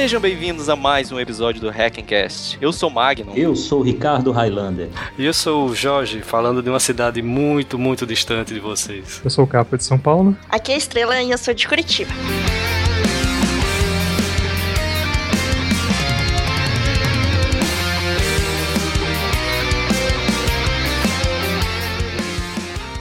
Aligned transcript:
Sejam 0.00 0.18
bem-vindos 0.18 0.70
a 0.70 0.76
mais 0.76 1.12
um 1.12 1.20
episódio 1.20 1.60
do 1.60 1.68
Hackencast. 1.68 2.56
Eu 2.58 2.72
sou 2.72 2.88
Magno. 2.88 3.34
Eu 3.36 3.54
sou 3.54 3.80
o 3.80 3.82
Ricardo 3.82 4.32
Highlander. 4.32 4.88
E 5.18 5.26
eu 5.26 5.34
sou 5.34 5.66
o 5.66 5.74
Jorge, 5.74 6.22
falando 6.22 6.62
de 6.62 6.70
uma 6.70 6.80
cidade 6.80 7.20
muito, 7.20 7.78
muito 7.78 8.06
distante 8.06 8.54
de 8.54 8.60
vocês. 8.60 9.20
Eu 9.22 9.28
sou 9.28 9.44
o 9.44 9.46
Capa 9.46 9.76
de 9.76 9.84
São 9.84 9.98
Paulo. 9.98 10.34
Aqui 10.48 10.72
é 10.72 10.74
a 10.76 10.78
Estrela 10.78 11.20
e 11.20 11.30
eu 11.30 11.36
sou 11.36 11.52
de 11.52 11.68
Curitiba. 11.68 12.10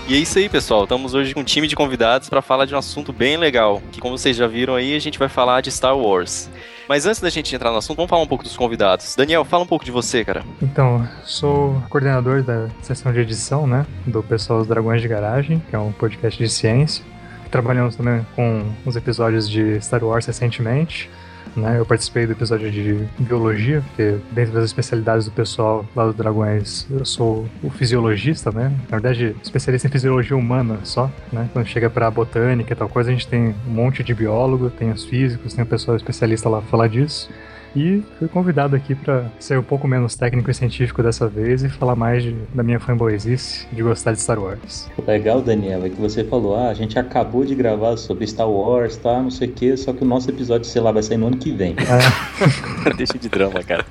E 0.06 0.16
é 0.16 0.18
isso 0.18 0.38
aí, 0.38 0.50
pessoal. 0.50 0.84
Estamos 0.84 1.14
hoje 1.14 1.34
com 1.34 1.40
um 1.40 1.46
time 1.46 1.66
de 1.66 1.78
convidados 1.78 2.28
para 2.28 2.42
falar 2.42 2.66
de 2.66 2.76
um 2.76 2.78
assunto 2.78 3.14
bem 3.14 3.38
legal, 3.38 3.82
que 3.90 4.02
como 4.02 4.18
vocês 4.18 4.36
já 4.36 4.48
viram 4.48 4.76
aí, 4.76 4.94
a 4.94 5.00
gente 5.00 5.18
vai 5.18 5.30
falar 5.30 5.62
de 5.62 5.72
Star 5.72 5.98
Wars. 5.98 6.50
Mas 6.90 7.06
antes 7.06 7.22
da 7.22 7.30
gente 7.30 7.56
entrar 7.56 7.70
no 7.70 7.78
assunto, 7.78 7.98
vamos 7.98 8.10
falar 8.10 8.24
um 8.24 8.28
pouco 8.28 8.44
dos 8.44 8.58
convidados. 8.58 9.16
Daniel, 9.16 9.46
fala 9.46 9.64
um 9.64 9.68
pouco 9.68 9.86
de 9.86 9.92
você, 9.92 10.26
cara. 10.26 10.44
Então, 10.60 11.08
sou 11.24 11.80
coordenador 11.88 12.42
da 12.42 12.68
seção 12.82 13.14
de 13.14 13.20
edição, 13.20 13.68
né, 13.68 13.86
do 14.08 14.24
pessoal 14.24 14.58
dos 14.58 14.68
Dragões 14.68 15.00
de 15.00 15.08
Garagem, 15.08 15.62
que 15.70 15.76
é 15.76 15.78
um 15.78 15.92
podcast 15.92 16.44
de 16.44 16.50
ciência. 16.50 17.06
Trabalhamos 17.52 17.96
também 17.96 18.26
com 18.36 18.66
os 18.88 18.96
episódios 18.96 19.48
de 19.48 19.80
Star 19.80 20.04
Wars 20.04 20.26
recentemente. 20.26 21.12
Né? 21.56 21.80
Eu 21.80 21.86
participei 21.86 22.26
do 22.26 22.34
episódio 22.34 22.72
de 22.72 23.08
biologia, 23.18 23.84
porque 23.88 24.18
dentro 24.32 24.54
das 24.54 24.66
especialidades 24.66 25.26
do 25.26 25.32
pessoal 25.32 25.86
lá 25.96 26.06
do 26.06 26.14
Dragões, 26.14 26.88
eu 26.90 27.06
sou 27.06 27.48
o 27.64 27.70
fisiologista, 27.70 28.52
né? 28.52 28.72
Na 28.90 28.98
verdade, 28.98 29.36
especialista 29.42 29.88
em 29.88 29.92
fisiologia 29.92 30.36
humana 30.38 30.80
só, 30.84 31.12
né? 31.32 31.50
Quando 31.54 31.66
chega 31.68 31.90
pra 31.90 32.10
botânica 32.10 32.74
e 32.74 32.76
tal 32.76 32.90
coisa, 32.90 33.10
a 33.10 33.14
gente 33.14 33.28
tem 33.28 33.56
um 33.68 33.72
monte 33.72 34.04
de 34.04 34.14
biólogo, 34.14 34.70
tem 34.70 34.92
os 34.92 35.06
físicos, 35.06 35.54
tem 35.54 35.64
o 35.64 35.68
pessoal 35.68 35.98
especialista 35.98 36.50
lá 36.50 36.60
pra 36.60 36.70
falar 36.70 36.88
disso. 36.88 37.30
E 37.76 38.04
fui 38.18 38.28
convidado 38.28 38.76
aqui 38.76 38.96
para 38.96 39.26
ser 39.40 39.60
um 39.60 39.64
pouco 39.64 39.88
menos 39.88 40.16
técnico 40.16 40.50
e 40.50 40.54
científico 40.54 41.04
dessa 41.04 41.28
vez 41.28 41.64
e 41.64 41.70
falar 41.70 41.96
mais 41.96 42.24
de, 42.24 42.36
da 42.54 42.64
minha 42.64 42.80
fanboyzice 42.80 43.68
de 43.72 43.84
gostar 43.84 44.14
de 44.14 44.22
Star 44.22 44.40
Wars. 44.40 44.90
Legal, 45.06 45.42
Daniel, 45.42 45.86
é 45.86 45.90
que 45.90 46.00
você 46.00 46.24
falou: 46.24 46.56
ah, 46.56 46.70
a 46.70 46.74
gente 46.74 46.98
acabou 46.98 47.46
de 47.46 47.54
gravar 47.54 47.96
sobre 47.98 48.26
Star 48.26 48.50
Wars, 48.50 48.98
tá? 48.98 49.22
Não 49.22 49.30
sei 49.30 49.48
o 49.48 49.52
quê, 49.52 49.78
só 49.78 49.94
que 49.94 50.04
o 50.04 50.08
nosso 50.08 50.30
episódio, 50.30 50.66
sei 50.66 50.82
lá, 50.82 50.92
vai 50.92 51.04
sair 51.04 51.18
no 51.18 51.28
ano 51.28 51.38
que 51.38 51.52
vem. 51.52 51.76
É. 51.78 52.94
Deixa 52.98 53.18
de 53.18 53.30
drama, 53.30 53.64
cara. 53.64 53.86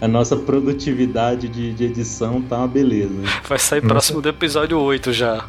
a 0.00 0.08
nossa 0.08 0.36
produtividade 0.36 1.48
de, 1.48 1.72
de, 1.72 1.84
edição 1.84 2.42
tá 2.42 2.58
uma 2.58 2.68
beleza. 2.68 3.14
Vai 3.48 3.58
sair 3.58 3.80
nossa. 3.82 3.94
próximo 3.94 4.20
do 4.20 4.28
episódio 4.28 4.78
8 4.78 5.12
já. 5.12 5.44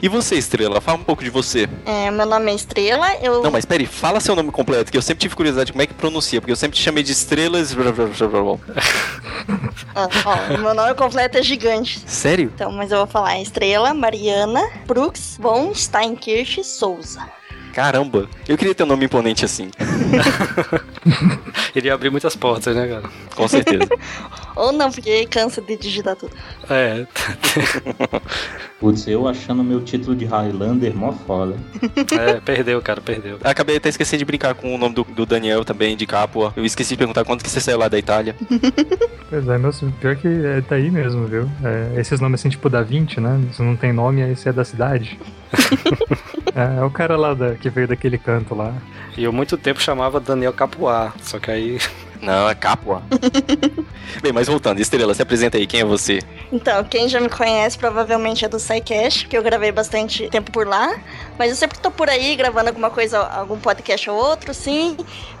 E 0.00 0.08
você, 0.08 0.36
Estrela? 0.36 0.80
Fala 0.80 0.98
um 0.98 1.04
pouco 1.04 1.24
de 1.24 1.30
você. 1.30 1.68
É, 1.84 2.10
meu 2.10 2.26
nome 2.26 2.52
é 2.52 2.54
Estrela, 2.54 3.14
eu... 3.20 3.42
Não, 3.42 3.50
mas 3.50 3.64
peraí, 3.64 3.86
fala 3.86 4.20
seu 4.20 4.36
nome 4.36 4.50
completo, 4.50 4.90
que 4.90 4.96
eu 4.96 5.02
sempre 5.02 5.22
tive 5.22 5.34
curiosidade 5.34 5.66
de 5.66 5.72
como 5.72 5.82
é 5.82 5.86
que 5.86 5.94
pronuncia, 5.94 6.40
porque 6.40 6.52
eu 6.52 6.56
sempre 6.56 6.76
te 6.76 6.82
chamei 6.82 7.02
de 7.02 7.12
Estrelas... 7.12 7.74
ah, 9.94 10.08
ó, 10.24 10.58
meu 10.58 10.74
nome 10.74 10.94
completo 10.94 11.38
é 11.38 11.42
gigante. 11.42 12.00
Sério? 12.06 12.50
Então, 12.54 12.70
mas 12.70 12.92
eu 12.92 12.98
vou 12.98 13.06
falar 13.06 13.40
Estrela 13.40 13.92
Mariana 13.92 14.68
Brooks 14.86 15.36
von 15.40 15.74
Steinkirch 15.74 16.62
Souza. 16.64 17.37
Caramba, 17.78 18.28
eu 18.48 18.58
queria 18.58 18.74
ter 18.74 18.82
um 18.82 18.86
nome 18.86 19.04
imponente 19.04 19.44
assim. 19.44 19.70
Iria 21.76 21.94
abrir 21.94 22.10
muitas 22.10 22.34
portas, 22.34 22.74
né, 22.74 22.88
cara? 22.88 23.04
Com 23.36 23.46
certeza. 23.46 23.88
Ou 24.56 24.72
não, 24.72 24.90
porque 24.90 25.24
cansa 25.26 25.62
de 25.62 25.76
digitar 25.76 26.16
tudo. 26.16 26.32
É. 26.68 27.06
Putz, 28.80 29.06
eu 29.06 29.28
achando 29.28 29.62
meu 29.62 29.80
título 29.80 30.16
de 30.16 30.24
Highlander 30.24 30.92
mó 30.92 31.12
foda. 31.12 31.54
É, 32.18 32.40
perdeu, 32.40 32.82
cara, 32.82 33.00
perdeu. 33.00 33.38
Acabei 33.44 33.76
até 33.76 33.88
esquecendo 33.90 34.18
de 34.18 34.24
brincar 34.24 34.56
com 34.56 34.74
o 34.74 34.78
nome 34.78 34.96
do, 34.96 35.04
do 35.04 35.24
Daniel 35.24 35.64
também, 35.64 35.96
de 35.96 36.04
Capua. 36.04 36.52
Eu 36.56 36.64
esqueci 36.64 36.94
de 36.94 36.98
perguntar 36.98 37.24
quando 37.24 37.44
que 37.44 37.48
você 37.48 37.60
saiu 37.60 37.78
lá 37.78 37.86
da 37.86 37.96
Itália. 37.96 38.34
Pois 39.30 39.46
é, 39.46 39.56
meu, 39.56 39.70
pior 40.00 40.16
que 40.16 40.26
é 40.26 40.60
daí 40.68 40.90
mesmo, 40.90 41.28
viu? 41.28 41.48
É, 41.62 42.00
esses 42.00 42.18
nomes 42.18 42.40
assim, 42.40 42.48
tipo 42.48 42.68
da 42.68 42.82
20, 42.82 43.20
né? 43.20 43.40
Se 43.52 43.62
não 43.62 43.76
tem 43.76 43.92
nome, 43.92 44.20
aí 44.20 44.34
você 44.34 44.48
é 44.48 44.52
da 44.52 44.64
cidade. 44.64 45.16
é, 46.54 46.80
é, 46.80 46.84
o 46.84 46.90
cara 46.90 47.16
lá 47.16 47.34
da, 47.34 47.54
que 47.54 47.70
veio 47.70 47.88
daquele 47.88 48.18
canto 48.18 48.54
lá. 48.54 48.74
E 49.16 49.24
eu 49.24 49.32
muito 49.32 49.56
tempo 49.56 49.80
chamava 49.80 50.20
Daniel 50.20 50.52
Capuá, 50.52 51.12
só 51.22 51.38
que 51.38 51.50
aí. 51.50 51.78
Não, 52.20 52.48
é 52.48 52.54
Capua. 52.54 53.02
Bem, 54.20 54.32
mas 54.32 54.48
voltando, 54.48 54.80
Estrela, 54.80 55.14
se 55.14 55.22
apresenta 55.22 55.56
aí, 55.56 55.68
quem 55.68 55.80
é 55.80 55.84
você? 55.84 56.18
Então, 56.50 56.82
quem 56.82 57.08
já 57.08 57.20
me 57.20 57.28
conhece 57.28 57.78
provavelmente 57.78 58.44
é 58.44 58.48
do 58.48 58.58
SciCast, 58.58 59.28
que 59.28 59.38
eu 59.38 59.42
gravei 59.42 59.70
bastante 59.70 60.28
tempo 60.28 60.50
por 60.50 60.66
lá. 60.66 60.98
Mas 61.38 61.50
eu 61.50 61.56
sempre 61.56 61.78
tô 61.78 61.92
por 61.92 62.08
aí 62.08 62.34
gravando 62.34 62.70
alguma 62.70 62.90
coisa, 62.90 63.20
algum 63.20 63.58
podcast 63.58 64.10
ou 64.10 64.16
outro, 64.16 64.52
sim. 64.52 64.96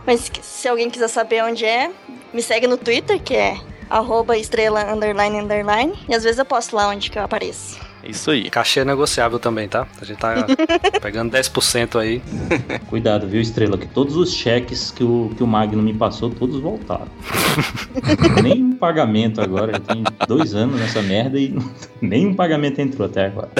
Mas 0.06 0.30
se 0.40 0.68
alguém 0.68 0.88
quiser 0.88 1.08
saber 1.08 1.42
onde 1.42 1.64
é, 1.64 1.90
me 2.32 2.42
segue 2.42 2.68
no 2.68 2.76
Twitter, 2.76 3.20
que 3.20 3.34
é 3.34 3.58
arroba 3.90 4.36
estrela 4.36 4.92
underline 4.92 5.40
underline. 5.40 5.92
E 6.08 6.14
às 6.14 6.22
vezes 6.22 6.38
eu 6.38 6.44
posto 6.44 6.76
lá 6.76 6.88
onde 6.88 7.10
que 7.10 7.18
eu 7.18 7.22
apareço. 7.22 7.87
Isso 8.04 8.30
aí. 8.30 8.48
Cachê 8.48 8.80
é 8.80 8.84
negociável 8.84 9.38
também, 9.38 9.68
tá? 9.68 9.86
A 10.00 10.04
gente 10.04 10.18
tá 10.18 10.46
pegando 11.02 11.32
10% 11.32 11.98
aí. 11.98 12.22
Cuidado, 12.88 13.26
viu, 13.26 13.40
Estrela? 13.40 13.76
Que 13.76 13.86
todos 13.86 14.16
os 14.16 14.32
cheques 14.32 14.90
que 14.90 15.04
o, 15.04 15.30
que 15.36 15.42
o 15.42 15.46
Magno 15.46 15.82
me 15.82 15.92
passou, 15.92 16.30
todos 16.30 16.60
voltaram. 16.60 17.08
nem 18.42 18.72
pagamento 18.72 19.40
agora. 19.40 19.72
Já 19.72 19.80
tem 19.80 20.04
dois 20.26 20.54
anos 20.54 20.80
nessa 20.80 21.02
merda 21.02 21.38
e 21.38 21.56
nenhum 22.00 22.34
pagamento 22.34 22.80
entrou 22.80 23.06
até 23.06 23.26
agora. 23.26 23.50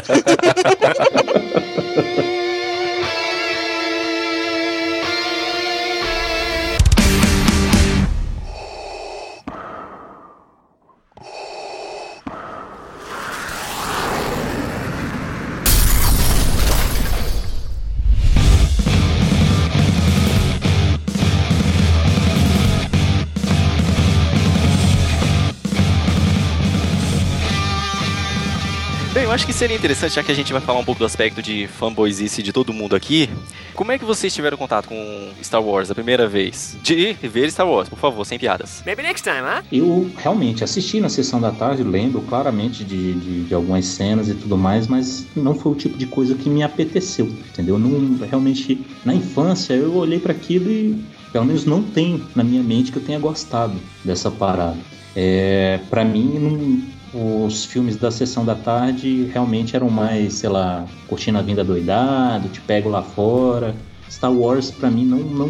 Acho 29.38 29.46
que 29.46 29.52
seria 29.52 29.76
interessante, 29.76 30.16
já 30.16 30.22
que 30.24 30.32
a 30.32 30.34
gente 30.34 30.52
vai 30.52 30.60
falar 30.60 30.80
um 30.80 30.84
pouco 30.84 30.98
do 30.98 31.04
aspecto 31.04 31.40
de 31.40 31.68
fanboyzice 31.68 32.42
de 32.42 32.52
todo 32.52 32.72
mundo 32.72 32.96
aqui, 32.96 33.30
como 33.72 33.92
é 33.92 33.98
que 33.98 34.04
vocês 34.04 34.34
tiveram 34.34 34.56
contato 34.56 34.88
com 34.88 35.30
Star 35.40 35.62
Wars 35.62 35.88
a 35.92 35.94
primeira 35.94 36.26
vez? 36.26 36.76
De 36.82 37.12
ver 37.22 37.48
Star 37.52 37.68
Wars, 37.68 37.88
por 37.88 38.00
favor, 38.00 38.24
sem 38.26 38.36
piadas. 38.36 38.82
Maybe 38.84 39.00
next 39.00 39.22
time, 39.22 39.42
huh? 39.42 39.64
Eu 39.70 40.10
realmente 40.16 40.64
assisti 40.64 40.98
na 40.98 41.08
sessão 41.08 41.40
da 41.40 41.52
tarde, 41.52 41.84
lembro 41.84 42.20
claramente 42.22 42.82
de, 42.82 43.12
de, 43.12 43.44
de, 43.44 43.54
algumas 43.54 43.86
cenas 43.86 44.28
e 44.28 44.34
tudo 44.34 44.58
mais, 44.58 44.88
mas 44.88 45.24
não 45.36 45.54
foi 45.54 45.70
o 45.70 45.74
tipo 45.76 45.96
de 45.96 46.06
coisa 46.06 46.34
que 46.34 46.50
me 46.50 46.64
apeteceu, 46.64 47.26
entendeu? 47.26 47.78
Não, 47.78 48.18
realmente, 48.26 48.84
na 49.04 49.14
infância, 49.14 49.72
eu 49.72 49.94
olhei 49.94 50.18
para 50.18 50.32
aquilo 50.32 50.68
e 50.68 51.00
pelo 51.32 51.44
menos 51.44 51.64
não 51.64 51.80
tem 51.80 52.20
na 52.34 52.42
minha 52.42 52.62
mente 52.64 52.90
que 52.90 52.98
eu 52.98 53.04
tenha 53.04 53.20
gostado 53.20 53.74
dessa 54.04 54.32
parada. 54.32 54.78
É, 55.14 55.78
para 55.88 56.04
mim, 56.04 56.24
não 56.24 56.97
os 57.12 57.64
filmes 57.64 57.96
da 57.96 58.10
sessão 58.10 58.44
da 58.44 58.54
tarde 58.54 59.24
realmente 59.32 59.74
eram 59.74 59.88
mais, 59.88 60.34
sei 60.34 60.48
lá, 60.48 60.86
curtindo 61.06 61.38
a 61.38 61.42
vinda 61.42 61.64
doidado, 61.64 62.48
te 62.48 62.60
pego 62.60 62.88
lá 62.88 63.02
fora. 63.02 63.74
Star 64.10 64.32
Wars 64.32 64.70
para 64.70 64.90
mim 64.90 65.04
não, 65.04 65.18
não, 65.18 65.48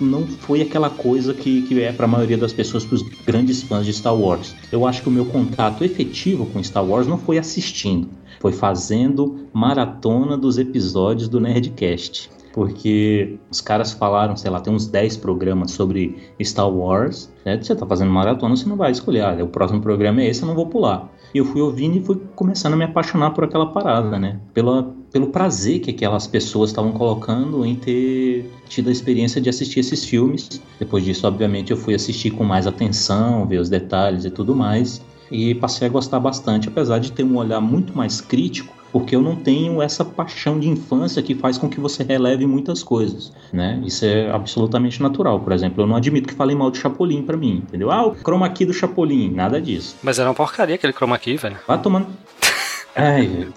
não 0.00 0.26
foi 0.26 0.62
aquela 0.62 0.88
coisa 0.88 1.34
que, 1.34 1.62
que 1.62 1.82
é 1.82 1.92
para 1.92 2.04
a 2.04 2.08
maioria 2.08 2.38
das 2.38 2.52
pessoas, 2.52 2.84
para 2.84 2.94
os 2.94 3.02
grandes 3.02 3.62
fãs 3.62 3.84
de 3.84 3.92
Star 3.92 4.14
Wars. 4.14 4.54
Eu 4.70 4.86
acho 4.86 5.02
que 5.02 5.08
o 5.08 5.12
meu 5.12 5.26
contato 5.26 5.84
efetivo 5.84 6.46
com 6.46 6.62
Star 6.62 6.84
Wars 6.84 7.06
não 7.06 7.18
foi 7.18 7.36
assistindo, 7.36 8.08
foi 8.40 8.52
fazendo 8.52 9.48
maratona 9.52 10.36
dos 10.36 10.56
episódios 10.56 11.28
do 11.28 11.40
Nerdcast 11.40 12.30
porque 12.56 13.38
os 13.50 13.60
caras 13.60 13.92
falaram, 13.92 14.34
sei 14.34 14.50
lá, 14.50 14.58
tem 14.58 14.72
uns 14.72 14.86
10 14.86 15.18
programas 15.18 15.72
sobre 15.72 16.16
Star 16.42 16.66
Wars, 16.66 17.30
né? 17.44 17.60
Você 17.60 17.76
tá 17.76 17.84
fazendo 17.84 18.10
maratona, 18.10 18.56
você 18.56 18.66
não 18.66 18.76
vai 18.76 18.90
escolher, 18.90 19.20
ah, 19.20 19.44
o 19.44 19.48
próximo 19.48 19.82
programa 19.82 20.22
é 20.22 20.30
esse, 20.30 20.40
eu 20.40 20.48
não 20.48 20.54
vou 20.54 20.66
pular. 20.66 21.06
E 21.34 21.38
eu 21.38 21.44
fui 21.44 21.60
ouvindo 21.60 21.98
e 21.98 22.00
fui 22.00 22.18
começando 22.34 22.72
a 22.72 22.76
me 22.76 22.84
apaixonar 22.84 23.32
por 23.32 23.44
aquela 23.44 23.66
parada, 23.66 24.18
né? 24.18 24.40
Pela, 24.54 24.90
pelo 25.12 25.26
prazer 25.26 25.80
que 25.80 25.90
aquelas 25.90 26.26
pessoas 26.26 26.70
estavam 26.70 26.92
colocando 26.92 27.62
em 27.62 27.74
ter 27.74 28.50
tido 28.66 28.88
a 28.88 28.92
experiência 28.92 29.38
de 29.38 29.50
assistir 29.50 29.80
esses 29.80 30.02
filmes. 30.02 30.58
Depois 30.78 31.04
disso, 31.04 31.26
obviamente, 31.26 31.72
eu 31.72 31.76
fui 31.76 31.94
assistir 31.94 32.30
com 32.30 32.42
mais 32.42 32.66
atenção, 32.66 33.46
ver 33.46 33.58
os 33.58 33.68
detalhes 33.68 34.24
e 34.24 34.30
tudo 34.30 34.56
mais. 34.56 35.04
E 35.30 35.54
passei 35.56 35.88
a 35.88 35.90
gostar 35.90 36.20
bastante, 36.20 36.68
apesar 36.68 37.00
de 37.00 37.12
ter 37.12 37.22
um 37.22 37.36
olhar 37.36 37.60
muito 37.60 37.94
mais 37.94 38.22
crítico 38.22 38.74
porque 38.92 39.14
eu 39.14 39.20
não 39.20 39.36
tenho 39.36 39.82
essa 39.82 40.04
paixão 40.04 40.58
de 40.58 40.68
infância 40.68 41.22
que 41.22 41.34
faz 41.34 41.58
com 41.58 41.68
que 41.68 41.80
você 41.80 42.02
releve 42.02 42.46
muitas 42.46 42.82
coisas, 42.82 43.32
né? 43.52 43.80
Isso 43.84 44.04
é 44.04 44.30
absolutamente 44.30 45.02
natural. 45.02 45.40
Por 45.40 45.52
exemplo, 45.52 45.82
eu 45.82 45.86
não 45.86 45.96
admito 45.96 46.28
que 46.28 46.34
falem 46.34 46.56
mal 46.56 46.70
de 46.70 46.78
Chapolin 46.78 47.22
para 47.22 47.36
mim, 47.36 47.62
entendeu? 47.66 47.90
Ah, 47.90 48.06
o 48.06 48.14
chroma 48.14 48.48
key 48.48 48.64
do 48.64 48.72
Chapolin, 48.72 49.30
nada 49.30 49.60
disso. 49.60 49.96
Mas 50.02 50.18
era 50.18 50.28
uma 50.28 50.34
porcaria 50.34 50.74
aquele 50.74 50.92
chroma 50.92 51.18
key, 51.18 51.36
velho. 51.36 51.56
Vai 51.66 51.80
tomando... 51.80 52.06
Ai, 52.96 53.48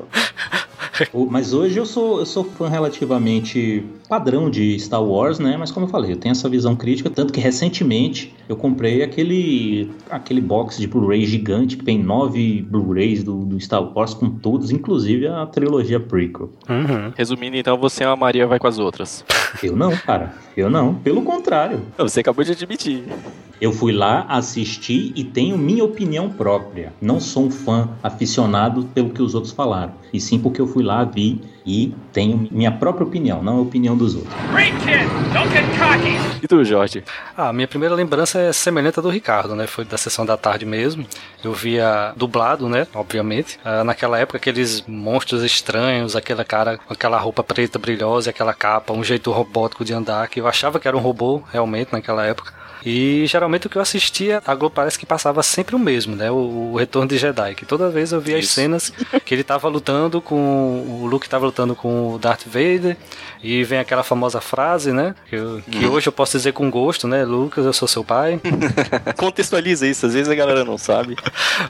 Mas 1.30 1.54
hoje 1.54 1.78
eu 1.78 1.86
sou, 1.86 2.20
eu 2.20 2.26
sou 2.26 2.44
fã 2.44 2.68
relativamente 2.68 3.86
padrão 4.10 4.50
de 4.50 4.78
Star 4.80 5.04
Wars, 5.04 5.38
né? 5.38 5.56
Mas 5.56 5.72
como 5.72 5.86
eu 5.86 5.90
falei, 5.90 6.12
eu 6.12 6.18
tenho 6.18 6.32
essa 6.32 6.50
visão 6.50 6.76
crítica, 6.76 7.10
tanto 7.12 7.32
que 7.32 7.40
recentemente 7.40 8.34
eu 8.50 8.56
comprei 8.56 9.04
aquele, 9.04 9.92
aquele 10.10 10.42
box 10.42 10.80
de 10.80 10.88
Blu-ray 10.88 11.26
gigante 11.26 11.78
que 11.78 11.86
tem 11.86 12.02
nove 12.02 12.64
Blu-rays 12.64 13.24
do, 13.24 13.46
do, 13.46 13.60
Star 13.60 13.84
Wars 13.96 14.16
com 14.16 14.32
todos, 14.32 14.72
inclusive 14.72 15.28
a 15.28 15.46
trilogia 15.46 16.00
prequel. 16.00 16.50
Uhum. 16.68 17.14
Resumindo, 17.16 17.56
então, 17.56 17.78
você 17.78 18.04
é 18.04 18.08
uma 18.08 18.16
Maria 18.16 18.48
vai 18.48 18.58
com 18.58 18.68
as 18.68 18.80
outras. 18.80 19.24
Eu 19.62 19.76
não, 19.76 19.96
cara. 19.96 20.34
Eu 20.58 20.70
não. 20.70 20.96
Pelo 20.96 21.22
contrário. 21.22 21.82
Você 21.98 22.22
acabou 22.22 22.44
de 22.44 22.52
admitir. 22.52 23.04
Eu 23.62 23.74
fui 23.74 23.92
lá, 23.92 24.26
assisti 24.30 25.12
e 25.16 25.24
tenho 25.24 25.58
minha 25.58 25.84
opinião 25.84 26.30
própria. 26.30 26.94
Não 27.02 27.20
sou 27.20 27.48
um 27.48 27.52
fã 27.52 27.90
aficionado 28.02 28.86
pelo 28.94 29.10
que 29.10 29.22
os 29.22 29.36
outros 29.36 29.52
falaram. 29.52 29.94
E 30.14 30.20
sim 30.20 30.40
porque 30.40 30.62
eu 30.62 30.68
fui 30.68 30.82
lá, 30.82 31.04
vi 31.04 31.42
e 31.70 31.94
tenho 32.12 32.48
minha 32.50 32.72
própria 32.72 33.06
opinião, 33.06 33.44
não 33.44 33.58
a 33.58 33.62
opinião 33.62 33.96
dos 33.96 34.16
outros. 34.16 34.34
E 36.42 36.48
tu, 36.48 36.66
Jorge? 36.66 37.04
Ah, 37.38 37.54
minha 37.54 37.68
primeira 37.68 37.94
lembrança 37.94 38.40
é 38.40 38.52
semelhante 38.52 39.00
à 39.00 39.04
do 39.04 39.10
Ricardo, 39.10 39.56
né? 39.56 39.68
Foi 39.68 39.86
da 39.86 39.96
sessão 39.96 40.26
da 40.26 40.36
tarde 40.36 40.66
mesmo. 40.66 41.06
Eu 41.44 41.54
via 41.54 42.12
dublado, 42.16 42.68
né? 42.68 42.88
Obviamente. 42.96 43.60
Ah, 43.64 43.84
naquela 43.84 44.18
época, 44.18 44.38
aqueles 44.38 44.84
monstros 44.88 45.44
estranhos, 45.44 46.16
aquela 46.16 46.44
cara 46.44 46.80
com 46.80 46.92
aquela 46.92 47.20
roupa 47.20 47.44
preta 47.44 47.78
brilhosa, 47.78 48.32
aquela 48.32 48.54
capa, 48.54 48.92
um 48.92 49.04
jeito 49.04 49.32
robótico 49.32 49.86
de 49.86 49.94
andar, 49.94 50.28
que 50.28 50.42
eu 50.42 50.48
achava 50.48 50.80
que 50.80 50.88
era 50.88 50.98
um 50.98 51.02
robô, 51.02 51.44
realmente, 51.52 51.94
naquela 51.94 52.26
época. 52.26 52.59
E 52.86 53.26
geralmente 53.28 53.68
o 53.68 53.70
que 53.70 53.78
eu 53.78 53.82
assistia, 53.82 54.42
a 54.46 54.56
Globo 54.56 54.76
parece 54.76 54.98
que 54.98 55.06
passava 55.06 55.44
sempre 55.44 55.76
o 55.76 55.80
mesmo, 55.80 56.16
né? 56.16 56.32
O, 56.32 56.72
o 56.72 56.78
Retorno 56.78 57.08
de 57.08 57.18
Jedi, 57.18 57.56
que 57.56 57.66
toda 57.66 57.90
vez 57.90 58.12
eu 58.12 58.22
via 58.22 58.38
Isso. 58.38 58.50
as 58.50 58.54
cenas 58.54 58.94
que 59.26 59.34
ele 59.34 59.44
tava 59.44 59.68
lutando 59.68 60.22
com. 60.22 60.36
O 61.02 61.08
Luke 61.08 61.30
tava 61.30 61.46
lutando 61.46 61.76
com 61.76 62.14
o 62.14 62.20
Darth 62.20 62.46
Vader. 62.46 62.98
E 63.42 63.64
vem 63.64 63.80
aquela 63.80 64.04
famosa 64.04 64.42
frase, 64.42 64.92
né? 64.92 65.16
Que, 65.30 65.36
eu, 65.36 65.62
que 65.62 65.86
hum. 65.86 65.92
hoje 65.92 66.08
eu 66.08 66.12
posso 66.12 66.38
dizer 66.38 66.52
com 66.52 66.70
gosto, 66.70 67.08
né? 67.08 67.24
Lucas, 67.24 67.66
eu 67.66 67.72
sou 67.72 67.88
seu 67.88 68.04
pai. 68.04 68.40
Contextualiza 69.16 69.88
isso, 69.88 70.06
às 70.06 70.14
vezes 70.14 70.30
a 70.30 70.36
galera 70.36 70.66
não 70.66 70.78
sabe. 70.78 71.16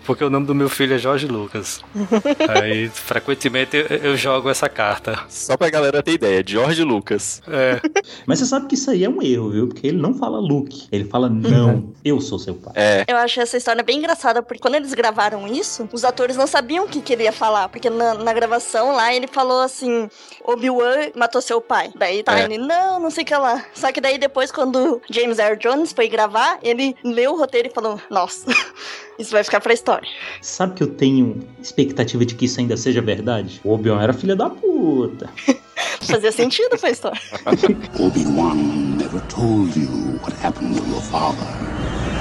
Porque 0.03 0.23
o 0.23 0.29
nome 0.29 0.47
do 0.47 0.55
meu 0.55 0.67
filho 0.67 0.95
é 0.95 0.97
Jorge 0.97 1.27
Lucas. 1.27 1.81
Aí, 2.49 2.89
frequentemente, 2.89 3.77
eu, 3.77 3.85
eu, 3.97 4.17
jogo 4.17 4.49
essa 4.49 4.67
carta. 4.67 5.19
Só 5.29 5.55
pra 5.55 5.69
galera 5.69 6.01
ter 6.01 6.13
ideia, 6.13 6.43
Jorge 6.45 6.83
Lucas. 6.83 7.41
É. 7.47 7.79
Mas 8.25 8.39
você 8.39 8.45
sabe 8.45 8.67
que 8.67 8.73
isso 8.73 8.89
aí 8.89 9.03
é 9.03 9.09
um 9.09 9.21
erro, 9.21 9.51
viu? 9.51 9.67
Porque 9.67 9.87
ele 9.87 9.97
não 9.97 10.13
fala 10.13 10.39
Luke. 10.39 10.87
Ele 10.91 10.98
fala, 11.05 11.29
não, 11.29 11.93
eu 12.03 12.19
sou 12.21 12.39
seu 12.39 12.55
pai. 12.55 12.73
É. 12.75 13.05
Eu 13.07 13.17
acho 13.17 13.39
essa 13.41 13.57
história 13.57 13.83
bem 13.83 13.97
engraçada, 13.97 14.41
porque 14.41 14.61
quando 14.61 14.75
eles 14.75 14.93
gravaram 14.93 15.47
isso, 15.47 15.87
os 15.91 16.03
atores 16.03 16.35
não 16.35 16.47
sabiam 16.47 16.85
o 16.85 16.87
que, 16.87 17.01
que 17.01 17.13
ele 17.13 17.23
ia 17.23 17.31
falar. 17.31 17.69
Porque 17.69 17.89
na, 17.89 18.13
na 18.15 18.33
gravação 18.33 18.95
lá, 18.95 19.13
ele 19.13 19.27
falou 19.27 19.61
assim: 19.61 20.09
Obi-Wan 20.43 21.11
matou 21.15 21.41
seu 21.41 21.61
pai. 21.61 21.91
Daí 21.95 22.23
tá 22.23 22.39
é. 22.39 22.45
ele, 22.45 22.57
não, 22.57 22.99
não 22.99 23.09
sei 23.09 23.23
o 23.23 23.27
que 23.27 23.35
lá. 23.35 23.65
Só 23.73 23.91
que 23.91 24.01
daí 24.01 24.17
depois, 24.17 24.51
quando 24.51 25.01
James 25.09 25.39
Earl 25.39 25.57
Jones 25.57 25.93
foi 25.93 26.07
gravar, 26.07 26.59
ele 26.61 26.95
leu 27.03 27.33
o 27.33 27.37
roteiro 27.37 27.69
e 27.69 27.71
falou: 27.73 27.99
Nossa, 28.09 28.45
isso 29.17 29.31
vai 29.31 29.43
ficar 29.43 29.59
pra 29.59 29.73
história. 29.73 30.07
Sabe 30.41 30.75
que 30.75 30.83
eu 30.83 30.87
tenho 30.87 31.47
expectativa 31.61 32.25
de 32.25 32.35
que 32.35 32.45
isso 32.45 32.59
ainda 32.59 32.77
seja 32.77 33.01
verdade? 33.01 33.61
O 33.63 33.73
Obi-Wan 33.73 34.01
era 34.01 34.13
filha 34.13 34.35
da 34.35 34.49
puta. 34.49 35.29
Fazia 36.01 36.31
sentido 36.31 36.77
pra 36.77 36.89
história. 36.89 37.21
Obi-Wan 37.99 38.97
never 39.11 39.25
told 39.27 39.75
you 39.75 39.87
what 40.21 40.33
happened 40.33 40.75
to 40.75 40.83
your 40.87 41.01
father. 41.01 41.45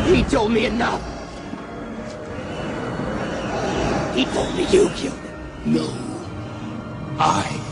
He 0.06 0.22
told 0.24 0.52
me 0.52 0.64
enough. 0.64 1.02
He 4.14 4.24
told 4.24 4.54
me 4.56 4.62
you 4.62 4.68
killed 4.68 4.92
him. 4.92 5.12
No. 5.66 5.86
I 7.18 7.68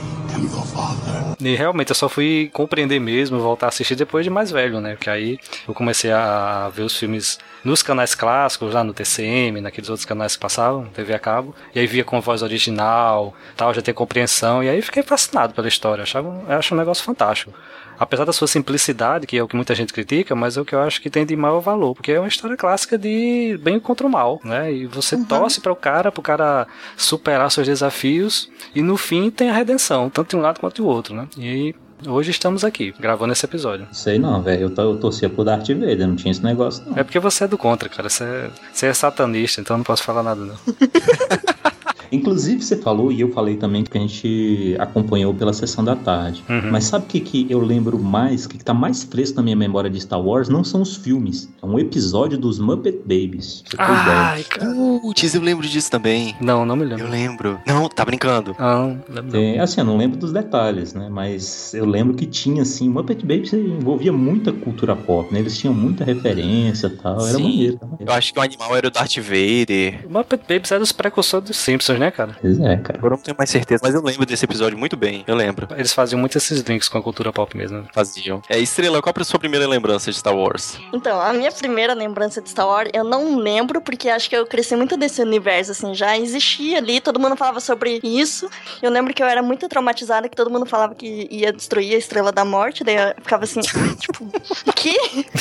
e 1.41 1.55
realmente 1.55 1.91
eu 1.91 1.95
só 1.95 2.09
fui 2.09 2.51
compreender 2.53 2.99
mesmo, 3.01 3.39
voltar 3.39 3.67
a 3.67 3.69
assistir 3.69 3.95
depois 3.95 4.25
de 4.25 4.31
mais 4.31 4.51
velho, 4.51 4.81
né? 4.81 4.95
Porque 4.95 5.09
aí 5.09 5.39
eu 5.67 5.73
comecei 5.73 6.13
a 6.13 6.69
ver 6.75 6.83
os 6.83 6.97
filmes 6.97 7.39
nos 7.65 7.83
canais 7.83 8.15
clássicos, 8.15 8.75
lá 8.75 8.85
no 8.85 8.93
TCM, 8.93 9.63
naqueles 9.63 9.89
outros 9.89 10.05
canais 10.05 10.35
que 10.35 10.41
passavam, 10.41 10.87
TV 10.87 11.15
a 11.15 11.19
cabo, 11.19 11.55
e 11.75 11.79
aí 11.79 11.87
via 11.87 12.05
com 12.05 12.21
voz 12.21 12.43
original, 12.43 13.35
tal, 13.57 13.73
já 13.73 13.81
ter 13.81 13.95
compreensão, 13.95 14.63
e 14.63 14.69
aí 14.69 14.83
fiquei 14.83 15.03
fascinado 15.03 15.55
pela 15.55 15.69
história, 15.69 16.03
achava, 16.03 16.29
eu 16.49 16.59
acho 16.59 16.75
um 16.75 16.79
negócio 16.79 17.03
fantástico 17.03 17.53
apesar 17.99 18.25
da 18.25 18.33
sua 18.33 18.47
simplicidade, 18.47 19.27
que 19.27 19.37
é 19.37 19.43
o 19.43 19.49
que 19.49 19.57
muita 19.57 19.75
gente 19.75 19.93
critica, 19.93 20.35
mas 20.35 20.57
é 20.57 20.61
o 20.61 20.65
que 20.65 20.75
eu 20.75 20.81
acho 20.81 21.01
que 21.01 21.11
tem 21.11 21.25
de 21.25 21.37
maior 21.37 21.61
valor, 21.61 21.95
porque 21.95 22.13
é 22.13 22.19
uma 22.19 22.29
história 22.29 22.57
clássica 22.57 22.97
de 22.99 23.59
bem 23.63 23.79
contra 23.79 24.07
o 24.07 24.11
mal, 24.11 24.41
né? 24.45 24.73
E 24.73 24.87
você 24.87 25.17
uhum. 25.17 25.25
torce 25.25 25.61
para 25.61 25.73
o 25.73 25.77
cara, 25.77 26.13
para 26.13 26.21
o 26.21 26.23
cara 26.23 26.67
superar 26.97 27.51
seus 27.51 27.67
desafios 27.67 28.51
e 28.75 28.83
no 28.83 28.97
fim 28.97 29.31
tem 29.31 29.51
a 29.51 29.53
redenção, 29.53 30.11
tanto 30.11 30.31
de 30.31 30.37
um 30.37 30.41
lado 30.41 30.61
quanto 30.61 30.83
do 30.83 30.89
outro, 30.89 31.15
né? 31.15 31.29
E 31.39 31.75
Hoje 32.07 32.31
estamos 32.31 32.63
aqui, 32.63 32.93
gravando 33.01 33.33
esse 33.33 33.47
episódio. 33.47 33.89
Sei 33.91 34.19
não, 34.19 34.43
velho. 34.43 34.71
Eu, 34.77 34.85
eu 34.85 34.97
torcia 34.99 35.31
pro 35.31 35.43
Darth 35.43 35.69
Vader, 35.69 36.07
não 36.07 36.15
tinha 36.15 36.31
esse 36.31 36.43
negócio, 36.43 36.85
não. 36.85 36.99
É 36.99 37.03
porque 37.03 37.19
você 37.19 37.45
é 37.45 37.49
do 37.49 37.57
contra, 37.57 37.89
cara. 37.89 38.11
Você 38.11 38.23
é, 38.23 38.51
você 38.71 38.87
é 38.87 38.93
satanista, 38.93 39.63
então 39.63 39.79
não 39.79 39.85
posso 39.85 40.03
falar 40.03 40.23
nada, 40.23 40.43
não. 40.43 40.57
Inclusive, 42.17 42.63
você 42.63 42.77
falou, 42.77 43.13
e 43.13 43.21
eu 43.21 43.31
falei 43.33 43.57
também, 43.57 43.85
que 43.85 43.97
a 43.97 44.01
gente 44.01 44.77
acompanhou 44.79 45.35
pela 45.35 45.53
sessão 45.53 45.85
da 45.85 45.95
tarde. 45.95 46.43
Uhum. 46.49 46.71
Mas 46.71 46.85
sabe 46.85 47.05
o 47.05 47.09
que, 47.09 47.21
que 47.21 47.47
eu 47.49 47.61
lembro 47.61 47.99
mais, 47.99 48.45
o 48.45 48.49
que, 48.49 48.59
que 48.59 48.65
tá 48.65 48.75
mais 48.75 49.03
fresco 49.03 49.37
na 49.37 49.43
minha 49.43 49.57
memória 49.57 49.91
de 49.91 50.01
Star 50.01 50.21
Wars? 50.21 50.49
Não 50.49 50.65
são 50.65 50.83
os 50.83 50.97
filmes. 50.97 51.49
É 51.63 51.67
um 51.67 51.79
episódio 51.79 52.39
dos 52.39 52.59
Muppet 52.59 52.99
Babies. 53.05 53.63
Ai, 53.79 54.43
cara. 54.45 54.73
Putz, 55.03 55.35
eu 55.35 55.41
lembro 55.41 55.67
disso 55.67 55.91
também. 55.91 56.35
Não, 56.41 56.65
não 56.65 56.77
me 56.77 56.85
lembro. 56.85 57.05
Eu 57.05 57.11
lembro. 57.11 57.61
Não, 57.67 57.89
tá 57.89 58.05
brincando. 58.05 58.57
Não, 58.59 59.01
lembro. 59.09 59.37
É, 59.39 59.59
assim, 59.59 59.81
eu 59.81 59.85
não 59.85 59.97
lembro 59.97 60.19
dos 60.19 60.33
detalhes, 60.33 60.95
né? 60.95 61.09
Mas 61.11 61.75
eu 61.75 61.85
lembro 61.85 62.15
que 62.15 62.27
tinha, 62.27 62.63
assim, 62.63 62.89
Muppet 62.89 63.23
Babies 63.23 63.53
envolvia 63.53 64.13
muita 64.13 64.53
cultura 64.53 64.97
pop, 64.97 65.33
né? 65.33 65.41
Eles 65.41 65.59
tinham 65.59 65.75
muita 65.75 66.05
referência 66.05 66.87
e 66.87 66.91
tal. 66.91 67.27
Era 67.27 67.39
maneiro, 67.39 67.77
era 67.77 67.87
maneiro. 67.87 68.11
Eu 68.11 68.13
acho 68.13 68.33
que 68.33 68.39
o 68.39 68.43
animal 68.43 68.77
era 68.77 68.89
o 68.89 68.91
Darth 68.91 69.17
Vader. 69.17 70.07
O 70.07 70.13
Muppet 70.13 70.43
Babies 70.49 70.73
era 70.73 70.83
os 70.83 70.93
precursores 70.93 71.49
dos 71.49 71.57
Simpsons, 71.57 71.99
né, 71.99 72.06
cara? 72.11 72.37
Pois 72.41 72.59
é, 72.59 72.77
cara. 72.77 72.99
Agora 72.99 73.15
eu 73.15 73.17
não 73.17 73.23
tenho 73.23 73.37
mais 73.37 73.51
certeza, 73.51 73.81
mas 73.83 73.95
eu 73.95 74.03
lembro 74.03 74.27
desse 74.27 74.45
episódio 74.45 74.79
muito 74.79 74.97
bem. 74.97 75.25
Eu 75.27 75.35
lembro. 75.35 75.69
Eles 75.77 75.93
faziam 75.93 76.19
muito 76.19 76.37
esses 76.37 76.61
links 76.61 76.89
com 76.89 76.99
a 76.99 77.03
cultura 77.03 77.33
pop 77.33 77.57
mesmo. 77.57 77.87
Faziam. 77.93 78.43
É, 78.49 78.59
Estrela, 78.59 79.01
qual 79.03 79.15
é 79.17 79.21
a 79.21 79.25
sua 79.25 79.39
primeira 79.39 79.67
lembrança 79.67 80.11
de 80.11 80.17
Star 80.17 80.35
Wars? 80.35 80.79
Então, 80.93 81.21
a 81.21 81.33
minha 81.33 81.53
primeira 81.53 81.95
lembrança 81.95 82.41
de 82.41 82.51
Star 82.51 82.67
Wars, 82.67 82.91
eu 82.93 83.05
não 83.05 83.37
lembro, 83.37 83.81
porque 83.81 84.09
acho 84.09 84.29
que 84.29 84.37
eu 84.37 84.47
cresci 84.47 84.77
muito 84.77 84.97
desse 84.97 85.21
universo, 85.23 85.73
assim, 85.73 85.95
já 85.95 86.17
existia 86.17 86.79
ali, 86.79 87.01
todo 87.01 87.21
mundo 87.21 87.37
falava 87.37 87.61
sobre 87.61 88.01
isso. 88.03 88.49
Eu 88.83 88.91
lembro 88.91 89.13
que 89.15 89.23
eu 89.23 89.27
era 89.27 89.43
muito 89.43 89.69
traumatizada, 89.69 90.29
que 90.29 90.37
todo 90.37 90.51
mundo 90.51 90.67
falava 90.67 90.95
que 90.95 91.29
ia 91.31 91.53
destruir 91.53 91.95
a 91.95 91.99
Estrela 91.99 92.33
da 92.33 92.45
Morte, 92.45 92.85
daí 92.85 92.97
eu 92.97 93.15
ficava 93.23 93.45
assim, 93.45 93.61
tipo, 93.99 94.25
o 94.25 94.73
quê? 94.73 94.97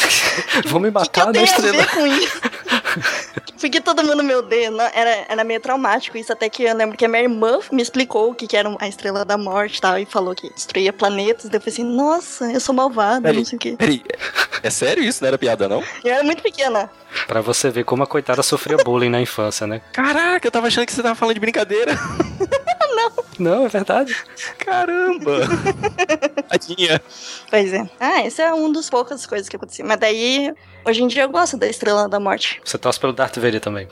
Vou 0.67 0.79
me 0.79 0.91
matar 0.91 1.27
que 1.27 1.31
que 1.31 1.37
na 1.39 1.43
Estrela. 1.43 1.83
A 1.83 1.85
ver 1.85 1.95
com 1.95 2.07
isso? 2.07 2.41
porque 3.59 3.81
todo 3.81 4.03
mundo 4.03 4.23
me 4.23 4.33
odeia, 4.35 4.69
era, 4.93 5.25
era 5.27 5.43
meio 5.43 5.59
traumático 5.59 6.17
isso, 6.17 6.31
até 6.31 6.44
que 6.49 6.63
eu 6.63 6.75
lembro 6.75 6.97
que 6.97 7.05
a 7.05 7.07
minha 7.07 7.23
irmã 7.23 7.59
me 7.71 7.81
explicou 7.81 8.31
o 8.31 8.35
que, 8.35 8.47
que 8.47 8.57
era 8.57 8.73
a 8.79 8.87
Estrela 8.87 9.25
da 9.25 9.37
Morte 9.37 9.77
e 9.77 9.81
tal, 9.81 9.99
e 9.99 10.05
falou 10.05 10.35
que 10.35 10.49
destruía 10.53 10.93
planetas. 10.93 11.45
Daí 11.45 11.57
eu 11.57 11.61
falei 11.61 11.73
assim, 11.73 11.83
nossa, 11.83 12.51
eu 12.51 12.59
sou 12.59 12.73
malvada, 12.73 13.21
peraí, 13.21 13.37
não 13.37 13.45
sei 13.45 13.57
o 13.57 13.59
quê. 13.59 13.75
Peraí, 13.77 14.03
é 14.63 14.69
sério 14.69 15.03
isso? 15.03 15.23
Não 15.23 15.27
era 15.27 15.37
piada, 15.37 15.67
não? 15.67 15.83
Eu 16.03 16.13
era 16.13 16.23
muito 16.23 16.41
pequena. 16.41 16.89
Pra 17.27 17.41
você 17.41 17.69
ver 17.69 17.83
como 17.83 18.03
a 18.03 18.07
coitada 18.07 18.43
sofria 18.43 18.77
bullying 18.77 19.09
na 19.09 19.21
infância, 19.21 19.65
né? 19.65 19.81
Caraca, 19.93 20.47
eu 20.47 20.51
tava 20.51 20.67
achando 20.67 20.85
que 20.85 20.93
você 20.93 21.01
tava 21.01 21.15
falando 21.15 21.35
de 21.35 21.39
brincadeira. 21.39 21.93
não. 22.95 23.11
Não, 23.37 23.65
é 23.65 23.69
verdade. 23.69 24.15
Caramba. 24.57 25.41
Tadinha. 26.49 27.01
Pois 27.49 27.73
é. 27.73 27.89
Ah, 27.99 28.25
esse 28.25 28.41
é 28.41 28.53
um 28.53 28.71
dos 28.71 28.89
poucas 28.89 29.25
coisas 29.25 29.49
que 29.49 29.55
aconteceu. 29.55 29.85
Mas 29.85 29.99
daí, 29.99 30.53
hoje 30.85 31.03
em 31.03 31.07
dia 31.07 31.23
eu 31.23 31.29
gosto 31.29 31.57
da 31.57 31.67
Estrela 31.67 32.07
da 32.07 32.19
Morte. 32.19 32.61
Você 32.63 32.77
torce 32.77 32.99
pelo 32.99 33.13
Darth 33.13 33.37
Vader 33.37 33.59
também. 33.59 33.87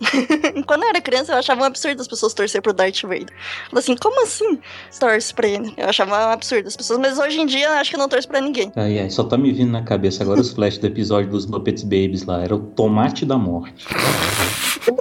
Quando 0.66 0.82
eu 0.82 0.88
era 0.88 1.00
criança, 1.00 1.32
eu 1.32 1.38
achava 1.38 1.60
um 1.62 1.64
absurdo 1.64 2.00
as 2.00 2.08
pessoas 2.08 2.34
torcer 2.34 2.62
pro 2.62 2.72
Darth 2.72 3.02
Vader. 3.02 3.28
Falei 3.68 3.82
assim, 3.82 3.96
como 3.96 4.22
assim 4.22 4.58
torce 4.98 5.34
pra 5.34 5.46
ele? 5.46 5.74
Eu 5.76 5.88
achava 5.88 6.10
um 6.12 6.32
absurdo 6.32 6.68
as 6.68 6.76
pessoas, 6.76 6.98
mas 6.98 7.18
hoje 7.18 7.40
em 7.40 7.46
dia 7.46 7.66
eu 7.66 7.72
acho 7.72 7.90
que 7.90 7.96
eu 7.96 8.00
não 8.00 8.08
torço 8.08 8.28
pra 8.28 8.40
ninguém. 8.40 8.72
Ai, 8.76 8.98
ai, 8.98 9.10
só 9.10 9.24
tá 9.24 9.36
me 9.36 9.52
vindo 9.52 9.70
na 9.70 9.82
cabeça 9.82 10.22
agora 10.22 10.40
os 10.40 10.50
flashes 10.52 10.78
do 10.78 10.86
episódio 10.86 11.30
dos 11.30 11.46
Muppets 11.46 11.82
Babies 11.82 12.24
lá. 12.24 12.42
Era 12.42 12.54
o 12.54 12.58
tomate 12.58 13.24
da 13.24 13.36
morte. 13.36 13.86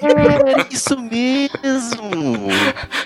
É 0.02 0.74
isso 0.74 1.00
mesmo! 1.00 2.50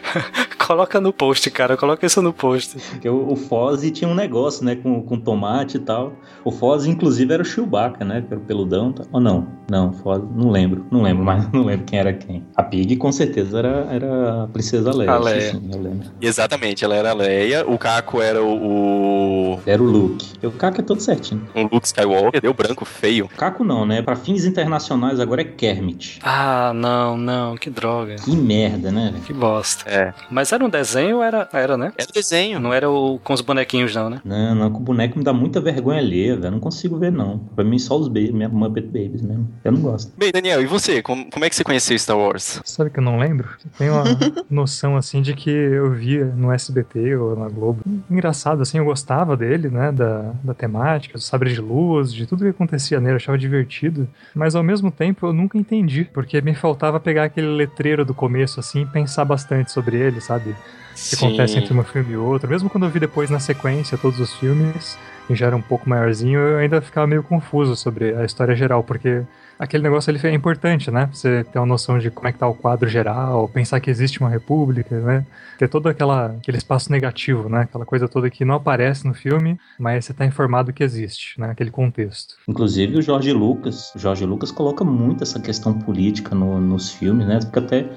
Coloca 0.65 0.99
no 1.01 1.11
post, 1.11 1.49
cara. 1.51 1.75
Coloca 1.75 2.05
isso 2.05 2.21
no 2.21 2.31
post. 2.31 2.77
Porque 2.91 3.09
o, 3.09 3.33
o 3.33 3.35
Fozzie 3.35 3.91
tinha 3.91 4.09
um 4.09 4.15
negócio, 4.15 4.63
né? 4.63 4.75
Com, 4.75 5.01
com 5.01 5.19
tomate 5.19 5.77
e 5.77 5.79
tal. 5.79 6.13
O 6.43 6.51
Fozzie, 6.51 6.91
inclusive, 6.91 7.33
era 7.33 7.43
o 7.43 7.45
Chewbacca, 7.45 8.05
né? 8.05 8.21
Pelo 8.21 8.41
peludão. 8.41 8.93
Tá? 8.93 9.03
Ou 9.11 9.19
não? 9.19 9.47
Não, 9.69 9.91
Fozzie, 9.91 10.27
não 10.33 10.49
lembro. 10.49 10.85
Não 10.89 11.01
lembro, 11.01 11.23
mas 11.23 11.47
não 11.51 11.65
lembro 11.65 11.82
quem 11.83 11.99
era 11.99 12.13
quem. 12.13 12.43
A 12.55 12.63
Pig, 12.63 12.95
com 12.95 13.11
certeza, 13.11 13.59
era, 13.59 13.87
era 13.91 14.43
a 14.43 14.47
Princesa 14.47 14.95
Leia. 14.95 15.11
A 15.11 15.19
Leia. 15.19 15.51
Sim, 15.51 15.69
eu 15.71 15.81
lembro. 15.81 16.09
Exatamente, 16.21 16.83
ela 16.83 16.95
era 16.95 17.11
a 17.11 17.13
Leia. 17.13 17.65
O 17.67 17.77
Caco 17.77 18.21
era 18.21 18.41
o, 18.43 19.53
o 19.55 19.59
Era 19.65 19.81
o 19.81 19.85
Luke. 19.85 20.25
O 20.45 20.51
Caco 20.51 20.81
é 20.81 20.83
todo 20.83 20.99
certinho. 21.01 21.47
Um 21.55 21.63
Luke 21.63 21.85
Skywalker, 21.85 22.41
deu 22.41 22.53
branco 22.53 22.85
feio. 22.85 23.27
Caco 23.37 23.63
não, 23.63 23.85
né? 23.85 24.01
Pra 24.01 24.15
fins 24.15 24.45
internacionais 24.45 25.19
agora 25.19 25.41
é 25.41 25.45
Kermit. 25.45 26.19
Ah, 26.23 26.71
não, 26.73 27.17
não, 27.17 27.55
que 27.55 27.69
droga. 27.69 28.15
Que 28.15 28.35
merda, 28.35 28.91
né? 28.91 29.13
Que 29.25 29.33
bosta. 29.33 29.89
É. 29.89 30.13
Mas 30.29 30.51
era 30.51 30.63
um 30.63 30.69
desenho 30.69 31.17
ou 31.17 31.23
era, 31.23 31.47
era, 31.53 31.77
né? 31.77 31.93
Do 31.99 32.13
desenho. 32.13 32.59
Não 32.59 32.73
era 32.73 32.89
o 32.89 33.19
com 33.23 33.33
os 33.33 33.41
bonequinhos, 33.41 33.95
não, 33.95 34.09
né? 34.09 34.21
Não, 34.23 34.55
não, 34.55 34.71
com 34.71 34.79
o 34.79 34.83
boneco 34.83 35.17
me 35.17 35.23
dá 35.23 35.33
muita 35.33 35.59
vergonha 35.61 35.99
alheia, 35.99 36.35
velho. 36.35 36.47
Eu 36.47 36.51
Não 36.51 36.59
consigo 36.59 36.97
ver, 36.97 37.11
não. 37.11 37.39
Pra 37.55 37.63
mim, 37.63 37.79
só 37.79 37.97
os 37.97 38.07
babies, 38.07 38.31
minha 38.31 38.49
Muppet 38.49 38.85
Babies 38.87 39.21
mesmo. 39.21 39.49
Eu 39.63 39.71
não 39.71 39.81
gosto. 39.81 40.11
Bem, 40.17 40.31
Daniel, 40.31 40.61
e 40.61 40.65
você? 40.65 41.01
Como, 41.01 41.29
como 41.29 41.45
é 41.45 41.49
que 41.49 41.55
você 41.55 41.63
conheceu 41.73 41.97
Star 41.97 42.17
Wars? 42.17 42.61
Sabe 42.63 42.91
que 42.91 42.99
eu 42.99 43.03
não 43.03 43.17
lembro? 43.17 43.49
Tenho 43.77 43.93
uma 43.93 44.03
noção, 44.49 44.95
assim, 44.95 45.21
de 45.21 45.33
que 45.33 45.49
eu 45.49 45.91
via 45.91 46.25
no 46.25 46.51
SBT 46.51 47.15
ou 47.15 47.35
na 47.35 47.49
Globo. 47.49 47.81
Engraçado, 48.09 48.61
assim, 48.61 48.77
eu 48.77 48.85
gostava 48.85 49.35
dele, 49.35 49.69
né? 49.69 49.91
Da, 49.91 50.33
da 50.43 50.53
temática, 50.53 51.17
do 51.17 51.21
sabre 51.21 51.51
de 51.51 51.59
luz, 51.59 52.13
de 52.13 52.27
tudo 52.27 52.43
que 52.43 52.49
acontecia 52.49 52.99
nele, 52.99 53.13
eu 53.13 53.17
achava 53.17 53.37
divertido. 53.37 54.07
Mas 54.35 54.55
ao 54.55 54.61
mesmo 54.61 54.91
tempo 54.91 55.25
eu 55.25 55.33
nunca 55.33 55.57
entendi, 55.57 56.03
porque 56.05 56.41
me 56.41 56.53
faltava 56.53 56.99
pegar 56.99 57.23
aquele 57.23 57.47
letreiro 57.47 58.05
do 58.05 58.13
começo, 58.13 58.59
assim, 58.59 58.83
e 58.83 58.85
pensar 58.85 59.25
bastante 59.25 59.71
sobre 59.71 59.97
ele, 59.97 60.21
sabe? 60.21 60.55
que 60.95 61.15
acontece 61.15 61.57
entre 61.57 61.73
um 61.73 61.83
filme 61.83 62.13
e 62.13 62.17
outro. 62.17 62.47
Mesmo 62.47 62.69
quando 62.69 62.85
eu 62.85 62.89
vi 62.89 62.99
depois 62.99 63.27
na 63.27 63.39
sequência 63.39 63.97
todos 63.97 64.19
os 64.19 64.31
filmes, 64.35 64.95
e 65.27 65.33
já 65.33 65.47
era 65.47 65.55
um 65.55 65.61
pouco 65.61 65.89
maiorzinho, 65.89 66.39
eu 66.39 66.57
ainda 66.59 66.79
ficava 66.81 67.07
meio 67.07 67.23
confuso 67.23 67.75
sobre 67.75 68.15
a 68.15 68.23
história 68.23 68.55
geral, 68.55 68.83
porque 68.83 69.23
aquele 69.57 69.83
negócio 69.83 70.09
ele 70.11 70.19
é 70.23 70.33
importante, 70.33 70.89
né? 70.91 71.09
Você 71.11 71.43
ter 71.43 71.59
uma 71.59 71.65
noção 71.65 71.97
de 71.99 72.09
como 72.11 72.27
é 72.27 72.31
que 72.31 72.39
tá 72.39 72.47
o 72.47 72.53
quadro 72.53 72.89
geral, 72.89 73.47
pensar 73.47 73.79
que 73.79 73.89
existe 73.89 74.19
uma 74.19 74.29
república, 74.29 74.99
né? 74.99 75.25
Ter 75.57 75.67
todo 75.69 75.87
aquela, 75.87 76.27
aquele 76.37 76.57
espaço 76.57 76.91
negativo, 76.91 77.47
né? 77.49 77.61
Aquela 77.61 77.85
coisa 77.85 78.07
toda 78.07 78.29
que 78.29 78.43
não 78.45 78.55
aparece 78.55 79.07
no 79.07 79.13
filme, 79.13 79.57
mas 79.79 80.05
você 80.05 80.13
tá 80.13 80.25
informado 80.25 80.73
que 80.73 80.83
existe, 80.83 81.39
né? 81.39 81.51
Aquele 81.51 81.71
contexto. 81.71 82.35
Inclusive 82.47 82.97
o 82.97 83.01
Jorge 83.01 83.31
Lucas. 83.31 83.93
O 83.95 83.99
Jorge 83.99 84.25
Lucas 84.25 84.51
coloca 84.51 84.83
muito 84.83 85.23
essa 85.23 85.39
questão 85.39 85.73
política 85.73 86.33
no- 86.35 86.59
nos 86.59 86.91
filmes, 86.91 87.27
né? 87.27 87.39
Fica 87.41 87.59
até. 87.59 87.89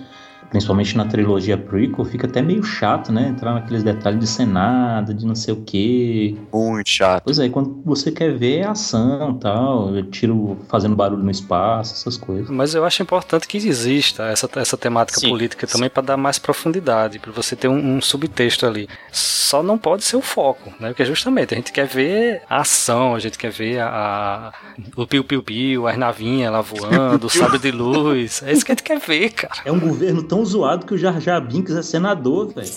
Principalmente 0.57 0.97
na 0.97 1.05
trilogia 1.05 1.59
prequel, 1.59 2.03
fica 2.07 2.27
até 2.27 2.41
meio 2.41 2.63
chato, 2.63 3.13
né? 3.13 3.29
Entrar 3.29 3.53
naqueles 3.53 3.83
detalhes 3.83 4.19
de 4.19 4.27
Senado, 4.27 5.13
de 5.13 5.27
não 5.27 5.35
sei 5.35 5.53
o 5.53 5.59
quê. 5.63 6.35
Muito 6.51 6.89
chato. 6.89 7.25
Pois 7.25 7.39
é, 7.39 7.47
quando 7.51 7.83
você 7.85 8.11
quer 8.11 8.33
ver 8.35 8.61
é 8.61 8.67
ação 8.67 9.35
tal, 9.35 9.91
tiro 10.11 10.57
fazendo 10.67 10.97
barulho 10.97 11.23
no 11.23 11.31
espaço, 11.31 11.93
essas 11.93 12.17
coisas. 12.17 12.49
Mas 12.49 12.75
eu 12.75 12.87
acho 12.87 13.03
importante 13.03 13.47
que 13.47 13.59
exista 13.59 14.23
essa, 14.29 14.49
essa 14.57 14.79
temática 14.79 15.21
Sim, 15.21 15.29
política 15.29 15.67
sim. 15.67 15.75
também 15.75 15.91
para 15.91 16.03
dar 16.03 16.17
mais 16.17 16.39
profundidade, 16.39 17.19
para 17.19 17.33
você 17.33 17.55
ter 17.55 17.69
um, 17.69 17.97
um 17.97 18.01
subtexto 18.01 18.65
ali. 18.65 18.89
Só 19.13 19.63
não 19.63 19.77
pode 19.77 20.05
ser 20.05 20.17
o 20.17 20.23
foco, 20.23 20.73
né? 20.81 20.89
Porque 20.89 21.05
justamente 21.05 21.53
a 21.53 21.57
gente 21.59 21.71
quer 21.71 21.87
ver 21.87 22.41
a 22.49 22.63
ação, 22.63 23.15
a 23.15 23.19
gente 23.19 23.37
quer 23.37 23.51
ver 23.51 23.79
a, 23.81 23.89
a- 23.89 24.53
o 24.97 25.07
piu-piu-piu, 25.07 25.87
as 25.87 25.99
navinhas 25.99 26.51
lá 26.51 26.63
voando, 26.63 27.27
o 27.27 27.29
sabre 27.31 27.59
de 27.59 27.71
luz. 27.71 28.43
É 28.43 28.53
isso 28.53 28.65
que 28.65 28.73
a 28.73 28.75
gente 28.75 28.83
quer 28.85 28.99
ver, 28.99 29.31
cara. 29.33 29.61
É 29.67 29.71
um 29.71 29.79
governo 29.79 30.23
tão 30.23 30.46
zoado 30.47 30.87
que 30.87 30.95
o 30.95 30.99
Jar 30.99 31.21
Jar 31.21 31.41
Binks 31.41 31.75
é 31.75 31.83
senador, 31.83 32.53
velho. 32.55 32.69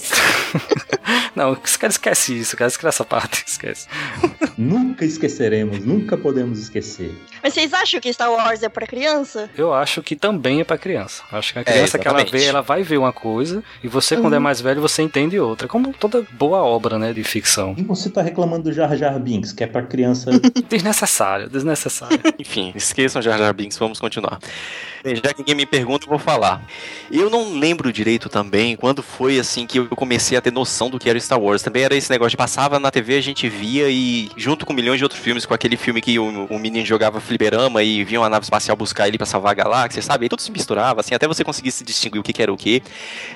Não, 1.36 1.58
esse 1.64 1.78
cara 1.78 1.92
esquece 1.92 2.38
isso, 2.38 2.58
cara. 2.58 2.68
Esquece 2.68 2.88
essa 2.88 3.06
parte, 3.06 3.44
esquece. 3.48 3.88
nunca 4.58 5.06
esqueceremos, 5.06 5.86
nunca 5.86 6.18
podemos 6.18 6.60
esquecer. 6.60 7.16
Mas 7.42 7.54
vocês 7.54 7.74
acham 7.74 8.00
que 8.00 8.12
Star 8.12 8.32
Wars 8.32 8.62
é 8.62 8.70
pra 8.70 8.86
criança? 8.86 9.50
Eu 9.58 9.74
acho 9.74 10.02
que 10.02 10.16
também 10.16 10.60
é 10.60 10.64
pra 10.64 10.78
criança. 10.78 11.24
Acho 11.32 11.54
que 11.54 11.60
a 11.60 11.64
criança 11.64 11.98
que 11.98 12.08
ela 12.08 12.24
vê, 12.26 12.44
ela 12.46 12.62
vai 12.62 12.84
ver 12.84 12.98
uma 12.98 13.14
coisa, 13.14 13.64
e 13.84 13.88
você, 13.88 14.18
quando 14.18 14.36
é 14.36 14.40
mais 14.40 14.60
velho, 14.60 14.82
você 14.82 15.02
entende 15.02 15.40
outra. 15.40 15.68
Como 15.68 15.94
toda 15.94 16.26
boa 16.34 16.60
obra, 16.60 17.00
né, 17.00 17.14
de 17.14 17.24
ficção. 17.24 17.74
E 17.78 17.84
você 17.84 18.10
tá 18.10 18.22
reclamando 18.22 18.64
do 18.64 18.74
Jar 18.74 18.96
Jar 18.98 19.18
Binks, 19.20 19.54
que 19.54 19.64
é 19.64 19.68
pra 19.68 19.84
criança. 19.84 20.32
Desnecessário, 20.70 21.50
desnecessário. 21.50 22.20
Enfim, 22.38 22.74
esqueçam 22.76 23.22
Jar 23.22 23.38
Jar 23.38 23.54
Binks, 23.54 23.78
vamos 23.78 24.00
continuar. 24.00 24.40
Já 25.06 25.34
que 25.34 25.40
ninguém 25.40 25.56
me 25.56 25.66
pergunta, 25.66 26.06
eu 26.06 26.10
vou 26.10 26.20
falar. 26.20 26.62
Eu 27.12 27.30
não 27.30 27.58
lembro 27.58 27.92
direito 27.92 28.28
também 28.28 28.76
quando 28.76 29.02
foi 29.02 29.40
assim 29.40 29.66
que 29.66 29.80
eu 29.80 29.88
comecei 29.88 30.38
a 30.38 30.42
ter 30.42 30.52
noção 30.52 30.90
do 30.90 31.00
que 31.00 31.10
era 31.10 31.20
Star 31.20 31.40
Wars. 31.40 31.62
Também 31.62 31.84
era 31.84 31.96
esse 31.96 32.10
negócio 32.10 32.32
de 32.32 32.38
passava 32.38 32.80
na 32.80 32.92
TV, 32.92 33.16
a 33.16 33.22
gente 33.22 33.48
via 33.48 33.90
e 33.90 34.30
junto 34.36 34.66
com 34.66 34.74
milhões 34.74 34.98
de 34.98 35.04
outros 35.04 35.22
filmes, 35.22 35.46
com 35.46 35.54
aquele 35.54 35.78
filme 35.78 36.02
que 36.02 36.20
o, 36.20 36.46
o 36.46 36.60
menino 36.60 36.86
jogava 36.86 37.22
fliperama 37.22 37.82
e 37.82 38.04
vinha 38.04 38.20
uma 38.20 38.30
nave 38.30 38.44
espacial 38.44 38.76
buscar 38.76 39.08
ele 39.08 39.18
pra 39.18 39.26
salvar 39.26 39.52
a 39.52 39.56
galáxia, 39.56 40.02
sabe? 40.02 40.26
E 40.26 40.30
tudo 40.30 40.42
se 40.42 40.52
misturava, 40.52 41.00
assim, 41.00 41.16
até 41.16 41.28
você 41.28 41.44
conseguir 41.44 41.72
se 41.72 41.84
distinguir 41.84 42.20
o 42.20 42.24
que, 42.24 42.34
que 42.34 42.42
era 42.42 42.52
o 42.52 42.58
que. 42.58 42.84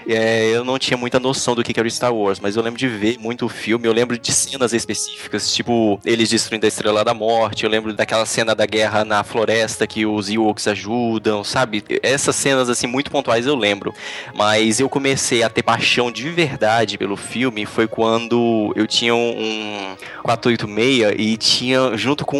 É, 0.07 0.49
eu 0.49 0.65
não 0.65 0.77
tinha 0.77 0.97
muita 0.97 1.19
noção 1.19 1.55
do 1.55 1.63
que, 1.63 1.73
que 1.73 1.79
era 1.79 1.89
Star 1.89 2.13
Wars, 2.13 2.39
mas 2.39 2.55
eu 2.55 2.61
lembro 2.61 2.77
de 2.79 2.87
ver 2.87 3.17
muito 3.17 3.45
o 3.45 3.49
filme, 3.49 3.87
eu 3.87 3.93
lembro 3.93 4.17
de 4.17 4.31
cenas 4.31 4.73
específicas, 4.73 5.53
tipo, 5.53 5.99
eles 6.03 6.29
destruindo 6.29 6.65
a 6.65 6.69
Estrela 6.69 7.03
da 7.03 7.13
Morte, 7.13 7.63
eu 7.63 7.69
lembro 7.69 7.93
daquela 7.93 8.25
cena 8.25 8.53
da 8.53 8.65
guerra 8.65 9.05
na 9.05 9.23
floresta 9.23 9.87
que 9.87 10.05
os 10.05 10.29
Ewoks 10.29 10.67
ajudam, 10.67 11.43
sabe? 11.53 11.83
Essas 12.01 12.35
cenas, 12.35 12.67
assim, 12.67 12.87
muito 12.87 13.11
pontuais 13.11 13.45
eu 13.45 13.55
lembro. 13.55 13.93
Mas 14.33 14.79
eu 14.79 14.89
comecei 14.89 15.43
a 15.43 15.49
ter 15.49 15.61
paixão 15.61 16.11
de 16.11 16.29
verdade 16.29 16.97
pelo 16.97 17.15
filme 17.15 17.65
foi 17.65 17.87
quando 17.87 18.73
eu 18.75 18.87
tinha 18.87 19.13
um 19.13 19.95
486 20.23 21.13
e 21.17 21.37
tinha, 21.37 21.95
junto 21.95 22.25
com 22.25 22.39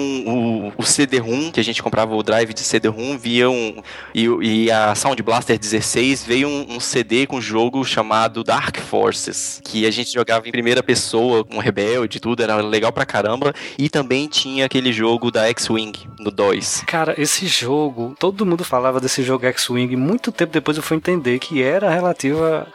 o, 0.76 0.82
o 0.82 0.84
CD-ROM, 0.84 1.52
que 1.52 1.60
a 1.60 1.64
gente 1.64 1.84
comprava 1.84 2.16
o 2.16 2.24
drive 2.24 2.54
de 2.54 2.62
CD-ROM, 2.62 3.18
via 3.18 3.50
um. 3.50 3.82
E, 4.16 4.26
e 4.42 4.72
a 4.72 4.96
Sound 4.96 5.22
Blaster 5.22 5.60
16 5.60 6.24
veio 6.24 6.48
um, 6.48 6.76
um 6.76 6.80
CD 6.80 7.28
com 7.28 7.38
um 7.38 7.42
jogo 7.42 7.84
chamado 7.86 8.44
Dark 8.44 8.78
Forces, 8.80 9.62
que 9.64 9.86
a 9.86 9.92
gente 9.92 10.12
jogava 10.12 10.48
em 10.48 10.52
primeira 10.52 10.82
pessoa, 10.82 11.44
com 11.44 11.60
rebelde 11.60 12.18
e 12.18 12.20
tudo, 12.20 12.42
era 12.42 12.56
legal 12.58 12.92
pra 12.92 13.06
caramba. 13.06 13.54
E 13.78 13.90
também 13.90 14.28
tinha 14.28 14.66
aquele 14.66 14.92
jogo 14.92 15.30
da 15.30 15.48
X-Wing, 15.50 15.94
no 16.20 16.32
2. 16.32 16.84
Cara, 16.88 17.14
esse 17.18 17.46
jogo, 17.46 18.16
todo 18.18 18.46
mundo 18.46 18.64
falava 18.64 19.00
desse 19.04 19.22
jogo 19.24 19.46
X-Wing, 19.46 19.96
muito 19.96 20.32
tempo 20.32 20.52
depois 20.52 20.78
eu 20.78 20.84
fui 20.84 20.98
entender 20.98 21.38
que 21.40 21.62
era 21.62 21.90
relativa 21.90 22.68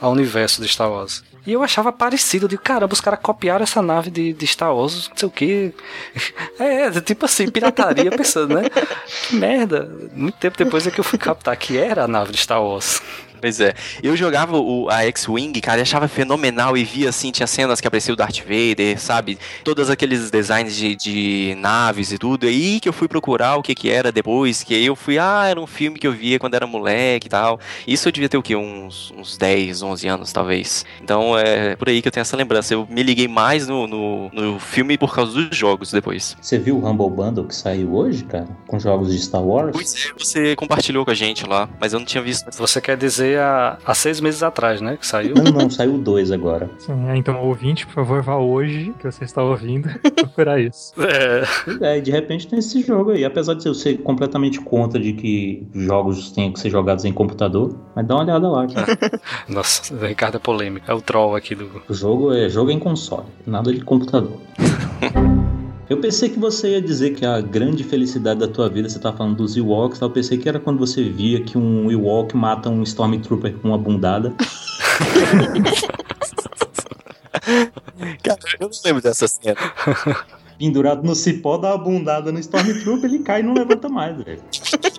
ao 0.00 0.12
universo 0.12 0.62
de 0.62 0.68
Star 0.68 0.90
Wars. 0.90 1.22
E 1.44 1.52
eu 1.52 1.62
achava 1.62 1.92
parecido, 1.92 2.48
digo, 2.48 2.62
caramba, 2.62 2.92
os 2.92 3.00
caras 3.00 3.18
copiaram 3.20 3.64
essa 3.64 3.82
nave 3.82 4.10
de, 4.10 4.32
de 4.32 4.46
Star 4.46 4.74
Wars, 4.74 5.08
não 5.08 5.16
sei 5.16 5.28
o 5.28 5.30
que. 5.30 5.74
É, 6.58 6.86
é, 6.86 7.00
tipo 7.00 7.24
assim, 7.24 7.50
pirataria, 7.50 8.10
pensando, 8.10 8.54
né? 8.54 8.68
Que 9.28 9.34
merda. 9.34 9.90
Muito 10.14 10.38
tempo 10.38 10.56
depois 10.56 10.86
é 10.86 10.90
que 10.90 11.00
eu 11.00 11.04
fui 11.04 11.18
captar 11.18 11.56
que 11.56 11.76
era 11.76 12.04
a 12.04 12.08
nave 12.08 12.30
de 12.30 12.38
Star 12.38 12.62
Wars. 12.62 13.02
Pois 13.42 13.58
é. 13.58 13.74
Eu 14.00 14.16
jogava 14.16 14.56
o, 14.56 14.88
a 14.88 15.04
X-Wing, 15.06 15.60
cara, 15.60 15.80
e 15.80 15.82
achava 15.82 16.06
fenomenal 16.06 16.76
e 16.76 16.84
via 16.84 17.08
assim, 17.08 17.32
tinha 17.32 17.48
cenas 17.48 17.80
que 17.80 17.88
aparecia 17.88 18.14
o 18.14 18.16
Darth 18.16 18.38
Vader, 18.38 19.00
sabe? 19.00 19.36
Todos 19.64 19.90
aqueles 19.90 20.30
designs 20.30 20.76
de, 20.76 20.94
de 20.94 21.56
naves 21.58 22.12
e 22.12 22.18
tudo. 22.18 22.46
E 22.46 22.48
aí 22.48 22.80
que 22.80 22.88
eu 22.88 22.92
fui 22.92 23.08
procurar 23.08 23.56
o 23.56 23.62
que 23.62 23.74
que 23.74 23.90
era 23.90 24.12
depois, 24.12 24.62
que 24.62 24.76
aí 24.76 24.86
eu 24.86 24.94
fui, 24.94 25.18
ah, 25.18 25.44
era 25.44 25.60
um 25.60 25.66
filme 25.66 25.98
que 25.98 26.06
eu 26.06 26.12
via 26.12 26.38
quando 26.38 26.54
era 26.54 26.68
moleque 26.68 27.26
e 27.26 27.30
tal. 27.30 27.58
Isso 27.84 28.06
eu 28.06 28.12
devia 28.12 28.28
ter 28.28 28.38
o 28.38 28.42
quê? 28.44 28.54
Uns, 28.54 29.12
uns 29.18 29.36
10, 29.36 29.82
11 29.82 30.06
anos, 30.06 30.32
talvez. 30.32 30.86
Então 31.02 31.36
é 31.36 31.74
por 31.74 31.88
aí 31.88 32.00
que 32.00 32.06
eu 32.06 32.12
tenho 32.12 32.22
essa 32.22 32.36
lembrança. 32.36 32.74
Eu 32.74 32.86
me 32.88 33.02
liguei 33.02 33.26
mais 33.26 33.66
no, 33.66 33.88
no, 33.88 34.30
no 34.32 34.60
filme 34.60 34.96
por 34.96 35.12
causa 35.12 35.32
dos 35.32 35.56
jogos 35.56 35.90
depois. 35.90 36.36
Você 36.40 36.60
viu 36.60 36.76
o 36.78 36.88
Humble 36.88 37.10
Bundle 37.10 37.44
que 37.44 37.56
saiu 37.56 37.92
hoje, 37.92 38.22
cara? 38.22 38.46
Com 38.68 38.78
jogos 38.78 39.10
de 39.10 39.18
Star 39.18 39.42
Wars? 39.42 39.72
Pois 39.72 39.96
é, 39.96 40.12
você 40.16 40.54
compartilhou 40.54 41.04
com 41.04 41.10
a 41.10 41.14
gente 41.14 41.44
lá, 41.44 41.68
mas 41.80 41.92
eu 41.92 41.98
não 41.98 42.06
tinha 42.06 42.22
visto. 42.22 42.48
Você 42.56 42.80
quer 42.80 42.96
dizer 42.96 43.31
há, 43.36 43.78
há 43.84 43.94
seis 43.94 44.20
meses 44.20 44.42
atrás, 44.42 44.80
né? 44.80 44.96
Que 44.96 45.06
saiu. 45.06 45.34
Não, 45.34 45.44
não, 45.44 45.70
saiu 45.70 45.98
dois 45.98 46.30
agora. 46.30 46.70
Sim, 46.78 47.08
é, 47.08 47.16
então, 47.16 47.40
ouvinte, 47.42 47.86
por 47.86 47.94
favor, 47.94 48.22
vá 48.22 48.36
hoje, 48.36 48.94
que 48.98 49.04
você 49.04 49.24
está 49.24 49.42
ouvindo, 49.42 49.88
procurar 50.14 50.60
isso. 50.60 50.92
É. 51.12 51.94
É, 51.94 51.98
e 51.98 52.00
de 52.00 52.10
repente 52.10 52.46
tem 52.46 52.58
esse 52.58 52.82
jogo 52.82 53.10
aí. 53.10 53.24
Apesar 53.24 53.54
de 53.54 53.66
eu 53.66 53.74
ser 53.74 53.98
completamente 53.98 54.60
contra 54.60 54.98
de 54.98 55.12
que 55.12 55.66
jogos 55.74 56.30
tenham 56.32 56.52
que 56.52 56.60
ser 56.60 56.70
jogados 56.70 57.04
em 57.04 57.12
computador, 57.12 57.76
mas 57.94 58.06
dá 58.06 58.14
uma 58.14 58.24
olhada 58.24 58.48
lá, 58.48 58.66
cara. 58.66 58.98
Nossa, 59.48 59.94
o 59.94 59.98
Ricardo 59.98 60.36
é 60.36 60.40
polêmico. 60.40 60.90
É 60.90 60.94
o 60.94 61.00
troll 61.00 61.36
aqui 61.36 61.54
do. 61.54 61.70
O 61.88 61.94
jogo 61.94 62.32
é 62.32 62.48
jogo 62.48 62.70
em 62.70 62.78
console, 62.78 63.26
nada 63.46 63.72
de 63.72 63.80
computador. 63.80 64.38
Eu 65.92 65.98
pensei 65.98 66.30
que 66.30 66.38
você 66.38 66.70
ia 66.70 66.80
dizer 66.80 67.10
que 67.10 67.26
a 67.26 67.38
grande 67.38 67.84
felicidade 67.84 68.40
da 68.40 68.48
tua 68.48 68.66
vida, 68.66 68.88
você 68.88 68.98
tá 68.98 69.12
falando 69.12 69.36
dos 69.36 69.58
Ewoks, 69.58 69.98
tá? 69.98 70.06
eu 70.06 70.10
pensei 70.10 70.38
que 70.38 70.48
era 70.48 70.58
quando 70.58 70.78
você 70.78 71.04
via 71.04 71.44
que 71.44 71.58
um 71.58 71.90
Ewok 71.90 72.34
mata 72.34 72.70
um 72.70 72.82
Stormtrooper 72.82 73.58
com 73.58 73.68
uma 73.68 73.76
bundada. 73.76 74.32
Cara, 78.24 78.38
eu 78.58 78.70
não 78.70 78.78
lembro 78.82 79.02
dessa 79.02 79.28
cena. 79.28 79.56
Pendurado 80.58 81.02
no 81.02 81.14
cipó, 81.14 81.56
dá 81.56 81.74
uma 81.74 81.78
bundada 81.78 82.30
no 82.30 82.38
Stormtrooper, 82.38 83.04
ele 83.10 83.18
cai 83.20 83.40
e 83.40 83.42
não 83.42 83.54
levanta 83.54 83.88
mais, 83.88 84.16
velho. 84.16 84.40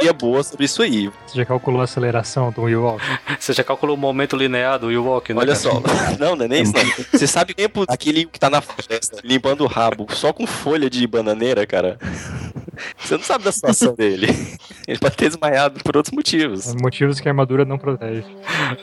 E 0.01 0.07
é 0.07 0.13
boa 0.13 0.43
sobre 0.43 0.65
isso 0.65 0.81
aí. 0.81 1.09
Você 1.25 1.37
já 1.37 1.45
calculou 1.45 1.81
a 1.81 1.85
aceleração 1.85 2.51
do 2.51 2.67
Ewok? 2.67 3.01
Você 3.39 3.53
já 3.53 3.63
calculou 3.63 3.95
o 3.95 3.99
momento 3.99 4.35
linear 4.35 4.79
do 4.79 4.91
Ewok, 4.91 5.33
né? 5.33 5.39
Olha 5.39 5.55
cara? 5.55 5.59
só. 5.59 5.81
Não, 6.19 6.35
não 6.35 6.45
é 6.45 6.47
nem 6.47 6.63
isso, 6.63 6.73
não. 6.73 6.83
Você 7.11 7.27
sabe 7.27 7.51
o 7.53 7.55
tempo 7.55 7.83
aquele 7.87 8.25
que 8.25 8.39
tá 8.39 8.49
na 8.49 8.61
floresta 8.61 9.19
limpando 9.23 9.61
o 9.63 9.67
rabo 9.67 10.05
só 10.11 10.31
com 10.31 10.45
folha 10.45 10.89
de 10.89 11.05
bananeira, 11.07 11.65
cara? 11.65 11.97
Você 12.97 13.15
não 13.15 13.23
sabe 13.23 13.43
da 13.43 13.51
situação 13.51 13.93
dele. 13.93 14.27
Ele 14.87 14.97
pode 14.97 15.15
ter 15.15 15.29
desmaiado 15.29 15.79
por 15.83 15.95
outros 15.95 16.13
motivos. 16.13 16.73
Motivos 16.75 17.19
que 17.19 17.27
a 17.27 17.31
armadura 17.31 17.65
não 17.65 17.77
protege. 17.77 18.25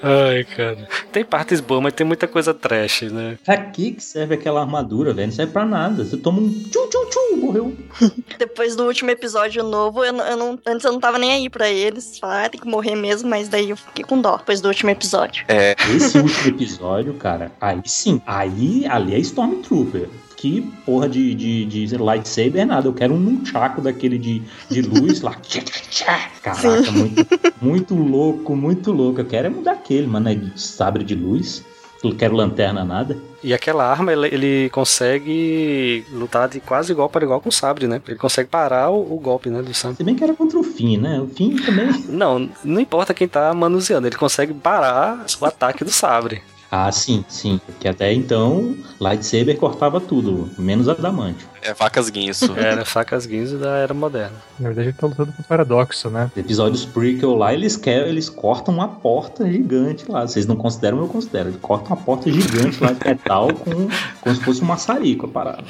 Ai, 0.03 0.45
cara. 0.45 0.89
Tem 1.13 1.25
partes 1.25 1.61
boas, 1.61 1.83
mas 1.83 1.93
tem 1.93 2.07
muita 2.07 2.29
coisa 2.29 2.55
trash, 2.55 3.03
né? 3.03 3.39
Pra 3.45 3.57
que 3.57 3.93
que 3.93 4.03
serve 4.03 4.35
aquela 4.35 4.61
armadura, 4.61 5.13
velho? 5.13 5.29
Não 5.29 5.35
serve 5.35 5.53
pra 5.53 5.65
nada. 5.67 6.05
Você 6.05 6.17
toma 6.17 6.41
um 6.41 6.60
tchum, 6.71 6.89
tchum, 6.89 7.11
tchum, 7.11 7.37
morreu. 7.37 7.77
Depois 8.39 8.77
do 8.77 8.85
último 8.87 9.11
episódio 9.11 9.63
novo, 9.63 10.05
eu, 10.05 10.13
não- 10.13 10.25
eu 10.27 10.37
não, 10.37 10.59
antes 10.67 10.85
eu 10.85 10.93
não 10.93 11.01
tava 11.01 11.19
nem 11.19 11.33
aí 11.33 11.49
pra 11.51 11.69
eles. 11.71 12.19
Falar, 12.19 12.45
ah, 12.47 12.49
tem 12.49 12.61
que 12.61 12.67
morrer 12.67 12.95
mesmo, 12.97 13.29
mas 13.29 13.49
daí 13.49 13.71
eu 13.71 13.77
fiquei 13.77 14.05
com 14.05 14.21
dó 14.21 14.37
depois 14.37 14.61
do 14.61 14.69
último 14.69 14.91
episódio. 14.91 15.45
É, 15.49 15.75
Esse 15.95 16.19
último 16.19 16.49
episódio, 16.49 17.15
cara, 17.15 17.53
aí 17.61 17.81
sim, 17.87 18.21
aí 18.27 18.87
ali 18.87 19.15
é 19.15 19.19
Stormtrooper. 19.19 20.09
Que 20.37 20.63
porra 20.87 21.07
de, 21.07 21.35
de, 21.35 21.67
de 21.67 21.97
lightsaber 21.99 22.63
é 22.63 22.65
nada. 22.65 22.89
Eu 22.89 22.95
quero 22.95 23.13
um 23.13 23.19
nunchaku 23.21 23.83
daquele 23.83 24.17
de, 24.17 24.41
de 24.71 24.81
luz 24.81 25.21
lá. 25.21 25.37
Caraca, 26.43 26.91
muito, 26.93 27.27
muito 27.61 27.95
louco, 27.95 28.57
muito 28.57 28.91
louco. 28.91 29.21
Eu 29.21 29.27
quero 29.27 29.49
é 29.49 29.51
mudar 29.51 29.73
aquele, 29.73 30.07
mano, 30.07 30.31
é 30.31 30.35
de 30.35 30.59
sabre 30.59 31.05
de 31.05 31.15
luz. 31.15 31.63
Eu 32.03 32.15
quero 32.17 32.35
lanterna 32.35 32.83
nada. 32.85 33.19
E 33.43 33.55
aquela 33.55 33.91
arma, 33.91 34.13
ele, 34.13 34.27
ele 34.27 34.71
consegue 34.71 36.05
lutar 36.13 36.49
de 36.49 36.61
quase 36.61 36.93
igual 36.93 37.09
para 37.09 37.25
igual 37.25 37.41
com 37.41 37.49
o 37.49 37.53
sabre, 37.53 37.87
né? 37.87 38.01
Ele 38.07 38.19
consegue 38.19 38.49
parar 38.49 38.91
o, 38.91 39.15
o 39.15 39.19
golpe, 39.19 39.49
né, 39.49 39.63
do 39.63 39.73
sabre. 39.73 39.97
Se 39.97 40.05
bem 40.05 40.15
que 40.15 40.23
era 40.23 40.35
contra 40.35 40.59
o 40.59 40.63
fim, 40.63 40.99
né? 40.99 41.21
O 41.21 41.27
fim 41.29 41.57
também. 41.57 41.89
Não, 42.09 42.51
não 42.63 42.81
importa 42.81 43.15
quem 43.15 43.27
tá 43.27 43.53
manuseando, 43.55 44.07
ele 44.07 44.17
consegue 44.17 44.53
parar 44.53 45.25
o 45.41 45.45
ataque 45.45 45.85
do 45.85 45.91
sabre. 45.91 46.43
Ah, 46.71 46.91
sim, 46.93 47.25
sim. 47.29 47.61
Porque 47.67 47.89
até 47.89 48.13
então, 48.13 48.77
lightsaber 49.01 49.57
cortava 49.57 50.01
tudo, 50.01 50.49
menos 50.57 50.89
adamantio. 50.89 51.49
é 51.63 51.75
facas 51.75 52.09
guinso. 52.09 52.55
Era 52.57 52.85
facas 52.85 53.27
guinzo 53.27 53.59
da 53.59 53.79
era 53.79 53.93
moderna. 53.93 54.37
Na 54.59 54.69
verdade, 54.69 54.89
ele 54.89 54.97
tá 54.97 55.07
lutando 55.07 55.33
com 55.33 55.43
o 55.43 55.45
paradoxo, 55.45 56.09
né? 56.09 56.31
Os 56.31 56.37
episódios 56.37 56.85
prequel 56.85 57.35
lá, 57.35 57.53
eles 57.53 57.77
querem, 57.77 58.09
eles 58.09 58.29
cortam 58.29 58.73
uma 58.75 58.87
porta 58.87 59.51
gigante 59.51 60.05
lá. 60.09 60.27
Vocês 60.27 60.47
não 60.47 60.57
consideram, 60.57 60.99
eu 60.99 61.09
considero. 61.09 61.49
Eles 61.49 61.61
cortam 61.61 61.97
uma 61.97 62.03
porta 62.03 62.31
gigante 62.31 62.83
lá 62.83 62.93
de 62.93 63.05
metal 63.05 63.53
com, 63.55 63.89
como 64.21 64.37
se 64.37 64.43
fosse 64.43 64.63
um 64.63 64.67
maçarico 64.67 65.27
a 65.27 65.29
parada. 65.29 65.65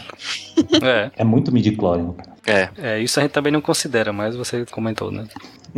É, 0.83 1.11
É 1.16 1.25
muito 1.25 1.50
midi-chlorian, 1.50 2.12
cara. 2.12 2.30
É. 2.47 2.69
é, 2.76 3.00
isso 3.00 3.19
a 3.19 3.23
gente 3.23 3.33
também 3.33 3.52
não 3.52 3.61
considera, 3.61 4.12
mas 4.12 4.37
você 4.37 4.64
comentou, 4.66 5.11
né? 5.11 5.25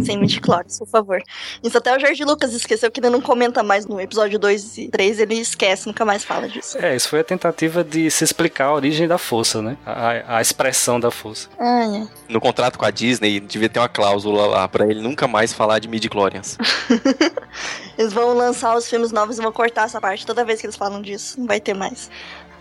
Sem 0.02 0.18
midichlorians, 0.18 0.78
por 0.78 0.86
favor. 0.88 1.22
Isso 1.62 1.76
até 1.76 1.96
o 1.96 2.00
Jorge 2.00 2.24
Lucas 2.24 2.52
esqueceu 2.54 2.90
que 2.90 3.00
ele 3.00 3.10
não 3.10 3.20
comenta 3.20 3.62
mais 3.62 3.86
no 3.86 4.00
episódio 4.00 4.38
2 4.38 4.78
e 4.78 4.88
3, 4.88 5.20
ele 5.20 5.34
esquece, 5.34 5.86
nunca 5.86 6.04
mais 6.04 6.24
fala 6.24 6.48
disso. 6.48 6.78
É, 6.78 6.94
isso 6.96 7.08
foi 7.08 7.20
a 7.20 7.24
tentativa 7.24 7.82
de 7.84 8.10
se 8.10 8.24
explicar 8.24 8.66
a 8.66 8.74
origem 8.74 9.06
da 9.08 9.18
força, 9.18 9.60
né? 9.60 9.76
A, 9.84 10.36
a 10.38 10.40
expressão 10.40 10.98
da 10.98 11.10
força. 11.10 11.48
Ai, 11.58 11.96
ai. 11.96 12.08
No 12.28 12.40
contrato 12.40 12.78
com 12.78 12.84
a 12.84 12.90
Disney, 12.90 13.40
devia 13.40 13.68
ter 13.68 13.78
uma 13.80 13.88
cláusula 13.88 14.46
lá 14.46 14.68
pra 14.68 14.86
ele 14.86 15.00
nunca 15.00 15.26
mais 15.28 15.52
falar 15.52 15.78
de 15.78 15.88
midi-chlorians. 15.88 16.56
Eles 17.98 18.12
vão 18.12 18.34
lançar 18.34 18.76
os 18.76 18.88
filmes 18.88 19.12
novos 19.12 19.38
e 19.38 19.42
vão 19.42 19.52
cortar 19.52 19.84
essa 19.84 20.00
parte 20.00 20.24
toda 20.24 20.44
vez 20.44 20.60
que 20.60 20.66
eles 20.66 20.76
falam 20.76 21.02
disso. 21.02 21.38
Não 21.38 21.46
vai 21.46 21.60
ter 21.60 21.74
mais. 21.74 22.10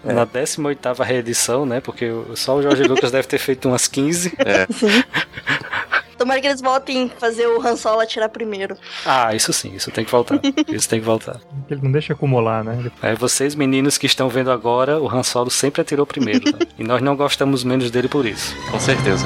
Na 0.04 0.26
18ª 0.26 1.04
reedição, 1.06 1.66
né? 1.66 1.80
Porque 1.80 2.06
o- 2.10 2.36
só 2.36 2.56
o 2.56 2.62
Jorge 2.62 2.84
Lucas 2.84 3.12
deve 3.12 3.28
ter 3.28 3.38
feito 3.38 3.68
umas 3.70 3.88
15. 3.88 4.34
Tomara 6.22 6.40
que 6.40 6.46
eles 6.46 6.62
voltem 6.62 7.06
a 7.16 7.20
fazer 7.20 7.48
o 7.48 7.60
Han 7.66 7.76
Solo 7.76 8.00
atirar 8.02 8.30
primeiro. 8.30 8.78
Ah, 9.04 9.34
isso 9.34 9.52
sim, 9.52 9.74
isso 9.76 9.90
tem 9.90 10.06
que 10.06 10.12
voltar. 10.12 10.40
Isso 10.70 10.88
tem 10.88 11.00
que 11.00 11.06
voltar. 11.06 11.40
Ele 11.70 11.82
não 11.82 11.92
deixa 11.92 12.14
acumular, 12.14 12.64
né? 12.64 12.78
Ele- 12.80 12.92
É, 13.02 13.16
vocês 13.16 13.56
meninos 13.56 13.98
que 13.98 14.06
estão 14.06 14.30
vendo 14.30 14.52
agora, 14.52 15.02
o 15.02 15.10
Han 15.10 15.24
Solo 15.24 15.50
sempre 15.50 15.82
atirou 15.82 16.06
primeiro. 16.06 16.52
tá? 16.52 16.60
E 16.78 16.84
nós 16.84 17.02
não 17.02 17.16
gostamos 17.16 17.64
menos 17.64 17.90
dele 17.90 18.08
por 18.08 18.26
isso. 18.26 18.56
Com 18.70 18.80
certeza. 18.80 19.26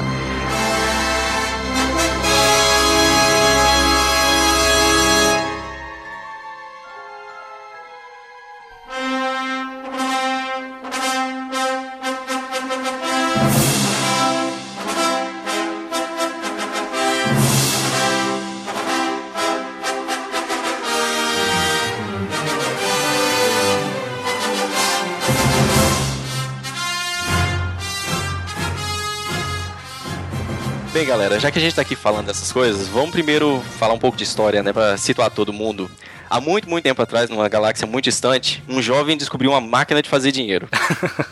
Já 31.38 31.50
que 31.50 31.58
a 31.58 31.62
gente 31.62 31.74
tá 31.74 31.82
aqui 31.82 31.94
falando 31.94 32.26
dessas 32.26 32.50
coisas, 32.50 32.88
vamos 32.88 33.10
primeiro 33.10 33.62
falar 33.78 33.92
um 33.92 33.98
pouco 33.98 34.16
de 34.16 34.24
história, 34.24 34.62
né, 34.62 34.72
Pra 34.72 34.96
situar 34.96 35.30
todo 35.30 35.52
mundo. 35.52 35.90
Há 36.30 36.40
muito, 36.40 36.68
muito 36.68 36.82
tempo 36.82 37.00
atrás, 37.00 37.30
numa 37.30 37.48
galáxia 37.48 37.86
muito 37.86 38.04
distante, 38.04 38.62
um 38.68 38.82
jovem 38.82 39.16
descobriu 39.16 39.50
uma 39.50 39.60
máquina 39.60 40.02
de 40.02 40.08
fazer 40.08 40.32
dinheiro. 40.32 40.68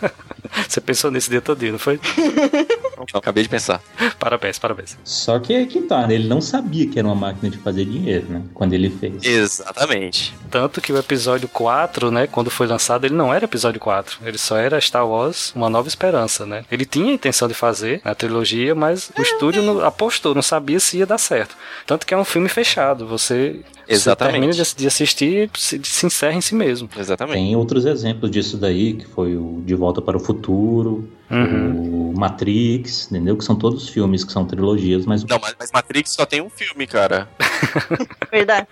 Você 0.68 0.80
pensou 0.80 1.10
nesse 1.10 1.30
dia 1.30 1.40
todinho, 1.40 1.72
não 1.72 1.78
foi? 1.78 1.98
Não, 3.12 3.18
acabei 3.18 3.42
de 3.42 3.48
pensar. 3.48 3.82
Parabéns, 4.18 4.58
parabéns. 4.58 4.98
Só 5.04 5.38
que 5.38 5.52
é 5.52 5.66
que 5.66 5.82
tá, 5.82 6.06
né? 6.06 6.14
Ele 6.14 6.28
não 6.28 6.40
sabia 6.40 6.86
que 6.86 6.98
era 6.98 7.06
uma 7.06 7.14
máquina 7.14 7.50
de 7.50 7.58
fazer 7.58 7.84
dinheiro, 7.84 8.26
né? 8.28 8.42
Quando 8.54 8.72
ele 8.72 8.88
fez. 8.88 9.22
Exatamente. 9.22 10.34
Tanto 10.50 10.80
que 10.80 10.92
o 10.92 10.98
episódio 10.98 11.48
4, 11.48 12.10
né, 12.10 12.26
quando 12.26 12.50
foi 12.50 12.66
lançado, 12.66 13.04
ele 13.04 13.14
não 13.14 13.32
era 13.32 13.44
episódio 13.44 13.80
4. 13.80 14.18
Ele 14.24 14.38
só 14.38 14.56
era 14.56 14.80
Star 14.80 15.06
Wars 15.06 15.52
Uma 15.54 15.68
Nova 15.68 15.88
Esperança, 15.88 16.46
né? 16.46 16.64
Ele 16.70 16.84
tinha 16.84 17.10
a 17.10 17.14
intenção 17.14 17.48
de 17.48 17.54
fazer 17.54 18.00
a 18.04 18.14
trilogia, 18.14 18.74
mas 18.74 19.10
o 19.18 19.22
estúdio 19.22 19.62
não, 19.62 19.84
apostou, 19.84 20.34
não 20.34 20.42
sabia 20.42 20.80
se 20.80 20.98
ia 20.98 21.06
dar 21.06 21.18
certo. 21.18 21.56
Tanto 21.86 22.06
que 22.06 22.14
é 22.14 22.16
um 22.16 22.24
filme 22.24 22.48
fechado. 22.48 23.06
Você, 23.06 23.60
você 23.86 23.92
Exatamente. 23.92 24.32
termina 24.32 24.52
de, 24.52 24.74
de 24.74 24.86
assistir 24.86 25.50
e 25.54 25.58
se, 25.58 25.80
se 25.82 26.06
encerra 26.06 26.36
em 26.36 26.40
si 26.40 26.54
mesmo. 26.54 26.88
Exatamente. 26.96 27.36
Tem 27.36 27.56
outros 27.56 27.84
exemplos 27.84 28.30
disso 28.30 28.56
daí, 28.56 28.94
que 28.94 29.06
foi 29.06 29.36
o 29.36 29.62
De 29.64 29.74
Volta 29.74 30.00
para 30.00 30.16
o 30.16 30.20
Futuro, 30.20 31.08
Uhum. 31.30 32.10
o 32.14 32.18
Matrix, 32.18 33.08
entendeu? 33.10 33.36
Que 33.36 33.44
são 33.44 33.56
todos 33.56 33.88
filmes 33.88 34.24
que 34.24 34.32
são 34.32 34.44
trilogias, 34.44 35.06
mas 35.06 35.24
Não, 35.24 35.38
mas, 35.40 35.54
mas 35.58 35.70
Matrix 35.72 36.10
só 36.10 36.24
tem 36.26 36.40
um 36.40 36.50
filme, 36.50 36.86
cara. 36.86 37.28
Verdade. 38.30 38.66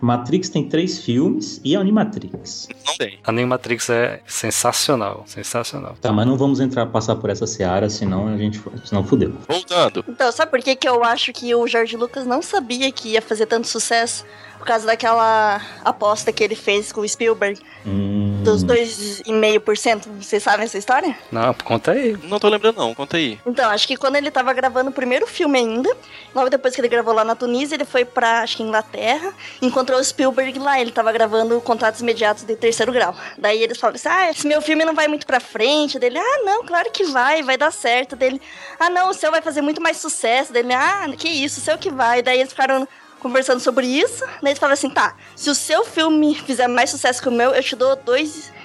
Matrix 0.00 0.48
tem 0.50 0.68
três 0.68 0.98
filmes 1.00 1.60
e 1.64 1.74
a 1.74 1.80
Animatrix. 1.80 2.68
Não 2.86 2.96
tem. 2.96 3.18
A 3.24 3.30
Animatrix 3.30 3.88
é 3.88 4.20
sensacional, 4.26 5.24
sensacional. 5.26 5.96
Tá, 6.00 6.12
mas 6.12 6.26
não 6.26 6.36
vamos 6.36 6.60
entrar, 6.60 6.86
passar 6.86 7.16
por 7.16 7.30
essa 7.30 7.46
seara, 7.46 7.88
senão 7.88 8.28
a 8.28 8.36
gente, 8.36 8.60
senão 8.84 9.02
fudeu. 9.02 9.32
Voltando. 9.48 10.04
Então, 10.06 10.30
sabe 10.30 10.50
por 10.50 10.60
que, 10.60 10.76
que 10.76 10.88
eu 10.88 11.02
acho 11.02 11.32
que 11.32 11.54
o 11.54 11.66
Jorge 11.66 11.96
Lucas 11.96 12.26
não 12.26 12.42
sabia 12.42 12.92
que 12.92 13.10
ia 13.10 13.22
fazer 13.22 13.46
tanto 13.46 13.66
sucesso? 13.66 14.24
Por 14.58 14.66
causa 14.68 14.86
daquela 14.86 15.60
aposta 15.84 16.32
que 16.32 16.42
ele 16.42 16.54
fez 16.54 16.90
com 16.92 17.00
o 17.02 17.08
Spielberg, 17.08 17.60
Hum, 17.86 18.40
dos 18.44 18.64
2,5%. 18.64 20.08
Vocês 20.20 20.42
sabem 20.42 20.64
essa 20.64 20.78
história? 20.78 21.14
Não, 21.30 21.52
conta 21.52 21.93
aí. 21.94 22.16
Não 22.24 22.38
tô 22.38 22.48
lembrando, 22.48 22.76
não. 22.76 22.94
Conta 22.94 23.16
aí. 23.16 23.38
Então, 23.46 23.70
acho 23.70 23.86
que 23.86 23.96
quando 23.96 24.16
ele 24.16 24.30
tava 24.30 24.52
gravando 24.52 24.90
o 24.90 24.92
primeiro 24.92 25.26
filme 25.26 25.58
ainda, 25.58 25.94
logo 26.34 26.50
depois 26.50 26.74
que 26.74 26.80
ele 26.80 26.88
gravou 26.88 27.14
lá 27.14 27.24
na 27.24 27.34
Tunísia, 27.34 27.74
ele 27.74 27.84
foi 27.84 28.04
pra, 28.04 28.40
acho 28.40 28.56
que 28.56 28.62
Inglaterra, 28.62 29.32
encontrou 29.60 29.98
o 29.98 30.04
Spielberg 30.04 30.58
lá, 30.58 30.80
ele 30.80 30.90
tava 30.90 31.12
gravando 31.12 31.60
contratos 31.60 32.00
imediatos 32.00 32.44
de 32.44 32.56
terceiro 32.56 32.92
grau. 32.92 33.14
Daí 33.38 33.62
eles 33.62 33.78
falaram 33.78 33.96
assim, 33.96 34.08
ah, 34.08 34.30
esse 34.30 34.46
meu 34.46 34.60
filme 34.60 34.84
não 34.84 34.94
vai 34.94 35.08
muito 35.08 35.26
pra 35.26 35.40
frente, 35.40 35.98
dele, 35.98 36.18
ah, 36.18 36.42
não, 36.44 36.64
claro 36.64 36.90
que 36.90 37.04
vai, 37.04 37.42
vai 37.42 37.56
dar 37.56 37.70
certo, 37.70 38.16
dele, 38.16 38.40
ah, 38.78 38.90
não, 38.90 39.10
o 39.10 39.14
seu 39.14 39.30
vai 39.30 39.42
fazer 39.42 39.60
muito 39.60 39.80
mais 39.80 39.96
sucesso, 39.96 40.52
dele, 40.52 40.72
ah, 40.72 41.06
que 41.16 41.28
isso, 41.28 41.60
o 41.60 41.62
seu 41.62 41.78
que 41.78 41.90
vai. 41.90 42.22
Daí 42.22 42.40
eles 42.40 42.52
ficaram 42.52 42.86
conversando 43.20 43.60
sobre 43.60 43.86
isso, 43.86 44.24
daí 44.42 44.50
eles 44.50 44.58
falaram 44.58 44.74
assim, 44.74 44.90
tá, 44.90 45.16
se 45.34 45.48
o 45.48 45.54
seu 45.54 45.82
filme 45.82 46.34
fizer 46.34 46.68
mais 46.68 46.90
sucesso 46.90 47.22
que 47.22 47.28
o 47.28 47.32
meu, 47.32 47.52
eu 47.52 47.62
te 47.62 47.74
dou 47.74 47.96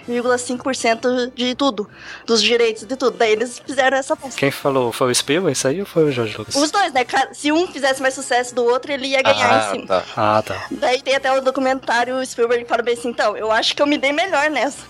2,5% 0.09 1.31
de 1.35 1.55
tudo, 1.55 1.87
dos 2.25 2.41
direitos 2.41 2.85
de 2.85 2.95
tudo. 2.95 3.17
Daí 3.17 3.31
eles 3.31 3.59
fizeram 3.59 3.97
essa 3.97 4.13
aposta. 4.13 4.39
Quem 4.39 4.51
falou? 4.51 4.91
Foi 4.91 5.11
o 5.11 5.15
Spielberg 5.15 5.57
isso 5.57 5.67
aí 5.67 5.79
ou 5.79 5.85
foi 5.85 6.05
o 6.05 6.11
Jorge 6.11 6.37
Lucas? 6.37 6.55
Os 6.55 6.71
dois, 6.71 6.91
né? 6.93 7.05
Se 7.31 7.51
um 7.51 7.67
fizesse 7.67 8.01
mais 8.01 8.13
sucesso 8.13 8.53
do 8.55 8.63
outro, 8.63 8.91
ele 8.91 9.07
ia 9.07 9.21
ganhar 9.21 9.51
ah, 9.51 9.67
em 9.67 9.71
cima. 9.71 9.87
tá. 9.87 10.03
Ah, 10.15 10.41
tá. 10.45 10.67
Daí 10.71 11.01
tem 11.01 11.15
até 11.15 11.31
o 11.31 11.41
documentário, 11.41 12.15
o 12.15 12.25
Spielberg 12.25 12.65
fala 12.65 12.81
bem 12.81 12.93
assim, 12.93 13.09
então, 13.09 13.35
eu 13.35 13.51
acho 13.51 13.75
que 13.75 13.81
eu 13.81 13.87
me 13.87 13.97
dei 13.97 14.11
melhor 14.11 14.49
nessa. 14.49 14.85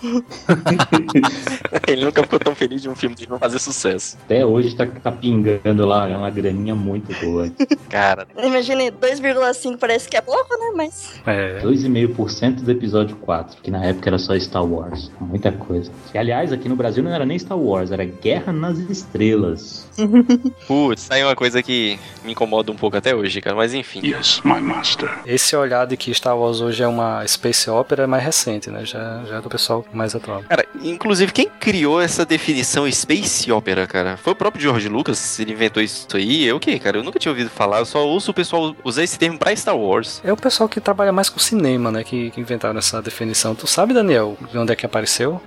Ele 1.86 2.04
nunca 2.04 2.22
ficou 2.22 2.38
tão 2.38 2.54
feliz 2.54 2.82
de 2.82 2.88
um 2.88 2.94
filme 2.94 3.16
de 3.16 3.28
não 3.28 3.38
fazer 3.38 3.58
sucesso. 3.58 4.16
até 4.24 4.44
hoje 4.44 4.74
tá, 4.76 4.86
tá 4.86 5.10
pingando 5.10 5.86
lá, 5.86 6.08
é 6.08 6.16
uma 6.16 6.30
graninha 6.30 6.74
muito 6.74 7.12
boa. 7.20 7.50
Cara, 7.88 8.26
Imagine, 8.36 8.90
2,5 8.90 9.78
parece 9.78 10.08
que 10.08 10.16
é 10.16 10.20
pouco, 10.20 10.56
né? 10.58 10.72
Mas. 10.74 11.12
É. 11.26 11.60
2,5% 11.60 12.62
do 12.62 12.70
episódio 12.70 13.16
4, 13.16 13.62
que 13.62 13.70
na 13.70 13.84
época 13.84 14.08
era 14.08 14.18
só 14.18 14.38
Star 14.38 14.64
Wars. 14.64 15.09
Muita 15.20 15.50
coisa. 15.50 15.90
E 16.14 16.18
aliás, 16.18 16.52
aqui 16.52 16.68
no 16.68 16.76
Brasil 16.76 17.02
não 17.02 17.10
era 17.12 17.26
nem 17.26 17.38
Star 17.38 17.58
Wars, 17.58 17.90
era 17.90 18.04
Guerra 18.04 18.52
nas 18.52 18.78
Estrelas. 18.78 19.88
Putz, 20.66 21.08
tá 21.08 21.16
aí 21.16 21.24
uma 21.24 21.34
coisa 21.34 21.62
que 21.62 21.98
me 22.24 22.32
incomoda 22.32 22.70
um 22.70 22.76
pouco 22.76 22.96
até 22.96 23.14
hoje, 23.14 23.40
cara, 23.40 23.56
mas 23.56 23.74
enfim. 23.74 24.00
Yes, 24.04 24.40
my 24.44 24.60
master. 24.60 25.10
Esse 25.26 25.56
olhar 25.56 25.86
de 25.86 25.96
que 25.96 26.14
Star 26.14 26.38
Wars 26.38 26.60
hoje 26.60 26.82
é 26.82 26.88
uma 26.88 27.26
space 27.26 27.68
opera 27.68 28.04
é 28.04 28.06
mais 28.06 28.22
recente, 28.22 28.70
né? 28.70 28.84
Já, 28.84 29.24
já 29.24 29.36
é 29.36 29.40
do 29.40 29.48
pessoal 29.48 29.84
mais 29.92 30.14
atual. 30.14 30.42
Cara, 30.48 30.64
inclusive, 30.82 31.32
quem 31.32 31.48
criou 31.48 32.00
essa 32.00 32.24
definição 32.24 32.90
Space 32.90 33.50
Opera, 33.50 33.86
cara? 33.86 34.16
Foi 34.16 34.32
o 34.32 34.36
próprio 34.36 34.62
George 34.62 34.88
Lucas? 34.88 35.38
Ele 35.40 35.52
inventou 35.52 35.82
isso 35.82 36.06
aí? 36.14 36.44
Eu 36.46 36.60
o 36.60 36.60
quê, 36.60 36.78
cara? 36.78 36.98
Eu 36.98 37.02
nunca 37.02 37.18
tinha 37.18 37.32
ouvido 37.32 37.48
falar, 37.48 37.78
eu 37.78 37.86
só 37.86 38.06
ouço 38.06 38.30
o 38.30 38.34
pessoal 38.34 38.76
usar 38.84 39.02
esse 39.02 39.18
termo 39.18 39.38
pra 39.38 39.56
Star 39.56 39.76
Wars. 39.76 40.20
É 40.22 40.32
o 40.32 40.36
pessoal 40.36 40.68
que 40.68 40.80
trabalha 40.80 41.10
mais 41.10 41.28
com 41.28 41.38
cinema, 41.38 41.90
né? 41.90 42.04
Que, 42.04 42.30
que 42.30 42.40
inventaram 42.40 42.78
essa 42.78 43.00
definição. 43.00 43.54
Tu 43.54 43.66
sabe, 43.66 43.94
Daniel, 43.94 44.36
de 44.52 44.58
onde 44.58 44.72
é 44.72 44.76
que 44.76 44.84
apareceu? 45.00 45.40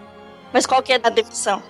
Mas 0.52 0.66
qual 0.66 0.82
que 0.82 0.92
é 0.92 1.00
a 1.02 1.10
definição? 1.10 1.62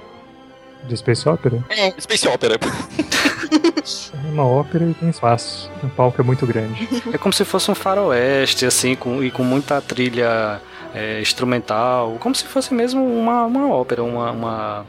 De 0.84 0.96
Space 0.98 1.28
Opera? 1.28 1.64
É, 1.70 1.92
Space 2.00 2.28
Opera. 2.28 2.56
É 2.56 4.28
uma 4.30 4.46
ópera 4.46 4.86
e 4.86 4.94
tem 4.94 5.10
espaço. 5.10 5.70
O 5.84 5.90
palco 5.90 6.22
é 6.22 6.24
muito 6.24 6.46
grande. 6.48 6.88
É 7.14 7.18
como 7.18 7.34
se 7.34 7.46
fosse 7.46 7.70
um 7.70 7.76
faroeste, 7.76 8.66
assim, 8.66 8.96
com, 8.96 9.24
e 9.24 9.30
com 9.30 9.44
muita 9.44 9.82
trilha 9.82 10.62
é, 10.94 11.22
instrumental. 11.22 12.18
Como 12.20 12.34
se 12.34 12.46
fosse 12.46 12.74
mesmo 12.74 13.06
uma, 13.06 13.46
uma 13.46 13.70
ópera, 13.70 14.04
uma, 14.04 14.32
uma, 14.32 14.86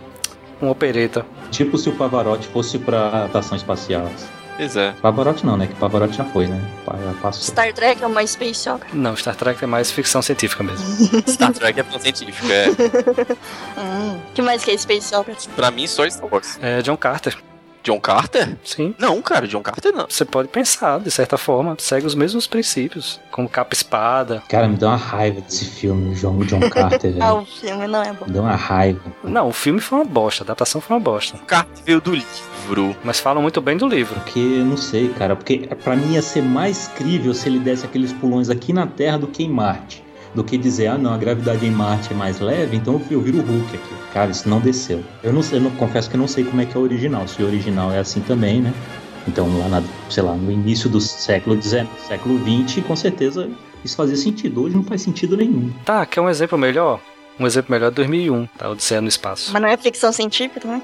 uma 0.61 0.71
opereta. 0.71 1.27
Tipo 1.51 1.77
se 1.77 1.89
o 1.89 1.93
Pavarotti 1.93 2.49
fosse 2.49 2.79
pra 2.79 3.27
estação 3.27 3.57
espacial. 3.57 4.09
Pois 4.57 4.77
é. 4.77 4.93
Pavarotti 5.01 5.45
não, 5.47 5.57
né? 5.57 5.67
Que 5.67 5.75
Pavarotti 5.75 6.17
já 6.17 6.25
foi, 6.25 6.47
né? 6.47 6.61
Já 6.87 7.15
passou. 7.21 7.43
Star 7.43 7.73
Trek 7.73 8.03
é 8.03 8.07
uma 8.07 8.27
space 8.27 8.69
opera. 8.69 8.91
Não, 8.93 9.17
Star 9.17 9.35
Trek 9.37 9.63
é 9.63 9.67
mais 9.67 9.91
ficção 9.91 10.23
científica 10.23 10.63
mesmo. 10.63 10.87
Star 11.29 11.53
Trek 11.53 11.79
é 11.81 11.83
tão 11.83 12.01
científico, 12.01 12.47
é. 12.51 12.67
Hum, 13.77 14.21
que 14.35 14.43
mais 14.43 14.65
que 14.65 14.71
é 14.71 14.77
space 14.79 15.15
opera? 15.15 15.37
Pra 15.57 15.71
mim, 15.71 15.87
só 15.87 16.09
Star 16.09 16.29
Wars. 16.33 16.59
É 16.63 16.81
John 16.83 16.97
Carter, 16.97 17.37
John 17.85 18.01
Carter? 18.01 18.57
sim. 18.65 18.95
Não, 18.99 19.21
cara, 19.23 19.47
John 19.47 19.61
Carter 19.63 19.93
não. 19.95 20.07
Você 20.09 20.25
pode 20.25 20.49
pensar, 20.49 20.99
de 21.01 21.11
certa 21.11 21.37
forma, 21.39 21.77
segue 21.79 22.07
os 22.07 22.15
mesmos 22.15 22.47
princípios, 22.47 23.21
como 23.31 23.49
capa-espada. 23.49 24.43
Cara, 24.49 24.67
me 24.67 24.77
dá 24.77 24.89
uma 24.89 24.97
raiva 24.97 25.41
desse 25.43 25.67
filme, 25.67 26.13
o 26.13 26.15
John, 26.15 26.39
John 26.45 26.61
Carter, 26.71 27.13
Ah, 27.21 27.33
velho. 27.35 27.43
o 27.43 27.45
filme 27.47 27.87
não 27.87 28.03
é 28.03 28.13
bom. 28.13 28.27
Me 28.27 28.33
dá 28.33 28.41
uma 28.41 28.57
raiva. 28.57 29.01
Não, 29.23 29.49
o 29.49 29.53
filme 29.53 29.81
foi 29.81 29.99
uma 29.99 30.05
bosta, 30.05 30.43
a 30.43 30.45
adaptação 30.45 30.81
foi 30.81 30.97
uma 30.97 31.01
bosta. 31.03 31.39
Carter 31.47 31.85
veio 31.85 32.01
do 32.01 32.13
livro. 32.15 32.97
Mas 33.05 33.21
falam 33.21 33.43
muito 33.43 33.61
bem 33.61 33.77
do 33.77 33.87
livro. 33.87 34.15
Porque, 34.21 34.39
eu 34.39 34.65
não 34.65 34.77
sei, 34.77 35.09
cara. 35.11 35.37
Porque 35.37 35.69
pra 35.83 35.95
mim 35.95 36.15
ia 36.15 36.23
ser 36.23 36.43
mais 36.43 36.89
crível 36.89 37.35
se 37.35 37.49
ele 37.49 37.59
desse 37.59 37.85
aqueles 37.85 38.13
pulões 38.13 38.49
aqui 38.49 38.73
na 38.73 38.87
Terra 38.87 39.19
do 39.19 39.27
que 39.27 39.43
em 39.45 39.51
Marte. 39.51 40.03
Do 40.35 40.43
que 40.43 40.59
dizer, 40.59 40.89
ah 40.89 40.99
não, 40.99 41.13
a 41.13 41.17
gravidade 41.17 41.65
em 41.65 41.71
Marte 41.71 42.13
é 42.13 42.17
mais 42.17 42.41
leve, 42.41 42.77
então 42.77 43.01
eu 43.09 43.21
viro 43.21 43.39
o 43.39 43.43
Hulk 43.43 43.77
aqui. 43.77 43.95
Cara, 44.13 44.31
isso 44.31 44.49
não 44.49 44.61
desceu. 44.61 45.03
Eu 45.23 45.33
não 45.33 45.43
sei, 45.43 45.59
eu 45.59 45.63
não, 45.63 45.71
confesso 45.73 46.11
que 46.11 46.17
eu 46.17 46.21
não 46.21 46.27
sei 46.27 46.45
como 46.45 46.61
é 46.61 46.67
que 46.67 46.77
é 46.77 46.81
o 46.81 46.83
original. 46.83 47.29
Se 47.29 47.43
o 47.43 47.47
original 47.47 47.93
é 47.93 47.99
assim 47.99 48.21
também, 48.21 48.61
né? 48.61 48.75
Então, 49.29 49.47
lá 49.59 49.69
na, 49.69 49.83
sei 50.11 50.23
lá, 50.23 50.35
no 50.35 50.51
início 50.51 50.91
do 50.91 51.01
século 51.01 51.61
XIX, 51.61 51.87
século 52.07 52.39
XX, 52.39 52.85
com 52.85 52.97
certeza 52.97 53.49
isso 53.85 53.97
fazia 53.97 54.17
sentido. 54.17 54.63
Hoje 54.63 54.75
não 54.75 54.83
faz 54.83 55.03
sentido 55.03 55.37
nenhum. 55.37 55.73
Tá, 55.85 56.05
quer 56.05 56.21
um 56.21 56.29
exemplo 56.29 56.59
melhor? 56.59 57.01
Um 57.39 57.47
exemplo 57.47 57.73
melhor 57.73 57.89
é 57.89 57.91
2001, 57.91 58.47
tá? 58.59 58.71
Odisseia 58.71 59.01
no 59.01 59.09
Espaço. 59.09 59.51
Mas 59.53 59.63
não 59.63 59.69
é 59.69 59.77
ficção 59.77 60.13
científica 60.13 60.61
também? 60.61 60.83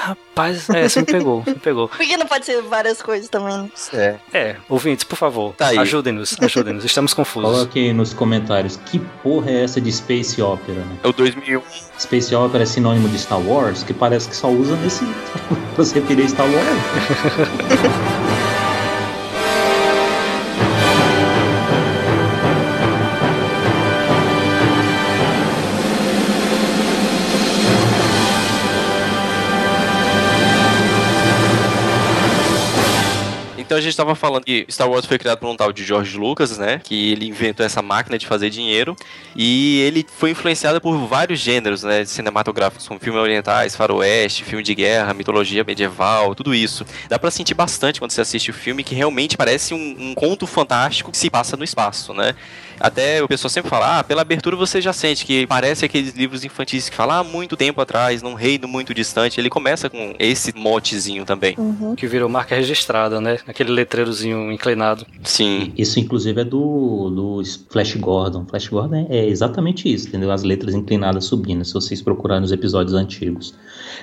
Rapaz, 0.00 0.70
é, 0.70 0.88
você 0.88 1.00
me 1.00 1.06
pegou, 1.06 1.42
você 1.44 1.50
me 1.50 1.58
pegou. 1.58 1.88
Por 1.88 1.98
que 1.98 2.16
não 2.16 2.26
pode 2.26 2.46
ser 2.46 2.62
várias 2.62 3.02
coisas 3.02 3.28
também? 3.28 3.70
É. 3.92 4.16
É, 4.32 4.56
ouvintes, 4.68 5.04
por 5.04 5.16
favor, 5.16 5.54
Tá 5.54 5.68
ajudem-nos, 5.68 6.36
ajudem-nos, 6.40 6.84
estamos 6.84 7.12
confusos. 7.12 7.50
Coloque 7.50 7.78
aí 7.80 7.92
nos 7.92 8.14
comentários 8.14 8.76
que 8.86 9.00
porra 9.22 9.50
é 9.50 9.64
essa 9.64 9.80
de 9.80 9.90
Space 9.90 10.40
Opera, 10.40 10.78
né? 10.80 10.96
É 11.02 11.08
o 11.08 11.12
2001. 11.12 11.60
Space 11.98 12.34
Opera 12.34 12.62
é 12.62 12.66
sinônimo 12.66 13.08
de 13.08 13.18
Star 13.18 13.40
Wars, 13.40 13.82
que 13.82 13.92
parece 13.92 14.28
que 14.28 14.36
só 14.36 14.48
usa 14.48 14.76
nesse. 14.76 15.04
pra 15.74 15.84
se 15.84 15.94
referir 15.94 16.24
a 16.24 16.28
Star 16.28 16.46
Wars. 16.46 16.68
Então 33.68 33.76
a 33.76 33.82
gente 33.82 33.94
tava 33.94 34.14
falando 34.14 34.44
que 34.46 34.64
Star 34.70 34.88
Wars 34.88 35.04
foi 35.04 35.18
criado 35.18 35.36
por 35.36 35.46
um 35.46 35.54
tal 35.54 35.70
de 35.74 35.84
George 35.84 36.16
Lucas, 36.16 36.56
né? 36.56 36.80
Que 36.82 37.12
ele 37.12 37.26
inventou 37.26 37.66
essa 37.66 37.82
máquina 37.82 38.16
de 38.16 38.26
fazer 38.26 38.48
dinheiro. 38.48 38.96
E 39.36 39.80
ele 39.80 40.06
foi 40.08 40.30
influenciado 40.30 40.80
por 40.80 40.96
vários 41.06 41.38
gêneros, 41.38 41.82
né? 41.82 42.02
Cinematográficos, 42.06 42.88
como 42.88 42.98
filmes 42.98 43.20
orientais, 43.20 43.76
faroeste, 43.76 44.42
filme 44.42 44.64
de 44.64 44.74
guerra, 44.74 45.12
mitologia 45.12 45.62
medieval, 45.64 46.34
tudo 46.34 46.54
isso. 46.54 46.86
Dá 47.10 47.18
pra 47.18 47.30
sentir 47.30 47.52
bastante 47.52 48.00
quando 48.00 48.10
você 48.10 48.22
assiste 48.22 48.50
o 48.50 48.54
filme 48.54 48.82
que 48.82 48.94
realmente 48.94 49.36
parece 49.36 49.74
um, 49.74 49.96
um 49.98 50.14
conto 50.14 50.46
fantástico 50.46 51.10
que 51.12 51.18
se 51.18 51.28
passa 51.28 51.54
no 51.54 51.62
espaço, 51.62 52.14
né? 52.14 52.34
Até 52.80 53.22
o 53.22 53.28
pessoal 53.28 53.50
sempre 53.50 53.70
fala, 53.70 53.98
ah, 53.98 54.04
pela 54.04 54.22
abertura 54.22 54.56
você 54.56 54.80
já 54.80 54.92
sente 54.92 55.24
que 55.24 55.46
parece 55.46 55.84
aqueles 55.84 56.14
livros 56.14 56.44
infantis 56.44 56.88
que 56.88 56.96
falam 56.96 57.20
ah, 57.20 57.24
muito 57.24 57.56
tempo 57.56 57.80
atrás, 57.80 58.22
num 58.22 58.34
reino 58.34 58.68
muito 58.68 58.94
distante. 58.94 59.40
Ele 59.40 59.50
começa 59.50 59.90
com 59.90 60.14
esse 60.18 60.56
motezinho 60.56 61.24
também. 61.24 61.56
Que 61.96 62.06
virou 62.06 62.28
marca 62.28 62.54
registrada, 62.54 63.20
né? 63.20 63.38
Aquele 63.46 63.72
letreirozinho 63.72 64.50
inclinado. 64.52 65.06
Sim. 65.22 65.72
Isso, 65.76 65.98
inclusive, 65.98 66.40
é 66.40 66.44
do, 66.44 67.10
do 67.10 67.42
Flash 67.70 67.94
Gordon. 67.96 68.46
Flash 68.46 68.68
Gordon 68.68 69.06
é 69.08 69.26
exatamente 69.26 69.92
isso, 69.92 70.08
entendeu? 70.08 70.30
As 70.30 70.42
letras 70.42 70.74
inclinadas 70.74 71.24
subindo, 71.24 71.64
se 71.64 71.74
vocês 71.74 72.02
procurarem 72.02 72.42
nos 72.42 72.52
episódios 72.52 72.94
antigos. 72.94 73.54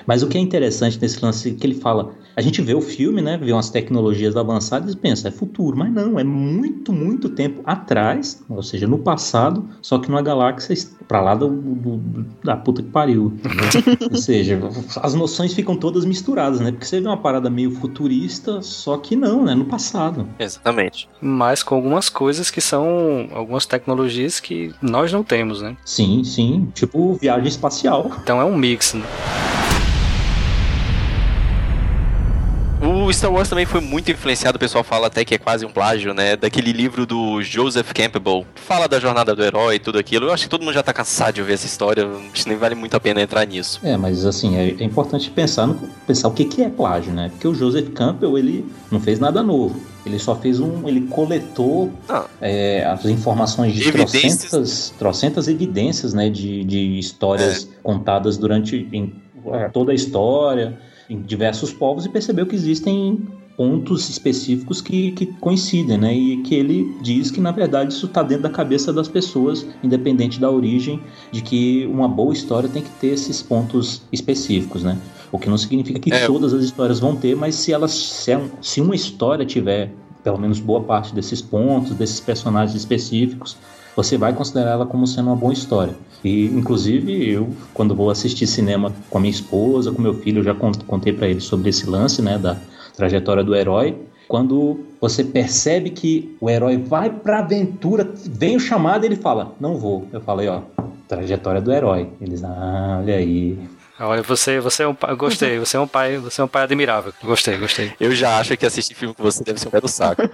Mas 0.06 0.24
o 0.24 0.28
que 0.28 0.38
é 0.38 0.42
interessante 0.42 1.00
nesse 1.02 1.24
lance 1.24 1.50
é 1.50 1.54
que 1.54 1.66
ele 1.66 1.76
fala. 1.76 2.14
A 2.36 2.42
gente 2.42 2.62
vê 2.62 2.74
o 2.74 2.82
filme, 2.82 3.22
né? 3.22 3.38
Vê 3.38 3.52
umas 3.52 3.70
tecnologias 3.70 4.36
avançadas 4.36 4.94
e 4.94 4.98
pensa, 4.98 5.30
é 5.30 5.32
futuro. 5.32 5.78
Mas 5.78 5.92
não, 5.92 6.20
é 6.20 6.24
muito, 6.24 6.92
muito 6.92 7.30
tempo 7.30 7.62
atrás, 7.66 8.44
seja, 8.66 8.86
no 8.88 8.98
passado, 8.98 9.66
só 9.82 9.98
que 10.00 10.10
numa 10.10 10.22
galáxia 10.22 10.76
pra 11.08 11.22
lá 11.22 11.36
do, 11.36 11.48
do- 11.48 12.26
da 12.44 12.58
puta 12.58 12.82
que 12.84 12.90
pariu. 12.90 13.34
entendeu? 13.38 14.10
ou 14.12 14.18
seja, 14.18 14.60
as 15.02 15.14
noções 15.14 15.54
ficam 15.54 15.76
todas 15.78 16.04
misturadas, 16.04 16.60
né? 16.60 16.72
Porque 16.72 16.86
você 16.86 17.00
vê 17.00 17.08
uma 17.08 17.18
parada 17.18 17.50
meio 17.50 17.72
futurista, 17.72 18.62
só 18.62 18.98
que 18.98 19.16
não, 19.16 19.44
né? 19.46 19.56
No 19.56 19.66
passado. 19.66 20.28
Exatamente. 20.40 21.08
Mas 21.22 21.64
com 21.64 21.76
algumas 21.76 22.10
coisas 22.10 22.50
que 22.52 22.60
são 22.60 23.30
algumas 23.34 23.66
tecnologias 23.66 24.40
que 24.40 24.74
nós 24.82 25.14
não 25.14 25.24
temos, 25.24 25.62
né? 25.62 25.78
Sim, 25.86 26.24
sim. 26.24 26.68
Tipo 26.74 27.14
viagem 27.14 27.48
espacial. 27.48 28.12
Então 28.24 28.42
é 28.42 28.46
um 28.46 28.58
mix. 28.58 28.94
Né? 28.94 29.04
O 33.06 33.14
Star 33.14 33.32
Wars 33.32 33.48
também 33.48 33.68
foi 33.68 33.82
muito 33.82 34.12
influenciado, 34.12 34.56
o 34.56 34.60
pessoal 34.60 34.84
fala 34.84 35.06
até 35.06 35.24
que 35.24 35.36
é 35.36 35.38
quase 35.38 35.64
um 35.64 35.70
plágio, 35.70 36.12
né? 36.12 36.36
Daquele 36.36 36.72
livro 36.72 37.06
do 37.06 37.40
Joseph 37.44 37.92
Campbell. 37.94 38.44
Fala 38.56 38.88
da 38.88 39.00
jornada 39.00 39.36
do 39.36 39.44
herói 39.44 39.76
e 39.76 39.80
tudo 39.80 40.00
aquilo. 40.00 40.26
Eu 40.26 40.34
acho 40.34 40.46
que 40.46 40.50
todo 40.50 40.64
mundo 40.64 40.74
já 40.74 40.82
tá 40.82 40.92
cansado 40.92 41.36
de 41.36 41.42
ouvir 41.42 41.54
essa 41.54 41.68
história. 41.68 42.04
Acho 42.34 42.44
que 42.44 42.50
nem 42.50 42.58
vale 42.58 42.74
muito 42.74 42.96
a 42.98 43.00
pena 43.00 43.22
entrar 43.22 43.46
nisso. 43.46 43.80
É, 43.84 43.96
mas 43.96 44.26
assim, 44.26 44.58
é, 44.58 44.70
é 44.70 44.84
importante 44.84 45.30
pensar, 45.30 45.68
no, 45.68 45.76
pensar 46.08 46.30
o 46.30 46.32
que, 46.32 46.46
que 46.46 46.64
é 46.64 46.70
plágio, 46.70 47.14
né? 47.14 47.30
Porque 47.30 47.48
o 47.48 47.54
Joseph 47.54 47.90
Campbell, 47.90 48.40
ele 48.40 48.66
não 48.90 49.00
fez 49.00 49.20
nada 49.20 49.44
novo. 49.44 49.80
Ele 50.04 50.18
só 50.18 50.36
fez 50.36 50.60
um. 50.60 50.88
Ele 50.88 51.02
coletou 51.02 51.92
Ah. 52.10 52.26
é, 52.42 52.84
as 52.86 53.06
informações 53.06 53.74
de 53.74 53.88
Evidências. 53.88 54.38
trocentas, 54.40 54.94
trocentas 54.98 55.48
evidências, 55.48 56.12
né? 56.16 56.28
De, 56.28 56.64
de 56.64 56.98
histórias 56.98 57.70
contadas 57.84 58.36
durante 58.36 58.88
em, 58.92 59.14
é, 59.54 59.70
toda 59.70 59.92
a 59.92 59.96
história, 59.96 60.76
em 61.10 61.22
diversos 61.22 61.72
povos, 61.72 62.06
e 62.06 62.10
percebeu 62.10 62.46
que 62.46 62.56
existem 62.56 63.20
pontos 63.56 64.10
específicos 64.10 64.82
que, 64.82 65.12
que 65.14 65.28
coincidem, 65.28 65.98
né? 65.98 66.14
E 66.14 66.38
que 66.38 66.56
ele 66.56 66.94
diz 67.02 67.32
que, 67.32 67.40
na 67.40 67.52
verdade, 67.52 67.94
isso 67.94 68.06
está 68.06 68.22
dentro 68.22 68.44
da 68.44 68.50
cabeça 68.50 68.92
das 68.92 69.08
pessoas, 69.08 69.66
independente 69.82 70.40
da 70.40 70.52
origem, 70.52 71.00
de 71.32 71.42
que 71.42 71.86
uma 71.86 72.08
boa 72.08 72.34
história 72.34 72.68
tem 72.68 72.82
que 72.82 72.90
ter 73.00 73.08
esses 73.08 73.42
pontos 73.42 74.02
específicos, 74.12 74.84
né? 74.84 74.98
O 75.32 75.40
que 75.40 75.50
não 75.50 75.58
significa 75.58 76.00
que 76.00 76.14
É. 76.14 76.26
todas 76.26 76.54
as 76.54 76.64
histórias 76.64 77.00
vão 77.00 77.16
ter, 77.16 77.36
mas 77.36 77.56
se 77.56 77.72
elas 77.72 77.92
se, 77.92 78.32
é 78.32 78.42
se 78.62 78.82
uma 78.82 78.96
história 78.96 79.46
tiver 79.46 79.92
pelo 80.24 80.40
menos 80.40 80.60
boa 80.60 80.82
parte 80.82 81.14
desses 81.14 81.40
pontos, 81.40 81.94
desses 81.96 82.20
personagens 82.20 82.76
específicos, 82.76 83.56
você 83.96 84.18
vai 84.18 84.34
considerar 84.34 84.72
ela 84.72 84.86
como 84.86 85.08
sendo 85.08 85.28
uma 85.28 85.36
boa 85.36 85.54
história. 85.54 85.94
E, 86.24 86.46
inclusive, 86.48 87.30
eu, 87.30 87.50
quando 87.74 87.96
vou 87.96 88.10
assistir 88.10 88.48
cinema 88.48 88.92
com 89.10 89.18
a 89.18 89.22
minha 89.22 89.32
esposa, 89.32 89.92
com 89.92 90.02
meu 90.02 90.14
filho, 90.16 90.40
eu 90.40 90.44
já 90.44 90.54
con- 90.54 90.72
contei 90.88 91.14
para 91.14 91.28
ele 91.28 91.40
sobre 91.40 91.70
esse 91.70 91.88
lance, 91.90 92.22
né, 92.22 92.38
da 92.38 92.58
trajetória 92.96 93.44
do 93.44 93.56
herói. 93.56 93.96
Quando 94.28 94.80
você 95.00 95.24
percebe 95.24 95.92
que 95.92 96.36
o 96.42 96.50
herói 96.50 96.78
vai 96.78 97.12
pra 97.12 97.40
aventura, 97.40 98.12
vem 98.26 98.56
o 98.56 98.60
chamado 98.60 99.06
ele 99.06 99.16
fala, 99.16 99.54
não 99.60 99.78
vou. 99.78 100.08
Eu 100.12 100.20
falei, 100.20 100.48
ó, 100.48 100.62
trajetória 101.08 101.62
do 101.62 101.72
herói. 101.72 102.10
Eles, 102.20 102.44
ah, 102.44 103.00
olha 103.04 103.16
aí. 103.16 103.60
Olha, 104.00 104.22
você, 104.22 104.60
você 104.60 104.84
é 104.84 104.88
um 104.88 104.96
pai. 104.96 105.16
Gostei, 105.16 105.58
você 105.58 105.78
é 105.78 105.80
um 105.80 105.88
pai, 105.88 106.18
você 106.18 106.42
é 106.42 106.44
um 106.44 106.48
pai 106.48 106.64
admirável. 106.64 107.14
Gostei, 107.24 107.58
gostei. 107.58 107.94
Eu 108.00 108.14
já 108.14 108.40
acho 108.40 108.58
que 108.58 108.66
assistir 108.66 108.94
filme 108.94 109.14
com 109.14 109.24
você 109.24 109.44
deve 109.44 109.60
ser 109.60 109.70
um 109.70 109.72
pé 109.72 109.80
do 109.80 109.88
saco. 109.88 110.22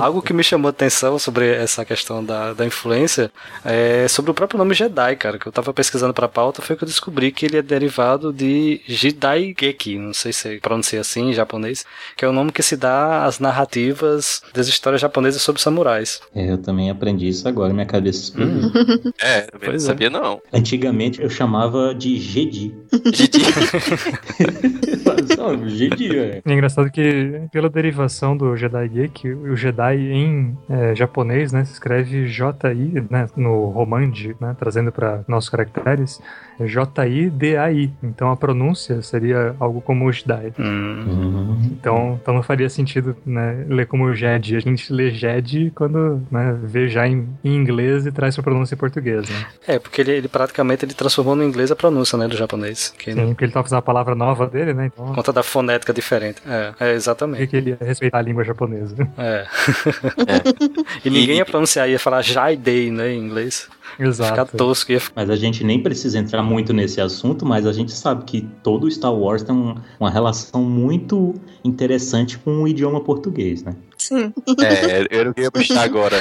Algo 0.00 0.22
que 0.22 0.32
me 0.32 0.42
chamou 0.42 0.68
a 0.68 0.70
atenção 0.70 1.18
sobre 1.18 1.48
essa 1.52 1.84
questão 1.84 2.24
da, 2.24 2.52
da 2.52 2.66
influência 2.66 3.30
é 3.64 4.06
sobre 4.08 4.30
o 4.30 4.34
próprio 4.34 4.58
nome 4.58 4.74
Jedi, 4.74 5.16
cara, 5.16 5.38
que 5.38 5.46
eu 5.46 5.52
tava 5.52 5.72
pesquisando 5.74 6.14
pra 6.14 6.28
pauta, 6.28 6.62
foi 6.62 6.76
que 6.76 6.84
eu 6.84 6.88
descobri 6.88 7.30
que 7.32 7.46
ele 7.46 7.58
é 7.58 7.62
derivado 7.62 8.32
de 8.32 8.80
Jidai 8.86 9.54
Geki, 9.58 9.98
não 9.98 10.14
sei 10.14 10.32
se 10.32 10.58
pronuncia 10.58 11.00
assim 11.00 11.30
em 11.30 11.32
japonês, 11.32 11.84
que 12.16 12.24
é 12.24 12.28
o 12.28 12.32
nome 12.32 12.52
que 12.52 12.62
se 12.62 12.76
dá 12.76 13.24
às 13.24 13.38
narrativas 13.38 14.42
das 14.54 14.68
histórias 14.68 15.00
japonesas 15.00 15.42
sobre 15.42 15.60
samurais. 15.60 16.20
É, 16.34 16.52
eu 16.52 16.58
também 16.58 16.90
aprendi 16.90 17.28
isso 17.28 17.46
agora, 17.46 17.72
minha 17.72 17.86
cabeça 17.86 18.20
explodiu. 18.20 18.70
É, 19.20 19.46
eu 19.60 19.68
não 19.68 19.74
é. 19.74 19.78
sabia 19.78 20.08
não. 20.08 20.40
Antigamente 20.52 21.19
eu 21.20 21.30
chamava 21.30 21.94
de 21.94 22.16
Jedi. 22.18 22.74
Didi. 23.12 23.40
Só, 25.36 25.56
Jedi, 25.66 26.18
é. 26.18 26.42
É 26.44 26.52
engraçado 26.52 26.90
que, 26.90 27.42
pela 27.52 27.68
derivação 27.68 28.36
do 28.36 28.56
Jedi 28.56 28.88
Geek, 28.88 29.28
o 29.28 29.54
Jedi 29.54 29.96
em 29.96 30.56
é, 30.68 30.94
japonês, 30.94 31.52
né, 31.52 31.64
se 31.64 31.72
escreve 31.72 32.26
J-I, 32.26 33.04
né, 33.10 33.26
no 33.36 33.66
Romanji, 33.66 34.34
né, 34.40 34.56
trazendo 34.58 34.90
para 34.90 35.22
nossos 35.28 35.50
caracteres, 35.50 36.20
é 36.60 36.66
J-I-D-A-I. 36.66 37.90
Então 38.02 38.30
a 38.30 38.36
pronúncia 38.36 39.02
seria 39.02 39.54
algo 39.58 39.80
como 39.80 40.10
Jedi. 40.12 40.52
Hum. 40.58 41.04
Uhum. 41.06 41.70
Então, 41.72 42.18
então 42.20 42.34
não 42.34 42.42
faria 42.42 42.68
sentido 42.68 43.16
né, 43.24 43.64
ler 43.68 43.86
como 43.86 44.12
Jedi. 44.14 44.56
A 44.56 44.60
gente 44.60 44.92
lê 44.92 45.10
Jedi 45.10 45.70
quando 45.74 46.22
né, 46.30 46.56
vê 46.62 46.88
já 46.88 47.06
em, 47.06 47.28
em 47.42 47.54
inglês 47.54 48.06
e 48.06 48.12
traz 48.12 48.34
pra 48.34 48.44
pronúncia 48.44 48.74
em 48.74 48.78
português, 48.78 49.28
né? 49.28 49.46
É, 49.66 49.78
porque 49.78 50.00
ele, 50.00 50.12
ele 50.12 50.28
praticamente 50.28 50.84
ele 50.84 50.94
transformou 50.94 51.34
no 51.34 51.44
inglês 51.44 51.70
a 51.70 51.76
pronúncia, 51.76 52.16
né, 52.18 52.28
do 52.28 52.36
japonês. 52.36 52.94
Que 52.98 53.12
Sim, 53.12 53.26
porque 53.28 53.44
ele 53.44 53.52
tá 53.52 53.62
fazendo 53.62 53.78
a 53.78 53.82
palavra 53.82 54.14
nova 54.14 54.46
dele, 54.46 54.74
né? 54.74 54.86
Então, 54.86 55.06
por 55.06 55.14
conta 55.14 55.32
da 55.32 55.42
fonética 55.42 55.92
diferente. 55.92 56.42
É, 56.46 56.74
é 56.80 56.92
exatamente. 56.92 57.46
que 57.46 57.56
ele 57.56 57.70
ia 57.70 57.78
respeitar 57.80 58.18
a 58.18 58.22
língua 58.22 58.44
japonesa? 58.44 58.96
É. 59.16 59.46
E 61.04 61.10
ninguém 61.10 61.38
ia 61.38 61.46
pronunciar, 61.46 61.88
ia 61.88 61.98
falar 61.98 62.22
Jaidei, 62.22 62.90
né, 62.90 63.12
em 63.12 63.18
inglês. 63.18 63.68
Exato. 64.00 64.30
Ficar 64.30 64.46
tosco, 64.46 64.92
ia 64.92 65.00
Mas 65.14 65.28
a 65.30 65.36
gente 65.36 65.62
nem 65.62 65.82
precisa 65.82 66.18
entrar 66.18 66.42
muito 66.42 66.72
nesse 66.72 67.00
assunto, 67.00 67.44
mas 67.44 67.66
a 67.66 67.72
gente 67.72 67.92
sabe 67.92 68.24
que 68.24 68.40
todo 68.62 68.90
Star 68.90 69.12
Wars 69.14 69.42
tem 69.42 69.54
um- 69.54 69.74
uma 69.98 70.10
relação 70.10 70.62
muito 70.62 71.34
interessante 71.62 72.38
com 72.38 72.62
o 72.62 72.68
idioma 72.68 73.00
português, 73.02 73.62
né? 73.62 73.74
Sim. 73.98 74.32
É, 74.62 75.06
eu 75.10 75.26
não 75.26 75.32
queria 75.34 75.50
puxar 75.50 75.82
agora. 75.82 76.16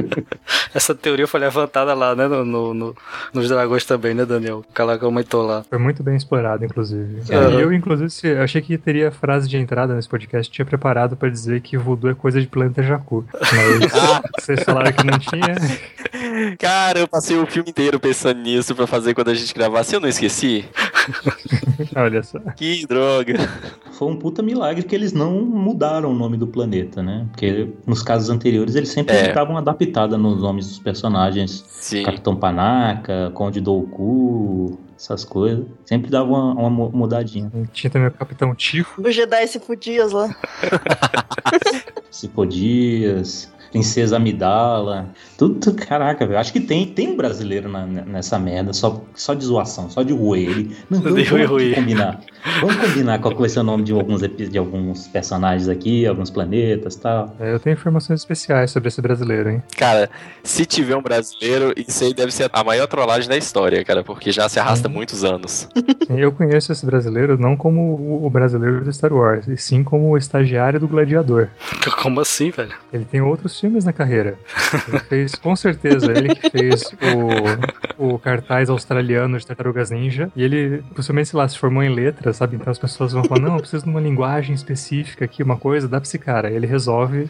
Essa 0.74 0.94
teoria 0.94 1.26
foi 1.26 1.40
levantada 1.40 1.94
lá, 1.94 2.14
né, 2.14 2.28
no, 2.28 2.44
no- 2.44 2.74
no- 2.74 2.96
nos 3.32 3.48
dragões 3.48 3.84
também, 3.86 4.12
né, 4.14 4.26
Daniel? 4.26 4.58
O 4.58 4.72
cara 4.74 4.98
comentou 4.98 5.42
lá. 5.42 5.64
Foi 5.68 5.78
muito 5.78 6.02
bem 6.02 6.14
explorado, 6.16 6.64
inclusive. 6.64 7.22
Aham. 7.32 7.58
E 7.58 7.62
eu, 7.62 7.72
inclusive, 7.72 8.36
achei 8.38 8.60
que 8.60 8.76
teria 8.76 9.10
frase 9.10 9.48
de 9.48 9.56
entrada 9.56 9.94
nesse 9.94 10.08
podcast, 10.08 10.52
tinha 10.52 10.66
preparado 10.66 11.16
pra 11.16 11.28
dizer 11.30 11.62
que 11.62 11.78
voodoo 11.78 12.10
é 12.10 12.14
coisa 12.14 12.38
de 12.40 12.46
planeta 12.46 12.82
Jacu. 12.82 13.24
Mas 13.32 13.90
vocês 14.44 14.62
falaram 14.62 14.92
que 14.92 15.04
não 15.06 15.18
tinha. 15.18 15.56
Cara, 16.58 17.00
eu 17.00 17.08
passei 17.08 17.36
o 17.36 17.46
filme 17.46 17.70
inteiro 17.70 17.98
pensando 18.00 18.40
nisso 18.40 18.74
pra 18.74 18.86
fazer 18.86 19.14
quando 19.14 19.28
a 19.28 19.34
gente 19.34 19.52
gravasse. 19.54 19.94
Eu 19.94 20.00
não 20.00 20.08
esqueci? 20.08 20.64
Olha 21.94 22.22
só. 22.22 22.38
Que 22.56 22.86
droga. 22.86 23.34
Foi 23.92 24.08
um 24.08 24.16
puta 24.16 24.42
milagre 24.42 24.82
que 24.82 24.94
eles 24.94 25.12
não 25.12 25.40
mudaram 25.40 26.10
o 26.10 26.14
nome 26.14 26.36
do 26.36 26.46
planeta, 26.46 27.02
né? 27.02 27.26
Porque 27.30 27.68
nos 27.86 28.02
casos 28.02 28.28
anteriores 28.30 28.74
eles 28.74 28.88
sempre 28.90 29.14
É. 29.16 29.32
adaptada 29.38 30.18
nos 30.18 30.40
nomes 30.42 30.66
dos 30.68 30.78
personagens. 30.78 31.64
Sim. 31.68 32.02
Capitão 32.02 32.34
Panaca, 32.36 33.30
Conde 33.34 33.60
Dooku, 33.60 34.78
essas 34.98 35.24
coisas. 35.24 35.64
Sempre 35.84 36.10
davam 36.10 36.32
uma, 36.34 36.52
uma 36.54 36.70
mu- 36.70 36.90
mudadinha. 36.92 37.50
Tinha 37.72 37.90
também 37.90 38.08
o 38.08 38.12
Capitão 38.12 38.54
Tifo. 38.54 39.00
O 39.02 39.10
Jedi 39.10 39.46
se 39.46 39.60
fudias 39.60 40.12
lá. 40.12 40.28
Cipodias, 42.10 43.50
Princesa 43.70 44.16
Amidala. 44.16 45.08
Tudo, 45.36 45.56
tudo- 45.60 45.76
caraca, 45.86 46.26
velho. 46.26 46.38
Acho 46.38 46.52
que 46.52 46.60
tem, 46.60 46.86
tem 46.86 47.08
um 47.08 47.16
brasileiro 47.16 47.68
na- 47.68 47.86
nessa 47.86 48.38
merda, 48.38 48.72
só, 48.72 49.02
só 49.14 49.34
de 49.34 49.44
zoação, 49.44 49.90
só 49.90 50.02
de 50.02 50.12
ruê. 50.12 50.40
Ele, 50.44 50.76
não, 50.88 51.00
vamos, 51.00 51.28
vamos 51.28 51.74
combinar. 51.74 52.20
Vamos 52.60 52.76
combinar 52.76 53.18
qual 53.18 53.34
vai 53.36 53.48
ser 53.48 53.60
o 53.60 53.62
nome 53.64 53.82
de 53.82 53.92
alguns, 53.92 54.20
de 54.22 54.56
alguns 54.58 55.08
personagens 55.08 55.68
aqui, 55.68 56.06
alguns 56.06 56.30
planetas 56.30 56.94
e 56.94 57.00
tal. 57.00 57.34
É, 57.40 57.52
eu 57.52 57.58
tenho 57.60 57.74
informações 57.74 58.20
especiais 58.20 58.70
sobre 58.70 58.88
esse 58.88 59.00
brasileiro, 59.02 59.50
hein? 59.50 59.62
Cara, 59.76 60.08
se 60.44 60.64
tiver 60.64 60.96
um 60.96 61.02
brasileiro, 61.02 61.72
isso 61.76 62.04
aí 62.04 62.14
deve 62.14 62.32
ser 62.32 62.48
a 62.52 62.62
maior 62.64 62.86
trollagem 62.86 63.28
da 63.28 63.36
história, 63.36 63.84
cara, 63.84 64.04
porque 64.04 64.30
já 64.30 64.48
se 64.48 64.58
arrasta 64.60 64.88
muitos 64.88 65.24
anos. 65.24 65.68
Eu 66.08 66.30
conheço 66.32 66.70
esse 66.72 66.86
brasileiro 66.86 67.36
não 67.36 67.56
como 67.56 67.80
o- 67.96 68.26
o 68.26 68.30
brasileiro 68.30 68.84
do 68.84 68.92
Star 68.92 69.12
Wars, 69.12 69.48
e 69.48 69.56
sim 69.56 69.82
como 69.82 70.10
o 70.10 70.16
estagiário 70.16 70.78
do 70.78 70.86
Gladiador. 70.88 71.48
Como 72.06 72.20
assim, 72.20 72.50
velho? 72.50 72.72
Ele 72.92 73.04
tem 73.04 73.20
outros 73.20 73.55
filmes 73.58 73.84
na 73.84 73.92
carreira. 73.92 74.38
Ele 74.88 74.98
fez, 75.00 75.34
com 75.34 75.54
certeza, 75.54 76.12
ele 76.12 76.34
que 76.34 76.50
fez 76.50 76.84
o, 77.98 78.14
o 78.14 78.18
cartaz 78.18 78.68
australiano 78.68 79.38
de 79.38 79.46
Tartarugas 79.46 79.90
Ninja. 79.90 80.30
E 80.34 80.42
ele, 80.42 80.82
possivelmente, 80.94 81.30
sei 81.30 81.38
lá, 81.38 81.48
se 81.48 81.58
formou 81.58 81.82
em 81.82 81.94
letras, 81.94 82.36
sabe? 82.36 82.56
Então 82.56 82.70
as 82.70 82.78
pessoas 82.78 83.12
vão 83.12 83.24
falar, 83.24 83.40
não, 83.40 83.54
eu 83.54 83.60
preciso 83.60 83.84
de 83.84 83.90
uma 83.90 84.00
linguagem 84.00 84.54
específica 84.54 85.24
aqui, 85.24 85.42
uma 85.42 85.56
coisa, 85.56 85.88
dá 85.88 86.00
pra 86.00 86.06
esse 86.06 86.18
cara. 86.18 86.50
Ele 86.50 86.66
resolve, 86.66 87.28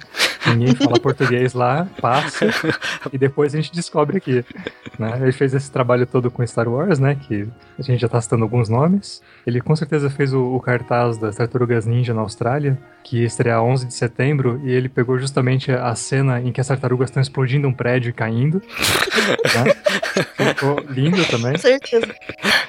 ninguém 0.55 0.75
fala 0.75 0.99
português 1.01 1.55
lá, 1.55 1.87
passa, 2.01 2.47
e 3.13 3.19
depois 3.19 3.55
a 3.55 3.57
gente 3.57 3.73
descobre 3.73 4.19
aqui. 4.19 4.45
né? 4.99 5.19
Ele 5.21 5.33
fez 5.33 5.55
esse 5.55 5.71
trabalho 5.71 6.07
todo 6.07 6.31
com 6.31 6.47
Star 6.47 6.69
Wars, 6.69 6.99
né? 6.99 7.15
Que 7.15 7.49
a 7.79 7.83
gente 7.83 8.01
já 8.01 8.09
tá 8.09 8.21
citando 8.21 8.45
alguns 8.45 8.69
nomes. 8.69 9.23
Ele 9.47 9.61
com 9.61 9.75
certeza 9.75 10.11
fez 10.11 10.33
o, 10.33 10.55
o 10.55 10.61
cartaz 10.61 11.19
das 11.19 11.37
Tartarugas 11.37 11.87
Ninja 11.87 12.15
na 12.15 12.21
Austrália, 12.21 12.79
que 13.03 13.19
ia 13.21 13.27
estrear 13.27 13.63
11 13.63 13.87
de 13.87 13.95
setembro, 13.95 14.61
e 14.65 14.73
ele 14.73 14.89
pegou 14.89 15.19
justamente 15.19 15.71
a 15.71 15.95
cena 15.95 16.41
em 16.41 16.51
que 16.51 16.61
as 16.61 16.67
tartarugas 16.67 17.09
estão 17.11 17.21
explodindo 17.23 17.69
um 17.69 17.73
prédio 17.73 18.11
e 18.11 18.13
caindo. 18.13 18.61
né? 19.55 20.55
Ficou 20.55 20.81
lindo 20.89 21.25
também. 21.27 21.53
Com 21.53 21.59
certeza. 21.59 22.07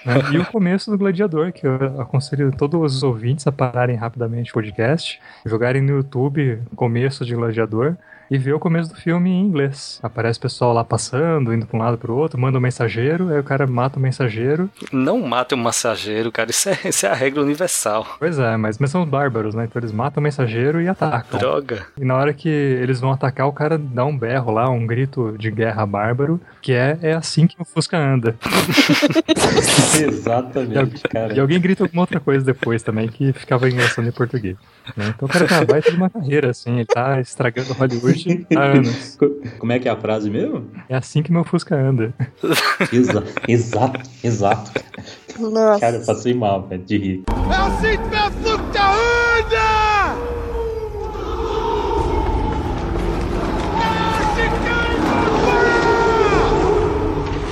né? 0.05 0.15
E 0.31 0.37
o 0.37 0.45
começo 0.45 0.91
do 0.91 0.97
Gladiador, 0.97 1.51
que 1.51 1.65
eu 1.65 1.99
aconselho 1.99 2.51
todos 2.55 2.95
os 2.95 3.03
ouvintes 3.03 3.47
a 3.47 3.51
pararem 3.51 3.95
rapidamente 3.95 4.51
o 4.51 4.53
podcast, 4.53 5.19
jogarem 5.45 5.81
no 5.81 5.93
YouTube 5.93 6.59
começo 6.75 7.25
de 7.25 7.35
Gladiador 7.35 7.66
jogador 7.69 7.97
e 8.29 8.37
ver 8.37 8.53
o 8.53 8.59
começo 8.59 8.93
do 8.93 8.99
filme 8.99 9.29
em 9.29 9.41
inglês. 9.41 9.99
Aparece 10.03 10.39
o 10.39 10.41
pessoal 10.41 10.73
lá 10.73 10.83
passando, 10.83 11.53
indo 11.53 11.65
pra 11.65 11.77
um 11.77 11.81
lado 11.81 11.97
pro 11.97 12.15
outro, 12.15 12.39
manda 12.39 12.57
um 12.57 12.61
mensageiro, 12.61 13.29
aí 13.29 13.39
o 13.39 13.43
cara 13.43 13.65
mata 13.67 13.97
o 13.99 14.01
mensageiro. 14.01 14.69
Não 14.91 15.21
mate 15.21 15.55
um 15.55 15.57
massageiro, 15.57 16.31
cara. 16.31 16.49
Isso 16.51 16.69
é, 16.69 16.77
isso 16.89 17.05
é 17.05 17.09
a 17.09 17.13
regra 17.13 17.41
universal. 17.41 18.05
Pois 18.19 18.37
é, 18.39 18.55
mas, 18.57 18.77
mas 18.77 18.91
são 18.91 19.05
bárbaros, 19.05 19.55
né? 19.55 19.65
Então 19.65 19.79
eles 19.79 19.91
matam 19.91 20.21
o 20.21 20.23
mensageiro 20.23 20.81
e 20.81 20.87
atacam. 20.87 21.39
Droga. 21.39 21.87
E 21.97 22.05
na 22.05 22.15
hora 22.15 22.33
que 22.33 22.49
eles 22.49 22.99
vão 22.99 23.11
atacar, 23.11 23.47
o 23.47 23.53
cara 23.53 23.77
dá 23.77 24.05
um 24.05 24.17
berro 24.17 24.51
lá, 24.51 24.69
um 24.69 24.85
grito 24.85 25.35
de 25.37 25.49
guerra 25.51 25.85
bárbaro, 25.85 26.39
que 26.61 26.73
é, 26.73 26.97
é 27.01 27.13
assim 27.13 27.47
que 27.47 27.55
o 27.59 27.65
Fusca 27.65 27.97
anda. 27.97 28.35
Exatamente, 29.99 31.01
cara. 31.03 31.33
E 31.33 31.39
alguém 31.39 31.59
grita 31.59 31.83
alguma 31.83 32.03
outra 32.03 32.19
coisa 32.19 32.45
depois 32.45 32.83
também, 32.83 33.07
que 33.07 33.33
ficava 33.33 33.69
engraçando 33.69 34.07
em 34.07 34.11
português. 34.11 34.55
né? 34.95 35.13
Então 35.15 35.27
o 35.27 35.31
cara 35.31 35.45
uma 35.57 35.65
baita 35.65 35.91
de 35.91 35.97
uma 35.97 36.09
carreira, 36.09 36.49
assim, 36.51 36.75
ele 36.75 36.85
tá 36.85 37.19
estragando 37.19 37.73
Hollywood 37.73 38.16
anos. 38.55 39.15
Co- 39.19 39.29
Como 39.59 39.71
é 39.71 39.79
que 39.79 39.87
é 39.87 39.91
a 39.91 39.95
frase 39.97 40.29
mesmo? 40.29 40.69
É 40.89 40.95
assim 40.95 41.21
que 41.21 41.31
meu 41.31 41.43
Fusca 41.43 41.75
anda. 41.75 42.13
Exa 42.91 43.23
exato, 43.47 43.99
exato. 44.23 44.71
Nossa. 45.39 45.79
Cara, 45.79 45.97
eu 45.97 46.05
passei 46.05 46.33
mal, 46.33 46.67
velho, 46.67 46.83
de 46.83 46.97
rir. 46.97 47.23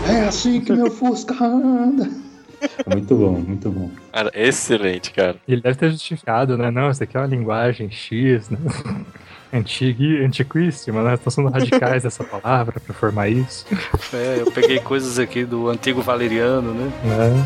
É 0.08 0.26
assim 0.28 0.62
que 0.62 0.72
meu 0.72 0.90
Fusca 0.92 1.34
anda. 1.44 2.10
Muito 2.88 3.16
bom, 3.16 3.32
muito 3.40 3.70
bom. 3.70 3.90
Cara, 4.12 4.32
excelente, 4.34 5.12
cara. 5.12 5.36
Ele 5.48 5.62
deve 5.62 5.78
ter 5.78 5.92
justificado, 5.92 6.58
né? 6.58 6.72
Não, 6.72 6.90
isso 6.90 7.04
aqui 7.04 7.18
é 7.18 7.20
uma 7.20 7.28
linguagem 7.28 7.90
X, 7.92 8.50
né? 8.50 8.58
Antigui, 9.58 10.24
antiquíssima, 10.24 11.02
né? 11.02 11.14
Estão 11.14 11.32
sendo 11.32 11.50
radicais 11.50 12.04
dessa 12.04 12.24
palavra 12.26 12.80
pra 12.80 12.94
formar 12.94 13.30
isso, 13.30 13.66
É, 14.14 14.42
eu 14.42 14.52
peguei 14.52 14.80
coisas 14.80 15.18
aqui 15.18 15.46
do 15.46 15.70
antigo 15.70 16.02
valeriano, 16.02 16.74
né? 16.74 16.92
né? 17.04 17.46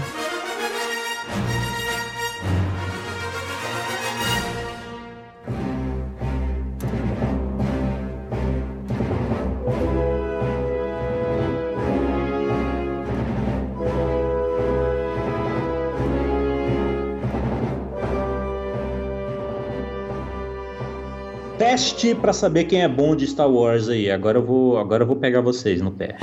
Teste 21.70 22.16
pra 22.16 22.34
saber 22.34 22.64
quem 22.64 22.82
é 22.82 22.88
bom 22.88 23.16
de 23.16 23.28
Star 23.28 23.48
Wars 23.48 23.90
aí. 23.90 24.10
Agora 24.10 24.40
eu 24.40 24.44
vou, 24.44 24.80
agora 24.80 25.04
eu 25.04 25.08
vou 25.08 25.16
pegar 25.16 25.40
vocês 25.40 25.80
no 25.80 25.92
pé. 25.92 26.18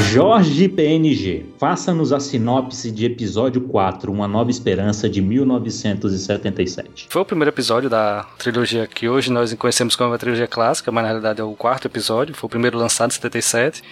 Jorge 0.00 0.68
PNG, 0.68 1.46
faça-nos 1.56 2.12
a 2.12 2.18
sinopse 2.18 2.90
de 2.90 3.06
episódio 3.06 3.60
4, 3.60 4.10
Uma 4.10 4.26
Nova 4.26 4.50
Esperança 4.50 5.08
de 5.08 5.22
1977. 5.22 7.06
Foi 7.08 7.22
o 7.22 7.24
primeiro 7.24 7.50
episódio 7.50 7.88
da 7.88 8.26
trilogia 8.36 8.88
que 8.88 9.08
hoje 9.08 9.30
nós 9.30 9.54
conhecemos 9.54 9.94
como 9.94 10.12
a 10.12 10.18
trilogia 10.18 10.48
clássica, 10.48 10.90
mas 10.90 11.02
na 11.02 11.08
realidade 11.10 11.40
é 11.40 11.44
o 11.44 11.52
quarto 11.52 11.86
episódio, 11.86 12.34
foi 12.34 12.48
o 12.48 12.50
primeiro 12.50 12.76
lançado 12.76 13.10
em 13.10 13.14
77. 13.14 13.82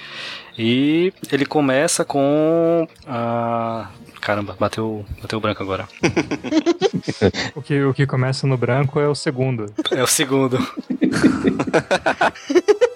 E 0.58 1.12
ele 1.30 1.46
começa 1.46 2.04
com 2.04 2.86
a. 3.06 3.88
Caramba, 4.20 4.56
bateu, 4.58 5.04
bateu 5.20 5.40
branco 5.40 5.62
agora. 5.62 5.88
O 7.54 7.62
que, 7.62 7.82
o 7.82 7.92
que 7.92 8.06
começa 8.06 8.46
no 8.46 8.56
branco 8.56 9.00
é 9.00 9.08
o 9.08 9.14
segundo. 9.14 9.66
É 9.90 10.02
o 10.02 10.06
segundo. 10.06 10.58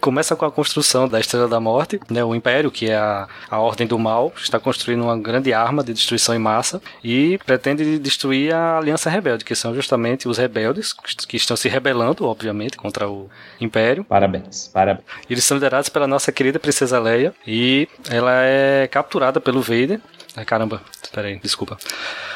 Começa 0.00 0.34
com 0.36 0.44
a 0.44 0.50
construção 0.50 1.08
da 1.08 1.20
Estrela 1.20 1.48
da 1.48 1.60
Morte, 1.60 2.00
né? 2.10 2.24
O 2.24 2.34
Império, 2.34 2.70
que 2.70 2.90
é 2.90 2.96
a, 2.96 3.28
a 3.50 3.58
Ordem 3.58 3.86
do 3.86 3.98
Mal, 3.98 4.32
está 4.36 4.58
construindo 4.58 5.02
uma 5.02 5.18
grande 5.18 5.52
arma 5.52 5.82
de 5.82 5.92
destruição 5.92 6.34
em 6.34 6.38
massa 6.38 6.80
e 7.02 7.38
pretende 7.44 7.98
destruir 7.98 8.54
a 8.54 8.78
Aliança 8.78 9.10
Rebelde, 9.10 9.44
que 9.44 9.54
são 9.54 9.74
justamente 9.74 10.28
os 10.28 10.38
rebeldes 10.38 10.92
que 10.92 11.36
estão 11.36 11.56
se 11.56 11.68
rebelando, 11.68 12.26
obviamente, 12.26 12.76
contra 12.76 13.08
o 13.08 13.28
Império. 13.60 14.04
Parabéns, 14.04 14.68
parabéns. 14.68 15.04
Eles 15.28 15.44
são 15.44 15.56
liderados 15.56 15.88
pela 15.88 16.06
nossa 16.06 16.32
querida 16.32 16.58
Princesa 16.58 16.98
Leia 16.98 17.34
e 17.46 17.88
ela 18.08 18.32
é 18.42 18.88
capturada 18.88 19.40
pelo 19.40 19.60
Vader. 19.60 20.00
Ai, 20.36 20.44
caramba, 20.44 20.80
peraí, 21.12 21.38
desculpa. 21.38 21.76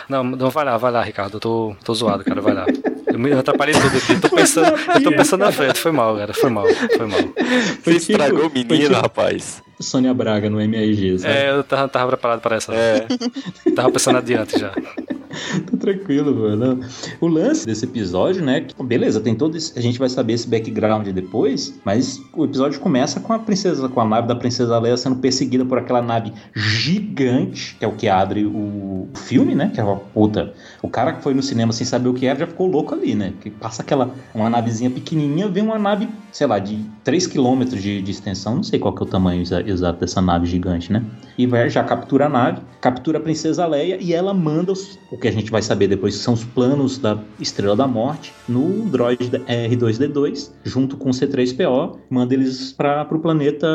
Não, 0.08 0.22
não 0.22 0.50
vai 0.50 0.64
lá, 0.64 0.76
vai 0.76 0.92
lá, 0.92 1.02
Ricardo. 1.02 1.36
Eu 1.36 1.40
tô, 1.40 1.76
tô 1.84 1.94
zoado, 1.94 2.24
cara, 2.24 2.40
vai 2.40 2.54
lá. 2.54 2.66
Eu 3.14 3.20
me 3.20 3.32
atrapalhei 3.32 3.74
tudo 3.74 3.96
aqui. 3.96 4.18
Tô 4.20 4.28
pensando, 4.28 4.66
eu 4.96 5.02
tô 5.02 5.10
pensando 5.12 5.40
na 5.44 5.52
frente. 5.52 5.78
Foi 5.78 5.92
mal, 5.92 6.16
cara. 6.16 6.34
Foi 6.34 6.50
mal, 6.50 6.66
foi 6.66 7.06
mal. 7.06 7.20
Você 7.82 7.92
estragou 7.92 8.48
o 8.48 8.52
menino, 8.52 8.80
tipo- 8.88 8.94
rapaz. 8.94 9.62
Sônia 9.80 10.12
Braga 10.14 10.48
no 10.50 10.60
MRG, 10.60 11.18
sabe? 11.20 11.34
É, 11.34 11.50
eu 11.50 11.62
tava, 11.64 11.88
tava 11.88 12.08
preparado 12.08 12.40
para 12.40 12.56
essa. 12.56 12.72
É. 12.74 13.06
Tava 13.74 13.90
pensando 13.90 14.18
adiante 14.18 14.58
já. 14.58 14.72
Tranquilo, 15.84 16.34
mano. 16.34 16.80
O 17.20 17.26
lance 17.26 17.66
desse 17.66 17.84
episódio, 17.84 18.42
né? 18.42 18.62
que, 18.62 18.82
beleza, 18.82 19.20
tem 19.20 19.34
todo 19.34 19.54
esse, 19.56 19.78
A 19.78 19.82
gente 19.82 19.98
vai 19.98 20.08
saber 20.08 20.32
esse 20.32 20.48
background 20.48 21.06
depois, 21.08 21.78
mas 21.84 22.18
o 22.32 22.44
episódio 22.44 22.80
começa 22.80 23.20
com 23.20 23.32
a 23.34 23.38
princesa, 23.38 23.86
com 23.88 24.00
a 24.00 24.04
nave 24.04 24.26
da 24.26 24.34
princesa 24.34 24.78
Leia 24.78 24.96
sendo 24.96 25.16
perseguida 25.16 25.64
por 25.64 25.76
aquela 25.76 26.00
nave 26.00 26.32
gigante, 26.54 27.76
que 27.78 27.84
é 27.84 27.88
o 27.88 27.92
que 27.92 28.08
abre 28.08 28.46
o 28.46 29.08
filme, 29.14 29.54
né? 29.54 29.70
Que 29.74 29.80
é 29.80 29.84
uma 29.84 29.96
puta. 29.96 30.54
O 30.82 30.88
cara 30.88 31.12
que 31.12 31.22
foi 31.22 31.34
no 31.34 31.42
cinema 31.42 31.72
sem 31.72 31.86
saber 31.86 32.08
o 32.08 32.14
que 32.14 32.24
era 32.26 32.38
já 32.38 32.46
ficou 32.46 32.66
louco 32.66 32.94
ali, 32.94 33.14
né? 33.14 33.34
Que 33.40 33.50
passa 33.50 33.82
aquela. 33.82 34.14
Uma 34.34 34.48
navezinha 34.48 34.90
pequenininha, 34.90 35.48
vem 35.48 35.62
uma 35.62 35.78
nave, 35.78 36.08
sei 36.32 36.46
lá, 36.46 36.58
de 36.58 36.78
3 37.02 37.26
km 37.26 37.64
de, 37.64 38.00
de 38.00 38.10
extensão, 38.10 38.56
não 38.56 38.62
sei 38.62 38.78
qual 38.78 38.94
que 38.94 39.02
é 39.02 39.06
o 39.06 39.08
tamanho 39.08 39.42
exa- 39.42 39.62
exato 39.66 40.00
dessa 40.00 40.22
nave 40.22 40.46
gigante, 40.46 40.90
né? 40.90 41.02
E 41.36 41.46
vai, 41.46 41.68
já 41.68 41.84
captura 41.84 42.26
a 42.26 42.28
nave, 42.28 42.62
captura 42.80 43.18
a 43.18 43.20
princesa 43.20 43.66
Leia 43.66 43.98
e 44.00 44.12
ela 44.14 44.32
manda 44.32 44.72
os, 44.72 44.98
o 45.10 45.18
que 45.18 45.28
a 45.28 45.32
gente 45.32 45.50
vai 45.50 45.60
saber 45.62 45.73
depois, 45.74 46.16
que 46.16 46.22
são 46.22 46.34
os 46.34 46.44
planos 46.44 46.98
da 46.98 47.18
Estrela 47.40 47.76
da 47.76 47.86
Morte, 47.86 48.32
no 48.48 48.88
droid 48.88 49.28
da 49.28 49.38
R2D2, 49.40 50.50
junto 50.64 50.96
com 50.96 51.10
o 51.10 51.12
C3PO, 51.12 51.98
manda 52.08 52.34
eles 52.34 52.72
para 52.72 53.06
o 53.10 53.18
planeta 53.18 53.66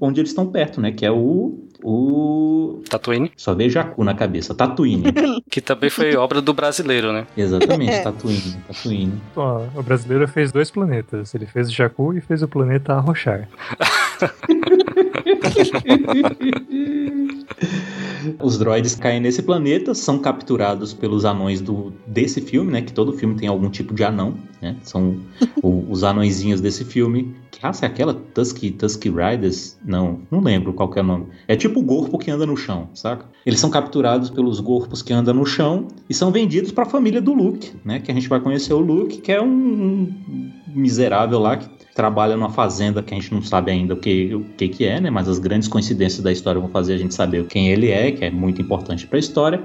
onde 0.00 0.20
eles 0.20 0.30
estão 0.30 0.46
perto, 0.46 0.80
né? 0.80 0.92
Que 0.92 1.04
é 1.06 1.10
o. 1.10 1.66
O. 1.82 2.82
Tatooine, 2.90 3.32
Só 3.36 3.54
vejo 3.54 3.74
Jakku 3.74 4.04
na 4.04 4.14
cabeça. 4.14 4.54
Tatooine. 4.54 5.04
que 5.50 5.62
também 5.62 5.88
foi 5.88 6.14
obra 6.14 6.42
do 6.42 6.52
brasileiro, 6.52 7.10
né? 7.12 7.26
Exatamente, 7.36 8.00
Tatooine. 8.04 8.56
Tatooine. 8.66 9.20
Ó, 9.34 9.62
o 9.74 9.82
brasileiro 9.82 10.28
fez 10.28 10.52
dois 10.52 10.70
planetas. 10.70 11.34
Ele 11.34 11.46
fez 11.46 11.68
o 11.68 11.72
Jakku 11.72 12.12
e 12.14 12.20
fez 12.20 12.42
o 12.42 12.48
planeta 12.48 12.92
Arrochar. 12.92 13.48
Os 18.42 18.58
droids 18.58 18.94
caem 18.94 19.20
nesse 19.20 19.42
planeta, 19.42 19.94
são 19.94 20.18
capturados 20.18 20.92
pelos 20.92 21.24
anões 21.24 21.60
do, 21.60 21.92
desse 22.06 22.40
filme, 22.40 22.70
né? 22.70 22.82
Que 22.82 22.92
todo 22.92 23.12
filme 23.14 23.34
tem 23.34 23.48
algum 23.48 23.70
tipo 23.70 23.94
de 23.94 24.04
anão, 24.04 24.34
né? 24.60 24.76
São 24.82 25.16
o- 25.62 25.86
os 25.90 26.04
anõezinhos 26.04 26.60
desse 26.60 26.84
filme. 26.84 27.34
Que 27.50 27.60
raça 27.60 27.86
é 27.86 27.88
aquela? 27.88 28.12
Tusky, 28.14 28.70
Tusky 28.72 29.10
Riders? 29.10 29.76
Não, 29.84 30.20
não 30.30 30.40
lembro 30.40 30.72
qual 30.74 30.92
é 30.96 31.00
o 31.00 31.04
nome. 31.04 31.26
É 31.48 31.56
tipo 31.56 31.80
o 31.80 31.82
gorpo 31.82 32.18
que 32.18 32.30
anda 32.30 32.44
no 32.46 32.56
chão, 32.56 32.88
saca? 32.94 33.24
Eles 33.44 33.58
são 33.58 33.70
capturados 33.70 34.30
pelos 34.30 34.60
gorpos 34.60 35.02
que 35.02 35.12
andam 35.12 35.34
no 35.34 35.46
chão 35.46 35.88
e 36.08 36.14
são 36.14 36.30
vendidos 36.30 36.72
para 36.72 36.84
a 36.84 36.90
família 36.90 37.20
do 37.22 37.32
Luke, 37.32 37.72
né? 37.84 38.00
Que 38.00 38.10
a 38.10 38.14
gente 38.14 38.28
vai 38.28 38.40
conhecer 38.40 38.74
o 38.74 38.80
Luke, 38.80 39.18
que 39.20 39.32
é 39.32 39.40
um, 39.40 39.46
um 39.48 40.52
miserável 40.74 41.38
lá 41.38 41.56
que 41.56 41.68
trabalha 41.94 42.36
numa 42.36 42.50
fazenda 42.50 43.02
que 43.02 43.12
a 43.12 43.16
gente 43.16 43.32
não 43.32 43.42
sabe 43.42 43.70
ainda 43.70 43.94
o 43.94 43.96
que, 43.96 44.34
o 44.34 44.44
que 44.56 44.68
que 44.68 44.86
é, 44.86 45.00
né? 45.00 45.10
Mas 45.10 45.28
as 45.28 45.38
grandes 45.38 45.68
coincidências 45.68 46.22
da 46.22 46.32
história 46.32 46.60
vão 46.60 46.70
fazer 46.70 46.94
a 46.94 46.98
gente 46.98 47.14
saber 47.14 47.44
quem 47.46 47.68
ele 47.68 47.90
é, 47.90 48.10
que 48.12 48.24
é 48.24 48.30
muito 48.30 48.62
importante 48.62 49.06
para 49.06 49.18
a 49.18 49.20
história. 49.20 49.62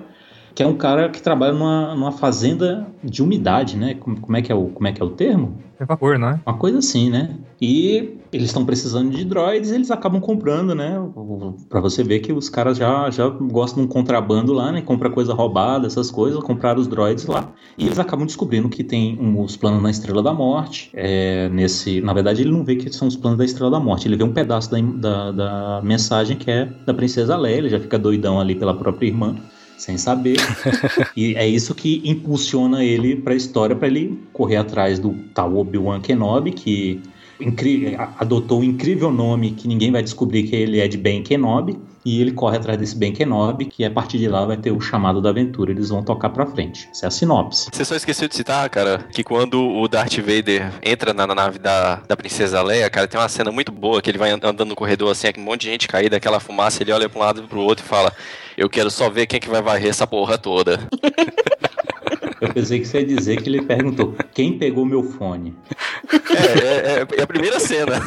Que 0.55 0.63
é 0.63 0.67
um 0.67 0.75
cara 0.75 1.09
que 1.09 1.21
trabalha 1.21 1.51
numa, 1.51 1.93
numa 1.93 2.11
fazenda 2.13 2.87
de 3.03 3.21
umidade, 3.21 3.75
né? 3.75 3.93
Como, 3.95 4.19
como 4.21 4.37
é 4.37 4.41
que 4.41 4.49
é 4.51 4.55
o, 4.55 4.67
como 4.67 4.87
é 4.87 4.93
que 4.93 5.01
é 5.01 5.05
o 5.05 5.09
termo? 5.09 5.57
É 5.77 5.83
vapor, 5.83 6.17
não 6.17 6.29
é? 6.29 6.39
Uma 6.45 6.57
coisa 6.57 6.77
assim, 6.79 7.09
né? 7.09 7.35
E 7.61 8.17
eles 8.31 8.47
estão 8.47 8.65
precisando 8.65 9.09
de 9.11 9.25
droids, 9.25 9.71
eles 9.71 9.91
acabam 9.91 10.21
comprando, 10.21 10.73
né? 10.73 10.97
Pra 11.69 11.81
você 11.81 12.03
ver 12.03 12.19
que 12.19 12.31
os 12.31 12.47
caras 12.47 12.77
já, 12.77 13.09
já 13.09 13.27
gostam 13.27 13.83
de 13.83 13.89
um 13.89 13.91
contrabando 13.91 14.53
lá, 14.53 14.71
né? 14.71 14.81
Compra 14.81 15.09
coisa 15.09 15.33
roubada, 15.33 15.87
essas 15.87 16.09
coisas, 16.09 16.41
compraram 16.41 16.79
os 16.79 16.87
droids 16.87 17.25
lá. 17.25 17.51
E 17.77 17.85
eles 17.85 17.99
acabam 17.99 18.25
descobrindo 18.25 18.69
que 18.69 18.83
tem 18.83 19.17
um- 19.19 19.41
os 19.41 19.57
planos 19.57 19.83
na 19.83 19.89
Estrela 19.89 20.23
da 20.23 20.33
Morte. 20.33 20.89
É, 20.93 21.49
nesse, 21.49 21.99
na 21.99 22.13
verdade, 22.13 22.41
ele 22.41 22.51
não 22.51 22.63
vê 22.63 22.77
que 22.77 22.89
são 22.93 23.09
os 23.09 23.17
planos 23.17 23.37
da 23.37 23.43
Estrela 23.43 23.71
da 23.71 23.79
Morte, 23.79 24.07
ele 24.07 24.15
vê 24.15 24.23
um 24.23 24.31
pedaço 24.31 24.71
da, 24.71 24.79
da, 24.79 25.31
da 25.31 25.81
mensagem 25.83 26.37
que 26.37 26.49
é 26.49 26.65
da 26.85 26.93
Princesa 26.93 27.35
Leia, 27.35 27.57
ele 27.57 27.69
já 27.69 27.79
fica 27.79 27.99
doidão 27.99 28.39
ali 28.39 28.55
pela 28.55 28.73
própria 28.73 29.07
irmã. 29.07 29.35
Sem 29.77 29.97
saber. 29.97 30.37
e 31.15 31.35
é 31.35 31.47
isso 31.47 31.75
que 31.75 32.01
impulsiona 32.05 32.83
ele 32.83 33.15
pra 33.15 33.35
história, 33.35 33.75
pra 33.75 33.87
ele 33.87 34.19
correr 34.31 34.57
atrás 34.57 34.99
do 34.99 35.13
tal 35.33 35.55
Obi-Wan 35.55 36.01
Kenobi, 36.01 36.51
que 36.51 37.01
a- 37.97 38.13
adotou 38.19 38.59
o 38.61 38.63
incrível 38.63 39.11
nome 39.11 39.51
que 39.51 39.67
ninguém 39.67 39.91
vai 39.91 40.01
descobrir 40.03 40.43
que 40.43 40.55
ele 40.55 40.79
é 40.79 40.87
de 40.87 40.97
Ben 40.97 41.21
Kenobi. 41.23 41.77
E 42.07 42.21
ele 42.21 42.31
corre 42.33 42.57
atrás 42.57 42.77
desse 42.77 42.95
Ben 42.95 43.11
Kenobi, 43.11 43.65
que 43.65 43.83
a 43.83 43.89
partir 43.89 44.19
de 44.19 44.27
lá 44.27 44.45
vai 44.45 44.55
ter 44.57 44.69
o 44.71 44.79
chamado 44.79 45.19
da 45.19 45.31
aventura. 45.31 45.71
Eles 45.71 45.89
vão 45.89 46.03
tocar 46.03 46.29
pra 46.29 46.45
frente. 46.45 46.87
Essa 46.91 47.05
é 47.05 47.07
a 47.07 47.11
sinopse. 47.11 47.67
Você 47.73 47.83
só 47.83 47.95
esqueceu 47.95 48.27
de 48.27 48.35
citar, 48.35 48.69
cara, 48.69 48.99
que 49.11 49.23
quando 49.23 49.59
o 49.59 49.87
Darth 49.87 50.17
Vader 50.19 50.71
entra 50.83 51.15
na, 51.15 51.25
na 51.25 51.33
nave 51.33 51.57
da, 51.57 51.95
da 52.07 52.15
Princesa 52.15 52.61
Leia, 52.61 52.87
cara, 52.91 53.07
tem 53.07 53.19
uma 53.19 53.27
cena 53.27 53.51
muito 53.51 53.71
boa 53.71 54.03
que 54.03 54.11
ele 54.11 54.19
vai 54.19 54.29
andando 54.29 54.63
no 54.63 54.75
corredor 54.75 55.09
assim, 55.11 55.31
com 55.31 55.41
um 55.41 55.45
monte 55.45 55.61
de 55.61 55.69
gente 55.69 55.87
caída, 55.87 56.15
aquela 56.17 56.39
fumaça, 56.39 56.83
ele 56.83 56.91
olha 56.91 57.09
pra 57.09 57.19
um 57.19 57.23
lado 57.23 57.41
e 57.43 57.47
pro 57.47 57.59
outro 57.61 57.83
e 57.83 57.89
fala: 57.89 58.13
Eu 58.55 58.69
quero 58.69 58.91
só 58.91 59.09
ver 59.09 59.25
quem 59.25 59.39
que 59.39 59.49
vai 59.49 59.63
varrer 59.63 59.89
essa 59.89 60.05
porra 60.05 60.37
toda. 60.37 60.87
Eu 62.47 62.53
pensei 62.53 62.79
que 62.79 62.85
você 62.85 62.99
ia 62.99 63.05
dizer 63.05 63.41
que 63.41 63.49
ele 63.49 63.61
perguntou: 63.61 64.15
quem 64.33 64.57
pegou 64.57 64.85
meu 64.85 65.03
fone? 65.03 65.55
É, 66.11 66.35
é, 66.35 66.99
é- 67.01 67.19
é 67.19 67.21
a 67.23 67.27
primeira 67.27 67.59
cena. 67.59 68.01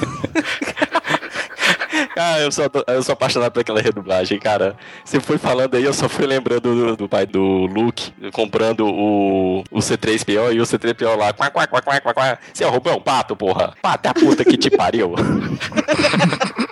Ah, 2.16 2.40
eu 2.40 2.50
sou, 2.50 2.64
eu 2.88 3.02
sou 3.02 3.12
apaixonado 3.12 3.52
por 3.52 3.60
aquela 3.60 3.80
redublagem, 3.80 4.38
cara. 4.40 4.76
Você 5.04 5.20
foi 5.20 5.38
falando 5.38 5.76
aí, 5.76 5.84
eu 5.84 5.92
só 5.92 6.08
fui 6.08 6.26
lembrando 6.26 6.74
do, 6.74 6.96
do 6.96 7.08
pai 7.08 7.26
do 7.26 7.40
Luke 7.66 8.12
comprando 8.32 8.86
o, 8.88 9.60
o 9.70 9.78
C3PO 9.78 10.52
e 10.52 10.60
o 10.60 10.64
C3PO 10.64 11.16
lá. 11.16 11.32
Quá, 11.32 11.48
quá, 11.50 11.66
quá, 11.66 11.80
quá, 11.80 12.00
quá, 12.00 12.14
quá. 12.14 12.38
Seu 12.52 12.70
roubou 12.70 12.92
é 12.92 12.96
um 12.96 13.00
pato, 13.00 13.36
porra. 13.36 13.72
Pato 13.80 14.08
é 14.08 14.10
a 14.10 14.14
puta 14.14 14.44
que 14.44 14.56
te 14.56 14.68
pariu. 14.70 15.14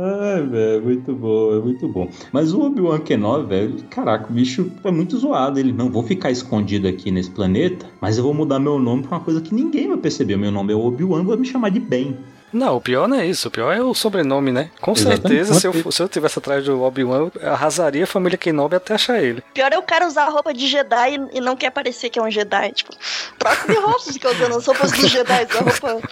Ai, 0.00 0.42
velho, 0.42 0.82
muito 0.82 1.12
bom, 1.12 1.56
é 1.56 1.58
muito 1.60 1.88
bom. 1.88 2.08
Mas 2.30 2.52
o 2.52 2.60
Obi-Wan 2.62 3.00
Kenobi, 3.00 3.48
velho, 3.48 3.74
caraca, 3.90 4.26
o 4.30 4.32
bicho 4.32 4.70
é 4.84 4.90
muito 4.92 5.18
zoado. 5.18 5.58
Ele, 5.58 5.72
não, 5.72 5.90
vou 5.90 6.04
ficar 6.04 6.30
escondido 6.30 6.86
aqui 6.86 7.10
nesse 7.10 7.30
planeta, 7.30 7.84
mas 8.00 8.16
eu 8.16 8.22
vou 8.22 8.32
mudar 8.32 8.60
meu 8.60 8.78
nome 8.78 9.02
pra 9.02 9.16
uma 9.16 9.24
coisa 9.24 9.40
que 9.40 9.52
ninguém 9.52 9.88
vai 9.88 9.96
perceber. 9.96 10.36
Meu 10.36 10.52
nome 10.52 10.72
é 10.72 10.76
Obi-Wan, 10.76 11.24
vou 11.24 11.36
me 11.36 11.46
chamar 11.46 11.70
de 11.70 11.80
Ben. 11.80 12.16
Não, 12.52 12.76
o 12.76 12.80
pior 12.80 13.06
não 13.08 13.18
é 13.18 13.26
isso. 13.26 13.48
O 13.48 13.50
pior 13.50 13.72
é 13.76 13.82
o 13.82 13.92
sobrenome, 13.92 14.50
né? 14.50 14.70
Com 14.80 14.92
Exatamente. 14.92 15.20
certeza, 15.28 15.54
se 15.54 15.66
eu, 15.66 15.92
se 15.92 16.02
eu 16.02 16.08
tivesse 16.08 16.38
atrás 16.38 16.64
do 16.64 16.80
Obi-Wan, 16.80 17.28
eu 17.34 17.50
arrasaria 17.50 18.04
a 18.04 18.06
família 18.06 18.38
Kenobi 18.38 18.76
até 18.76 18.94
achar 18.94 19.22
ele. 19.22 19.42
Pior 19.52 19.70
é 19.72 19.78
o 19.78 19.82
cara 19.82 20.06
usar 20.06 20.28
roupa 20.30 20.54
de 20.54 20.66
Jedi 20.66 21.16
e- 21.34 21.40
não 21.40 21.56
quer 21.56 21.70
parecer 21.70 22.08
que 22.08 22.18
é 22.18 22.22
um 22.22 22.30
Jedi. 22.30 22.72
Tipo, 22.72 22.92
troca 23.38 23.70
de 23.70 23.78
roupa, 23.78 24.12
fica 24.12 24.30
usando 24.30 24.54
as 24.56 24.66
roupas 24.66 24.92
dos 24.92 25.10
Jedi, 25.10 25.46
a 25.50 25.60
roupa. 25.60 26.08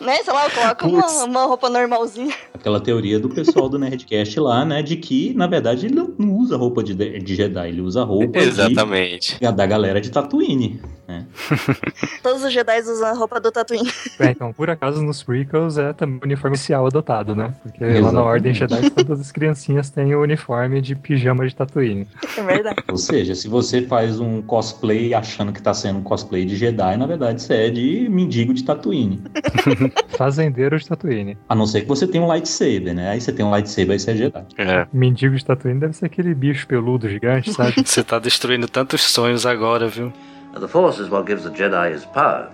Né? 0.00 0.16
Sei 0.22 0.32
lá, 0.32 0.50
coloca 0.50 0.86
uma, 0.86 1.24
uma 1.24 1.44
roupa 1.46 1.70
normalzinha. 1.70 2.34
Aquela 2.52 2.80
teoria 2.80 3.18
do 3.18 3.28
pessoal 3.28 3.68
do 3.68 3.78
Nerdcast 3.78 4.38
lá, 4.40 4.64
né, 4.64 4.82
de 4.82 4.96
que, 4.96 5.32
na 5.34 5.46
verdade, 5.46 5.86
ele 5.86 5.94
não- 5.94 6.14
usa 6.38 6.56
roupa 6.56 6.82
de, 6.82 6.94
de 6.94 7.34
Jedi, 7.34 7.68
ele 7.68 7.80
usa 7.80 8.02
roupa 8.04 8.38
de, 8.40 8.46
Exatamente. 8.48 9.38
da 9.40 9.66
galera 9.66 10.00
de 10.00 10.10
Tatooine. 10.10 10.80
né? 11.08 11.24
Todos 12.22 12.42
os 12.44 12.52
Jedi 12.52 12.80
usam 12.80 13.08
a 13.08 13.12
roupa 13.12 13.40
do 13.40 13.50
Tatooine. 13.52 13.90
É, 14.18 14.30
então, 14.30 14.52
por 14.52 14.68
acaso 14.68 15.00
nos 15.02 15.22
prequels 15.22 15.78
é 15.78 15.92
também 15.92 16.18
o 16.20 16.24
uniforme 16.24 16.56
oficial 16.56 16.86
adotado, 16.86 17.34
né? 17.34 17.54
Porque 17.62 17.82
lá 17.84 17.90
na 17.90 17.98
Exatamente. 17.98 18.26
Ordem 18.26 18.54
Jedi 18.54 18.90
todas 18.90 19.20
as 19.20 19.30
criancinhas 19.32 19.88
têm 19.90 20.14
o 20.14 20.20
uniforme 20.22 20.80
de 20.80 20.94
pijama 20.96 21.46
de 21.46 21.54
Tatooine. 21.54 22.06
É 22.36 22.42
verdade. 22.42 22.82
Ou 22.90 22.96
seja, 22.98 23.34
se 23.34 23.48
você 23.48 23.82
faz 23.82 24.18
um 24.20 24.42
cosplay 24.42 25.14
achando 25.14 25.52
que 25.52 25.62
tá 25.62 25.72
sendo 25.72 26.00
um 26.00 26.02
cosplay 26.02 26.44
de 26.44 26.56
Jedi, 26.56 26.96
na 26.96 27.06
verdade 27.06 27.40
você 27.40 27.54
é 27.54 27.70
de 27.70 28.08
mendigo 28.10 28.52
de 28.52 28.64
Tatooine. 28.64 29.22
Fazendeiro 30.16 30.78
de 30.78 30.86
Tatooine. 30.86 31.38
A 31.48 31.54
não 31.54 31.66
ser 31.66 31.82
que 31.82 31.88
você 31.88 32.06
tenha 32.06 32.22
um 32.22 32.26
lightsaber, 32.26 32.94
né? 32.94 33.10
Aí 33.10 33.20
você 33.20 33.32
tem 33.32 33.44
um 33.44 33.50
lightsaber, 33.50 33.92
aí 33.92 33.98
você 33.98 34.10
é 34.10 34.16
Jedi. 34.16 34.44
É. 34.58 34.86
Mendigo 34.92 35.34
de 35.36 35.44
Tatooine 35.44 35.80
deve 35.80 35.92
ser 35.94 36.06
aquele 36.06 36.34
bicho 36.34 36.66
peludo 36.66 37.08
gigante, 37.08 37.52
sabe? 37.52 37.74
Você 37.84 38.02
tá 38.02 38.18
destruindo 38.18 38.68
tantos 38.68 39.02
sonhos 39.02 39.46
agora, 39.46 39.88
viu? 39.88 40.12
The 40.58 40.68
Force 40.68 41.00
is 41.00 41.10
what 41.10 41.26
gives 41.26 41.44
the 41.44 41.50
Jedi 41.50 41.92
his 41.92 42.04
power. 42.06 42.48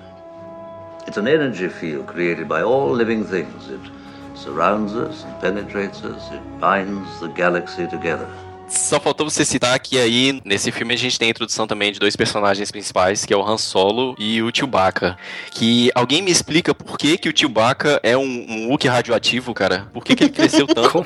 It's 1.06 1.16
an 1.16 1.26
energy 1.26 1.68
field 1.68 2.06
created 2.06 2.48
by 2.48 2.62
all 2.62 2.92
living 2.92 3.24
things. 3.24 3.68
It 3.68 3.80
surrounds 4.34 4.94
us 4.94 5.24
and 5.24 5.40
penetrates 5.40 6.02
us. 6.04 6.30
It 6.32 6.42
binds 6.60 7.08
the 7.20 7.28
galaxy 7.28 7.86
together. 7.86 8.26
Só 8.72 8.98
faltou 8.98 9.28
você 9.28 9.44
citar 9.44 9.78
que 9.78 9.98
aí, 9.98 10.40
nesse 10.44 10.72
filme, 10.72 10.94
a 10.94 10.96
gente 10.96 11.18
tem 11.18 11.28
a 11.28 11.30
introdução 11.30 11.66
também 11.66 11.92
de 11.92 11.98
dois 11.98 12.16
personagens 12.16 12.70
principais, 12.70 13.24
que 13.24 13.32
é 13.32 13.36
o 13.36 13.46
Han 13.46 13.58
Solo 13.58 14.14
e 14.18 14.42
o 14.42 14.50
Chewbacca. 14.52 15.16
Que 15.50 15.90
alguém 15.94 16.22
me 16.22 16.30
explica 16.30 16.74
por 16.74 16.96
que, 16.96 17.18
que 17.18 17.28
o 17.28 17.36
Chewbacca 17.36 18.00
é 18.02 18.16
um, 18.16 18.46
um 18.48 18.68
Wookiee 18.70 18.90
radioativo, 18.90 19.52
cara? 19.52 19.86
Por 19.92 20.02
que, 20.02 20.16
que 20.16 20.24
ele 20.24 20.32
cresceu 20.32 20.66
tanto? 20.74 21.04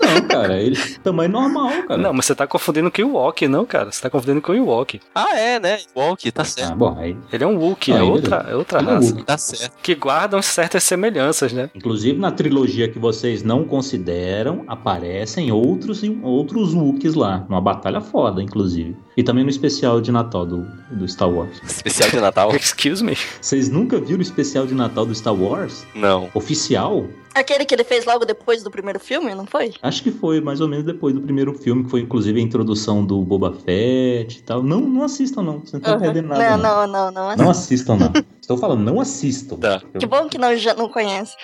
Não, 0.00 0.28
cara, 0.28 0.60
ele 0.60 0.76
é 0.78 0.98
tamanho 1.02 1.30
normal, 1.30 1.70
cara. 1.86 2.00
Não, 2.00 2.12
mas 2.12 2.26
você 2.26 2.34
tá 2.34 2.46
confundindo 2.46 2.90
com 2.90 3.02
o 3.02 3.04
Ewok, 3.04 3.48
não, 3.48 3.64
cara. 3.64 3.90
Você 3.92 4.00
tá 4.02 4.10
confundindo 4.10 4.40
com 4.40 4.52
o 4.52 4.54
Ewok. 4.54 5.00
ah, 5.14 5.36
é, 5.36 5.60
né? 5.60 5.78
Walk, 5.94 6.30
tá 6.32 6.42
Ah, 6.42 6.44
certo. 6.44 6.74
bom, 6.76 6.96
aí. 6.98 7.16
Ele 7.32 7.44
é 7.44 7.46
um 7.46 7.56
Wookiee, 7.58 7.94
Ah, 7.94 7.98
é 7.98 8.02
outra, 8.02 8.46
é 8.48 8.54
outra 8.54 8.78
ele 8.80 8.88
é 8.88 8.92
um 8.92 8.94
raça. 8.96 9.16
Tá 9.24 9.38
certo. 9.38 9.72
Que 9.82 9.94
guardam 9.94 10.40
certas 10.42 10.82
semelhanças, 10.84 11.52
né? 11.52 11.70
Inclusive 11.74 12.18
na 12.18 12.30
trilogia 12.30 12.88
que 12.88 12.98
vocês 12.98 13.42
não 13.42 13.64
consideram, 13.64 14.64
aparecem 14.68 15.50
outros 15.52 16.02
outros 16.22 16.74
Wookiees 16.74 17.14
lá, 17.14 17.44
numa 17.48 17.60
batalha 17.60 18.00
foda, 18.00 18.42
inclusive. 18.42 18.96
E 19.18 19.22
também 19.24 19.42
no 19.42 19.50
especial 19.50 20.00
de 20.00 20.12
Natal 20.12 20.46
do, 20.46 20.64
do 20.92 21.08
Star 21.08 21.28
Wars. 21.28 21.60
Especial 21.66 22.08
de 22.08 22.20
Natal? 22.20 22.54
Excuse 22.54 23.02
me. 23.02 23.16
Vocês 23.40 23.68
nunca 23.68 23.98
viram 24.00 24.20
o 24.20 24.22
especial 24.22 24.64
de 24.64 24.74
Natal 24.74 25.04
do 25.04 25.12
Star 25.12 25.34
Wars? 25.34 25.84
Não. 25.92 26.30
Oficial? 26.34 27.04
Aquele 27.34 27.64
que 27.64 27.74
ele 27.74 27.84
fez 27.84 28.04
logo 28.04 28.24
depois 28.24 28.62
do 28.62 28.70
primeiro 28.70 28.98
filme, 28.98 29.34
não 29.34 29.44
foi? 29.44 29.72
Acho 29.82 30.02
que 30.04 30.10
foi 30.12 30.40
mais 30.40 30.60
ou 30.60 30.68
menos 30.68 30.84
depois 30.84 31.14
do 31.14 31.20
primeiro 31.20 31.52
filme, 31.54 31.84
que 31.84 31.90
foi 31.90 32.00
inclusive 32.00 32.38
a 32.38 32.42
introdução 32.42 33.04
do 33.04 33.20
Boba 33.22 33.52
Fett 33.52 34.38
e 34.38 34.42
tal. 34.42 34.62
Não, 34.62 34.80
não 34.80 35.02
assistam 35.02 35.42
não, 35.42 35.58
vocês 35.60 35.72
não 35.72 35.78
estão 35.80 35.94
Uhum. 35.94 36.00
perdendo 36.00 36.28
nada. 36.28 36.56
não, 36.56 36.58
Não, 36.58 36.86
não, 36.86 37.12
não, 37.12 37.28
não. 37.28 37.36
Não 37.36 37.50
assistam 37.50 37.96
não. 37.96 38.12
Estou 38.40 38.56
falando, 38.56 38.80
não 38.82 38.98
assistam. 38.98 39.56
Tá. 39.56 39.82
Que 39.98 40.06
bom 40.06 40.26
que 40.26 40.38
não, 40.38 40.56
já 40.56 40.72
não 40.74 40.88
conhece. 40.88 41.34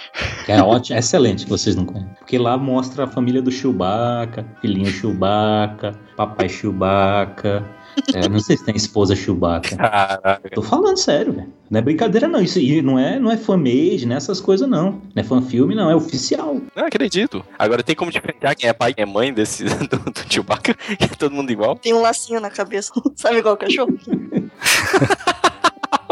É 0.48 0.60
ótimo, 0.62 0.96
é 0.96 1.00
excelente 1.00 1.44
que 1.44 1.50
vocês 1.50 1.76
não 1.76 1.84
conhecem. 1.84 2.14
Porque 2.18 2.38
lá 2.38 2.56
mostra 2.56 3.04
a 3.04 3.06
família 3.06 3.42
do 3.42 3.50
Chewbacca, 3.52 4.46
filhinho 4.62 4.86
Chewbacca, 4.86 5.92
papai 6.16 6.48
Chewbacca. 6.48 7.64
É, 8.12 8.28
não 8.28 8.40
sei 8.40 8.56
se 8.56 8.64
tem 8.64 8.74
esposa 8.74 9.14
Chewbacca. 9.14 9.76
Caraca. 9.76 10.50
Tô 10.50 10.62
falando 10.62 10.96
sério, 10.96 11.32
velho. 11.32 11.52
Não 11.70 11.78
é 11.78 11.82
brincadeira, 11.82 12.26
não. 12.26 12.40
Isso 12.40 12.58
não 12.82 12.98
é, 12.98 13.18
não 13.18 13.30
é 13.30 13.36
fanmade, 13.36 14.04
não 14.06 14.14
é 14.14 14.16
essas 14.16 14.40
coisas, 14.40 14.68
não. 14.68 14.92
Não 14.92 15.00
é 15.16 15.22
fanfilme, 15.22 15.74
não. 15.74 15.90
É 15.90 15.94
oficial. 15.94 16.60
Não 16.74 16.86
acredito. 16.86 17.44
Agora 17.58 17.82
tem 17.82 17.94
como 17.94 18.10
diferenciar 18.10 18.56
quem 18.56 18.68
é 18.68 18.72
pai 18.72 18.90
e 18.90 18.94
quem 18.94 19.02
é 19.02 19.06
mãe 19.06 19.32
desse, 19.32 19.64
do, 19.86 19.98
do 19.98 20.32
Chewbacca? 20.32 20.74
Que 20.74 21.04
é 21.04 21.08
todo 21.08 21.34
mundo 21.34 21.50
igual? 21.50 21.76
Tem 21.76 21.94
um 21.94 22.00
lacinho 22.00 22.40
na 22.40 22.50
cabeça. 22.50 22.92
Sabe 23.14 23.38
igual 23.38 23.54
o 23.54 23.58
cachorro? 23.58 23.94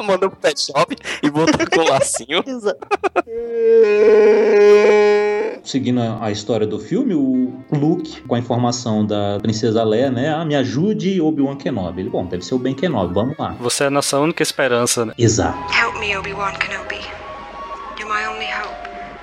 Mandou 0.05 0.30
pro 0.30 0.38
pet 0.38 0.61
shop 0.61 0.96
e 1.22 1.30
botou 1.30 1.66
com 1.70 1.80
o 1.80 1.88
lacinho. 1.88 2.42
Seguindo 5.64 6.00
a, 6.00 6.24
a 6.24 6.30
história 6.30 6.66
do 6.66 6.78
filme, 6.78 7.14
o 7.14 7.53
Luke, 7.70 8.20
com 8.22 8.34
a 8.34 8.38
informação 8.38 9.07
da 9.07 9.38
princesa 9.40 9.84
Leia, 9.84 10.11
né? 10.11 10.34
Ah, 10.34 10.44
me 10.44 10.57
ajude, 10.57 11.20
Obi-Wan 11.20 11.57
Kenobi. 11.57 12.00
Ele, 12.00 12.11
bom, 12.11 12.26
deve 12.26 12.44
ser 12.44 12.55
o 12.55 12.59
Ben 12.59 12.74
Kenobi, 12.74 13.14
vamos 13.14 13.36
lá. 13.38 13.55
Você 13.61 13.84
é 13.84 13.86
a 13.86 13.90
nossa 13.90 14.18
única 14.18 14.42
esperança, 14.42 15.07
né? 15.07 15.14
Exato. 15.16 15.59
Help 15.72 15.98
me, 16.00 16.16
Obi-Wan 16.16 16.53
Kenobi. 16.55 17.00
You're 17.98 18.12
my 18.12 18.26
only 18.26 18.46
hope. 18.46 18.72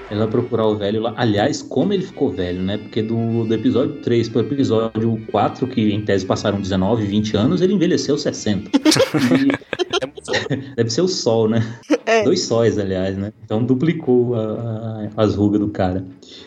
Ele 0.10 0.20
vai 0.20 0.28
procurar 0.28 0.66
o 0.66 0.76
velho 0.76 1.02
lá. 1.02 1.14
Aliás, 1.16 1.62
como 1.62 1.94
ele 1.94 2.04
ficou 2.04 2.32
velho, 2.32 2.62
né? 2.62 2.78
Porque 2.78 3.02
do, 3.04 3.44
do 3.46 3.54
episódio 3.54 3.96
3 4.02 4.28
pro 4.30 4.42
episódio 4.42 5.22
4, 5.32 5.68
que 5.68 5.94
em 5.94 6.02
tese 6.02 6.26
passaram 6.26 6.60
19, 6.60 7.06
20 7.06 7.38
anos, 7.38 7.62
ele 7.62 7.74
envelheceu 7.74 8.18
60. 8.18 8.70
E 8.74 8.80
É 10.02 10.06
muito... 10.06 10.30
deve 10.76 10.90
ser 10.90 11.02
o 11.02 11.08
sol, 11.08 11.48
né? 11.50 11.62
É. 12.06 12.24
Dois 12.24 12.42
sóis, 12.44 12.78
aliás, 12.78 13.18
né? 13.18 13.32
Então 13.44 13.64
duplicou 13.64 14.36
a- 14.36 15.10
a- 15.18 15.24
as 15.24 15.36
rugas 15.36 15.60
do 15.60 15.68
cara. 15.70 16.04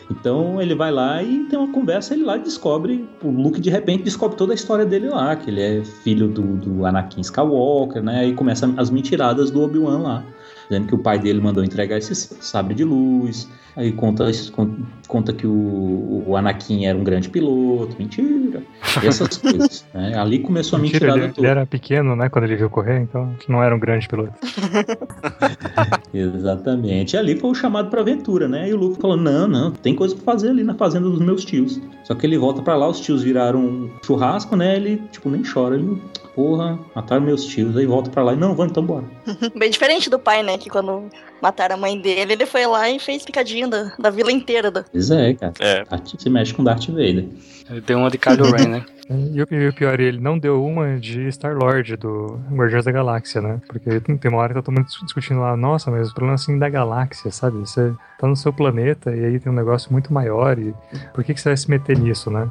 Então 0.09 0.61
ele 0.61 0.75
vai 0.75 0.91
lá 0.91 1.21
e 1.21 1.45
tem 1.49 1.57
uma 1.59 1.71
conversa, 1.71 2.13
ele 2.13 2.23
lá 2.23 2.37
descobre, 2.37 3.05
o 3.23 3.29
Luke 3.29 3.59
de 3.61 3.69
repente 3.69 4.03
descobre 4.03 4.35
toda 4.37 4.53
a 4.53 4.55
história 4.55 4.85
dele 4.85 5.09
lá, 5.09 5.35
que 5.35 5.49
ele 5.49 5.61
é 5.61 5.83
filho 6.03 6.27
do, 6.27 6.41
do 6.41 6.85
Anakin 6.85 7.21
Skywalker, 7.21 8.01
né? 8.03 8.27
E 8.27 8.33
começa 8.33 8.73
as 8.77 8.89
mentiradas 8.89 9.51
do 9.51 9.61
Obi-Wan 9.61 9.99
lá. 9.99 10.25
Dizendo 10.73 10.87
que 10.87 10.95
o 10.95 10.97
pai 10.97 11.19
dele 11.19 11.39
mandou 11.39 11.63
entregar 11.63 11.97
esse 11.99 12.15
sabre 12.15 12.73
de 12.73 12.83
luz. 12.83 13.47
Aí 13.75 13.91
conta, 13.91 14.25
con- 14.51 14.75
conta 15.07 15.33
que 15.33 15.45
o, 15.47 16.23
o 16.27 16.35
Anakin 16.37 16.85
era 16.85 16.97
um 16.97 17.03
grande 17.03 17.29
piloto. 17.29 17.95
Mentira. 17.97 18.61
Essas 19.03 19.37
coisas. 19.37 19.85
né? 19.93 20.17
Ali 20.17 20.39
começou 20.39 20.77
a 20.77 20.81
Mentira, 20.81 20.99
mentirada 21.07 21.17
ele, 21.19 21.25
ele 21.27 21.33
toda. 21.33 21.47
era 21.47 21.65
pequeno, 21.65 22.15
né, 22.15 22.29
quando 22.29 22.45
ele 22.45 22.55
viu 22.55 22.69
correr, 22.69 22.99
então 23.01 23.35
não 23.47 23.61
era 23.63 23.75
um 23.75 23.79
grande 23.79 24.07
piloto. 24.07 24.33
Exatamente. 26.13 27.15
E 27.15 27.17
ali 27.17 27.35
foi 27.39 27.49
o 27.51 27.55
chamado 27.55 27.89
pra 27.89 28.01
aventura, 28.01 28.47
né? 28.47 28.69
E 28.69 28.73
o 28.73 28.77
Luke 28.77 28.99
falou: 29.01 29.17
não, 29.17 29.47
não, 29.47 29.71
tem 29.71 29.95
coisa 29.95 30.15
pra 30.15 30.23
fazer 30.33 30.49
ali 30.49 30.63
na 30.63 30.75
fazenda 30.75 31.09
dos 31.09 31.19
meus 31.19 31.43
tios. 31.45 31.79
Só 32.03 32.13
que 32.15 32.25
ele 32.25 32.37
volta 32.37 32.61
pra 32.61 32.75
lá, 32.75 32.87
os 32.87 32.99
tios 32.99 33.23
viraram 33.23 33.59
um 33.59 33.89
churrasco, 34.05 34.55
né? 34.55 34.75
Ele, 34.75 35.01
tipo, 35.11 35.29
nem 35.29 35.41
chora. 35.43 35.75
Ele, 35.75 36.01
porra, 36.35 36.79
mataram 36.95 37.21
meus 37.21 37.45
tios. 37.45 37.75
Aí 37.77 37.85
volta 37.85 38.09
pra 38.09 38.23
lá 38.23 38.33
e, 38.33 38.35
não, 38.35 38.55
vamos 38.55 38.71
então 38.71 38.85
bora. 38.85 39.05
Bem 39.55 39.69
diferente 39.69 40.09
do 40.09 40.19
pai, 40.19 40.43
né? 40.43 40.57
Que 40.57 40.69
quando 40.69 41.09
mataram 41.41 41.75
a 41.75 41.77
mãe 41.77 41.99
dele, 41.99 42.33
ele 42.33 42.45
foi 42.45 42.65
lá 42.65 42.89
e 42.89 42.99
fez 42.99 43.23
picadinho 43.23 43.69
da, 43.69 43.93
da 43.97 44.09
vila 44.09 44.31
inteira. 44.31 44.69
Da... 44.71 44.83
Pois 44.83 45.11
é, 45.11 45.33
cara. 45.33 45.53
É. 45.59 45.83
Se 46.17 46.29
mexe 46.29 46.53
com 46.53 46.63
Darth 46.63 46.87
Vader. 46.87 47.27
Ele 47.69 47.81
deu 47.81 47.97
uma 47.97 48.09
de 48.09 48.17
Kylo 48.17 48.51
Ren, 48.51 48.67
né? 48.67 48.85
E 49.09 49.41
o, 49.41 49.69
o 49.69 49.73
pior, 49.73 49.99
ele 49.99 50.17
não 50.19 50.39
deu 50.39 50.63
uma 50.65 50.97
de 50.97 51.27
Star-Lord 51.29 51.97
do 51.97 52.39
Guardiões 52.51 52.85
da 52.85 52.91
Galáxia, 52.91 53.41
né? 53.41 53.61
Porque 53.67 53.99
tem 53.99 54.17
uma 54.31 54.37
hora 54.37 54.53
que 54.53 54.59
tá 54.59 54.61
todo 54.61 54.73
mundo 54.73 54.87
dis- 54.87 54.97
discutindo 55.03 55.41
lá, 55.41 55.57
nossa, 55.57 55.91
mas 55.91 56.09
o 56.09 56.13
problema 56.13 56.35
é 56.35 56.35
assim 56.35 56.57
da 56.57 56.69
galáxia, 56.69 57.29
sabe? 57.29 57.57
Você 57.59 57.93
tá 58.17 58.27
no 58.27 58.35
seu 58.35 58.53
planeta 58.53 59.13
e 59.13 59.25
aí 59.25 59.39
tem 59.39 59.51
um 59.51 59.55
negócio 59.55 59.91
muito 59.91 60.13
maior 60.13 60.57
e 60.57 60.73
por 61.13 61.21
que, 61.23 61.33
que 61.33 61.41
você 61.41 61.49
vai 61.49 61.57
se 61.57 61.69
meter 61.69 61.97
nisso, 61.97 62.31
né? 62.31 62.49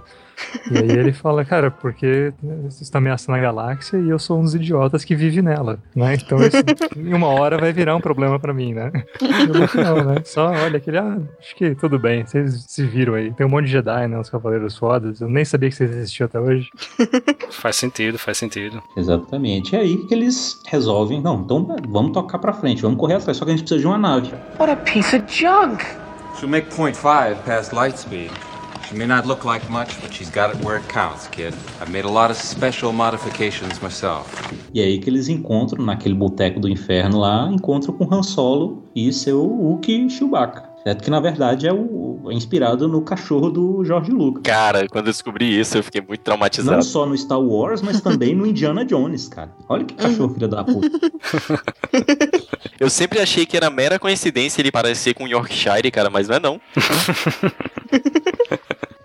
E 0.70 0.78
aí 0.78 0.90
ele 0.90 1.12
fala, 1.12 1.44
cara, 1.44 1.70
porque 1.70 2.32
você 2.64 2.82
está 2.82 2.98
ameaçando 2.98 3.38
a 3.38 3.40
galáxia 3.40 3.98
e 3.98 4.08
eu 4.08 4.18
sou 4.18 4.38
um 4.38 4.42
dos 4.42 4.54
idiotas 4.54 5.04
que 5.04 5.14
vive 5.14 5.42
nela, 5.42 5.78
né? 5.94 6.14
Então 6.14 6.38
isso, 6.42 6.56
em 6.96 7.12
uma 7.12 7.28
hora 7.28 7.58
vai 7.58 7.72
virar 7.72 7.96
um 7.96 8.00
problema 8.00 8.38
pra 8.38 8.54
mim, 8.54 8.74
né? 8.74 8.90
Não, 9.20 10.04
né? 10.04 10.22
Só 10.24 10.50
olha 10.50 10.76
aquele, 10.76 10.98
ah, 10.98 11.18
acho 11.38 11.56
que 11.56 11.74
tudo 11.74 11.98
bem, 11.98 12.24
vocês 12.24 12.64
se 12.68 12.84
viram 12.84 13.14
aí. 13.14 13.32
Tem 13.32 13.46
um 13.46 13.50
monte 13.50 13.66
de 13.66 13.72
Jedi, 13.72 14.08
né? 14.08 14.18
Os 14.18 14.30
Cavaleiros 14.30 14.76
Fodas. 14.76 15.20
Eu 15.20 15.28
nem 15.28 15.44
sabia 15.44 15.68
que 15.68 15.76
vocês 15.76 15.90
existiam 15.90 16.26
até 16.26 16.40
hoje. 16.40 16.70
Faz 17.50 17.76
sentido, 17.76 18.18
faz 18.18 18.38
sentido. 18.38 18.82
Exatamente. 18.96 19.76
É 19.76 19.80
aí 19.80 19.96
que 20.06 20.14
eles 20.14 20.60
resolvem: 20.66 21.20
não, 21.20 21.40
então 21.40 21.76
vamos 21.88 22.12
tocar 22.12 22.38
pra 22.38 22.52
frente, 22.52 22.82
vamos 22.82 22.98
correr 22.98 23.14
atrás. 23.14 23.36
Só 23.36 23.44
que 23.44 23.50
a 23.50 23.54
gente 23.54 23.62
precisa 23.62 23.80
de 23.80 23.86
uma 23.86 23.98
nave. 23.98 24.32
What 24.58 24.72
a 24.72 24.76
piece 24.76 25.14
of 25.14 25.24
junk! 25.28 25.84
She'll 26.38 26.48
make 26.48 26.74
point 26.74 26.96
five 26.96 27.36
past 27.44 27.74
light 27.74 27.98
speed. 27.98 28.30
She 28.92 28.98
may 28.98 29.06
not 29.06 29.26
look 29.26 29.46
like 29.46 29.66
much, 29.70 29.98
but 30.02 30.12
she's 30.12 30.28
got 30.28 30.54
it 30.54 30.62
where 30.62 30.76
it 30.76 30.86
counts, 30.86 31.26
kid. 31.26 31.54
I've 31.80 31.88
made 31.88 32.04
a 32.04 32.10
lot 32.10 32.30
of 32.30 32.36
special 32.36 32.92
modifications 32.92 33.80
myself. 33.80 34.28
E 34.74 34.82
aí 34.82 34.98
que 34.98 35.08
eles 35.08 35.30
encontram, 35.30 35.82
naquele 35.82 36.14
boteco 36.14 36.60
do 36.60 36.68
inferno 36.68 37.20
lá, 37.20 37.48
encontram 37.50 37.94
com 37.94 38.14
Han 38.14 38.22
Solo 38.22 38.82
e 38.94 39.10
seu 39.10 39.42
Wookiee 39.42 40.10
Chewbacca. 40.10 40.68
Certo? 40.84 41.04
Que 41.04 41.10
na 41.10 41.20
verdade 41.20 41.66
é, 41.66 41.72
o, 41.72 42.20
é 42.28 42.34
inspirado 42.34 42.86
no 42.86 43.00
cachorro 43.00 43.48
do 43.50 43.82
George 43.82 44.10
Lucas. 44.10 44.42
Cara, 44.42 44.86
quando 44.88 45.06
eu 45.06 45.12
descobri 45.12 45.58
isso, 45.58 45.78
eu 45.78 45.82
fiquei 45.82 46.02
muito 46.02 46.18
Não 46.18 46.24
traumatizado. 46.24 46.82
só 46.82 47.06
no 47.06 47.16
Star 47.16 47.40
Wars, 47.40 47.80
mas 47.80 48.02
também 48.02 48.34
no 48.34 48.46
Indiana 48.46 48.84
Jones, 48.84 49.26
cara. 49.26 49.50
Olha 49.70 49.86
que 49.86 49.94
cachorro 49.94 50.34
filha 50.34 50.48
da 50.48 50.62
puta. 50.62 50.90
Eu 52.78 52.90
sempre 52.90 53.20
achei 53.20 53.46
que 53.46 53.56
era 53.56 53.70
mera 53.70 53.96
coincidência 53.96 54.60
ele 54.60 54.72
parecer 54.72 55.14
com 55.14 55.28
Yorkshire, 55.28 55.88
cara, 55.90 56.10
mas 56.10 56.26
não 56.26 56.36
é 56.36 56.40
não. 56.40 56.60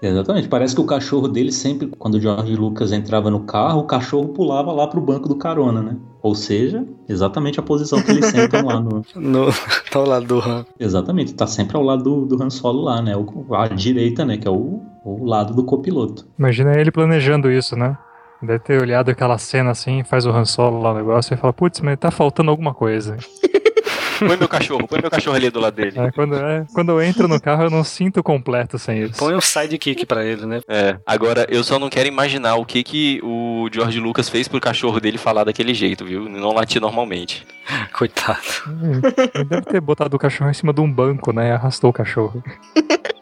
Exatamente. 0.01 0.47
Parece 0.47 0.75
que 0.75 0.81
o 0.81 0.85
cachorro 0.85 1.27
dele 1.27 1.51
sempre, 1.51 1.87
quando 1.97 2.15
o 2.15 2.19
George 2.19 2.55
Lucas 2.55 2.91
entrava 2.91 3.31
no 3.31 3.41
carro, 3.41 3.81
o 3.81 3.83
cachorro 3.83 4.29
pulava 4.29 4.71
lá 4.71 4.87
pro 4.87 5.01
banco 5.01 5.27
do 5.27 5.35
carona, 5.35 5.81
né? 5.81 5.97
Ou 6.21 6.35
seja, 6.35 6.85
exatamente 7.07 7.59
a 7.59 7.63
posição 7.63 8.01
que 8.01 8.11
eles 8.11 8.25
sentam 8.31 8.65
lá 8.65 8.79
no. 8.79 9.03
No, 9.15 9.45
tá 9.91 9.99
ao 9.99 10.07
lado 10.07 10.25
do 10.25 10.39
Han. 10.39 10.65
Exatamente, 10.79 11.33
tá 11.33 11.47
sempre 11.47 11.77
ao 11.77 11.83
lado 11.83 12.03
do, 12.03 12.25
do 12.25 12.43
Han 12.43 12.49
Solo 12.49 12.81
lá, 12.81 13.01
né? 13.01 13.15
O, 13.15 13.55
a 13.55 13.67
direita, 13.67 14.25
né? 14.25 14.37
Que 14.37 14.47
é 14.47 14.51
o, 14.51 14.81
o 15.03 15.25
lado 15.25 15.53
do 15.53 15.63
copiloto. 15.63 16.27
Imagina 16.37 16.79
ele 16.79 16.91
planejando 16.91 17.51
isso, 17.51 17.75
né? 17.75 17.97
Deve 18.41 18.59
ter 18.59 18.79
olhado 18.79 19.09
aquela 19.09 19.37
cena 19.39 19.71
assim, 19.71 20.03
faz 20.03 20.25
o 20.27 20.29
Han 20.29 20.45
Solo 20.45 20.79
lá 20.79 20.91
o 20.91 20.95
negócio 20.95 21.33
e 21.33 21.37
fala, 21.37 21.51
putz, 21.51 21.81
mas 21.81 21.97
tá 21.97 22.11
faltando 22.11 22.51
alguma 22.51 22.73
coisa. 22.73 23.17
Põe 24.19 24.37
meu 24.37 24.47
cachorro, 24.47 24.87
põe 24.87 25.01
meu 25.01 25.11
cachorro 25.11 25.35
ali 25.35 25.49
do 25.49 25.59
lado 25.59 25.75
dele. 25.75 25.99
É, 25.99 26.11
quando, 26.11 26.35
é, 26.35 26.65
quando 26.73 26.89
eu 26.89 27.01
entro 27.01 27.27
no 27.27 27.39
carro, 27.39 27.63
eu 27.63 27.69
não 27.69 27.83
sinto 27.83 28.23
completo 28.23 28.77
sem 28.79 29.03
isso. 29.03 29.17
Põe 29.17 29.35
um 29.35 29.41
sidekick 29.41 30.05
pra 30.05 30.25
ele, 30.25 30.45
né? 30.45 30.61
É. 30.67 30.97
Agora, 31.05 31.45
eu 31.49 31.63
só 31.63 31.77
não 31.77 31.89
quero 31.89 32.07
imaginar 32.07 32.55
o 32.55 32.65
que 32.65 32.83
que 32.83 33.19
o 33.23 33.69
George 33.71 33.99
Lucas 33.99 34.29
fez 34.29 34.47
pro 34.47 34.59
cachorro 34.59 34.99
dele 34.99 35.17
falar 35.17 35.43
daquele 35.43 35.73
jeito, 35.73 36.05
viu? 36.05 36.27
Não 36.29 36.53
latir 36.53 36.81
normalmente. 36.81 37.45
Coitado. 37.93 38.39
Ele 39.33 39.43
deve 39.45 39.65
ter 39.65 39.81
botado 39.81 40.15
o 40.15 40.19
cachorro 40.19 40.49
em 40.49 40.53
cima 40.53 40.73
de 40.73 40.81
um 40.81 40.91
banco, 40.91 41.31
né? 41.31 41.49
E 41.49 41.51
arrastou 41.51 41.89
o 41.89 41.93
cachorro. 41.93 42.43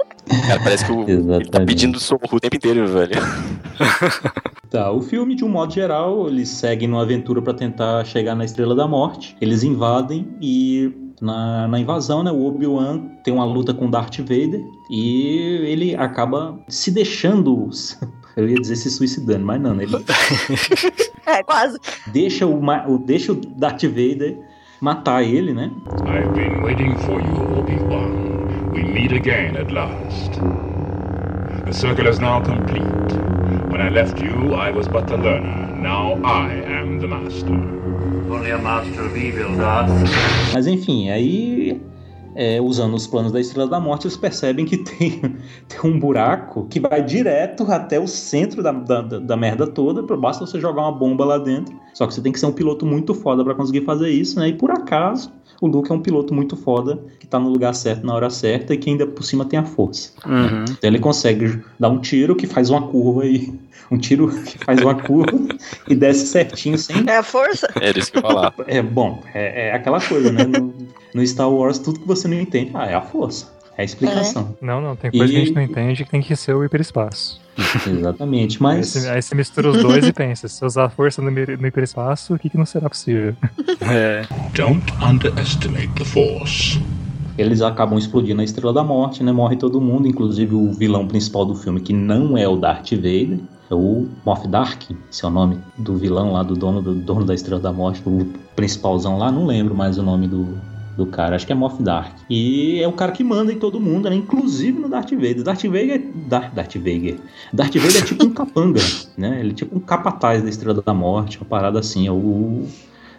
Cara, 0.47 0.59
parece 0.63 0.85
que 0.85 0.91
o, 0.91 1.07
ele 1.07 1.45
tá 1.45 1.59
pedindo 1.61 1.99
socorro 1.99 2.37
o 2.37 2.39
tempo 2.39 2.55
inteiro, 2.55 2.87
velho. 2.87 3.11
Tá, 4.69 4.91
o 4.91 4.99
filme, 4.99 5.35
de 5.35 5.45
um 5.45 5.47
modo 5.47 5.71
geral, 5.73 6.27
eles 6.27 6.49
seguem 6.49 6.87
numa 6.87 7.03
aventura 7.03 7.41
pra 7.41 7.53
tentar 7.53 8.03
chegar 8.03 8.35
na 8.35 8.43
Estrela 8.43 8.75
da 8.75 8.85
Morte. 8.87 9.37
Eles 9.39 9.63
invadem 9.63 10.27
e 10.41 10.91
na, 11.21 11.65
na 11.67 11.79
invasão, 11.79 12.23
né, 12.23 12.31
o 12.31 12.43
Obi-Wan 12.45 12.99
tem 13.23 13.33
uma 13.33 13.45
luta 13.45 13.73
com 13.73 13.89
Darth 13.89 14.17
Vader 14.19 14.61
e 14.89 15.61
ele 15.65 15.95
acaba 15.95 16.59
se 16.67 16.91
deixando, 16.91 17.69
eu 18.35 18.49
ia 18.49 18.55
dizer 18.59 18.75
se 18.75 18.89
suicidando, 18.89 19.45
mas 19.45 19.61
não, 19.61 19.73
né, 19.75 19.83
ele 19.83 19.95
É, 21.25 21.41
quase. 21.43 21.77
deixa 22.07 22.45
o, 22.45 22.59
o- 22.59 22.97
deixa 22.97 23.31
o 23.31 23.35
Darth 23.35 23.83
Vader 23.83 24.37
matar 24.81 25.23
ele, 25.23 25.53
né? 25.53 25.71
I've 26.05 26.33
been 26.33 26.61
waiting 26.63 26.95
for 27.05 27.21
you, 27.21 27.59
Obi-Wan. 27.59 28.44
We 28.75 28.83
meet 28.83 29.11
again 29.13 29.55
at 29.55 29.71
last. 29.71 30.31
The 31.65 31.71
circle 31.73 32.07
is 32.07 32.19
now 32.19 32.41
complete. 32.43 32.83
When 33.71 33.79
I 33.81 33.89
left 33.89 34.21
you, 34.21 34.53
I 34.53 34.71
was 34.71 34.87
but 34.87 35.07
the 35.07 35.17
learner. 35.17 35.67
Now 35.81 36.19
I 36.23 36.51
am 36.79 36.99
the 36.99 37.07
master. 37.07 37.53
Only 37.53 38.51
a 38.51 38.57
master 38.57 39.05
of 39.05 39.17
evil, 39.17 39.55
Darth. 39.57 39.91
Mas 40.53 40.67
enfim, 40.67 41.09
aí 41.09 41.81
é, 42.35 42.59
usando 42.61 42.95
os 42.95 43.07
planos 43.07 43.31
da 43.31 43.39
Estrela 43.39 43.69
da 43.69 43.79
Morte, 43.79 44.07
eles 44.07 44.17
percebem 44.17 44.65
que 44.65 44.77
tem, 44.83 45.21
tem 45.67 45.91
um 45.91 45.97
buraco 45.97 46.67
que 46.69 46.79
vai 46.79 47.01
direto 47.01 47.63
até 47.71 47.97
o 47.99 48.07
centro 48.07 48.61
da, 48.61 48.71
da, 48.73 49.01
da- 49.01 49.19
da 49.19 49.37
merda 49.37 49.65
toda. 49.67 50.01
Basta 50.17 50.45
você 50.45 50.59
jogar 50.59 50.81
uma 50.81 50.91
bomba 50.91 51.23
lá 51.23 51.37
dentro. 51.37 51.73
Só 51.93 52.05
que 52.05 52.13
você 52.13 52.21
tem 52.21 52.31
que 52.33 52.39
ser 52.39 52.45
um 52.47 52.51
piloto 52.51 52.85
muito 52.85 53.13
foda 53.13 53.43
pra 53.43 53.55
conseguir 53.55 53.81
fazer 53.85 54.09
isso, 54.09 54.37
né? 54.39 54.49
E 54.49 54.53
por 54.53 54.69
acaso, 54.71 55.31
o 55.65 55.67
Luke 55.67 55.91
é 55.91 55.95
um 55.95 55.99
piloto 55.99 56.33
muito 56.33 56.55
foda 56.55 56.99
que 57.19 57.27
tá 57.27 57.39
no 57.39 57.49
lugar 57.49 57.73
certo 57.73 58.05
na 58.05 58.13
hora 58.13 58.29
certa 58.29 58.73
e 58.73 58.77
que 58.77 58.89
ainda 58.89 59.05
por 59.07 59.23
cima 59.23 59.45
tem 59.45 59.59
a 59.59 59.63
força. 59.63 60.11
Uhum. 60.25 60.63
Então 60.63 60.77
ele 60.89 60.99
consegue 60.99 61.59
dar 61.79 61.89
um 61.89 61.99
tiro 61.99 62.35
que 62.35 62.47
faz 62.47 62.69
uma 62.69 62.81
curva 62.87 63.23
aí. 63.23 63.53
Um 63.91 63.99
tiro 63.99 64.29
que 64.29 64.57
faz 64.65 64.81
uma 64.81 64.95
curva 64.95 65.37
e 65.87 65.93
desce 65.93 66.25
certinho 66.25 66.75
sem 66.75 67.07
É 67.07 67.17
a 67.17 67.21
força? 67.21 67.71
Era 67.79 67.99
isso 67.99 68.11
que 68.11 68.17
eu 68.17 68.21
falar. 68.23 68.51
é 68.65 68.81
bom, 68.81 69.21
é, 69.31 69.67
é 69.67 69.73
aquela 69.73 70.01
coisa, 70.01 70.31
né? 70.31 70.43
No, 70.43 70.73
no 71.13 71.27
Star 71.27 71.51
Wars, 71.51 71.77
tudo 71.77 71.99
que 71.99 72.07
você 72.07 72.27
não 72.27 72.33
entende, 72.33 72.71
ah, 72.73 72.87
é 72.87 72.95
a 72.95 73.01
força. 73.01 73.54
É 73.77 73.81
a 73.81 73.85
explicação. 73.85 74.55
Não, 74.61 74.79
não, 74.81 74.95
tem 74.95 75.11
coisa 75.11 75.31
que 75.31 75.37
a 75.37 75.41
E- 75.41 75.45
gente 75.45 75.55
não 75.55 75.61
entende 75.61 76.05
que 76.05 76.09
tem 76.11 76.21
que 76.21 76.35
ser 76.35 76.53
o 76.55 76.63
hiperespaço. 76.63 77.41
Exatamente. 77.87 78.55
Aí 78.57 78.61
Mas 78.61 78.87
você, 78.87 79.09
aí 79.09 79.21
você 79.21 79.35
mistura 79.35 79.69
os 79.71 79.81
dois 79.81 80.05
e 80.07 80.13
pensa, 80.13 80.47
se 80.47 80.63
eu 80.63 80.67
usar 80.67 80.85
a 80.85 80.89
força 80.89 81.21
no, 81.21 81.29
no 81.31 81.67
hiperespaço, 81.67 82.33
o 82.35 82.39
que, 82.39 82.49
que 82.49 82.57
não 82.57 82.65
será 82.65 82.89
possível? 82.89 83.35
É. 83.81 84.23
Don't 84.55 84.83
underestimate 85.03 85.89
the 85.95 86.05
Force. 86.05 86.79
eles 87.37 87.61
acabam 87.61 87.97
explodindo 87.99 88.39
a 88.41 88.43
Estrela 88.43 88.71
da 88.73 88.83
Morte, 88.83 89.21
né? 89.23 89.31
Morre 89.31 89.57
todo 89.57 89.79
mundo, 89.81 90.07
inclusive 90.07 90.55
o 90.55 90.71
vilão 90.71 91.05
principal 91.07 91.45
do 91.45 91.53
filme, 91.55 91.81
que 91.81 91.91
não 91.93 92.37
é 92.37 92.47
o 92.47 92.55
Darth 92.55 92.91
Vader, 92.91 93.39
é 93.69 93.75
o 93.75 94.07
Moff 94.25 94.47
Tarkin, 94.47 94.95
esse 95.11 95.25
é 95.25 95.27
o 95.27 95.31
nome 95.31 95.59
do 95.77 95.97
vilão 95.97 96.31
lá, 96.31 96.41
do 96.43 96.55
dono, 96.55 96.81
do 96.81 96.95
dono 96.95 97.25
da 97.25 97.33
Estrela 97.33 97.59
da 97.61 97.73
Morte, 97.73 98.01
o 98.05 98.25
principalzão 98.55 99.17
lá, 99.17 99.29
não 99.31 99.45
lembro 99.45 99.75
mais 99.75 99.97
o 99.97 100.03
nome 100.03 100.27
do, 100.27 100.47
do 100.95 101.05
cara, 101.05 101.35
acho 101.35 101.45
que 101.45 101.51
é 101.51 101.55
Moff 101.55 101.81
Tarkin. 101.83 102.23
E 102.29 102.81
é 102.81 102.87
o 102.87 102.93
cara 102.93 103.11
que 103.11 103.23
manda 103.23 103.51
em 103.51 103.59
todo 103.59 103.79
mundo, 103.79 104.09
né? 104.09 104.15
Inclusive 104.15 104.79
no 104.79 104.87
Darth 104.87 105.11
Vader. 105.11 105.43
Darth 105.43 105.63
Vader 105.63 105.91
é... 105.91 105.97
Darth, 106.27 106.53
Darth 106.53 106.75
Vader. 106.75 107.17
Darth 107.51 107.75
Vader 107.75 107.97
é 108.01 108.05
tipo 108.05 108.25
um 108.25 108.33
capanga, 108.33 108.81
né? 109.17 109.39
Ele 109.39 109.51
é 109.51 109.53
tipo 109.53 109.75
um 109.75 109.79
capataz 109.79 110.41
da 110.41 110.49
Estrela 110.49 110.81
da 110.81 110.93
Morte, 110.93 111.37
uma 111.37 111.45
parada 111.45 111.79
assim, 111.79 112.07
é 112.07 112.11
o... 112.11 112.65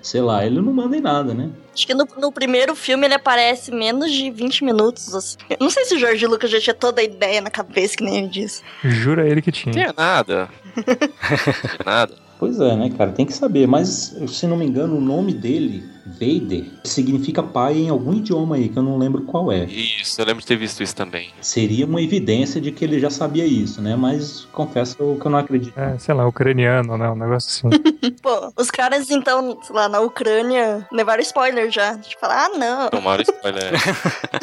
Sei 0.02 0.20
lá, 0.20 0.46
ele 0.46 0.60
não 0.60 0.72
manda 0.72 0.96
em 0.96 1.00
nada, 1.00 1.34
né? 1.34 1.50
Acho 1.74 1.84
que 1.84 1.92
no, 1.92 2.06
no 2.18 2.30
primeiro 2.30 2.76
filme 2.76 3.06
ele 3.06 3.14
aparece 3.14 3.72
menos 3.72 4.12
de 4.12 4.30
20 4.30 4.64
minutos. 4.64 5.12
Assim. 5.12 5.36
Não 5.60 5.68
sei 5.68 5.84
se 5.84 5.96
o 5.96 5.98
Jorge 5.98 6.24
Lucas 6.28 6.48
já 6.48 6.60
tinha 6.60 6.74
toda 6.74 7.00
a 7.00 7.04
ideia 7.04 7.40
na 7.40 7.50
cabeça, 7.50 7.96
que 7.96 8.04
nem 8.04 8.18
ele 8.18 8.28
disse. 8.28 8.62
Jura 8.84 9.28
ele 9.28 9.42
que 9.42 9.50
Não 9.50 9.52
tinha. 9.52 9.72
tinha 9.72 9.94
nada. 9.96 10.48
Não 10.76 10.84
tinha 10.94 11.78
nada. 11.84 12.14
Pois 12.38 12.60
é, 12.60 12.76
né, 12.76 12.88
cara? 12.96 13.10
Tem 13.10 13.26
que 13.26 13.32
saber. 13.32 13.66
Mas, 13.66 14.14
se 14.28 14.46
não 14.46 14.56
me 14.56 14.64
engano, 14.64 14.96
o 14.96 15.00
nome 15.00 15.32
dele, 15.34 15.82
Vader, 16.06 16.64
significa 16.84 17.42
pai 17.42 17.74
em 17.78 17.88
algum 17.88 18.14
idioma 18.14 18.56
aí, 18.56 18.68
que 18.68 18.78
eu 18.78 18.82
não 18.82 18.96
lembro 18.96 19.22
qual 19.22 19.50
é. 19.50 19.64
Isso, 19.64 20.20
eu 20.20 20.24
lembro 20.26 20.40
de 20.40 20.46
ter 20.46 20.56
visto 20.56 20.82
isso 20.82 20.94
também. 20.94 21.30
Seria 21.40 21.84
uma 21.86 22.00
evidência 22.00 22.60
de 22.60 22.70
que 22.70 22.84
ele 22.84 22.98
já 23.00 23.10
sabia 23.10 23.44
isso, 23.44 23.82
né? 23.82 23.96
Mas 23.96 24.46
confesso 24.52 24.96
que 24.96 25.02
eu 25.02 25.16
que 25.20 25.26
eu 25.26 25.30
não 25.30 25.38
acredito. 25.38 25.78
É, 25.78 25.98
sei 25.98 26.14
lá, 26.14 26.26
ucraniano, 26.26 26.96
né? 26.96 27.10
Um 27.10 27.16
negócio 27.16 27.68
assim. 27.68 27.82
Pô, 28.22 28.52
os 28.56 28.70
caras, 28.70 29.10
então, 29.10 29.58
sei 29.62 29.74
lá, 29.74 29.88
na 29.88 30.00
Ucrânia, 30.00 30.86
levaram 30.92 31.22
spoiler 31.22 31.70
já. 31.70 31.96
Tipo, 31.98 32.20
falar, 32.20 32.46
ah, 32.46 32.56
não. 32.56 32.88
Tomaram 32.90 33.22
spoiler. 33.22 33.72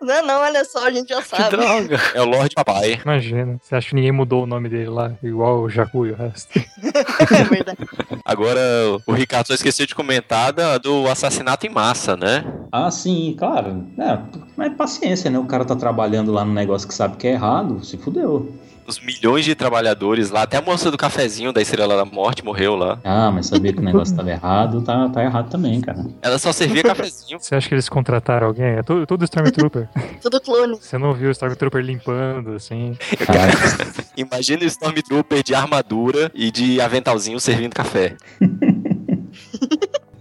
Não, 0.00 0.26
não, 0.26 0.40
olha 0.42 0.62
só, 0.66 0.86
a 0.86 0.90
gente 0.90 1.08
já 1.08 1.22
Que 1.22 1.28
sabe. 1.28 1.56
droga. 1.56 1.98
É 2.14 2.20
o 2.20 2.26
Lorde 2.26 2.54
Papai. 2.54 3.00
Imagina. 3.02 3.58
Você 3.62 3.74
acha 3.74 3.88
que 3.88 3.94
ninguém 3.94 4.12
mudou 4.12 4.42
o 4.42 4.46
nome 4.46 4.68
dele 4.68 4.90
lá, 4.90 5.12
igual 5.22 5.60
o 5.62 5.70
Jacu 5.70 6.04
e 6.06 6.10
o 6.10 6.14
resto? 6.14 6.58
é 6.58 7.44
verdade. 7.44 7.78
Agora, 8.22 8.60
o 9.06 9.12
Ricardo 9.12 9.46
só 9.46 9.54
esqueceu 9.54 9.86
de 9.86 9.94
comentar 9.94 10.52
da- 10.52 10.76
do 10.76 10.93
assassinato 11.10 11.66
em 11.66 11.70
massa, 11.70 12.16
né? 12.16 12.44
Ah, 12.70 12.90
sim, 12.90 13.34
claro. 13.38 13.84
É, 13.98 14.18
mas 14.56 14.74
paciência, 14.74 15.30
né? 15.30 15.38
O 15.38 15.44
cara 15.44 15.64
tá 15.64 15.76
trabalhando 15.76 16.32
lá 16.32 16.44
no 16.44 16.52
negócio 16.52 16.86
que 16.88 16.94
sabe 16.94 17.16
que 17.16 17.26
é 17.26 17.32
errado, 17.32 17.84
se 17.84 17.96
fudeu. 17.96 18.52
Os 18.86 19.00
milhões 19.00 19.46
de 19.46 19.54
trabalhadores 19.54 20.28
lá, 20.30 20.42
até 20.42 20.58
a 20.58 20.62
moça 20.62 20.90
do 20.90 20.98
cafezinho 20.98 21.54
da 21.54 21.62
Estrela 21.62 21.96
da 21.96 22.04
Morte 22.04 22.44
morreu 22.44 22.76
lá. 22.76 22.98
Ah, 23.02 23.30
mas 23.30 23.46
saber 23.46 23.72
que 23.72 23.78
o 23.78 23.82
negócio 23.82 24.14
tava 24.14 24.30
errado, 24.30 24.82
tá, 24.82 25.08
tá 25.08 25.24
errado 25.24 25.48
também, 25.48 25.80
cara. 25.80 26.04
Ela 26.20 26.38
só 26.38 26.52
servia 26.52 26.82
cafezinho. 26.84 27.40
Você 27.40 27.54
acha 27.54 27.66
que 27.66 27.74
eles 27.74 27.88
contrataram 27.88 28.46
alguém? 28.46 28.66
É 28.66 28.82
tudo, 28.82 29.06
tudo 29.06 29.24
Stormtrooper. 29.24 29.88
Tudo 30.20 30.38
clone. 30.40 30.76
Você 30.78 30.98
não 30.98 31.14
viu 31.14 31.28
o 31.28 31.32
Stormtrooper 31.32 31.82
limpando, 31.82 32.52
assim. 32.52 32.94
Cara, 33.24 33.52
Imagina 34.16 34.62
o 34.62 34.66
Stormtrooper 34.66 35.42
de 35.42 35.54
armadura 35.54 36.30
e 36.34 36.50
de 36.50 36.78
aventalzinho 36.80 37.40
servindo 37.40 37.74
café. 37.74 38.16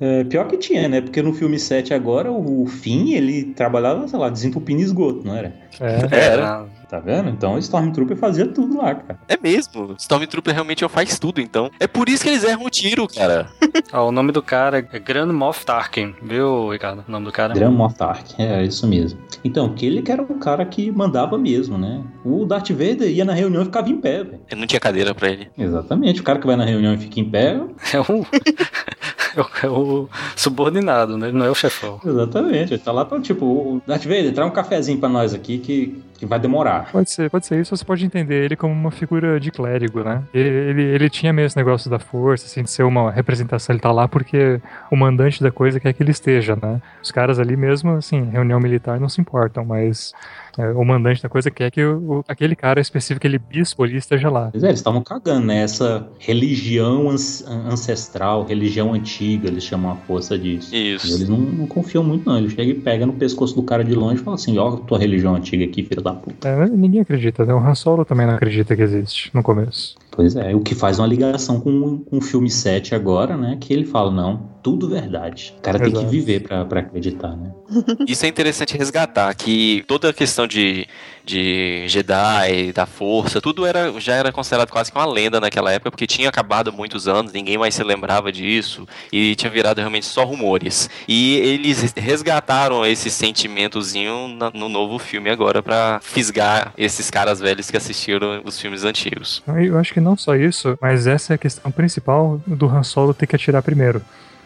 É, 0.03 0.23
pior 0.25 0.47
que 0.47 0.57
tinha, 0.57 0.89
né? 0.89 0.99
Porque 0.99 1.21
no 1.21 1.33
filme 1.33 1.57
7 1.57 1.93
agora, 1.93 2.29
o, 2.29 2.63
o 2.63 2.65
Finn, 2.67 3.13
ele 3.13 3.53
trabalhava, 3.53 4.05
sei 4.05 4.19
lá, 4.19 4.29
desentupindo 4.29 4.81
esgoto, 4.81 5.25
não 5.25 5.33
era? 5.33 5.53
É. 5.79 6.33
Era. 6.33 6.65
Tá 6.93 6.99
vendo? 6.99 7.27
Então 7.27 7.55
o 7.55 7.57
Stormtrooper 7.57 8.15
fazia 8.15 8.45
tudo 8.45 8.77
lá, 8.77 8.93
cara. 8.93 9.19
É 9.27 9.35
mesmo. 9.35 9.95
Stormtrooper 9.97 10.53
realmente 10.53 10.87
faz 10.87 11.17
tudo, 11.17 11.41
então. 11.41 11.71
É 11.79 11.87
por 11.87 12.07
isso 12.07 12.21
que 12.21 12.29
eles 12.29 12.43
erram 12.43 12.65
o 12.65 12.69
tiro, 12.69 13.07
cara. 13.07 13.49
Ó, 13.91 14.09
o 14.09 14.11
nome 14.11 14.31
do 14.31 14.43
cara 14.43 14.77
é 14.77 14.99
Grand 14.99 15.33
Moff 15.33 15.65
Tarkin, 15.65 16.13
viu, 16.21 16.69
Ricardo? 16.69 17.03
O 17.07 17.11
nome 17.11 17.25
do 17.25 17.31
cara? 17.31 17.55
Gran 17.55 17.71
Moff 17.71 17.95
Tarkin, 17.95 18.43
é 18.43 18.63
isso 18.63 18.85
mesmo. 18.85 19.19
Então, 19.43 19.73
que 19.73 19.87
ele 19.87 20.03
que 20.03 20.11
era 20.11 20.21
o 20.21 20.37
cara 20.37 20.63
que 20.65 20.91
mandava 20.91 21.35
mesmo, 21.35 21.79
né? 21.79 22.03
O 22.23 22.45
Darth 22.45 22.69
Vader 22.69 23.09
ia 23.09 23.25
na 23.25 23.33
reunião 23.33 23.63
e 23.63 23.65
ficava 23.65 23.89
em 23.89 23.99
pé, 23.99 24.23
velho. 24.23 24.41
Não 24.55 24.67
tinha 24.67 24.79
cadeira 24.79 25.15
pra 25.15 25.31
ele. 25.31 25.49
Exatamente, 25.57 26.21
o 26.21 26.23
cara 26.23 26.37
que 26.37 26.45
vai 26.45 26.55
na 26.55 26.63
reunião 26.63 26.93
e 26.93 26.97
fica 26.99 27.19
em 27.19 27.27
pé, 27.27 27.59
É 27.91 27.99
o, 27.99 28.25
é 29.63 29.67
o, 29.67 30.07
é 30.11 30.17
subordinado, 30.35 31.17
né? 31.17 31.29
Ele 31.29 31.37
não 31.37 31.45
é 31.45 31.49
o 31.49 31.55
chefão. 31.55 31.99
exatamente, 32.05 32.73
ele 32.73 32.81
tá 32.81 32.91
lá 32.91 33.03
pra, 33.03 33.19
tipo, 33.19 33.45
o 33.45 33.81
Darth 33.85 34.03
Vader, 34.03 34.31
traz 34.33 34.49
um 34.49 34.53
cafezinho 34.53 34.99
pra 34.99 35.09
nós 35.09 35.33
aqui 35.33 35.57
que, 35.57 36.01
que 36.17 36.25
vai 36.25 36.39
demorar. 36.39 36.91
Pode 36.91 37.11
ser, 37.11 37.29
pode 37.29 37.45
ser 37.45 37.59
isso, 37.59 37.75
você 37.75 37.83
pode 37.83 38.05
entender 38.05 38.45
ele 38.45 38.55
como 38.55 38.73
uma 38.73 38.91
figura 38.91 39.39
de 39.39 39.51
clérigo, 39.51 40.03
né? 40.03 40.23
Ele, 40.33 40.49
ele, 40.49 40.83
ele 40.83 41.09
tinha 41.09 41.33
mesmo 41.33 41.47
esse 41.47 41.57
negócio 41.57 41.89
da 41.89 41.99
força, 41.99 42.45
assim, 42.45 42.63
de 42.63 42.69
ser 42.69 42.83
uma 42.83 43.11
representação, 43.11 43.73
ele 43.73 43.81
tá 43.81 43.91
lá 43.91 44.07
porque 44.07 44.61
o 44.89 44.95
mandante 44.95 45.41
da 45.41 45.51
coisa 45.51 45.79
quer 45.79 45.93
que 45.93 46.01
ele 46.01 46.11
esteja, 46.11 46.55
né? 46.55 46.81
Os 47.01 47.11
caras 47.11 47.39
ali 47.39 47.55
mesmo, 47.55 47.91
assim, 47.91 48.29
reunião 48.29 48.59
militar 48.59 48.99
não 48.99 49.09
se 49.09 49.19
importam, 49.19 49.65
mas 49.65 50.13
é, 50.57 50.71
o 50.71 50.83
mandante 50.85 51.21
da 51.23 51.29
coisa 51.29 51.49
quer 51.51 51.69
que 51.71 51.83
o, 51.83 52.19
o- 52.19 52.23
aquele 52.27 52.55
cara 52.55 52.79
específico, 52.79 53.17
aquele 53.17 53.37
bispo 53.39 53.83
ali 53.83 53.97
esteja 53.97 54.29
lá. 54.29 54.49
Pois 54.51 54.63
é, 54.63 54.67
eles 54.67 54.79
estavam 54.79 55.01
cagando, 55.03 55.47
né? 55.47 55.63
Essa 55.63 56.07
religião 56.19 57.09
ans- 57.09 57.43
ancestral, 57.47 58.43
religião 58.45 58.93
antiga, 58.93 59.47
eles 59.47 59.63
chamam 59.63 59.91
a 59.91 59.95
força 59.95 60.37
disso. 60.37 60.73
E 60.73 60.95
Isso. 60.95 61.07
eles 61.15 61.27
não, 61.29 61.37
não 61.37 61.67
confiam 61.67 62.03
muito, 62.03 62.27
não. 62.29 62.37
Ele 62.37 62.49
chega 62.49 62.63
e 62.71 62.73
pega 62.75 63.05
no 63.05 63.13
pescoço 63.13 63.55
do 63.55 63.63
cara 63.63 63.83
de 63.83 63.93
longe 63.95 64.21
e 64.21 64.23
fala 64.23 64.35
assim: 64.35 64.57
ó, 64.57 64.71
tua 64.77 64.97
religião 64.99 65.35
antiga 65.35 65.63
aqui, 65.65 65.83
filho 65.83 66.01
da 66.01 66.13
puta. 66.13 66.47
É, 66.47 66.67
ninguém 66.69 67.01
acredita, 67.01 67.45
né? 67.45 67.53
O 67.53 67.57
Han 67.59 67.75
Solo 67.75 68.05
também 68.05 68.25
não 68.27 68.35
acredita 68.35 68.75
que 68.75 68.81
existe 68.81 69.31
no 69.33 69.41
começo. 69.43 69.95
Pois 70.11 70.35
é, 70.35 70.53
o 70.55 70.59
que 70.59 70.75
faz 70.75 70.99
uma 70.99 71.07
ligação 71.07 71.59
com, 71.59 71.99
com 71.99 72.17
o 72.17 72.21
filme 72.21 72.49
7 72.49 72.93
agora, 72.93 73.35
né? 73.35 73.57
Que 73.59 73.73
ele 73.73 73.85
fala: 73.85 74.11
não, 74.11 74.52
tudo 74.63 74.87
verdade. 74.89 75.53
O 75.59 75.61
cara 75.61 75.77
tem 75.77 75.91
que 75.91 75.97
Exato. 75.97 76.09
viver 76.09 76.39
pra, 76.41 76.63
pra 76.65 76.79
acreditar, 76.79 77.35
né? 77.35 77.51
Isso 78.07 78.25
é 78.25 78.29
interessante 78.29 78.77
resgatar, 78.77 79.33
que 79.35 79.83
toda 79.87 80.09
a 80.09 80.13
questão 80.13 80.47
de, 80.47 80.87
de 81.25 81.83
Jedi, 81.87 82.71
da 82.73 82.85
força, 82.85 83.41
tudo 83.41 83.65
era, 83.65 83.91
já 83.99 84.15
era 84.15 84.31
considerado 84.31 84.69
quase 84.69 84.89
que 84.91 84.97
uma 84.97 85.05
lenda 85.05 85.41
naquela 85.41 85.71
época, 85.71 85.91
porque 85.91 86.07
tinha 86.07 86.29
acabado 86.29 86.69
há 86.69 86.71
muitos 86.71 87.07
anos, 87.07 87.33
ninguém 87.33 87.57
mais 87.57 87.75
se 87.75 87.83
lembrava 87.83 88.31
disso, 88.31 88.87
e 89.11 89.35
tinha 89.35 89.49
virado 89.51 89.79
realmente 89.79 90.05
só 90.05 90.23
rumores. 90.23 90.89
E 91.07 91.35
eles 91.35 91.93
resgataram 91.97 92.85
esse 92.85 93.09
sentimentozinho 93.09 94.29
na- 94.29 94.51
no 94.51 94.69
novo 94.69 94.97
filme 94.97 95.29
agora 95.29 95.61
pra 95.61 95.99
fisgar 96.01 96.73
esses 96.77 97.09
caras 97.09 97.39
velhos 97.39 97.69
que 97.69 97.77
assistiram 97.77 98.41
os 98.45 98.59
filmes 98.59 98.83
antigos. 98.83 99.43
Eu 99.61 99.77
acho 99.77 99.93
que 99.93 99.99
não 99.99 100.15
só 100.17 100.35
isso, 100.35 100.77
mas 100.81 101.05
essa 101.07 101.33
é 101.33 101.35
a 101.35 101.37
questão 101.37 101.71
principal 101.71 102.41
do 102.47 102.65
Han 102.67 102.83
Solo 102.83 103.13
ter 103.13 103.27
que 103.27 103.35
atirar 103.35 103.61
primeiro. 103.61 104.01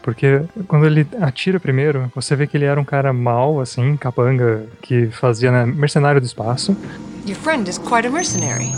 Porque 0.08 0.42
quando 0.70 0.86
ele 0.86 1.06
atira 1.20 1.60
primeiro, 1.60 2.10
você 2.16 2.34
vê 2.34 2.48
que 2.48 2.56
ele 2.56 2.64
era 2.64 2.80
um 2.80 2.86
cara 2.86 3.12
mau, 3.12 3.60
assim, 3.60 3.98
capanga, 3.98 4.66
que 4.82 5.08
fazia 5.08 5.52
né, 5.52 5.66
mercenário 5.66 6.22
do 6.22 6.26
espaço. 6.26 6.78
Your 7.26 7.36
friend 7.36 7.70
is 7.70 7.78
quite 7.78 8.08
a 8.08 8.10
mercenary. 8.10 8.72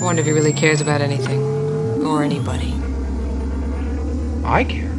Wonder 0.00 0.20
if 0.20 0.28
he 0.28 0.32
really 0.32 0.52
cares 0.52 0.80
about 0.80 1.02
anything. 1.02 1.40
Or 2.06 2.22
anybody. 2.22 2.72
I 4.44 4.64
care. 4.64 4.95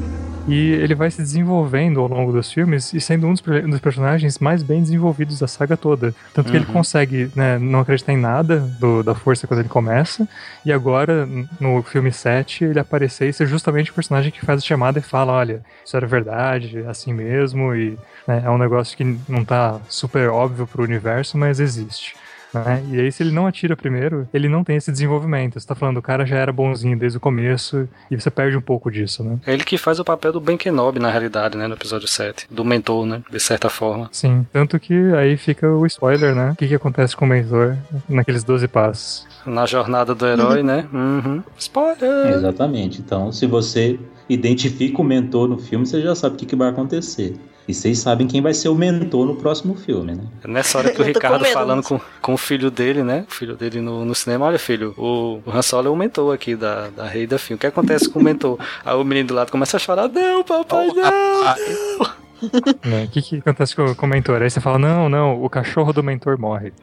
E 0.48 0.72
ele 0.72 0.96
vai 0.96 1.12
se 1.12 1.22
desenvolvendo 1.22 2.00
ao 2.00 2.08
longo 2.08 2.32
dos 2.32 2.52
filmes 2.52 2.94
e 2.94 3.02
sendo 3.02 3.28
um 3.28 3.34
dos, 3.34 3.44
um 3.66 3.70
dos 3.70 3.80
personagens 3.82 4.40
mais 4.40 4.64
bem 4.64 4.82
desenvolvidos 4.82 5.40
da 5.40 5.48
saga 5.48 5.76
toda. 5.76 6.16
Tanto 6.34 6.50
que 6.52 6.56
ele 6.56 6.66
consegue 6.66 7.30
né, 7.36 7.60
não 7.60 7.80
acreditar 7.82 8.14
em 8.14 8.18
nada 8.18 8.60
do- 8.80 9.04
da 9.04 9.14
força 9.14 9.46
quando 9.46 9.60
ele 9.60 9.68
começa. 9.70 10.28
E 10.66 10.72
agora, 10.72 11.28
no 11.60 11.84
filme 11.84 12.12
7, 12.14 12.64
ele 12.64 12.80
aparecer 12.80 13.28
e 13.28 13.34
ser 13.34 13.46
justamente 13.46 13.92
o 13.92 13.94
personagem 13.94 14.32
que 14.32 14.46
faz 14.46 14.62
a 14.62 14.66
chamada 14.66 15.00
e 15.00 15.02
fala: 15.02 15.34
olha, 15.34 15.62
isso 15.86 15.98
era 15.98 16.08
verdade, 16.08 16.80
é 16.80 16.88
assim 16.88 17.14
mesmo. 17.14 17.76
E 17.76 17.98
né, 18.26 18.44
é 18.46 18.50
um 18.50 18.58
negócio 18.58 18.96
que 18.96 19.04
não 19.28 19.44
tá 19.44 19.80
super 19.90 20.30
óbvio 20.30 20.66
pro 20.66 20.84
universo, 20.84 21.38
mas 21.38 21.60
existe. 21.60 22.16
Né? 22.54 22.84
E 22.92 23.00
aí, 23.00 23.12
se 23.12 23.24
ele 23.24 23.32
não 23.32 23.48
atira 23.48 23.76
primeiro, 23.76 24.28
ele 24.34 24.48
não 24.48 24.64
tem 24.64 24.76
esse 24.76 24.92
desenvolvimento. 24.92 25.60
Você 25.60 25.68
tá 25.68 25.76
falando, 25.76 25.98
o 25.98 26.02
cara 26.02 26.26
já 26.26 26.38
era 26.38 26.52
bonzinho 26.52 26.98
desde 26.98 27.18
o 27.18 27.22
começo, 27.22 27.88
e 28.10 28.20
você 28.20 28.30
perde 28.30 28.58
um 28.58 28.62
pouco 28.62 28.92
disso, 28.92 29.24
né? 29.24 29.40
É 29.46 29.54
ele 29.54 29.64
que 29.64 29.78
faz 29.78 30.00
o 30.00 30.06
papel 30.06 30.32
do 30.32 30.40
Ben 30.40 30.58
Kenobi, 30.58 31.00
na 31.00 31.10
realidade, 31.10 31.58
né? 31.58 31.68
No 31.68 31.76
episódio 31.76 32.08
7. 32.08 32.48
Do 32.50 32.64
mentor, 32.64 33.06
né? 33.06 33.22
De 33.30 33.40
certa 33.40 33.70
forma. 33.70 34.10
Sim, 34.12 34.46
tanto 34.52 34.80
que 34.80 34.94
aí 35.16 35.38
fica 35.38 35.68
o 35.70 35.86
spoiler, 35.86 36.36
né? 36.36 36.52
O 36.52 36.56
que, 36.56 36.68
que 36.68 36.76
acontece 36.76 37.16
com 37.16 37.26
o 37.26 37.28
mentor 37.28 37.78
naqueles 38.08 38.44
12 38.44 38.68
passos. 38.68 39.28
Na 39.46 39.66
jornada 39.66 40.14
do 40.14 40.26
herói, 40.26 40.64
né? 40.64 40.88
Uhum. 40.94 41.44
Spoiler! 41.58 42.34
Exatamente. 42.34 43.00
Então, 43.00 43.32
se 43.32 43.46
você 43.46 44.00
identifica 44.30 45.02
o 45.02 45.06
mentor 45.06 45.48
no 45.48 45.58
filme, 45.58 45.86
você 45.86 46.02
já 46.02 46.14
sabe 46.16 46.36
o 46.36 46.38
que, 46.38 46.46
que 46.46 46.56
vai 46.56 46.70
acontecer. 46.70 47.36
E 47.68 47.74
vocês 47.74 48.00
sabem 48.00 48.28
quem 48.28 48.42
vai 48.42 48.54
ser 48.54 48.70
o 48.70 48.76
mentor 48.76 49.26
no 49.26 49.36
próximo 49.36 49.76
filme, 49.76 50.16
né? 50.16 50.24
É 50.44 50.48
Nessa 50.48 50.78
hora 50.78 50.90
que 50.90 51.02
o 51.02 51.04
com 51.06 51.12
Ricardo 51.12 51.42
medo. 51.42 51.54
falando 51.54 51.84
com, 51.84 52.00
com 52.22 52.34
o 52.34 52.38
filho 52.38 52.72
dele, 52.72 53.04
né? 53.04 53.26
O 53.30 53.34
filho 53.34 53.56
dele 53.56 53.82
no, 53.82 54.06
no 54.06 54.16
cinema, 54.16 54.46
olha 54.46 54.58
filho, 54.58 54.94
o, 54.98 55.42
o 55.46 55.52
Han 55.52 55.62
Solo 55.62 55.88
é 55.88 55.92
o 55.92 55.96
mentor 55.96 56.34
aqui 56.34 56.56
da, 56.56 56.90
da 56.90 57.06
Rei 57.06 57.28
da 57.28 57.38
Filme. 57.38 57.58
O 57.58 57.60
que 57.60 57.68
acontece 57.68 58.10
com 58.10 58.20
o 58.20 58.24
mentor? 58.24 58.58
Aí 58.86 58.96
o 58.96 59.04
menino 59.04 59.28
do 59.28 59.34
lado 59.34 59.52
começa 59.52 59.76
a 59.76 59.80
chorar, 59.80 60.08
não, 60.08 60.44
papai, 60.44 60.88
não! 60.88 61.44
Né? 61.44 62.27
O 62.42 63.08
que, 63.12 63.22
que 63.22 63.36
acontece 63.38 63.76
com, 63.76 63.94
com 63.96 64.06
o 64.06 64.10
mentor? 64.10 64.42
Aí 64.42 64.50
você 64.50 64.60
fala: 64.60 64.78
não, 64.78 65.10
não, 65.10 65.44
o 65.44 65.50
cachorro 65.50 65.92
do 65.94 66.04
mentor 66.04 66.40
morre. 66.40 66.74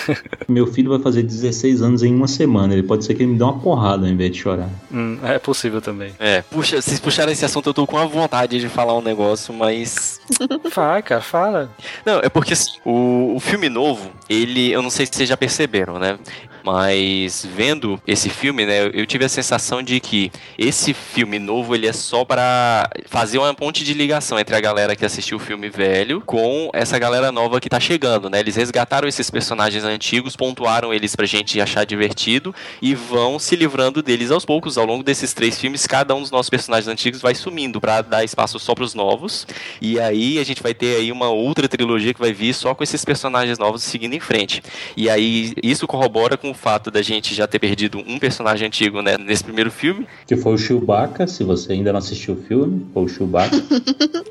Meu 0.48 0.66
filho 0.66 0.90
vai 0.90 0.98
fazer 1.00 1.22
16 1.22 1.82
anos 1.82 2.02
em 2.02 2.14
uma 2.14 2.28
semana. 2.28 2.72
Ele 2.72 2.82
pode 2.82 3.04
ser 3.04 3.14
que 3.14 3.22
ele 3.22 3.32
me 3.32 3.38
dê 3.38 3.44
uma 3.44 3.58
porrada 3.58 4.06
ao 4.06 4.12
invés 4.12 4.32
de 4.32 4.38
chorar. 4.38 4.68
Hum, 4.92 5.18
é 5.22 5.38
possível 5.38 5.80
também. 5.80 6.12
É, 6.18 6.42
puxa, 6.42 6.80
vocês 6.80 6.98
puxaram 7.00 7.32
esse 7.32 7.44
assunto, 7.44 7.70
eu 7.70 7.74
tô 7.74 7.86
com 7.86 7.98
a 7.98 8.06
vontade 8.06 8.58
de 8.58 8.68
falar 8.68 8.96
um 8.96 9.02
negócio, 9.02 9.54
mas 9.54 10.20
Vai, 10.74 11.02
cara, 11.02 11.20
fala. 11.20 11.70
Não, 12.04 12.20
é 12.20 12.28
porque 12.28 12.52
assim, 12.52 12.72
o, 12.84 13.34
o 13.36 13.40
filme 13.40 13.68
novo, 13.68 14.10
ele, 14.28 14.70
eu 14.70 14.82
não 14.82 14.90
sei 14.90 15.06
se 15.06 15.12
vocês 15.14 15.28
já 15.28 15.36
perceberam, 15.36 15.98
né? 15.98 16.18
Mas 16.64 17.46
vendo 17.54 18.00
esse 18.06 18.30
filme, 18.30 18.64
né, 18.64 18.86
eu 18.86 19.04
tive 19.04 19.26
a 19.26 19.28
sensação 19.28 19.82
de 19.82 20.00
que 20.00 20.32
esse 20.56 20.94
filme 20.94 21.38
novo 21.38 21.74
ele 21.74 21.86
é 21.86 21.92
só 21.92 22.24
pra 22.24 22.88
fazer 23.04 23.36
uma 23.36 23.52
ponte 23.52 23.84
de 23.84 23.92
ligação 23.92 24.38
entre 24.38 24.56
a 24.56 24.60
galera 24.60 24.96
que 24.96 25.03
assistiu 25.04 25.36
o 25.36 25.40
filme 25.40 25.68
velho 25.68 26.20
com 26.20 26.70
essa 26.72 26.98
galera 26.98 27.30
nova 27.30 27.60
que 27.60 27.68
tá 27.68 27.80
chegando, 27.80 28.28
né? 28.30 28.40
Eles 28.40 28.56
resgataram 28.56 29.06
esses 29.06 29.30
personagens 29.30 29.84
antigos, 29.84 30.36
pontuaram 30.36 30.92
eles 30.92 31.14
pra 31.14 31.26
gente 31.26 31.60
achar 31.60 31.84
divertido 31.84 32.54
e 32.80 32.94
vão 32.94 33.38
se 33.38 33.56
livrando 33.56 34.02
deles 34.02 34.30
aos 34.30 34.44
poucos 34.44 34.78
ao 34.78 34.84
longo 34.84 35.02
desses 35.02 35.32
três 35.32 35.58
filmes. 35.58 35.86
Cada 35.86 36.14
um 36.14 36.20
dos 36.20 36.30
nossos 36.30 36.50
personagens 36.50 36.88
antigos 36.88 37.20
vai 37.20 37.34
sumindo 37.34 37.80
pra 37.80 38.02
dar 38.02 38.24
espaço 38.24 38.58
só 38.58 38.74
pros 38.74 38.94
novos. 38.94 39.46
E 39.80 39.98
aí 40.00 40.38
a 40.38 40.44
gente 40.44 40.62
vai 40.62 40.74
ter 40.74 40.96
aí 40.96 41.12
uma 41.12 41.28
outra 41.28 41.68
trilogia 41.68 42.14
que 42.14 42.20
vai 42.20 42.32
vir 42.32 42.54
só 42.54 42.74
com 42.74 42.82
esses 42.82 43.04
personagens 43.04 43.58
novos 43.58 43.82
seguindo 43.82 44.14
em 44.14 44.20
frente. 44.20 44.62
E 44.96 45.10
aí 45.10 45.52
isso 45.62 45.86
corrobora 45.86 46.36
com 46.36 46.50
o 46.50 46.54
fato 46.54 46.90
da 46.90 47.02
gente 47.02 47.34
já 47.34 47.46
ter 47.46 47.58
perdido 47.58 47.98
um 48.06 48.18
personagem 48.18 48.66
antigo, 48.66 49.02
né, 49.02 49.16
nesse 49.18 49.44
primeiro 49.44 49.70
filme. 49.70 50.06
Que 50.26 50.36
foi 50.36 50.54
o 50.54 50.58
Chewbacca, 50.58 51.26
se 51.26 51.44
você 51.44 51.72
ainda 51.72 51.92
não 51.92 51.98
assistiu 51.98 52.34
o 52.34 52.42
filme, 52.42 52.86
foi 52.92 53.04
o 53.04 53.08
Chewbacca. 53.08 53.54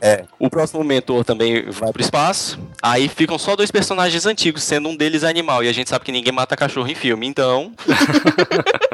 É. 0.02 0.26
O 0.38 0.50
próximo 0.64 0.84
mentor 0.84 1.26
também 1.26 1.64
vai 1.70 1.92
pro 1.92 2.02
espaço. 2.02 2.58
Aí 2.82 3.10
ficam 3.10 3.38
só 3.38 3.54
dois 3.54 3.70
personagens 3.70 4.26
antigos, 4.26 4.64
sendo 4.64 4.88
um 4.88 4.96
deles 4.96 5.24
animal. 5.24 5.62
E 5.62 5.68
a 5.68 5.74
gente 5.74 5.90
sabe 5.90 6.06
que 6.06 6.12
ninguém 6.12 6.32
mata 6.32 6.56
cachorro 6.56 6.88
em 6.88 6.96
filme. 6.96 7.28
Então, 7.28 7.74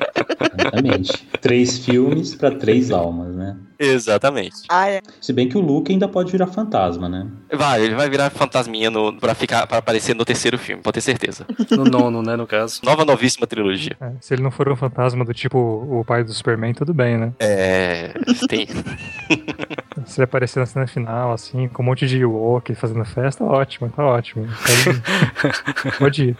Exatamente. 0.79 1.27
três 1.41 1.79
filmes 1.79 2.35
pra 2.35 2.51
três 2.51 2.91
almas, 2.91 3.35
né? 3.35 3.55
exatamente. 3.79 4.57
Ah, 4.67 4.89
é. 4.89 5.01
Se 5.21 5.31
bem 5.31 5.47
que 5.47 5.57
o 5.57 5.61
Luke 5.61 5.89
ainda 5.89 6.07
pode 6.07 6.31
virar 6.31 6.47
fantasma, 6.47 7.07
né? 7.07 7.25
Vai, 7.51 7.81
ele 7.81 7.95
vai 7.95 8.09
virar 8.09 8.29
fantasminha 8.29 8.89
no, 8.89 9.13
pra, 9.13 9.33
ficar, 9.33 9.65
pra 9.67 9.77
aparecer 9.77 10.13
no 10.13 10.25
terceiro 10.25 10.57
filme, 10.57 10.83
pode 10.83 10.95
ter 10.95 11.01
certeza. 11.01 11.45
No 11.71 11.85
nono, 11.85 12.21
né, 12.21 12.35
no 12.35 12.45
caso. 12.45 12.81
Nova, 12.83 13.05
novíssima 13.05 13.47
trilogia. 13.47 13.95
É, 14.01 14.11
se 14.19 14.33
ele 14.33 14.43
não 14.43 14.51
for 14.51 14.69
um 14.69 14.75
fantasma 14.75 15.23
do 15.23 15.33
tipo 15.33 15.57
o 15.57 16.03
pai 16.03 16.25
do 16.25 16.33
Superman, 16.33 16.73
tudo 16.73 16.93
bem, 16.93 17.17
né? 17.17 17.33
É. 17.39 18.13
Tem. 18.49 18.67
Se 20.05 20.19
ele 20.19 20.25
aparecer 20.25 20.59
na 20.59 20.65
cena 20.65 20.87
final, 20.87 21.33
assim, 21.33 21.67
com 21.67 21.83
um 21.83 21.85
monte 21.85 22.07
de 22.07 22.19
Ewok 22.19 22.73
fazendo 22.73 23.03
festa, 23.05 23.43
ótimo, 23.43 23.89
tá 23.89 24.03
ótimo. 24.03 24.47
Pode, 24.47 25.97
pode 25.99 26.23
ir. 26.29 26.37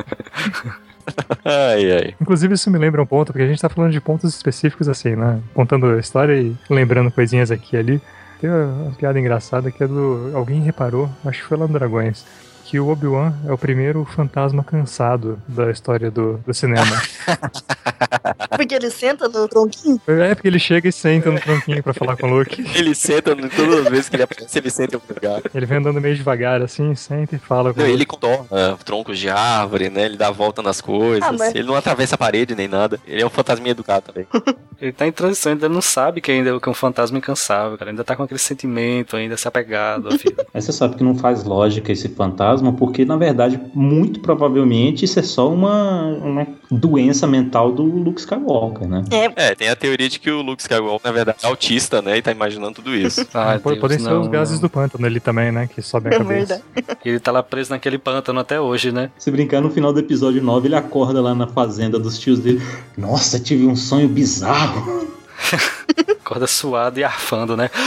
Ai, 1.44 1.92
ai. 1.92 2.16
Inclusive, 2.22 2.54
isso 2.54 2.70
me 2.70 2.78
lembra 2.78 3.02
um 3.02 3.06
ponto, 3.06 3.32
porque 3.32 3.44
a 3.44 3.48
gente 3.48 3.62
tá 3.62 3.70
falando 3.70 3.92
de 3.92 4.02
pontos 4.02 4.34
específicos 4.34 4.88
assim, 4.90 5.16
né? 5.16 5.40
Contando 5.54 5.88
a 5.88 6.00
história 6.00 6.40
e 6.40 6.56
lembrando 6.70 7.12
coisinhas 7.12 7.52
aqui 7.52 7.76
e 7.76 7.80
ali. 7.80 8.02
Tem 8.40 8.50
uma, 8.50 8.66
uma 8.66 8.92
piada 8.92 9.20
engraçada 9.20 9.72
que 9.72 9.84
é 9.84 9.88
do. 9.88 10.32
Alguém 10.34 10.62
reparou, 10.62 11.10
acho 11.26 11.42
que 11.42 11.48
foi 11.48 11.58
lá 11.58 11.68
no 11.68 11.74
Dragões, 11.74 12.26
que 12.70 12.80
o 12.80 12.88
Obi-Wan 12.88 13.34
é 13.48 13.52
o 13.52 13.58
primeiro 13.58 14.06
fantasma 14.06 14.64
cansado 14.64 15.42
da 15.48 15.72
história 15.72 16.12
do, 16.12 16.38
do 16.46 16.54
cinema. 16.54 16.86
Porque 18.56 18.76
ele 18.76 18.90
senta 18.92 19.28
no 19.28 19.48
tronquinho. 19.48 20.00
é 20.08 20.36
porque 20.36 20.48
ele 20.48 20.60
chega 20.60 20.88
e 20.88 20.92
senta 20.92 21.32
no 21.32 21.40
tronquinho 21.40 21.82
pra 21.82 21.94
falar 21.94 22.16
com 22.18 22.28
o 22.30 22.38
Luke. 22.38 22.62
Ele 22.76 22.94
senta, 22.94 23.34
no- 23.34 23.50
todas 23.50 23.80
as 23.86 23.90
vezes 23.90 24.10
que 24.10 24.16
ele 24.16 24.24
aparece, 24.24 24.58
ele 24.58 24.70
senta 24.70 24.96
em 24.96 25.00
algum 25.00 25.14
lugar. 25.14 25.42
Ele 25.54 25.66
vem 25.66 25.78
andando 25.78 26.02
meio 26.02 26.16
devagar 26.16 26.62
assim, 26.62 26.94
senta 26.96 27.36
e 27.36 27.40
fala 27.40 27.74
com 27.74 27.80
Não, 27.80 27.86
o 27.86 27.90
ele 27.90 28.00
Luke. 28.00 28.06
contorna 28.08 28.78
troncos 28.84 29.18
de 29.18 29.30
árvore, 29.30 29.90
né? 29.90 30.06
Ele 30.06 30.18
dá 30.18 30.28
a 30.28 30.32
volta 30.32 30.62
nas 30.62 30.82
coisas. 30.82 31.24
Ah, 31.28 31.32
mas- 31.32 31.56
Ele 31.56 31.64
não 31.68 31.76
atravessa 31.76 32.16
a 32.16 32.18
parede 32.18 32.54
nem 32.56 32.68
nada. 32.68 33.00
Ele 33.08 33.22
é 33.22 33.26
um 33.26 33.30
fantasminha 33.30 33.72
educado 33.72 34.06
também. 34.12 34.28
Ele 34.82 34.94
tá 34.94 35.06
em 35.06 35.12
transição, 35.12 35.52
ainda 35.52 35.68
não 35.68 35.82
sabe 35.82 36.22
que 36.22 36.32
ainda 36.32 36.50
é 36.52 36.70
um 36.70 36.74
fantasma 36.74 37.18
incansável, 37.18 37.78
cara. 37.78 37.92
Ainda 37.92 38.04
tá 38.04 38.16
com 38.16 38.24
aquele 38.24 38.40
sentimento, 38.40 39.16
ainda 39.18 39.36
se 39.36 39.46
apegado 39.48 40.08
à 40.08 40.12
vida. 40.16 40.46
Mas 40.54 40.64
você 40.66 40.72
sabe 40.72 40.96
que 40.96 41.04
não 41.04 41.16
faz 41.16 41.44
lógica 41.44 41.92
esse 41.92 42.08
fantasma, 42.10 42.59
porque 42.74 43.06
na 43.06 43.18
verdade, 43.18 43.60
muito 43.74 44.20
provavelmente, 44.20 45.06
isso 45.06 45.20
é 45.20 45.24
só 45.24 45.52
uma, 45.52 46.04
uma 46.24 46.48
doença 46.70 47.26
mental 47.26 47.72
do 47.72 47.84
Luke 47.84 48.20
Skywalker, 48.20 48.88
né? 48.88 49.04
É, 49.12 49.48
É, 49.50 49.56
tem 49.56 49.70
a 49.70 49.76
teoria 49.76 50.08
de 50.10 50.20
que 50.20 50.30
o 50.30 50.42
Luke 50.42 50.62
Skywalker, 50.62 51.02
na 51.04 51.12
verdade, 51.12 51.38
é 51.44 51.48
autista, 51.48 52.02
né? 52.02 52.18
E 52.18 52.22
tá 52.22 52.32
imaginando 52.32 52.74
tudo 52.76 52.94
isso. 52.96 53.26
Ai, 53.34 53.60
Pode- 53.60 53.76
Deus, 53.76 53.82
Podem 53.82 54.00
ser 54.00 54.10
não, 54.10 54.22
os 54.22 54.28
gases 54.28 54.56
não. 54.56 54.62
do 54.62 54.70
pântano 54.70 55.06
ali 55.06 55.20
também, 55.20 55.52
né? 55.52 55.68
Que 55.74 55.82
sobem 55.82 56.12
a 56.12 56.16
é 56.16 56.18
cabeça. 56.20 56.62
verdade. 56.76 57.00
Ele 57.06 57.20
tá 57.20 57.32
lá 57.32 57.42
preso 57.42 57.72
naquele 57.72 57.98
pântano 57.98 58.40
até 58.40 58.60
hoje, 58.60 58.92
né? 58.92 59.10
Se 59.18 59.32
brincar, 59.32 59.62
no 59.62 59.70
final 59.72 59.92
do 59.94 60.00
episódio 60.00 60.42
9, 60.44 60.68
ele 60.68 60.76
acorda 60.76 61.22
lá 61.22 61.34
na 61.34 61.48
fazenda 61.48 61.98
dos 62.00 62.20
tios 62.20 62.40
dele. 62.40 62.62
Nossa, 62.98 63.40
tive 63.40 63.66
um 63.66 63.76
sonho 63.76 64.08
bizarro. 64.08 65.08
Acorda 66.24 66.48
suado 66.48 67.00
e 67.00 67.04
arfando, 67.04 67.56
né? 67.58 67.70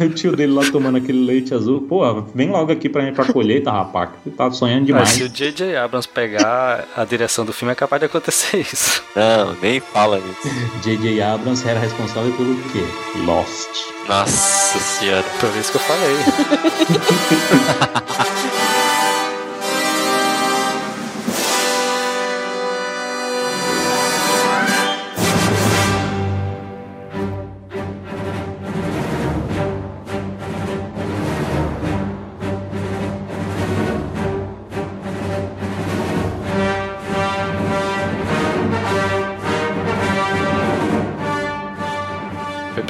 O 0.00 0.08
tio 0.10 0.34
dele 0.36 0.52
lá 0.52 0.62
tomando 0.70 0.96
aquele 0.98 1.24
leite 1.26 1.52
azul. 1.52 1.80
Pô, 1.88 2.22
vem 2.34 2.50
logo 2.50 2.70
aqui 2.70 2.88
pra, 2.88 3.10
pra 3.12 3.24
colheita, 3.32 3.70
rapaz. 3.70 4.10
que 4.24 4.30
Tu 4.30 4.36
tá 4.36 4.48
sonhando 4.50 4.80
Mas 4.82 4.86
demais. 4.86 5.08
se 5.10 5.22
o 5.24 5.28
J.J. 5.28 5.76
Abrams 5.76 6.06
pegar 6.08 6.84
a 6.96 7.04
direção 7.04 7.44
do 7.44 7.52
filme, 7.52 7.72
é 7.72 7.74
capaz 7.74 7.98
de 8.00 8.06
acontecer 8.06 8.58
isso. 8.72 9.02
Não, 9.16 9.54
nem 9.60 9.80
fala 9.80 10.20
nisso. 10.20 10.48
J.J. 10.82 11.20
Abrams 11.20 11.66
era 11.68 11.80
responsável 11.80 12.32
pelo 12.32 12.54
quê? 12.70 12.84
Lost. 13.24 13.68
Nossa 14.08 14.78
senhora. 14.78 15.24
Por 15.40 15.50
isso 15.56 15.72
que 15.72 15.78
eu 15.78 15.82
falei. 15.82 16.16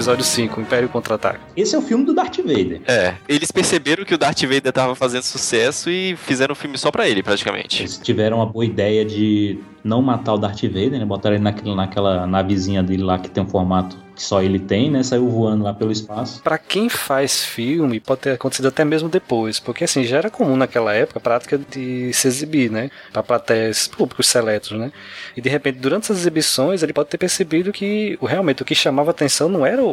Episódio 0.09 0.25
5, 0.25 0.61
Império 0.63 0.89
Contra-Ataque. 0.89 1.41
Esse 1.55 1.75
é 1.75 1.79
o 1.79 1.83
filme 1.83 2.05
do 2.05 2.15
Darth 2.15 2.39
Vader. 2.39 2.81
É, 2.87 3.15
eles 3.29 3.51
perceberam 3.51 4.05
que 4.05 4.15
o 4.15 4.19
Darth 4.19 4.41
Vader 4.41 4.73
tava 4.73 4.95
fazendo 4.95 5.23
sucesso 5.23 5.91
e 5.91 6.17
fizeram 6.17 6.53
um 6.53 6.57
filme 6.57 6.79
só 6.79 6.91
pra 6.91 7.07
ele, 7.07 7.23
praticamente. 7.23 7.83
Eles 7.83 7.99
tiveram 7.99 8.41
a 8.41 8.47
boa 8.47 8.65
ideia 8.65 9.05
de 9.05 9.59
não 9.85 10.01
matar 10.01 10.33
o 10.33 10.39
Darth 10.39 10.63
Vader, 10.63 10.93
né? 10.93 11.05
Botaram 11.05 11.37
ele 11.37 11.45
naquele, 11.45 11.75
naquela 11.75 12.27
navezinha 12.27 12.83
dele 12.83 13.03
lá 13.03 13.19
que 13.19 13.29
tem 13.29 13.43
um 13.43 13.49
formato 13.49 13.99
que 14.19 14.23
só 14.25 14.43
ele 14.43 14.59
tem, 14.59 14.91
né? 14.91 15.03
Saiu 15.05 15.29
voando 15.29 15.63
lá 15.63 15.73
pelo 15.73 15.93
espaço. 15.93 16.43
Pra 16.43 16.59
quem 16.59 16.89
faz 16.89 17.45
filme, 17.45 18.01
pode 18.01 18.23
ter 18.23 18.33
acontecido 18.33 18.67
até 18.67 18.85
mesmo 18.85 19.09
depois, 19.09 19.61
porque 19.61 19.85
assim, 19.85 20.03
já 20.03 20.19
era 20.19 20.29
comum 20.29 20.57
naquela 20.57 20.93
época 20.93 21.21
a 21.21 21.23
prática 21.23 21.57
de 21.57 22.13
se 22.13 22.27
exibir, 22.27 22.69
né? 22.69 22.91
Pra 23.13 23.23
plateias 23.23 23.87
públicos 23.87 24.27
seletos, 24.27 24.73
né? 24.73 24.91
E 25.37 25.41
de 25.41 25.49
repente, 25.49 25.79
durante 25.79 26.05
essas 26.05 26.19
exibições, 26.19 26.83
ele 26.83 26.93
pode 26.93 27.09
ter 27.09 27.17
percebido 27.17 27.73
que 27.73 28.19
o, 28.21 28.27
realmente 28.27 28.61
o 28.61 28.65
que 28.65 28.75
chamava 28.75 29.13
atenção 29.13 29.49
não 29.49 29.65
era 29.65 29.83
o, 29.83 29.89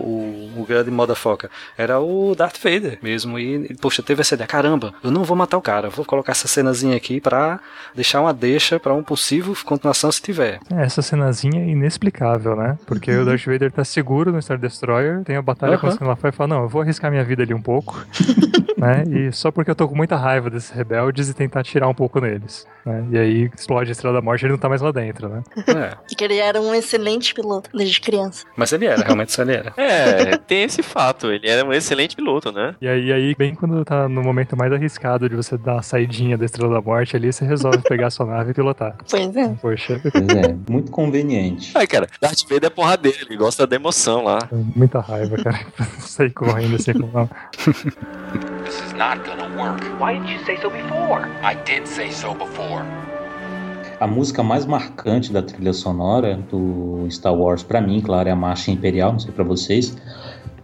o 0.58 0.66
grande 0.68 0.90
foca, 1.16 1.52
era 1.78 2.00
o 2.00 2.34
Darth 2.36 2.58
Vader 2.58 2.98
mesmo. 3.04 3.38
E, 3.38 3.76
poxa, 3.76 4.02
teve 4.02 4.22
essa 4.22 4.34
ideia, 4.34 4.48
caramba, 4.48 4.94
eu 5.04 5.12
não 5.12 5.24
vou 5.24 5.38
matar 5.38 5.58
o 5.58 5.62
cara, 5.62 5.88
vou 5.90 6.04
colocar 6.04 6.32
essa 6.32 6.48
cenazinha 6.48 6.98
aqui 6.98 7.22
pra 7.22 7.60
deixar 7.94 8.22
uma 8.22 8.34
deixa 8.34 8.80
pra 8.80 8.94
um 8.94 9.04
possível 9.04 9.56
continuação 9.64 10.12
se 10.12 10.22
tiver. 10.22 10.60
Essa 10.72 11.04
cenazinha 11.04 11.62
é 11.62 11.68
inexplicável, 11.68 12.56
né? 12.56 12.78
Porque 12.88 13.12
o 13.12 13.24
Darth 13.24 13.46
Vader 13.46 13.72
tá 13.72 13.84
seguro 13.84 14.15
no 14.24 14.42
Star 14.42 14.58
Destroyer, 14.58 15.24
tem 15.24 15.36
a 15.36 15.42
batalha 15.42 15.72
uhum. 15.72 15.78
acontecendo 15.78 16.08
lá 16.08 16.16
fora 16.16 16.34
e 16.34 16.36
fala, 16.36 16.48
não, 16.48 16.64
eu 16.64 16.70
vou 16.70 16.82
arriscar 16.82 17.12
minha 17.12 17.24
vida 17.24 17.44
ali 17.44 17.54
um 17.54 17.62
pouco, 17.62 18.06
né? 18.86 19.04
E 19.16 19.32
só 19.32 19.52
porque 19.52 19.72
eu 19.72 19.76
tô 19.76 19.88
com 19.88 19.96
muita 19.96 20.16
raiva 20.16 20.50
desses 20.50 20.70
rebeldes 20.70 21.30
e 21.30 21.34
tentar 21.34 21.64
tirar 21.64 21.88
um 21.88 21.94
pouco 21.94 22.20
neles. 22.20 22.68
Né? 22.86 23.08
E 23.12 23.18
aí 23.18 23.52
explode 23.56 23.90
a 23.90 23.92
Estrela 23.92 24.16
da 24.16 24.22
Morte 24.22 24.44
e 24.44 24.46
ele 24.46 24.54
não 24.54 24.60
tá 24.60 24.70
mais 24.70 24.82
lá 24.82 24.92
dentro, 24.92 25.28
né? 25.30 25.42
É. 25.68 25.96
que 26.16 26.24
ele 26.24 26.38
era 26.38 26.62
um 26.62 26.74
excelente 26.74 27.34
piloto 27.34 27.70
desde 27.74 28.00
criança. 28.00 28.46
Mas 28.56 28.72
ele 28.72 28.86
era, 28.86 29.04
realmente 29.04 29.40
ele 29.40 29.54
era. 29.54 29.74
É, 29.86 30.38
tem 30.38 30.64
esse 30.64 30.82
fato, 30.82 31.32
ele 31.32 31.48
era 31.48 31.66
um 31.66 31.72
excelente 31.72 32.16
piloto, 32.16 32.52
né? 32.52 32.76
E 32.82 32.88
aí, 32.88 33.12
aí, 33.14 33.36
bem 33.36 33.54
quando 33.54 33.84
tá 33.86 34.10
no 34.10 34.22
momento 34.22 34.58
mais 34.58 34.72
arriscado 34.72 35.30
de 35.30 35.36
você 35.36 35.58
dar 35.58 35.80
a 35.80 35.82
saidinha 35.82 36.38
da 36.38 36.46
Estrela 36.46 36.74
da 36.74 36.82
Morte 36.82 37.16
ali, 37.16 37.32
você 37.32 37.46
resolve 37.46 37.80
pegar 37.80 38.08
a 38.08 38.10
sua 38.10 38.26
nave 38.26 38.52
e 38.52 38.54
pilotar. 38.54 38.96
Pois 39.10 39.36
é. 39.36 39.50
Poxa. 39.62 40.02
Pois 40.02 40.28
é, 40.30 40.56
muito 40.70 40.92
conveniente. 40.92 41.72
Ai, 41.76 41.88
cara, 41.88 42.08
Darth 42.20 42.44
Vader 42.50 42.66
é 42.66 42.70
porradeiro, 42.70 43.18
ele 43.22 43.38
gosta 43.38 43.68
da 43.68 43.76
emoção 43.76 44.24
lá. 44.24 44.40
Muita 44.76 45.00
raiva, 45.00 45.38
cara. 45.38 45.66
Sair 46.00 46.32
correndo 46.32 46.76
assim 46.76 46.94
com 46.94 47.08
This 48.76 48.88
is 48.88 48.94
not 48.94 49.24
gonna 49.24 49.48
work. 49.56 49.82
Why 50.02 50.16
didn't 50.16 50.28
you 50.28 50.46
say 50.46 50.58
so 50.58 50.70
before? 50.70 51.30
I 51.42 51.56
did 51.64 51.88
say 51.88 52.12
so 52.12 52.34
before. 52.34 52.84
A 54.02 54.06
música 54.06 54.44
mais 54.44 54.66
marcante 54.66 55.32
da 55.32 55.42
trilha 55.42 55.72
sonora 55.72 56.36
do 56.52 57.08
Star 57.10 57.34
Wars, 57.34 57.64
para 57.64 57.80
mim, 57.80 58.02
claro, 58.02 58.28
é 58.28 58.34
a 58.34 58.36
Marcha 58.36 58.72
Imperial, 58.72 59.14
não 59.14 59.20
sei 59.20 59.32
para 59.32 59.46
vocês, 59.46 59.96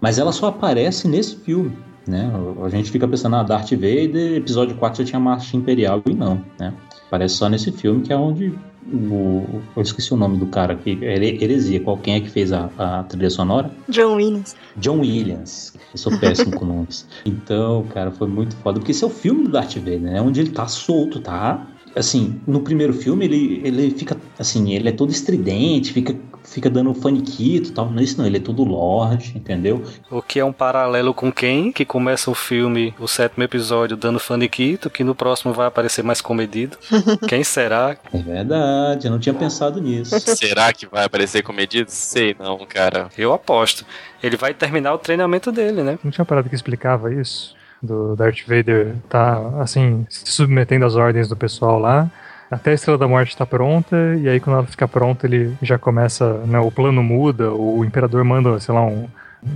mas 0.02 0.20
ela 0.20 0.34
só 0.34 0.48
aparece 0.48 1.08
nesse 1.08 1.38
filme. 1.38 1.72
Né? 2.08 2.32
A 2.64 2.70
gente 2.70 2.92
fica 2.92 3.08
pensando, 3.08 3.36
ah, 3.36 3.44
Darth 3.44 3.72
Vader, 3.72 4.36
episódio 4.38 4.76
4 4.76 5.04
já 5.04 5.10
tinha 5.10 5.20
Marcha 5.20 5.56
Imperial, 5.56 6.02
e 6.06 6.14
não, 6.14 6.44
né? 6.60 6.74
Aparece 7.08 7.36
só 7.36 7.48
nesse 7.48 7.72
filme, 7.72 8.02
que 8.02 8.12
é 8.12 8.18
onde 8.18 8.54
o, 8.92 9.62
eu 9.76 9.82
esqueci 9.82 10.14
o 10.14 10.18
nome 10.18 10.38
do 10.38 10.48
cara 10.48 10.74
aqui, 10.74 10.98
é 11.02 11.16
Heresia, 11.16 11.80
qual 11.80 11.98
quem 11.98 12.16
é 12.16 12.20
que 12.20 12.30
fez 12.30 12.52
a, 12.52 12.70
a 12.78 13.04
trilha 13.04 13.30
sonora? 13.30 13.70
John 13.90 14.16
Williams. 14.16 14.56
John 14.78 15.00
Williams. 15.00 15.74
Eu 15.94 15.98
sou 15.98 16.18
péssimo 16.18 16.56
com 16.58 16.66
nomes. 16.66 17.08
Então, 17.26 17.86
cara, 17.94 18.12
foi 18.12 18.28
muito 18.28 18.56
foda, 18.58 18.80
porque 18.80 18.92
esse 18.92 19.04
é 19.04 19.08
o 19.08 19.10
filme 19.10 19.44
do 19.44 19.52
Darth 19.52 19.76
Vader, 19.76 20.00
né? 20.00 20.22
Onde 20.22 20.40
ele 20.40 20.50
tá 20.50 20.68
solto, 20.68 21.20
tá? 21.20 21.68
Assim, 21.96 22.40
no 22.48 22.62
primeiro 22.62 22.94
filme 22.94 23.26
ele, 23.26 23.62
ele 23.64 23.92
fica, 23.92 24.18
assim, 24.40 24.74
ele 24.74 24.90
é 24.90 24.92
todo 24.92 25.12
estridente, 25.12 25.92
fica 25.92 26.16
fica 26.44 26.70
dando 26.70 26.94
faniquito 26.94 27.70
e 27.70 27.72
tal. 27.72 27.90
Não 27.90 28.00
é 28.00 28.04
isso 28.04 28.18
não, 28.18 28.26
ele 28.26 28.38
é 28.38 28.40
todo 28.40 28.64
Lorde, 28.64 29.34
entendeu? 29.36 29.84
O 30.10 30.22
que 30.22 30.40
é 30.40 30.46
um 30.46 30.52
paralelo 30.52 31.14
com 31.14 31.32
quem? 31.32 31.72
Que 31.72 31.86
começa 31.86 32.30
o 32.30 32.36
filme, 32.36 32.94
o 33.00 33.08
sétimo 33.08 33.44
episódio, 33.44 33.96
dando 33.96 34.20
faniquito, 34.20 34.90
que 34.90 35.04
no 35.04 35.16
próximo 35.16 35.54
vai 35.54 35.68
aparecer 35.68 36.04
mais 36.04 36.22
comedido. 36.22 36.78
quem 37.28 37.44
será? 37.44 37.98
É 38.14 38.18
verdade, 38.18 39.08
eu 39.08 39.12
não 39.12 39.20
tinha 39.20 39.34
pensado 39.34 39.82
nisso. 39.82 40.20
será 40.36 40.74
que 40.74 40.86
vai 40.86 41.06
aparecer 41.06 41.44
comedido? 41.44 41.90
Sei 41.90 42.36
não, 42.38 42.58
cara. 42.66 43.10
Eu 43.18 43.34
aposto. 43.34 43.86
Ele 44.22 44.38
vai 44.38 44.54
terminar 44.54 44.94
o 44.94 44.98
treinamento 44.98 45.52
dele, 45.52 45.84
né? 45.84 45.98
Não 46.04 46.12
tinha 46.12 46.26
parado 46.26 46.50
que 46.50 46.56
explicava 46.56 47.14
isso? 47.14 47.56
Do 47.82 48.16
Darth 48.16 48.42
Vader 48.48 48.96
tá, 49.10 49.40
assim, 49.60 50.06
se 50.10 50.32
submetendo 50.32 50.86
às 50.86 50.96
ordens 50.96 51.28
do 51.28 51.36
pessoal 51.36 51.80
lá 51.80 52.10
até 52.52 52.72
a 52.72 52.74
Estrela 52.74 52.98
da 52.98 53.08
Morte 53.08 53.30
está 53.30 53.46
pronta, 53.46 53.96
e 54.20 54.28
aí 54.28 54.38
quando 54.42 54.58
ela 54.58 54.68
fica 54.68 54.86
pronta, 54.86 55.26
ele 55.26 55.56
já 55.62 55.80
começa, 55.80 56.34
né, 56.46 56.60
o 56.60 56.70
plano 56.70 57.02
muda, 57.02 57.50
o 57.54 57.86
Imperador 57.86 58.26
manda, 58.26 58.60
sei 58.60 58.76
lá, 58.76 58.82
um, 58.82 59.08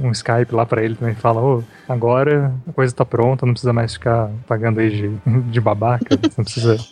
um 0.01 0.11
Skype 0.11 0.55
lá 0.55 0.65
para 0.65 0.81
ele 0.81 0.95
também 0.95 1.13
fala, 1.13 1.41
ô, 1.41 1.59
oh, 1.59 1.91
agora 1.91 2.53
a 2.65 2.71
coisa 2.71 2.93
está 2.93 3.03
pronta, 3.03 3.45
não 3.45 3.51
precisa 3.51 3.73
mais 3.73 3.95
ficar 3.95 4.29
pagando 4.47 4.79
aí 4.79 4.89
de, 4.89 5.09
de 5.51 5.59
babaca, 5.59 6.17
não 6.37 6.43
precisa... 6.45 6.77